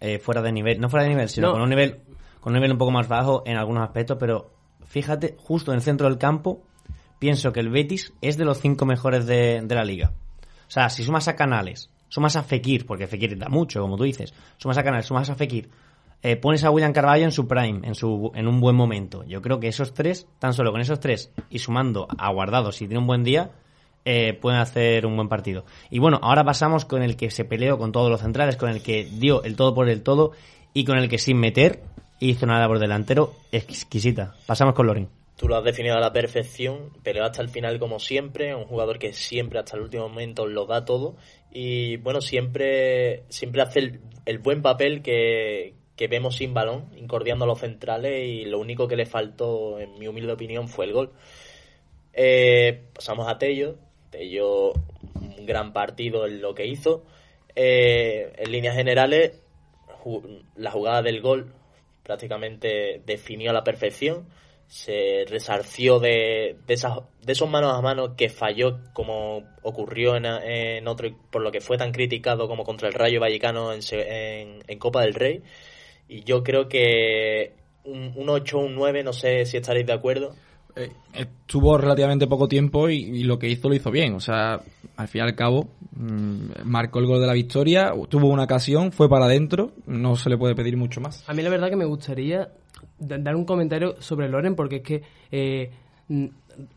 eh, 0.00 0.18
fuera 0.18 0.40
de 0.42 0.52
nivel, 0.52 0.80
no 0.80 0.88
fuera 0.88 1.04
de 1.04 1.10
nivel, 1.10 1.28
sino 1.28 1.48
No. 1.48 1.52
con 1.54 1.62
un 1.62 1.70
nivel 1.70 1.96
con 2.42 2.52
un 2.52 2.56
nivel 2.56 2.72
un 2.72 2.78
poco 2.78 2.90
más 2.90 3.08
bajo 3.08 3.44
en 3.46 3.56
algunos 3.56 3.84
aspectos, 3.84 4.18
pero 4.20 4.50
fíjate, 4.84 5.36
justo 5.38 5.70
en 5.70 5.76
el 5.76 5.82
centro 5.82 6.08
del 6.08 6.18
campo, 6.18 6.60
pienso 7.18 7.52
que 7.52 7.60
el 7.60 7.70
Betis 7.70 8.12
es 8.20 8.36
de 8.36 8.44
los 8.44 8.60
cinco 8.60 8.84
mejores 8.84 9.26
de, 9.26 9.62
de 9.62 9.74
la 9.74 9.84
liga. 9.84 10.12
O 10.66 10.70
sea, 10.70 10.90
si 10.90 11.04
sumas 11.04 11.28
a 11.28 11.36
Canales, 11.36 11.88
sumas 12.08 12.34
a 12.34 12.42
Fekir, 12.42 12.84
porque 12.84 13.06
Fekir 13.06 13.38
da 13.38 13.48
mucho, 13.48 13.80
como 13.80 13.96
tú 13.96 14.02
dices, 14.02 14.34
sumas 14.56 14.76
a 14.76 14.82
Canales, 14.82 15.06
sumas 15.06 15.30
a 15.30 15.36
Fekir, 15.36 15.70
eh, 16.20 16.36
pones 16.36 16.64
a 16.64 16.70
William 16.70 16.92
Carvalho 16.92 17.24
en 17.24 17.32
su 17.32 17.46
prime, 17.46 17.80
en 17.86 17.94
su 17.94 18.32
en 18.34 18.48
un 18.48 18.60
buen 18.60 18.74
momento. 18.74 19.24
Yo 19.24 19.40
creo 19.40 19.60
que 19.60 19.68
esos 19.68 19.94
tres, 19.94 20.26
tan 20.38 20.52
solo 20.52 20.72
con 20.72 20.80
esos 20.80 20.98
tres 20.98 21.32
y 21.48 21.60
sumando 21.60 22.08
a 22.18 22.32
Guardado 22.32 22.72
si 22.72 22.86
tiene 22.86 22.98
un 22.98 23.06
buen 23.06 23.22
día, 23.24 23.50
eh, 24.04 24.32
pueden 24.34 24.60
hacer 24.60 25.06
un 25.06 25.16
buen 25.16 25.28
partido. 25.28 25.64
Y 25.90 26.00
bueno, 26.00 26.18
ahora 26.22 26.44
pasamos 26.44 26.84
con 26.84 27.02
el 27.02 27.16
que 27.16 27.30
se 27.30 27.44
peleó 27.44 27.78
con 27.78 27.92
todos 27.92 28.10
los 28.10 28.20
centrales, 28.20 28.56
con 28.56 28.68
el 28.68 28.82
que 28.82 29.04
dio 29.04 29.44
el 29.44 29.56
todo 29.56 29.74
por 29.74 29.88
el 29.88 30.02
todo 30.02 30.32
y 30.74 30.84
con 30.84 30.98
el 30.98 31.08
que 31.08 31.18
sin 31.18 31.38
meter 31.38 31.82
hizo 32.30 32.46
una 32.46 32.60
labor 32.60 32.78
delantero 32.78 33.34
exquisita. 33.50 34.34
Pasamos 34.46 34.74
con 34.74 34.86
Lorin. 34.86 35.08
Tú 35.36 35.48
lo 35.48 35.56
has 35.56 35.64
definido 35.64 35.96
a 35.96 36.00
la 36.00 36.12
perfección, 36.12 36.90
peleó 37.02 37.24
hasta 37.24 37.42
el 37.42 37.48
final 37.48 37.78
como 37.78 37.98
siempre, 37.98 38.54
un 38.54 38.64
jugador 38.64 38.98
que 38.98 39.12
siempre 39.12 39.58
hasta 39.58 39.76
el 39.76 39.82
último 39.82 40.08
momento 40.08 40.46
lo 40.46 40.66
da 40.66 40.84
todo 40.84 41.16
y 41.50 41.96
bueno, 41.96 42.20
siempre, 42.20 43.24
siempre 43.28 43.62
hace 43.62 44.00
el, 44.24 44.38
buen 44.38 44.62
papel 44.62 45.02
que, 45.02 45.74
que 45.96 46.06
vemos 46.06 46.36
sin 46.36 46.54
balón, 46.54 46.86
incordiando 46.96 47.44
a 47.44 47.48
los 47.48 47.58
centrales 47.58 48.24
y 48.24 48.44
lo 48.44 48.60
único 48.60 48.86
que 48.86 48.96
le 48.96 49.06
faltó, 49.06 49.80
en 49.80 49.98
mi 49.98 50.06
humilde 50.06 50.32
opinión, 50.32 50.68
fue 50.68 50.84
el 50.84 50.92
gol. 50.92 51.10
Eh, 52.12 52.82
pasamos 52.94 53.26
a 53.28 53.38
Tello, 53.38 53.76
Tello 54.10 54.74
un 55.14 55.46
gran 55.46 55.72
partido 55.72 56.26
en 56.26 56.40
lo 56.40 56.54
que 56.54 56.66
hizo. 56.66 57.04
Eh, 57.54 58.32
en 58.36 58.52
líneas 58.52 58.76
generales, 58.76 59.40
la 60.56 60.70
jugada 60.70 61.02
del 61.02 61.20
gol 61.20 61.52
prácticamente 62.02 63.02
definió 63.04 63.50
a 63.50 63.54
la 63.54 63.64
perfección, 63.64 64.26
se 64.66 65.24
resarció 65.28 65.98
de, 65.98 66.56
de, 66.66 66.74
esas, 66.74 67.00
de 67.20 67.32
esos 67.32 67.48
manos 67.48 67.74
a 67.74 67.82
manos 67.82 68.12
que 68.16 68.30
falló 68.30 68.78
como 68.94 69.42
ocurrió 69.62 70.16
en, 70.16 70.24
en 70.24 70.88
otro, 70.88 71.10
por 71.30 71.42
lo 71.42 71.52
que 71.52 71.60
fue 71.60 71.76
tan 71.76 71.92
criticado 71.92 72.48
como 72.48 72.64
contra 72.64 72.88
el 72.88 72.94
Rayo 72.94 73.20
Vallecano 73.20 73.72
en, 73.72 73.80
en, 73.92 74.62
en 74.66 74.78
Copa 74.78 75.02
del 75.02 75.14
Rey. 75.14 75.42
Y 76.08 76.24
yo 76.24 76.42
creo 76.42 76.68
que 76.68 77.52
un, 77.84 78.12
un 78.16 78.28
8 78.28 78.58
un 78.58 78.74
9, 78.74 79.02
no 79.02 79.12
sé 79.12 79.44
si 79.44 79.56
estaréis 79.58 79.86
de 79.86 79.92
acuerdo. 79.92 80.34
Eh, 80.74 80.90
estuvo 81.12 81.76
relativamente 81.76 82.26
poco 82.26 82.48
tiempo 82.48 82.88
y, 82.88 83.24
lo 83.24 83.38
que 83.38 83.48
hizo 83.48 83.68
lo 83.68 83.74
hizo 83.74 83.90
bien. 83.90 84.14
O 84.14 84.20
sea, 84.20 84.60
al 84.96 85.08
fin 85.08 85.20
y 85.20 85.24
al 85.24 85.34
cabo, 85.34 85.68
mmm, 85.96 86.46
marcó 86.64 86.98
el 86.98 87.06
gol 87.06 87.20
de 87.20 87.26
la 87.26 87.34
victoria, 87.34 87.92
tuvo 88.08 88.28
una 88.28 88.44
ocasión, 88.44 88.92
fue 88.92 89.08
para 89.08 89.26
adentro, 89.26 89.72
no 89.86 90.16
se 90.16 90.30
le 90.30 90.38
puede 90.38 90.54
pedir 90.54 90.76
mucho 90.76 91.00
más. 91.00 91.28
A 91.28 91.34
mí 91.34 91.42
la 91.42 91.50
verdad 91.50 91.68
que 91.68 91.76
me 91.76 91.84
gustaría 91.84 92.48
dar 92.98 93.36
un 93.36 93.44
comentario 93.44 94.00
sobre 94.00 94.28
Loren 94.28 94.54
porque 94.54 94.76
es 94.76 94.82
que 94.82 95.02
eh, 95.30 95.70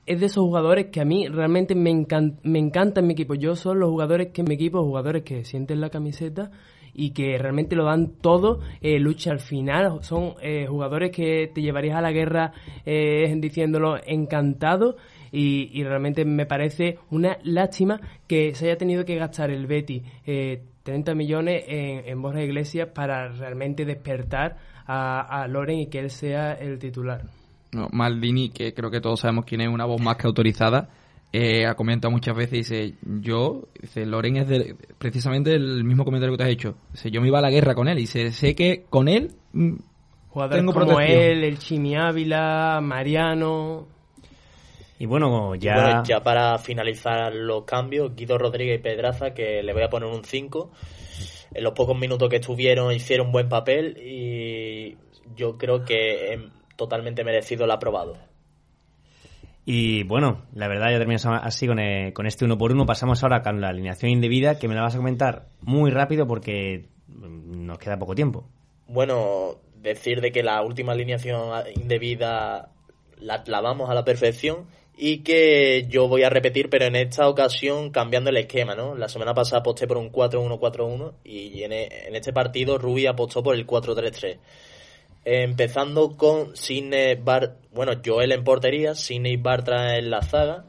es 0.05 0.19
de 0.19 0.25
esos 0.25 0.43
jugadores 0.43 0.87
que 0.87 1.01
a 1.01 1.05
mí 1.05 1.27
realmente 1.27 1.75
me, 1.75 1.89
encan 1.89 2.39
me 2.43 2.59
encanta 2.59 2.99
en 2.99 3.07
mi 3.07 3.13
equipo. 3.13 3.35
Yo 3.35 3.55
son 3.55 3.79
los 3.79 3.89
jugadores 3.89 4.31
que 4.33 4.41
en 4.41 4.47
mi 4.49 4.55
equipo, 4.55 4.83
jugadores 4.83 5.23
que 5.23 5.45
sienten 5.45 5.81
la 5.81 5.89
camiseta 5.89 6.51
y 6.95 7.11
que 7.11 7.37
realmente 7.37 7.75
lo 7.75 7.83
dan 7.83 8.13
todo, 8.21 8.61
eh, 8.81 8.99
lucha 8.99 9.31
al 9.31 9.39
final. 9.39 9.99
Son 10.01 10.33
eh, 10.41 10.65
jugadores 10.67 11.11
que 11.11 11.51
te 11.53 11.61
llevarías 11.61 11.97
a 11.97 12.01
la 12.01 12.11
guerra 12.11 12.53
eh, 12.85 13.33
diciéndolo 13.37 13.97
encantado. 14.05 14.95
Y, 15.31 15.69
y, 15.73 15.83
realmente 15.83 16.23
me 16.23 16.45
parece 16.45 16.99
una 17.11 17.37
lástima 17.43 17.99
que 18.25 18.55
se 18.55 18.67
haya 18.67 18.77
tenido 18.77 19.03
que 19.03 19.15
gastar 19.15 19.49
el 19.51 19.67
Betty 19.67 20.01
30 20.83 21.13
millones 21.13 21.65
en, 21.67 22.07
en 22.07 22.21
Borja 22.21 22.41
Iglesias 22.41 22.87
para 22.93 23.27
realmente 23.29 23.83
despertar 23.83 24.55
a, 24.85 25.41
a, 25.41 25.47
Loren 25.49 25.79
y 25.79 25.87
que 25.87 25.99
él 25.99 26.09
sea 26.09 26.53
el 26.53 26.79
titular. 26.79 27.23
No, 27.73 27.89
Maldini, 27.91 28.49
que 28.49 28.73
creo 28.73 28.89
que 28.89 29.01
todos 29.01 29.19
sabemos 29.19 29.43
quién 29.43 29.59
es 29.59 29.67
una 29.67 29.83
voz 29.83 29.99
más 29.99 30.15
que 30.15 30.27
autorizada, 30.27 30.87
eh, 31.37 31.65
ha 31.65 31.75
comentado 31.75 32.11
muchas 32.11 32.33
veces, 32.33 32.51
dice, 32.51 32.93
yo, 33.03 33.67
dice, 33.81 34.05
Loren 34.05 34.37
es 34.37 34.47
de, 34.47 34.75
precisamente 34.97 35.53
el 35.53 35.83
mismo 35.83 36.05
comentario 36.05 36.31
que 36.31 36.37
te 36.37 36.43
has 36.45 36.49
hecho. 36.49 36.75
Dice, 36.93 37.11
yo 37.11 37.19
me 37.19 37.27
iba 37.27 37.39
a 37.39 37.41
la 37.41 37.49
guerra 37.49 37.75
con 37.75 37.89
él 37.89 37.99
y 37.99 38.07
sé, 38.07 38.31
sé 38.31 38.55
que 38.55 38.85
con 38.89 39.09
él 39.09 39.33
mm, 39.51 39.73
Jugadores 40.29 40.61
tengo 40.61 40.71
como 40.71 40.85
protección. 40.85 41.21
él, 41.21 41.43
el 41.43 41.59
Chimi 41.59 41.97
Ávila, 41.97 42.79
Mariano... 42.81 43.87
Y 44.97 45.07
bueno, 45.07 45.55
ya... 45.55 45.73
Y 45.73 45.81
bueno, 45.81 46.03
ya 46.05 46.23
para 46.23 46.57
finalizar 46.57 47.35
los 47.35 47.65
cambios, 47.65 48.15
Guido 48.15 48.37
Rodríguez 48.37 48.79
y 48.79 48.81
Pedraza, 48.81 49.33
que 49.33 49.61
le 49.61 49.73
voy 49.73 49.83
a 49.83 49.89
poner 49.89 50.07
un 50.07 50.23
5. 50.23 50.71
En 51.53 51.63
los 51.65 51.73
pocos 51.73 51.99
minutos 51.99 52.29
que 52.29 52.37
estuvieron 52.37 52.93
hicieron 52.93 53.27
un 53.27 53.33
buen 53.33 53.49
papel 53.49 53.97
y 53.97 54.95
yo 55.35 55.57
creo 55.57 55.83
que 55.83 56.33
es 56.33 56.39
totalmente 56.77 57.25
merecido 57.25 57.65
el 57.65 57.71
aprobado. 57.71 58.15
Y 59.65 60.03
bueno, 60.03 60.43
la 60.53 60.67
verdad 60.67 60.91
ya 60.91 60.99
terminamos 60.99 61.25
así 61.43 61.65
con, 61.65 61.79
eh, 61.79 62.13
con 62.13 62.27
este 62.27 62.45
uno 62.45 62.57
por 62.57 62.71
uno. 62.71 62.85
Pasamos 62.85 63.23
ahora 63.23 63.41
con 63.41 63.59
la 63.59 63.69
alineación 63.69 64.11
indebida, 64.11 64.59
que 64.59 64.67
me 64.67 64.75
la 64.75 64.83
vas 64.83 64.93
a 64.93 64.99
comentar 64.99 65.47
muy 65.61 65.89
rápido 65.89 66.27
porque 66.27 66.89
nos 67.07 67.79
queda 67.79 67.97
poco 67.97 68.13
tiempo. 68.13 68.47
Bueno, 68.87 69.55
decir 69.81 70.21
de 70.21 70.31
que 70.31 70.43
la 70.43 70.61
última 70.61 70.91
alineación 70.91 71.49
indebida 71.75 72.69
la 73.19 73.43
clavamos 73.43 73.89
a 73.89 73.95
la 73.95 74.05
perfección 74.05 74.67
y 74.97 75.23
que 75.23 75.87
yo 75.89 76.07
voy 76.07 76.23
a 76.23 76.29
repetir, 76.29 76.69
pero 76.69 76.85
en 76.85 76.95
esta 76.95 77.27
ocasión 77.27 77.89
cambiando 77.89 78.29
el 78.29 78.37
esquema, 78.37 78.75
¿no? 78.75 78.95
La 78.95 79.09
semana 79.09 79.33
pasada 79.33 79.61
aposté 79.61 79.87
por 79.87 79.97
un 79.97 80.11
4-1-4-1 80.11 81.13
y 81.23 81.63
en, 81.63 81.73
en 81.73 82.15
este 82.15 82.31
partido 82.31 82.77
Rubi 82.77 83.07
apostó 83.07 83.41
por 83.41 83.55
el 83.55 83.65
4-3-3 83.65 84.37
empezando 85.25 86.15
con 86.15 86.55
Sidney 86.55 87.15
Bar 87.15 87.57
bueno, 87.75 87.91
Joel 88.03 88.31
en 88.31 88.45
portería, 88.45 88.95
Sidney 88.95 89.35
Bartra 89.35 89.97
en 89.97 90.09
la 90.09 90.21
zaga, 90.21 90.63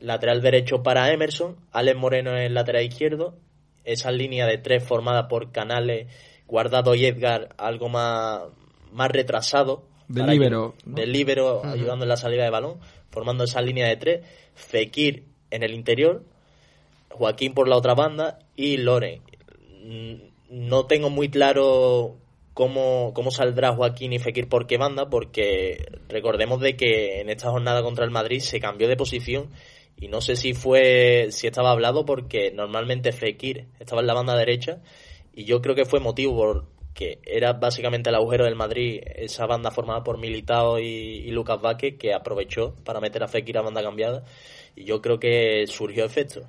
lateral 0.00 0.42
derecho 0.42 0.82
para 0.82 1.12
Emerson, 1.12 1.56
Alex 1.70 1.96
Moreno 1.96 2.36
en 2.36 2.52
lateral 2.52 2.82
izquierdo, 2.82 3.36
esa 3.84 4.10
línea 4.10 4.44
de 4.44 4.58
tres 4.58 4.82
formada 4.82 5.28
por 5.28 5.52
Canales, 5.52 6.08
Guardado 6.48 6.96
y 6.96 7.06
Edgar, 7.06 7.50
algo 7.58 7.88
más, 7.88 8.42
más 8.90 9.08
retrasado. 9.08 9.84
De 10.08 10.26
libero. 10.26 10.74
De 10.84 11.06
libero, 11.06 11.60
uh 11.60 11.62
-huh. 11.62 11.72
ayudando 11.74 12.04
en 12.04 12.08
la 12.08 12.16
salida 12.16 12.42
de 12.42 12.50
balón, 12.50 12.80
formando 13.10 13.44
esa 13.44 13.62
línea 13.62 13.86
de 13.86 13.96
tres, 13.96 14.26
Fekir 14.54 15.26
en 15.52 15.62
el 15.62 15.72
interior, 15.74 16.24
Joaquín 17.10 17.54
por 17.54 17.68
la 17.68 17.76
otra 17.76 17.94
banda 17.94 18.40
y 18.56 18.78
Loren. 18.78 19.22
No 20.50 20.86
tengo 20.86 21.08
muy 21.08 21.28
claro 21.28 22.16
cómo, 22.58 23.12
cómo 23.14 23.30
saldrá 23.30 23.72
Joaquín 23.72 24.12
y 24.12 24.18
Fekir 24.18 24.48
por 24.48 24.66
qué 24.66 24.78
banda, 24.78 25.08
porque 25.08 25.86
recordemos 26.08 26.60
de 26.60 26.76
que 26.76 27.20
en 27.20 27.30
esta 27.30 27.52
jornada 27.52 27.84
contra 27.84 28.04
el 28.04 28.10
Madrid 28.10 28.40
se 28.40 28.58
cambió 28.58 28.88
de 28.88 28.96
posición 28.96 29.50
y 29.96 30.08
no 30.08 30.20
sé 30.20 30.34
si 30.34 30.54
fue, 30.54 31.28
si 31.30 31.46
estaba 31.46 31.70
hablado 31.70 32.04
porque 32.04 32.50
normalmente 32.50 33.12
Fekir 33.12 33.68
estaba 33.78 34.00
en 34.00 34.08
la 34.08 34.14
banda 34.14 34.36
derecha 34.36 34.82
y 35.32 35.44
yo 35.44 35.62
creo 35.62 35.76
que 35.76 35.84
fue 35.84 36.00
motivo 36.00 36.36
porque 36.36 37.20
era 37.24 37.52
básicamente 37.52 38.10
el 38.10 38.16
agujero 38.16 38.44
del 38.44 38.56
Madrid, 38.56 39.02
esa 39.04 39.46
banda 39.46 39.70
formada 39.70 40.02
por 40.02 40.18
Militao 40.18 40.80
y, 40.80 40.84
y 40.84 41.30
Lucas 41.30 41.60
Vázquez 41.60 41.96
que 41.96 42.12
aprovechó 42.12 42.74
para 42.84 42.98
meter 42.98 43.22
a 43.22 43.28
Fekir 43.28 43.56
a 43.58 43.62
banda 43.62 43.84
cambiada 43.84 44.24
y 44.74 44.82
yo 44.82 45.00
creo 45.00 45.20
que 45.20 45.64
surgió 45.68 46.04
efecto. 46.04 46.40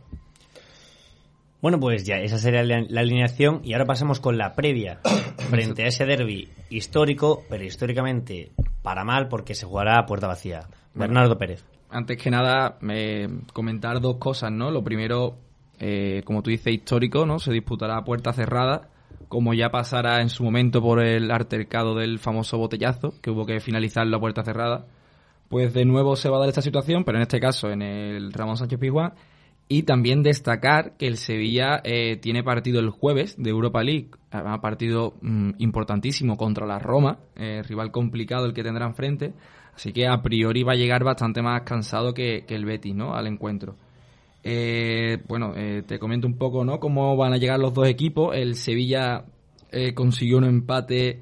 Bueno, 1.61 1.77
pues 1.79 2.05
ya, 2.05 2.15
esa 2.17 2.37
sería 2.37 2.63
la, 2.63 2.85
la, 2.87 3.01
alineación 3.01 3.59
y 3.65 3.73
ahora 3.73 3.85
pasamos 3.85 4.21
con 4.21 4.37
la 4.37 4.55
previa 4.55 5.01
frente 5.49 5.83
a 5.83 5.87
ese 5.87 6.05
derby 6.05 6.47
histórico, 6.69 7.43
pero 7.49 7.65
históricamente 7.65 8.51
para 8.81 9.03
mal 9.03 9.27
porque 9.27 9.55
se 9.55 9.65
jugará 9.65 9.99
a 9.99 10.05
puerta 10.05 10.27
vacía. 10.27 10.61
Bernardo 10.93 11.37
Pérez. 11.37 11.65
Antes 11.89 12.17
que 12.17 12.31
nada, 12.31 12.77
eh, 12.89 13.27
comentar 13.51 13.99
dos 13.99 14.17
cosas, 14.17 14.51
¿no? 14.51 14.71
Lo 14.71 14.83
primero, 14.83 15.37
eh, 15.79 16.21
como 16.23 16.41
tú 16.41 16.49
dices, 16.49 16.73
histórico, 16.73 17.25
¿no? 17.25 17.39
Se 17.39 17.51
disputará 17.51 17.97
a 17.97 18.05
puerta 18.05 18.31
cerrada, 18.31 18.89
como 19.27 19.53
ya 19.53 19.69
pasará 19.69 20.21
en 20.21 20.29
su 20.29 20.43
momento 20.43 20.81
por 20.81 21.01
el 21.01 21.29
altercado 21.29 21.93
del 21.95 22.19
famoso 22.19 22.57
botellazo, 22.57 23.15
que 23.21 23.31
hubo 23.31 23.45
que 23.45 23.59
finalizarlo 23.59 24.15
a 24.15 24.19
puerta 24.19 24.43
cerrada. 24.43 24.85
Pues 25.49 25.73
de 25.73 25.83
nuevo 25.83 26.15
se 26.15 26.29
va 26.29 26.37
a 26.37 26.39
dar 26.41 26.49
esta 26.49 26.61
situación, 26.61 27.03
pero 27.03 27.17
en 27.17 27.23
este 27.23 27.39
caso 27.39 27.69
en 27.69 27.81
el 27.81 28.31
Ramón 28.31 28.55
Sánchez 28.55 28.79
Pizjuán 28.79 29.13
y 29.69 29.83
también 29.83 30.23
destacar 30.23 30.97
que 30.97 31.07
el 31.07 31.17
Sevilla 31.17 31.79
eh, 31.83 32.17
tiene 32.17 32.43
partido 32.43 32.79
el 32.79 32.89
jueves 32.89 33.35
de 33.37 33.51
Europa 33.51 33.83
League, 33.83 34.09
un 34.33 34.61
partido 34.61 35.13
mmm, 35.21 35.51
importantísimo 35.59 36.35
contra 36.35 36.65
la 36.65 36.79
Roma, 36.79 37.19
eh, 37.35 37.61
rival 37.63 37.91
complicado 37.91 38.45
el 38.45 38.53
que 38.53 38.63
tendrá 38.63 38.87
enfrente, 38.87 39.33
así 39.75 39.93
que 39.93 40.07
a 40.07 40.21
priori 40.21 40.63
va 40.63 40.73
a 40.73 40.75
llegar 40.75 41.03
bastante 41.03 41.41
más 41.43 41.61
cansado 41.61 42.13
que, 42.13 42.45
que 42.47 42.55
el 42.55 42.65
Betis, 42.65 42.95
¿no? 42.95 43.13
Al 43.13 43.27
encuentro. 43.27 43.75
Eh, 44.43 45.19
bueno, 45.27 45.53
eh, 45.55 45.83
te 45.85 45.99
comento 45.99 46.25
un 46.25 46.37
poco, 46.37 46.65
¿no? 46.65 46.79
Cómo 46.79 47.15
van 47.15 47.33
a 47.33 47.37
llegar 47.37 47.59
los 47.59 47.73
dos 47.73 47.87
equipos. 47.87 48.35
El 48.35 48.55
Sevilla 48.55 49.25
eh, 49.71 49.93
consiguió 49.93 50.39
un 50.39 50.45
empate 50.45 51.19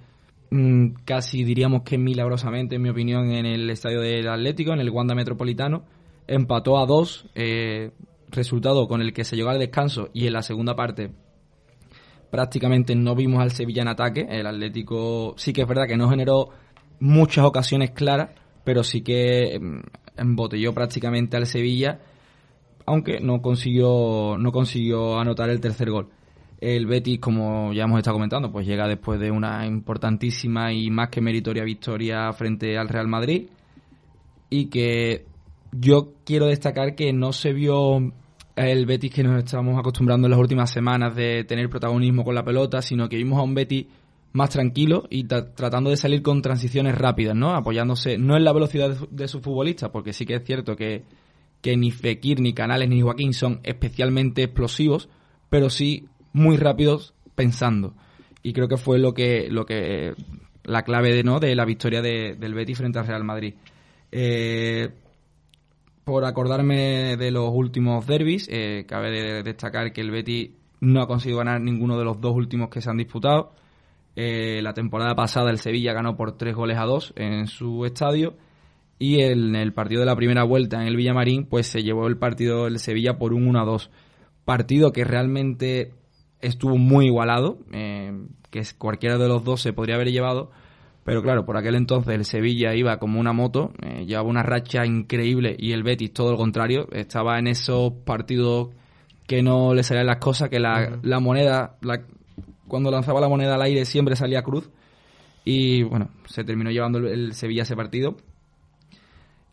mmm, 0.51 0.89
casi 1.03 1.43
diríamos 1.43 1.81
que 1.83 1.97
milagrosamente, 1.97 2.75
en 2.75 2.81
mi 2.81 2.89
opinión, 2.89 3.31
en 3.31 3.45
el 3.45 3.69
estadio 3.69 3.99
del 3.99 4.29
Atlético, 4.29 4.73
en 4.73 4.79
el 4.79 4.89
Wanda 4.89 5.15
Metropolitano. 5.15 5.83
Empató 6.27 6.77
a 6.77 6.85
dos, 6.85 7.29
eh, 7.35 7.91
resultado 8.29 8.87
con 8.87 9.01
el 9.01 9.13
que 9.13 9.23
se 9.23 9.35
llegó 9.35 9.49
al 9.49 9.59
descanso 9.59 10.09
y 10.13 10.27
en 10.27 10.33
la 10.33 10.41
segunda 10.41 10.75
parte 10.75 11.11
prácticamente 12.29 12.95
no 12.95 13.15
vimos 13.15 13.41
al 13.41 13.51
Sevilla 13.51 13.81
en 13.81 13.87
ataque. 13.87 14.27
El 14.29 14.47
Atlético 14.47 15.33
sí 15.37 15.53
que 15.53 15.61
es 15.61 15.67
verdad 15.67 15.87
que 15.87 15.97
no 15.97 16.09
generó 16.09 16.49
muchas 16.99 17.45
ocasiones 17.45 17.91
claras, 17.91 18.29
pero 18.63 18.83
sí 18.83 19.01
que 19.01 19.59
embotelló 20.17 20.73
prácticamente 20.73 21.37
al 21.37 21.45
Sevilla, 21.45 21.99
aunque 22.85 23.19
no 23.19 23.41
consiguió, 23.41 24.37
no 24.37 24.51
consiguió 24.51 25.19
anotar 25.19 25.49
el 25.49 25.61
tercer 25.61 25.89
gol. 25.89 26.09
El 26.59 26.87
Betis, 26.87 27.19
como 27.19 27.71
ya 27.73 27.83
hemos 27.83 27.99
estado 27.99 28.15
comentando, 28.15 28.51
pues 28.51 28.65
llega 28.65 28.87
después 28.87 29.19
de 29.19 29.29
una 29.29 29.65
importantísima 29.67 30.73
y 30.73 30.89
más 30.89 31.09
que 31.09 31.21
meritoria 31.21 31.63
victoria 31.63 32.33
frente 32.33 32.77
al 32.77 32.89
Real 32.89 33.07
Madrid 33.07 33.49
y 34.49 34.65
que 34.65 35.25
yo 35.71 36.13
quiero 36.25 36.47
destacar 36.47 36.95
que 36.95 37.13
no 37.13 37.33
se 37.33 37.53
vio 37.53 38.13
el 38.55 38.85
Betis 38.85 39.13
que 39.13 39.23
nos 39.23 39.43
estamos 39.43 39.77
acostumbrando 39.77 40.27
en 40.27 40.31
las 40.31 40.39
últimas 40.39 40.71
semanas 40.71 41.15
de 41.15 41.43
tener 41.43 41.69
protagonismo 41.69 42.23
con 42.23 42.35
la 42.35 42.43
pelota, 42.43 42.81
sino 42.81 43.07
que 43.07 43.17
vimos 43.17 43.39
a 43.39 43.43
un 43.43 43.53
Betis 43.53 43.85
más 44.33 44.49
tranquilo 44.49 45.07
y 45.09 45.25
tratando 45.25 45.89
de 45.89 45.97
salir 45.97 46.21
con 46.21 46.41
transiciones 46.41 46.95
rápidas, 46.95 47.35
¿no? 47.35 47.55
Apoyándose 47.55 48.17
no 48.17 48.35
en 48.35 48.43
la 48.43 48.53
velocidad 48.53 48.89
de, 48.89 48.95
su, 48.95 49.07
de 49.11 49.27
sus 49.27 49.41
futbolistas, 49.41 49.89
porque 49.89 50.13
sí 50.13 50.25
que 50.25 50.35
es 50.35 50.43
cierto 50.43 50.75
que, 50.75 51.03
que 51.61 51.77
ni 51.77 51.91
Fekir, 51.91 52.39
ni 52.39 52.53
Canales, 52.53 52.89
ni 52.89 53.01
Joaquín 53.01 53.33
son 53.33 53.59
especialmente 53.63 54.43
explosivos, 54.43 55.09
pero 55.49 55.69
sí 55.69 56.07
muy 56.33 56.57
rápidos 56.57 57.13
pensando. 57.35 57.93
Y 58.43 58.53
creo 58.53 58.67
que 58.67 58.77
fue 58.77 58.99
lo 58.99 59.13
que, 59.13 59.47
lo 59.49 59.65
que 59.65 60.13
la 60.63 60.83
clave 60.83 61.13
de, 61.13 61.23
¿no? 61.23 61.39
de 61.39 61.55
la 61.55 61.65
victoria 61.65 62.01
de, 62.01 62.35
del 62.35 62.53
Betis 62.53 62.77
frente 62.77 62.99
al 62.99 63.07
Real 63.07 63.23
Madrid. 63.23 63.55
Eh, 64.11 64.89
por 66.07 66.23
acordarme 66.23 67.17
de 67.17 67.31
los 67.31 67.49
últimos 67.51 68.07
derbis, 68.07 68.47
eh, 68.49 68.85
cabe 68.87 69.11
de 69.11 69.43
destacar 69.43 69.91
que 69.91 69.99
el 69.99 70.09
Betis 70.09 70.51
no 70.79 71.01
ha 71.01 71.07
conseguido 71.07 71.39
ganar 71.39 71.59
ninguno 71.59 71.99
de 71.99 72.05
los 72.05 72.21
dos 72.21 72.33
últimos 72.33 72.69
que 72.69 72.79
se 72.79 72.89
han 72.89 72.95
disputado. 72.95 73.51
Eh, 74.15 74.61
la 74.63 74.73
temporada 74.73 75.15
pasada 75.15 75.51
el 75.51 75.59
Sevilla 75.59 75.91
ganó 75.91 76.15
por 76.15 76.37
tres 76.37 76.55
goles 76.55 76.77
a 76.77 76.85
dos 76.85 77.11
en 77.17 77.47
su 77.47 77.83
estadio 77.83 78.37
y 78.97 79.19
en 79.19 79.53
el 79.53 79.73
partido 79.73 79.99
de 79.99 80.05
la 80.05 80.15
primera 80.15 80.45
vuelta 80.45 80.81
en 80.81 80.87
el 80.87 80.95
Villamarín 80.95 81.45
pues 81.45 81.67
se 81.67 81.83
llevó 81.83 82.07
el 82.07 82.17
partido 82.17 82.63
del 82.63 82.79
Sevilla 82.79 83.17
por 83.17 83.33
un 83.33 83.45
1 83.45 83.59
a 83.59 83.65
2. 83.65 83.91
Partido 84.45 84.93
que 84.93 85.03
realmente 85.03 85.91
estuvo 86.39 86.77
muy 86.77 87.07
igualado, 87.07 87.59
eh, 87.73 88.13
que 88.49 88.63
cualquiera 88.77 89.17
de 89.17 89.27
los 89.27 89.43
dos 89.43 89.61
se 89.61 89.73
podría 89.73 89.95
haber 89.95 90.13
llevado, 90.13 90.51
pero 91.07 91.23
claro, 91.23 91.45
por 91.45 91.55
aquel 91.55 91.75
entonces 91.75 92.13
el 92.13 92.25
Sevilla 92.25 92.75
iba 92.75 92.97
como 92.97 93.17
una 93.17 93.31
moto, 93.31 93.71
eh, 93.81 94.03
llevaba 94.05 94.27
una 94.27 94.43
racha 94.43 94.85
increíble 94.85 95.55
y 95.57 95.71
el 95.71 95.81
Betis 95.81 96.11
todo 96.11 96.31
lo 96.31 96.37
contrario, 96.37 96.89
estaba 96.91 97.39
en 97.39 97.47
esos 97.47 97.93
partidos 98.03 98.71
que 99.25 99.41
no 99.41 99.73
le 99.73 99.83
salían 99.83 100.05
las 100.05 100.17
cosas, 100.17 100.49
que 100.49 100.59
la, 100.59 100.99
la 101.03 101.21
moneda, 101.21 101.77
la, 101.79 102.01
cuando 102.67 102.91
lanzaba 102.91 103.21
la 103.21 103.29
moneda 103.29 103.55
al 103.55 103.61
aire 103.61 103.85
siempre 103.85 104.17
salía 104.17 104.41
cruz. 104.41 104.69
Y 105.45 105.83
bueno, 105.83 106.09
se 106.25 106.43
terminó 106.43 106.71
llevando 106.71 106.97
el, 106.97 107.31
Sevilla 107.31 107.63
ese 107.63 107.77
partido. 107.77 108.17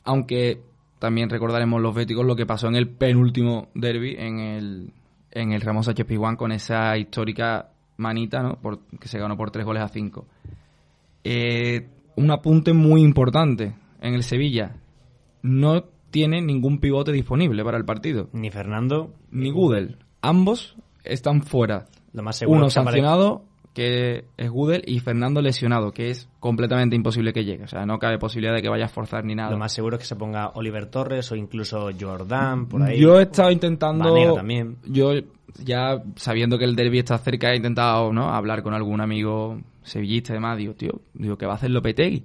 Aunque 0.03 0.61
también 0.99 1.31
recordaremos 1.31 1.81
los 1.81 1.95
béticos 1.95 2.27
lo 2.27 2.35
que 2.35 2.47
pasó 2.47 2.67
en 2.67 2.75
el 2.75 2.89
penúltimo 2.89 3.69
derby 3.77 4.17
en 4.19 4.41
el, 4.41 4.93
en 5.31 5.53
el 5.53 5.63
Sánchez 5.63 6.05
Pizjuán 6.05 6.35
con 6.35 6.51
esa 6.51 6.99
histórica 6.99 7.69
manita, 7.97 8.43
¿no? 8.43 8.57
Por, 8.57 8.81
que 8.99 9.07
se 9.07 9.21
ganó 9.21 9.37
por 9.37 9.53
tres 9.53 9.65
goles 9.65 9.85
a 9.85 9.89
cinco. 9.89 10.27
Eh, 11.25 11.89
un 12.17 12.31
apunte 12.31 12.73
muy 12.73 13.03
importante 13.03 13.75
en 14.01 14.15
el 14.15 14.23
Sevilla. 14.23 14.77
No 15.43 15.85
tiene 16.11 16.41
ningún 16.41 16.79
pivote 16.79 17.11
disponible 17.11 17.65
para 17.65 17.77
el 17.77 17.85
partido. 17.85 18.29
Ni 18.33 18.51
Fernando. 18.51 19.15
Ni 19.31 19.51
Gudel. 19.51 19.99
Ambos 20.23 20.77
están 21.03 21.43
fuera. 21.43 21.87
Lo 22.13 22.23
más 22.23 22.37
seguro 22.37 22.59
Uno 22.59 22.71
sancionado, 22.71 23.45
que 23.73 24.27
es 24.37 24.49
Gudel, 24.49 24.85
y 24.87 25.01
Fernando 25.01 25.43
lesionado, 25.43 25.91
que 25.91 26.11
es 26.11 26.29
completamente 26.39 26.95
imposible 26.95 27.33
que 27.33 27.45
llegue. 27.45 27.65
O 27.65 27.69
sea, 27.69 27.85
no 27.85 27.99
cabe 27.99 28.19
posibilidad 28.19 28.55
de 28.55 28.63
que 28.63 28.69
vaya 28.69 28.85
a 28.85 28.89
forzar 28.89 29.25
ni 29.25 29.35
nada. 29.35 29.51
Lo 29.51 29.59
más 29.59 29.73
seguro 29.73 29.97
es 29.97 30.03
que 30.03 30.07
se 30.07 30.15
ponga 30.15 30.51
Oliver 30.55 30.87
Torres 30.87 31.33
o 31.33 31.37
incluso 31.37 31.91
Jordan 31.99 32.67
por 32.67 32.83
ahí. 32.83 33.01
Yo 33.01 33.19
he 33.19 33.25
estado 33.25 33.51
intentando. 33.51 34.13
Vanega 34.13 34.35
también. 34.35 34.77
Yo, 34.87 35.15
ya 35.65 36.03
sabiendo 36.15 36.59
que 36.59 36.65
el 36.65 36.77
derby 36.77 37.01
está 37.01 37.19
cerca, 37.19 37.51
he 37.51 37.57
intentado 37.57 38.13
¿no? 38.13 38.33
hablar 38.33 38.63
con 38.63 38.75
algún 38.75 39.01
amigo 39.01 39.61
sevillista 39.85 40.33
y 40.33 40.35
demás. 40.35 40.59
Digo, 40.59 40.75
tío, 40.75 41.01
digo, 41.15 41.39
¿qué 41.39 41.47
va 41.47 41.53
a 41.53 41.57
hacer 41.57 41.71
Lopetegui? 41.71 42.25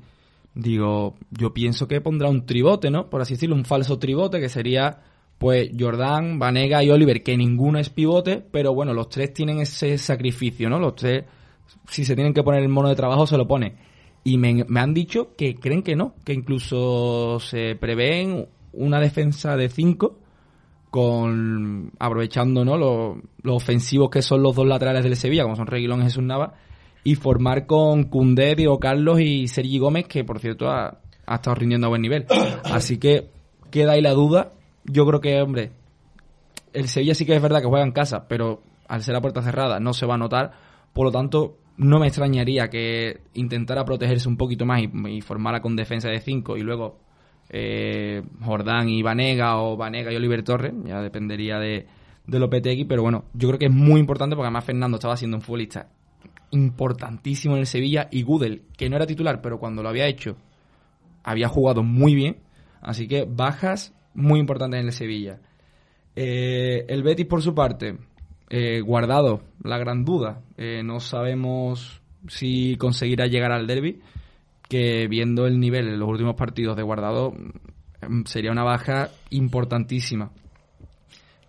Digo, 0.55 1.15
yo 1.31 1.53
pienso 1.53 1.87
que 1.87 2.01
pondrá 2.01 2.29
un 2.29 2.45
tribote, 2.45 2.89
¿no? 2.89 3.09
Por 3.09 3.21
así 3.21 3.35
decirlo, 3.35 3.55
un 3.55 3.65
falso 3.65 3.99
tribote 3.99 4.39
que 4.39 4.49
sería 4.49 5.03
pues 5.39 5.71
Jordan, 5.77 6.37
Vanega 6.37 6.83
y 6.83 6.91
Oliver, 6.91 7.23
que 7.23 7.37
ninguno 7.37 7.79
es 7.79 7.89
pivote, 7.89 8.43
pero 8.51 8.73
bueno, 8.73 8.93
los 8.93 9.07
tres 9.07 9.33
tienen 9.33 9.59
ese 9.59 9.97
sacrificio, 9.97 10.69
¿no? 10.69 10.79
Los 10.79 10.95
tres, 10.95 11.23
si 11.87 12.03
se 12.03 12.13
tienen 12.13 12.33
que 12.33 12.43
poner 12.43 12.61
el 12.61 12.69
mono 12.69 12.89
de 12.89 12.95
trabajo, 12.95 13.25
se 13.25 13.37
lo 13.37 13.47
pone. 13.47 13.77
Y 14.25 14.37
me, 14.37 14.65
han 14.75 14.93
dicho 14.93 15.33
que 15.37 15.55
creen 15.55 15.81
que 15.81 15.95
no, 15.95 16.13
que 16.25 16.33
incluso 16.33 17.39
se 17.39 17.75
prevén 17.75 18.49
una 18.73 18.99
defensa 18.99 19.55
de 19.55 19.69
cinco, 19.69 20.19
con 20.89 21.93
aprovechando 21.99 22.65
¿no? 22.65 22.77
los, 22.77 23.17
ofensivos 23.45 24.09
que 24.09 24.21
son 24.21 24.43
los 24.43 24.55
dos 24.55 24.67
laterales 24.67 25.03
del 25.03 25.15
Sevilla, 25.15 25.43
como 25.43 25.55
son 25.55 25.67
Reguilón 25.67 26.01
y 26.01 26.03
Jesús 26.03 26.23
Nava, 26.23 26.55
y 27.03 27.15
formar 27.15 27.65
con 27.65 28.05
Cundé, 28.05 28.55
Diego 28.55 28.79
Carlos 28.79 29.19
y 29.19 29.47
Sergi 29.47 29.79
Gómez, 29.79 30.07
que 30.07 30.23
por 30.23 30.39
cierto 30.39 30.69
ha, 30.69 30.99
ha 31.25 31.35
estado 31.35 31.55
rindiendo 31.55 31.87
a 31.87 31.89
buen 31.89 32.01
nivel. 32.01 32.25
Así 32.63 32.97
que 32.97 33.29
queda 33.71 33.93
ahí 33.93 34.01
la 34.01 34.11
duda 34.11 34.53
yo 34.91 35.05
creo 35.05 35.21
que, 35.21 35.41
hombre, 35.41 35.71
el 36.73 36.87
Sevilla 36.87 37.13
sí 37.13 37.25
que 37.25 37.35
es 37.35 37.41
verdad 37.41 37.61
que 37.61 37.67
juega 37.67 37.85
en 37.85 37.91
casa, 37.91 38.27
pero 38.27 38.61
al 38.87 39.03
ser 39.03 39.13
la 39.13 39.21
puerta 39.21 39.41
cerrada 39.41 39.79
no 39.79 39.93
se 39.93 40.05
va 40.05 40.15
a 40.15 40.17
notar. 40.17 40.51
Por 40.93 41.05
lo 41.05 41.11
tanto, 41.11 41.57
no 41.77 41.99
me 41.99 42.07
extrañaría 42.07 42.69
que 42.69 43.21
intentara 43.33 43.85
protegerse 43.85 44.27
un 44.27 44.37
poquito 44.37 44.65
más 44.65 44.81
y, 44.81 45.21
formara 45.21 45.61
con 45.61 45.75
defensa 45.75 46.09
de 46.09 46.19
5 46.19 46.57
y 46.57 46.61
luego 46.61 46.99
eh, 47.49 48.23
Jordán 48.41 48.89
y 48.89 49.01
Vanega 49.01 49.57
o 49.57 49.77
Vanega 49.77 50.11
y 50.11 50.15
Oliver 50.15 50.43
Torres, 50.43 50.73
ya 50.83 51.01
dependería 51.01 51.59
de, 51.59 51.85
de 52.25 52.39
Lopetegui, 52.39 52.85
pero 52.85 53.03
bueno, 53.03 53.25
yo 53.33 53.47
creo 53.49 53.59
que 53.59 53.65
es 53.65 53.73
muy 53.73 53.99
importante 53.99 54.35
porque 54.35 54.47
además 54.47 54.65
Fernando 54.65 54.97
estaba 54.97 55.17
siendo 55.17 55.37
un 55.37 55.41
futbolista 55.41 55.87
importantísimo 56.51 57.55
en 57.55 57.61
el 57.61 57.67
Sevilla 57.67 58.07
y 58.11 58.23
Gudel, 58.23 58.63
que 58.77 58.89
no 58.89 58.95
era 58.95 59.05
titular, 59.05 59.41
pero 59.41 59.59
cuando 59.59 59.83
lo 59.83 59.89
había 59.89 60.07
hecho 60.07 60.37
había 61.23 61.47
jugado 61.47 61.83
muy 61.83 62.15
bien, 62.15 62.37
así 62.81 63.07
que 63.07 63.25
bajas 63.25 63.93
muy 64.13 64.39
importante 64.39 64.79
en 64.79 64.87
el 64.87 64.93
Sevilla. 64.93 65.39
Eh, 66.15 66.85
el 66.87 67.03
Betis, 67.03 67.25
por 67.25 67.41
su 67.41 67.53
parte, 67.53 67.97
eh, 68.49 68.81
guardado 68.81 69.41
la 69.63 69.77
gran 69.77 70.03
duda. 70.03 70.41
Eh, 70.57 70.81
no 70.83 70.99
sabemos 70.99 72.01
si 72.27 72.75
conseguirá 72.77 73.27
llegar 73.27 73.51
al 73.51 73.67
derby, 73.67 74.01
que 74.67 75.07
viendo 75.07 75.47
el 75.47 75.59
nivel 75.59 75.87
en 75.87 75.99
los 75.99 76.09
últimos 76.09 76.35
partidos 76.35 76.75
de 76.75 76.83
guardado 76.83 77.33
mm, 78.07 78.23
sería 78.25 78.51
una 78.51 78.63
baja 78.63 79.09
importantísima. 79.29 80.31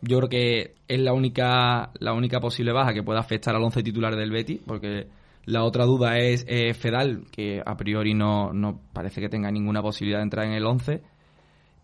Yo 0.02 0.18
creo 0.18 0.28
que 0.28 0.74
es 0.88 1.00
la 1.00 1.12
única, 1.12 1.90
la 1.98 2.12
única 2.12 2.40
posible 2.40 2.72
baja 2.72 2.94
que 2.94 3.02
pueda 3.02 3.20
afectar 3.20 3.54
al 3.54 3.62
once 3.62 3.82
titular 3.82 4.16
del 4.16 4.30
Betis, 4.30 4.60
porque 4.66 5.08
la 5.44 5.64
otra 5.64 5.84
duda 5.84 6.18
es 6.18 6.44
Fedal, 6.78 7.24
que 7.30 7.62
a 7.64 7.76
priori 7.76 8.14
no, 8.14 8.52
no 8.52 8.80
parece 8.92 9.20
que 9.20 9.28
tenga 9.28 9.50
ninguna 9.50 9.82
posibilidad 9.82 10.18
de 10.18 10.24
entrar 10.24 10.46
en 10.46 10.52
el 10.52 10.64
11. 10.64 11.02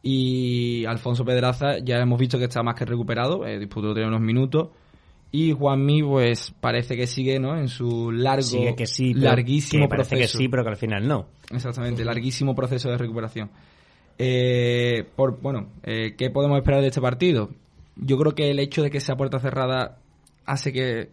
Y 0.09 0.85
Alfonso 0.87 1.25
Pedraza 1.25 1.79
ya 1.83 1.97
hemos 1.97 2.17
visto 2.21 2.39
que 2.39 2.45
está 2.45 2.63
más 2.63 2.77
que 2.77 2.85
recuperado, 2.85 3.45
eh, 3.45 3.59
disputó 3.59 3.93
de 3.93 4.07
unos 4.07 4.21
minutos. 4.21 4.69
Y 5.33 5.51
Juanmi, 5.51 6.01
pues 6.05 6.55
parece 6.61 6.97
que 6.97 7.09
sigue 7.09 7.41
¿no? 7.41 7.59
en 7.59 7.67
su 7.67 8.13
largo, 8.13 8.77
que 8.77 8.87
sí, 8.87 9.15
larguísimo 9.15 9.89
parece 9.89 10.11
proceso. 10.11 10.39
que 10.39 10.45
sí, 10.45 10.49
pero 10.49 10.63
que 10.63 10.71
al 10.71 10.77
final 10.77 11.09
no. 11.09 11.27
Exactamente, 11.51 12.05
larguísimo 12.05 12.55
proceso 12.55 12.89
de 12.89 12.99
recuperación. 12.99 13.51
Eh, 14.17 15.05
por, 15.17 15.41
bueno, 15.41 15.71
eh, 15.83 16.15
¿qué 16.17 16.31
podemos 16.31 16.57
esperar 16.57 16.83
de 16.83 16.87
este 16.87 17.01
partido? 17.01 17.51
Yo 17.97 18.19
creo 18.19 18.35
que 18.35 18.51
el 18.51 18.59
hecho 18.59 18.83
de 18.83 18.91
que 18.91 19.01
sea 19.01 19.17
puerta 19.17 19.39
cerrada 19.39 19.99
hace 20.45 20.73
que, 20.73 21.11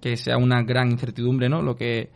que, 0.00 0.16
sea 0.16 0.36
una 0.36 0.62
gran 0.62 0.90
incertidumbre, 0.90 1.48
¿no? 1.48 1.62
Lo 1.62 1.76
que 1.76 2.10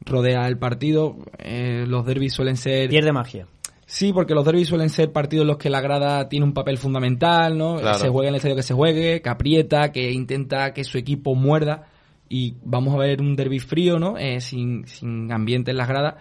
rodea 0.00 0.46
el 0.46 0.58
partido. 0.58 1.16
Eh, 1.38 1.84
los 1.86 2.06
derbis 2.06 2.32
suelen 2.32 2.56
ser... 2.56 2.88
Pierde 2.88 3.12
magia. 3.12 3.46
Sí, 3.84 4.12
porque 4.12 4.34
los 4.34 4.44
derbis 4.44 4.68
suelen 4.68 4.90
ser 4.90 5.12
partidos 5.12 5.42
en 5.42 5.48
los 5.48 5.58
que 5.58 5.70
la 5.70 5.80
grada 5.80 6.28
tiene 6.28 6.44
un 6.44 6.54
papel 6.54 6.78
fundamental, 6.78 7.56
¿no? 7.56 7.78
Se 7.94 8.08
juega 8.08 8.28
en 8.28 8.34
el 8.34 8.36
estadio 8.36 8.56
que 8.56 8.62
se 8.62 8.74
juegue, 8.74 9.22
que 9.22 9.28
aprieta, 9.28 9.92
que 9.92 10.10
intenta 10.10 10.72
que 10.72 10.82
su 10.82 10.98
equipo 10.98 11.34
muerda. 11.34 11.88
Y 12.28 12.56
vamos 12.64 12.94
a 12.94 12.98
ver 12.98 13.20
un 13.20 13.36
derby 13.36 13.60
frío, 13.60 13.98
¿no? 13.98 14.18
Eh, 14.18 14.40
sin, 14.40 14.86
sin 14.86 15.30
ambiente 15.30 15.70
en 15.70 15.76
las 15.76 15.88
gradas. 15.88 16.14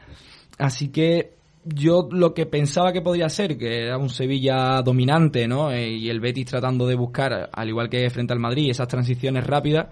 Así 0.60 0.90
que 0.90 1.34
yo 1.66 2.08
lo 2.12 2.34
que 2.34 2.46
pensaba 2.46 2.94
que 2.94 3.02
podría 3.02 3.28
ser, 3.28 3.58
que 3.58 3.88
era 3.88 3.98
un 3.98 4.10
Sevilla 4.10 4.82
dominante, 4.84 5.48
¿no? 5.48 5.72
Eh, 5.72 5.90
y 5.90 6.10
el 6.10 6.20
Betis 6.20 6.46
tratando 6.46 6.86
de 6.88 6.96
buscar, 6.96 7.50
al 7.52 7.68
igual 7.68 7.90
que 7.90 8.10
frente 8.10 8.34
al 8.34 8.40
Madrid, 8.40 8.70
esas 8.70 8.88
transiciones 8.88 9.46
rápidas, 9.46 9.88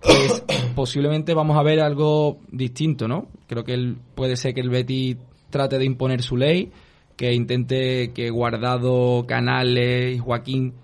pues 0.00 0.44
posiblemente 0.74 1.34
vamos 1.34 1.56
a 1.58 1.62
ver 1.62 1.80
algo 1.80 2.38
distinto, 2.50 3.06
¿no? 3.06 3.28
Creo 3.46 3.62
que 3.64 3.74
el, 3.74 3.96
puede 4.14 4.36
ser 4.36 4.54
que 4.54 4.62
el 4.62 4.70
Betis 4.70 5.18
trate 5.50 5.78
de 5.78 5.84
imponer 5.84 6.22
su 6.22 6.36
ley, 6.36 6.72
que 7.16 7.32
intente 7.34 8.12
que 8.12 8.30
Guardado, 8.30 9.26
Canales 9.26 10.16
y 10.16 10.18
Joaquín, 10.18 10.74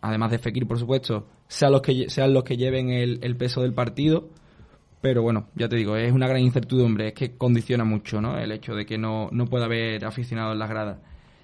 además 0.00 0.30
de 0.30 0.38
Fekir, 0.38 0.66
por 0.66 0.78
supuesto, 0.78 1.26
sean 1.48 1.72
los 1.72 1.82
que, 1.82 2.08
sean 2.08 2.32
los 2.32 2.44
que 2.44 2.56
lleven 2.56 2.90
el, 2.90 3.36
peso 3.36 3.62
del 3.62 3.74
partido. 3.74 4.28
Pero 5.06 5.22
bueno, 5.22 5.46
ya 5.54 5.68
te 5.68 5.76
digo, 5.76 5.94
es 5.96 6.10
una 6.10 6.26
gran 6.26 6.40
incertidumbre, 6.40 7.06
es 7.06 7.14
que 7.14 7.36
condiciona 7.36 7.84
mucho 7.84 8.20
¿no? 8.20 8.36
el 8.38 8.50
hecho 8.50 8.74
de 8.74 8.84
que 8.84 8.98
no, 8.98 9.28
no 9.30 9.46
pueda 9.46 9.66
haber 9.66 10.04
aficionados 10.04 10.54
en 10.54 10.58
las 10.58 10.68
gradas. 10.68 10.98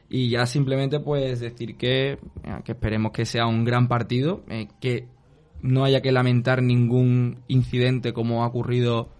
Y 0.09 0.31
ya 0.31 0.47
simplemente 0.47 0.99
pues 0.99 1.39
decir 1.39 1.77
que, 1.77 2.19
que 2.65 2.73
esperemos 2.73 3.13
que 3.13 3.25
sea 3.25 3.47
un 3.47 3.65
gran 3.65 3.87
partido, 3.87 4.43
eh, 4.49 4.67
que 4.81 5.07
no 5.61 5.85
haya 5.85 6.01
que 6.01 6.11
lamentar 6.11 6.61
ningún 6.61 7.39
incidente 7.47 8.13
como 8.13 8.43
ha 8.43 8.49
ocurrido 8.49 9.11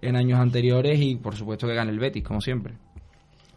en 0.00 0.16
años 0.16 0.40
anteriores 0.40 0.98
y 0.98 1.16
por 1.16 1.36
supuesto 1.36 1.66
que 1.66 1.74
gane 1.74 1.90
el 1.90 1.98
Betis, 1.98 2.24
como 2.24 2.40
siempre. 2.40 2.72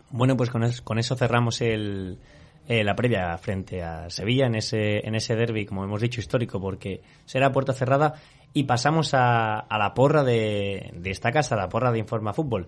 Bueno, 0.10 0.36
pues 0.36 0.50
con, 0.50 1.00
eso 1.00 1.16
cerramos 1.16 1.62
el, 1.62 2.20
eh, 2.68 2.84
la 2.84 2.94
previa 2.94 3.38
frente 3.38 3.82
a 3.84 4.10
Sevilla 4.10 4.48
en 4.48 4.56
ese, 4.56 5.08
en 5.08 5.16
ese 5.16 5.34
derby, 5.38 5.66
como 5.66 5.86
hemos 5.86 6.02
dicho, 6.02 6.20
histórico, 6.20 6.60
porque 6.60 7.00
será 7.24 7.54
puerta 7.54 7.72
cerrada. 7.72 8.16
Y 8.56 8.64
pasamos 8.64 9.14
a, 9.14 9.60
a 9.60 9.78
la 9.78 9.94
porra 9.94 10.24
de, 10.24 10.92
de, 10.96 11.12
esta 11.12 11.32
casa, 11.32 11.56
la 11.56 11.70
porra 11.70 11.92
de 11.92 12.00
Informa 12.00 12.34
Fútbol. 12.34 12.68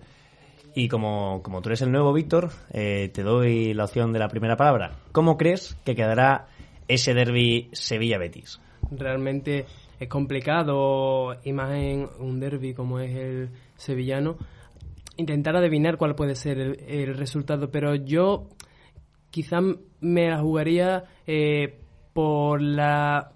Y 0.74 0.86
como, 0.88 1.42
como 1.42 1.62
tú 1.62 1.70
eres 1.70 1.82
el 1.82 1.90
nuevo 1.90 2.12
Víctor, 2.12 2.50
eh, 2.72 3.10
te 3.12 3.22
doy 3.22 3.74
la 3.74 3.84
opción 3.84 4.12
de 4.12 4.18
la 4.18 4.28
primera 4.28 4.56
palabra. 4.56 4.92
¿Cómo 5.12 5.36
crees 5.36 5.76
que 5.84 5.96
quedará 5.96 6.46
ese 6.88 7.14
derby 7.14 7.70
Sevilla-Betis? 7.72 8.60
Realmente 8.90 9.64
es 9.98 10.08
complicado, 10.08 11.36
y 11.42 11.52
más 11.52 11.72
en 11.72 12.08
un 12.20 12.38
derby 12.38 12.74
como 12.74 13.00
es 13.00 13.16
el 13.16 13.50
sevillano, 13.76 14.36
intentar 15.16 15.56
adivinar 15.56 15.96
cuál 15.96 16.14
puede 16.14 16.34
ser 16.34 16.58
el, 16.86 17.16
resultado, 17.16 17.70
pero 17.70 17.94
yo 17.94 18.48
quizá 19.30 19.58
me 20.00 20.30
la 20.30 20.38
jugaría 20.38 21.04
eh, 21.26 21.80
por 22.12 22.62
la 22.62 23.32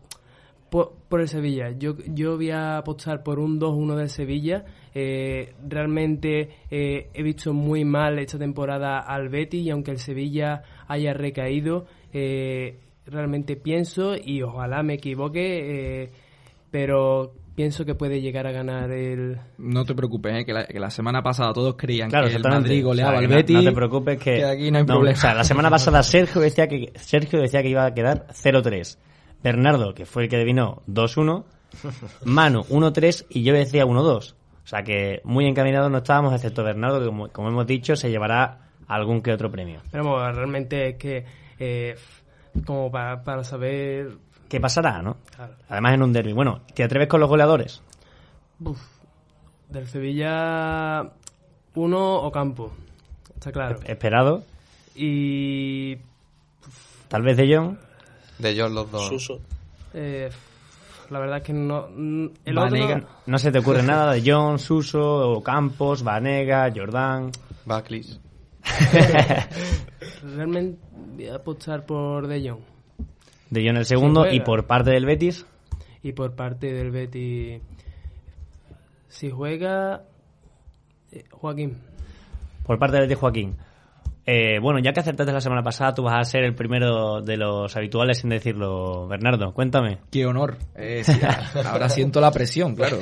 por, 0.72 1.20
el 1.20 1.28
Sevilla. 1.28 1.70
Yo, 1.78 1.94
yo 2.06 2.36
voy 2.36 2.50
a 2.50 2.78
apostar 2.78 3.22
por 3.22 3.38
un 3.38 3.60
2-1 3.60 3.94
de 3.96 4.08
Sevilla 4.08 4.64
Eh, 4.94 5.54
realmente 5.66 6.50
eh, 6.70 7.08
he 7.14 7.22
visto 7.22 7.54
muy 7.54 7.84
mal 7.84 8.18
esta 8.18 8.38
temporada 8.38 8.98
al 8.98 9.28
Betis 9.28 9.64
y 9.64 9.70
aunque 9.70 9.90
el 9.90 9.98
Sevilla 9.98 10.62
haya 10.88 11.14
recaído, 11.14 11.86
eh, 12.12 12.78
realmente 13.06 13.56
pienso 13.56 14.14
y 14.16 14.42
ojalá 14.42 14.82
me 14.82 14.94
equivoque, 14.94 16.10
pero 16.70 17.32
pienso 17.54 17.84
que 17.86 17.94
puede 17.94 18.20
llegar 18.20 18.46
a 18.46 18.52
ganar 18.52 18.90
el... 18.90 19.38
No 19.58 19.84
te 19.84 19.94
preocupes, 19.94 20.44
que, 20.44 20.52
la, 20.52 20.90
semana 20.90 21.22
pasada 21.22 21.52
todos 21.52 21.74
creían 21.76 22.10
que 22.10 22.16
el 22.16 22.42
Madrid 22.42 22.84
goleaba 22.84 23.18
al 23.18 23.28
Betis. 23.28 23.56
No, 23.56 23.64
te 23.64 23.72
preocupes 23.72 24.18
que, 24.18 24.44
aquí 24.44 24.70
no 24.70 24.78
hay 24.78 24.84
problema. 24.84 25.16
O 25.16 25.20
sea, 25.20 25.34
la 25.34 25.44
semana 25.44 25.70
pasada 25.70 26.02
Sergio 26.14 26.40
decía 26.40 26.66
que 26.66 26.92
Sergio 26.96 27.40
decía 27.40 27.62
que 27.62 27.68
iba 27.68 27.86
a 27.86 27.94
quedar 27.94 28.26
0-3. 28.28 28.98
Bernardo, 29.42 29.94
que 29.94 30.06
fue 30.06 30.24
el 30.24 30.28
que 30.28 30.36
adivinó 30.36 30.82
2-1. 30.88 31.44
Manu 32.24 32.62
1-3 32.64 33.26
y 33.30 33.42
yo 33.42 33.54
decía 33.54 33.84
1-2. 33.84 34.34
O 34.64 34.66
sea 34.66 34.82
que 34.82 35.20
muy 35.24 35.46
encaminados 35.46 35.90
no 35.90 35.98
estábamos, 35.98 36.34
excepto 36.34 36.62
Bernardo, 36.62 37.00
que 37.00 37.32
como, 37.32 37.48
hemos 37.48 37.66
dicho, 37.66 37.96
se 37.96 38.10
llevará 38.10 38.68
algún 38.86 39.22
que 39.22 39.32
otro 39.32 39.50
premio. 39.50 39.80
Pero 39.90 40.04
bueno, 40.04 40.32
realmente 40.32 40.90
es 40.90 40.96
que, 40.96 41.24
eh, 41.58 41.96
como 42.64 42.90
para, 42.90 43.22
para 43.22 43.42
saber 43.42 44.16
qué 44.48 44.60
pasará, 44.60 45.02
¿no? 45.02 45.16
Además 45.68 45.94
en 45.94 46.02
un 46.02 46.12
derby. 46.12 46.32
Bueno, 46.32 46.60
¿te 46.74 46.84
atreves 46.84 47.08
con 47.08 47.20
los 47.20 47.28
goleadores? 47.28 47.82
Del 49.68 49.86
Sevilla, 49.88 51.10
uno 51.74 52.16
o 52.16 52.30
campo. 52.30 52.72
Está 53.34 53.50
claro. 53.50 53.80
Esperado. 53.84 54.44
Y. 54.94 55.96
Tal 57.08 57.22
vez 57.22 57.36
de 57.36 57.56
John. 57.56 57.78
De 58.42 58.60
John 58.60 58.74
los 58.74 58.90
dos. 58.90 59.06
Suso. 59.08 59.40
Eh, 59.94 60.28
la 61.10 61.18
verdad 61.20 61.38
es 61.38 61.42
que 61.44 61.52
no. 61.52 61.86
El 62.44 62.54
Vanega, 62.54 63.04
no 63.26 63.38
se 63.38 63.52
te 63.52 63.60
ocurre 63.60 63.84
nada 63.84 64.14
de 64.14 64.22
John, 64.24 64.58
Suso, 64.58 65.30
o 65.30 65.42
Campos, 65.42 66.02
Vanega, 66.02 66.70
Jordán. 66.74 67.30
Baclis. 67.64 68.18
Realmente 70.22 70.78
voy 71.14 71.28
a 71.28 71.36
apostar 71.36 71.86
por 71.86 72.26
De 72.26 72.48
Jong. 72.48 72.60
De 73.50 73.64
John 73.64 73.76
el 73.76 73.86
segundo 73.86 74.30
y 74.30 74.40
por 74.40 74.66
parte 74.66 74.90
del 74.90 75.06
Betis. 75.06 75.46
Y 76.02 76.12
por 76.12 76.34
parte 76.34 76.72
del 76.72 76.90
Betis. 76.90 77.62
Si 79.08 79.30
juega. 79.30 80.02
Eh, 81.12 81.24
Joaquín. 81.30 81.78
Por 82.64 82.78
parte 82.80 82.96
del 82.96 83.06
Betis, 83.06 83.18
Joaquín. 83.18 83.56
Eh, 84.24 84.60
bueno, 84.60 84.78
ya 84.78 84.92
que 84.92 85.00
acertaste 85.00 85.32
la 85.32 85.40
semana 85.40 85.62
pasada, 85.62 85.94
tú 85.94 86.04
vas 86.04 86.14
a 86.20 86.30
ser 86.30 86.44
el 86.44 86.54
primero 86.54 87.20
de 87.22 87.36
los 87.36 87.76
habituales 87.76 88.22
en 88.22 88.30
decirlo. 88.30 89.08
Bernardo, 89.08 89.52
cuéntame. 89.52 89.98
Qué 90.10 90.26
honor. 90.26 90.58
Eh, 90.76 91.02
ahora 91.66 91.88
siento 91.88 92.20
la 92.20 92.30
presión, 92.30 92.76
claro. 92.76 92.98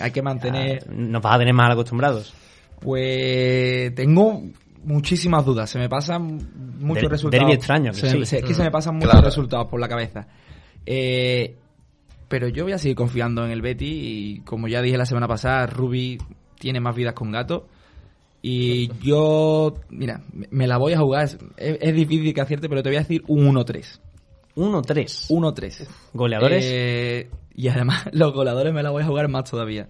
Hay, 0.00 0.10
que 0.10 0.22
mantener. 0.22 0.84
Ah, 0.86 0.92
nos 0.94 1.22
vas 1.22 1.34
a 1.34 1.38
tener 1.38 1.54
más 1.54 1.70
acostumbrados. 1.70 2.34
Pues 2.78 3.94
tengo 3.94 4.42
muchísimas 4.84 5.44
dudas. 5.44 5.70
Se 5.70 5.78
me 5.78 5.88
pasan 5.88 6.78
muchos 6.78 7.10
resultados. 7.10 7.54
extraño, 7.54 7.92
que 7.92 8.06
Es 8.06 8.42
que 8.42 8.54
se 8.54 8.62
me 8.62 8.70
pasan 8.70 8.96
muchos 8.96 9.22
resultados 9.22 9.66
por 9.66 9.80
la 9.80 9.88
cabeza. 9.88 10.28
Eh, 10.84 11.56
pero 12.28 12.48
yo 12.48 12.64
voy 12.64 12.72
a 12.72 12.78
seguir 12.78 12.96
confiando 12.96 13.44
en 13.44 13.50
el 13.50 13.62
Betty 13.62 13.86
y 13.86 14.40
como 14.40 14.68
ya 14.68 14.82
dije 14.82 14.96
la 14.96 15.06
semana 15.06 15.26
pasada, 15.26 15.66
Ruby 15.66 16.18
tiene 16.58 16.80
más 16.80 16.94
vidas 16.94 17.14
con 17.14 17.30
gato. 17.30 17.66
Y 18.42 18.90
yo, 19.02 19.74
mira, 19.90 20.22
me 20.50 20.66
la 20.66 20.78
voy 20.78 20.94
a 20.94 20.98
jugar. 20.98 21.28
Es, 21.56 21.94
difícil 21.94 22.32
que 22.32 22.40
acierte, 22.40 22.68
pero 22.68 22.82
te 22.82 22.88
voy 22.88 22.96
a 22.96 23.00
decir 23.00 23.22
un 23.28 23.54
1-3. 23.54 24.00
1-3. 24.56 25.28
1-3. 25.28 25.88
¿Goleadores? 26.14 26.64
Eh, 26.66 27.30
y 27.54 27.68
además, 27.68 28.08
los 28.12 28.32
goleadores 28.32 28.72
me 28.72 28.82
la 28.82 28.90
voy 28.90 29.02
a 29.02 29.06
jugar 29.06 29.28
más 29.28 29.50
todavía. 29.50 29.88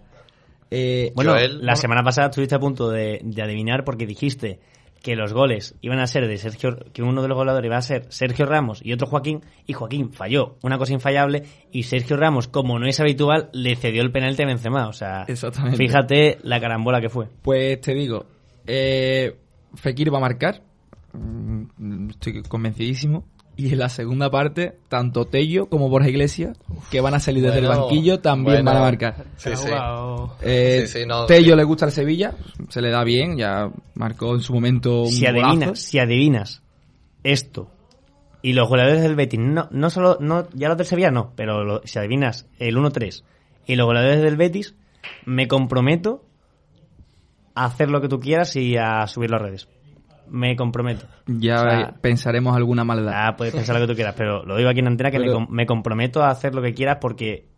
Eh, 0.71 1.13
bueno, 1.15 1.37
la 1.37 1.77
semana 1.77 2.03
pasada 2.03 2.29
estuviste 2.29 2.55
a 2.55 2.61
punto 2.61 2.91
de, 2.91 3.21
de 3.23 3.43
adivinar 3.43 3.85
porque 3.85 4.07
dijiste 4.07 4.61
que 5.03 5.17
los 5.17 5.33
goles 5.33 5.75
iban 5.81 5.99
a 5.99 6.07
ser 6.07 6.29
de 6.29 6.37
Sergio, 6.37 6.77
que 6.93 7.03
uno 7.03 7.23
de 7.23 7.29
los 7.29 7.37
goleadores 7.37 7.67
iba 7.67 7.77
a 7.77 7.83
ser 7.83 8.07
Sergio 8.11 8.47
Ramos 8.47 8.81
y 8.85 8.93
otro 8.93 9.07
Joaquín, 9.07 9.41
y 9.67 9.73
Joaquín 9.73 10.13
falló, 10.13 10.57
una 10.63 10.79
cosa 10.79 10.93
infallable, 10.93 11.45
y 11.73 11.85
Sergio 11.85 12.17
Ramos, 12.17 12.49
como 12.49 12.79
no 12.79 12.87
es 12.87 13.01
habitual, 13.01 13.49
le 13.53 13.77
cedió 13.77 14.03
el 14.03 14.13
penalti 14.13 14.43
a 14.43 14.47
Benzema, 14.47 14.89
o 14.89 14.93
sea, 14.93 15.27
fíjate 15.77 16.39
la 16.43 16.61
carambola 16.61 17.01
que 17.01 17.09
fue. 17.09 17.29
Pues 17.43 17.81
te 17.81 17.95
digo, 17.95 18.27
eh, 18.67 19.37
Fekir 19.75 20.13
va 20.13 20.19
a 20.19 20.21
marcar, 20.21 20.63
mm, 21.13 22.11
estoy 22.11 22.43
convencidísimo, 22.43 23.25
y 23.57 23.73
en 23.73 23.79
la 23.79 23.91
segunda 23.91 24.31
parte, 24.31 24.79
tanto 24.89 25.27
Tello 25.27 25.69
como 25.69 25.91
Borja 25.91 26.09
Iglesias, 26.09 26.59
que 26.91 27.03
van 27.03 27.13
a 27.13 27.21
salir 27.21 27.43
desde 27.43 27.59
el 27.59 27.67
banquillo, 27.67 28.21
también 28.21 28.65
van 28.65 28.77
a 28.77 28.81
marcar. 28.81 29.27
Sí, 29.37 29.51
sí. 29.55 29.69
Eh, 30.41 30.87
Tello 31.29 31.57
le 31.57 31.65
gusta 31.65 31.85
el 31.85 31.93
Sevilla, 31.93 32.35
se 32.71 32.81
le 32.81 32.91
da 32.91 33.05
bien, 33.05 33.37
ya 33.37 33.71
marcó 33.95 34.35
en 34.35 34.41
su 34.41 34.55
momento 34.55 35.03
un 35.03 35.13
si 35.13 35.27
adivinas, 35.27 35.79
Si 35.79 35.99
adivinas 35.99 36.63
esto 37.23 37.71
y 38.41 38.55
los 38.55 38.67
goleadores 38.67 39.03
del 39.03 39.15
Betis, 39.15 39.41
no, 39.41 39.69
no 39.71 39.91
solo, 39.91 40.17
no, 40.21 40.49
ya 40.55 40.69
los 40.69 40.79
del 40.79 40.87
Sevilla 40.87 41.11
no, 41.11 41.33
pero 41.37 41.83
si 41.85 41.99
adivinas 41.99 42.47
el 42.59 42.77
1-3 42.77 43.25
y 43.67 43.77
los 43.77 43.87
goleadores 43.87 44.23
del 44.23 44.37
Betis, 44.37 44.75
me 45.27 45.49
comprometo 45.49 46.25
a 47.55 47.65
hacer 47.65 47.91
lo 47.91 48.01
que 48.01 48.09
tú 48.09 48.21
quieras 48.21 48.55
y 48.57 48.77
a 48.77 49.07
subir 49.07 49.31
las 49.31 49.43
redes 49.43 49.69
me 50.31 50.57
comprometo. 50.57 51.07
Ya 51.27 51.95
pensaremos 52.01 52.57
alguna 52.57 52.85
maldad. 52.85 53.13
Ah, 53.15 53.37
puedes 53.37 53.53
pensar 53.53 53.75
lo 53.75 53.83
que 53.83 53.93
tú 53.93 53.97
quieras, 53.97 54.15
pero 54.17 54.45
lo 54.45 54.57
digo 54.57 54.71
aquí 54.71 54.79
en 54.81 54.87
antena 54.87 55.11
que 55.11 55.19
me, 55.49 55.67
comprometo 55.67 56.23
a 56.23 56.31
hacer 56.31 56.55
lo 56.55 56.63
que 56.63 56.73
quieras 56.73 56.99
porque 57.01 57.49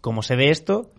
como 0.00 0.22
se 0.22 0.36
ve 0.36 0.50
esto... 0.50 0.90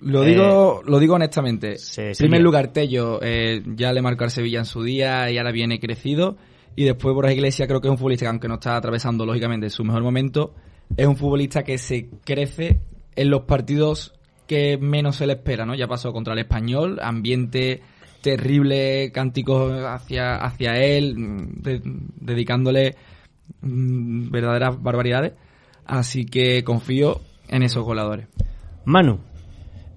Lo 0.00 0.22
digo, 0.22 0.80
eh, 0.80 0.90
lo 0.90 0.98
digo 0.98 1.14
honestamente. 1.14 1.76
En 1.96 2.14
primer 2.16 2.42
lugar, 2.42 2.72
Tello 2.72 3.20
eh, 3.22 3.62
ya 3.74 3.92
le 3.92 4.02
marcó 4.02 4.24
al 4.24 4.30
Sevilla 4.30 4.58
en 4.58 4.64
su 4.64 4.82
día 4.82 5.30
y 5.30 5.38
ahora 5.38 5.52
viene 5.52 5.78
crecido. 5.78 6.36
Y 6.76 6.84
después 6.84 7.14
Borja 7.14 7.32
Iglesias 7.32 7.68
creo 7.68 7.80
que 7.80 7.88
es 7.88 7.92
un 7.92 7.96
futbolista 7.96 8.24
que 8.24 8.30
aunque 8.30 8.48
no 8.48 8.54
está 8.54 8.76
atravesando 8.76 9.24
lógicamente 9.24 9.70
su 9.70 9.84
mejor 9.84 10.02
momento, 10.02 10.54
es 10.96 11.06
un 11.06 11.16
futbolista 11.16 11.62
que 11.62 11.78
se 11.78 12.10
crece 12.24 12.80
en 13.14 13.30
los 13.30 13.42
partidos 13.42 14.14
que 14.46 14.78
menos 14.78 15.16
se 15.16 15.26
le 15.26 15.34
espera, 15.34 15.66
¿no? 15.66 15.74
Ya 15.74 15.86
pasó 15.86 16.12
contra 16.12 16.34
el 16.34 16.40
Español, 16.40 16.98
ambiente 17.02 17.82
terrible 18.24 19.12
cánticos 19.12 19.72
hacia, 19.84 20.36
hacia 20.36 20.82
él, 20.82 21.14
mm, 21.16 21.62
dedicándole 22.20 22.94
mm, 23.60 24.30
verdaderas 24.30 24.82
barbaridades. 24.82 25.34
Así 25.84 26.24
que 26.24 26.64
confío 26.64 27.20
en 27.48 27.62
esos 27.62 27.84
goleadores. 27.84 28.28
Manu. 28.86 29.20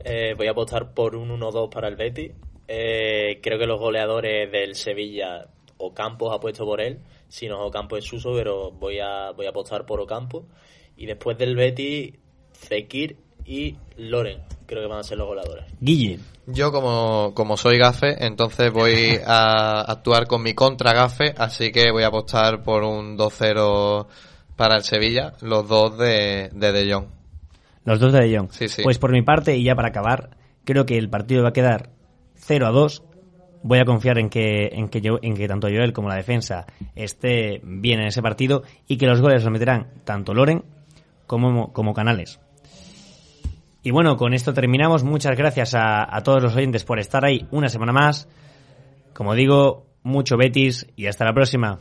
Eh, 0.03 0.33
voy 0.35 0.47
a 0.47 0.51
apostar 0.51 0.93
por 0.93 1.15
un 1.15 1.29
1-2 1.29 1.69
para 1.69 1.87
el 1.87 1.95
Betis. 1.95 2.33
Eh, 2.67 3.39
creo 3.41 3.57
que 3.57 3.65
los 3.65 3.79
goleadores 3.79 4.51
del 4.51 4.75
Sevilla, 4.75 5.47
Ocampos 5.77 6.33
ha 6.33 6.39
puesto 6.39 6.65
por 6.65 6.81
él. 6.81 6.99
Si 7.29 7.47
no, 7.47 7.65
Ocampo 7.65 7.95
es 7.95 8.03
Suso, 8.03 8.33
pero 8.33 8.71
voy 8.71 8.99
a, 8.99 9.31
voy 9.31 9.45
a 9.45 9.49
apostar 9.49 9.85
por 9.85 10.01
Ocampo. 10.01 10.45
Y 10.97 11.05
después 11.05 11.37
del 11.37 11.55
Betis, 11.55 12.13
Fekir 12.51 13.17
y 13.47 13.77
Loren, 13.97 14.41
creo 14.65 14.81
que 14.83 14.87
van 14.87 14.99
a 14.99 15.03
ser 15.03 15.17
los 15.17 15.27
goleadores. 15.27 15.65
Guille. 15.79 16.19
Yo 16.45 16.71
como, 16.71 17.33
como 17.33 17.57
soy 17.57 17.77
gafe, 17.77 18.25
entonces 18.25 18.71
voy 18.71 19.19
a 19.25 19.81
actuar 19.81 20.27
con 20.27 20.43
mi 20.43 20.53
contra 20.53 20.93
gafe, 20.93 21.33
así 21.37 21.71
que 21.71 21.91
voy 21.91 22.03
a 22.03 22.07
apostar 22.07 22.61
por 22.61 22.83
un 22.83 23.17
2-0 23.17 24.05
para 24.55 24.75
el 24.75 24.83
Sevilla, 24.83 25.33
los 25.41 25.67
dos 25.67 25.97
de 25.97 26.49
De, 26.53 26.71
de 26.71 26.93
Jong. 26.93 27.05
Los 27.85 27.99
dos 27.99 28.11
de 28.11 28.27
De 28.27 28.37
Jong. 28.37 28.51
Sí, 28.51 28.67
sí. 28.67 28.83
Pues 28.83 28.99
por 28.99 29.11
mi 29.11 29.21
parte, 29.21 29.55
y 29.55 29.63
ya 29.63 29.75
para 29.75 29.89
acabar, 29.89 30.31
creo 30.65 30.85
que 30.85 30.97
el 30.97 31.09
partido 31.09 31.43
va 31.43 31.49
a 31.49 31.53
quedar 31.53 31.89
0 32.35 32.67
a 32.67 32.71
2. 32.71 33.03
Voy 33.63 33.79
a 33.79 33.85
confiar 33.85 34.19
en 34.19 34.29
que, 34.29 34.69
en 34.71 34.87
que, 34.87 35.01
yo, 35.01 35.19
en 35.21 35.35
que 35.35 35.47
tanto 35.47 35.67
Joel 35.67 35.91
como 35.91 36.09
la 36.09 36.15
defensa 36.15 36.65
esté 36.95 37.59
bien 37.63 37.99
en 37.99 38.07
ese 38.07 38.21
partido 38.21 38.63
y 38.87 38.97
que 38.97 39.07
los 39.07 39.19
goles 39.19 39.43
los 39.43 39.51
meterán 39.51 39.87
tanto 40.05 40.33
Loren 40.33 40.63
como, 41.25 41.73
como 41.73 41.93
Canales. 41.93 42.39
Y 43.87 43.91
bueno, 43.91 44.17
con 44.17 44.33
esto 44.33 44.53
terminamos. 44.53 45.05
Muchas 45.05 45.37
gracias 45.37 45.73
a, 45.73 46.21
todos 46.21 46.43
los 46.43 46.53
oyentes 46.57 46.83
por 46.83 46.99
estar 46.99 47.23
ahí 47.23 47.47
una 47.51 47.69
semana 47.69 47.93
más. 47.93 48.27
Como 49.13 49.33
digo, 49.33 49.85
mucho 50.03 50.35
Betis 50.35 50.87
y 50.97 51.05
hasta 51.05 51.23
la 51.23 51.31
próxima. 51.31 51.79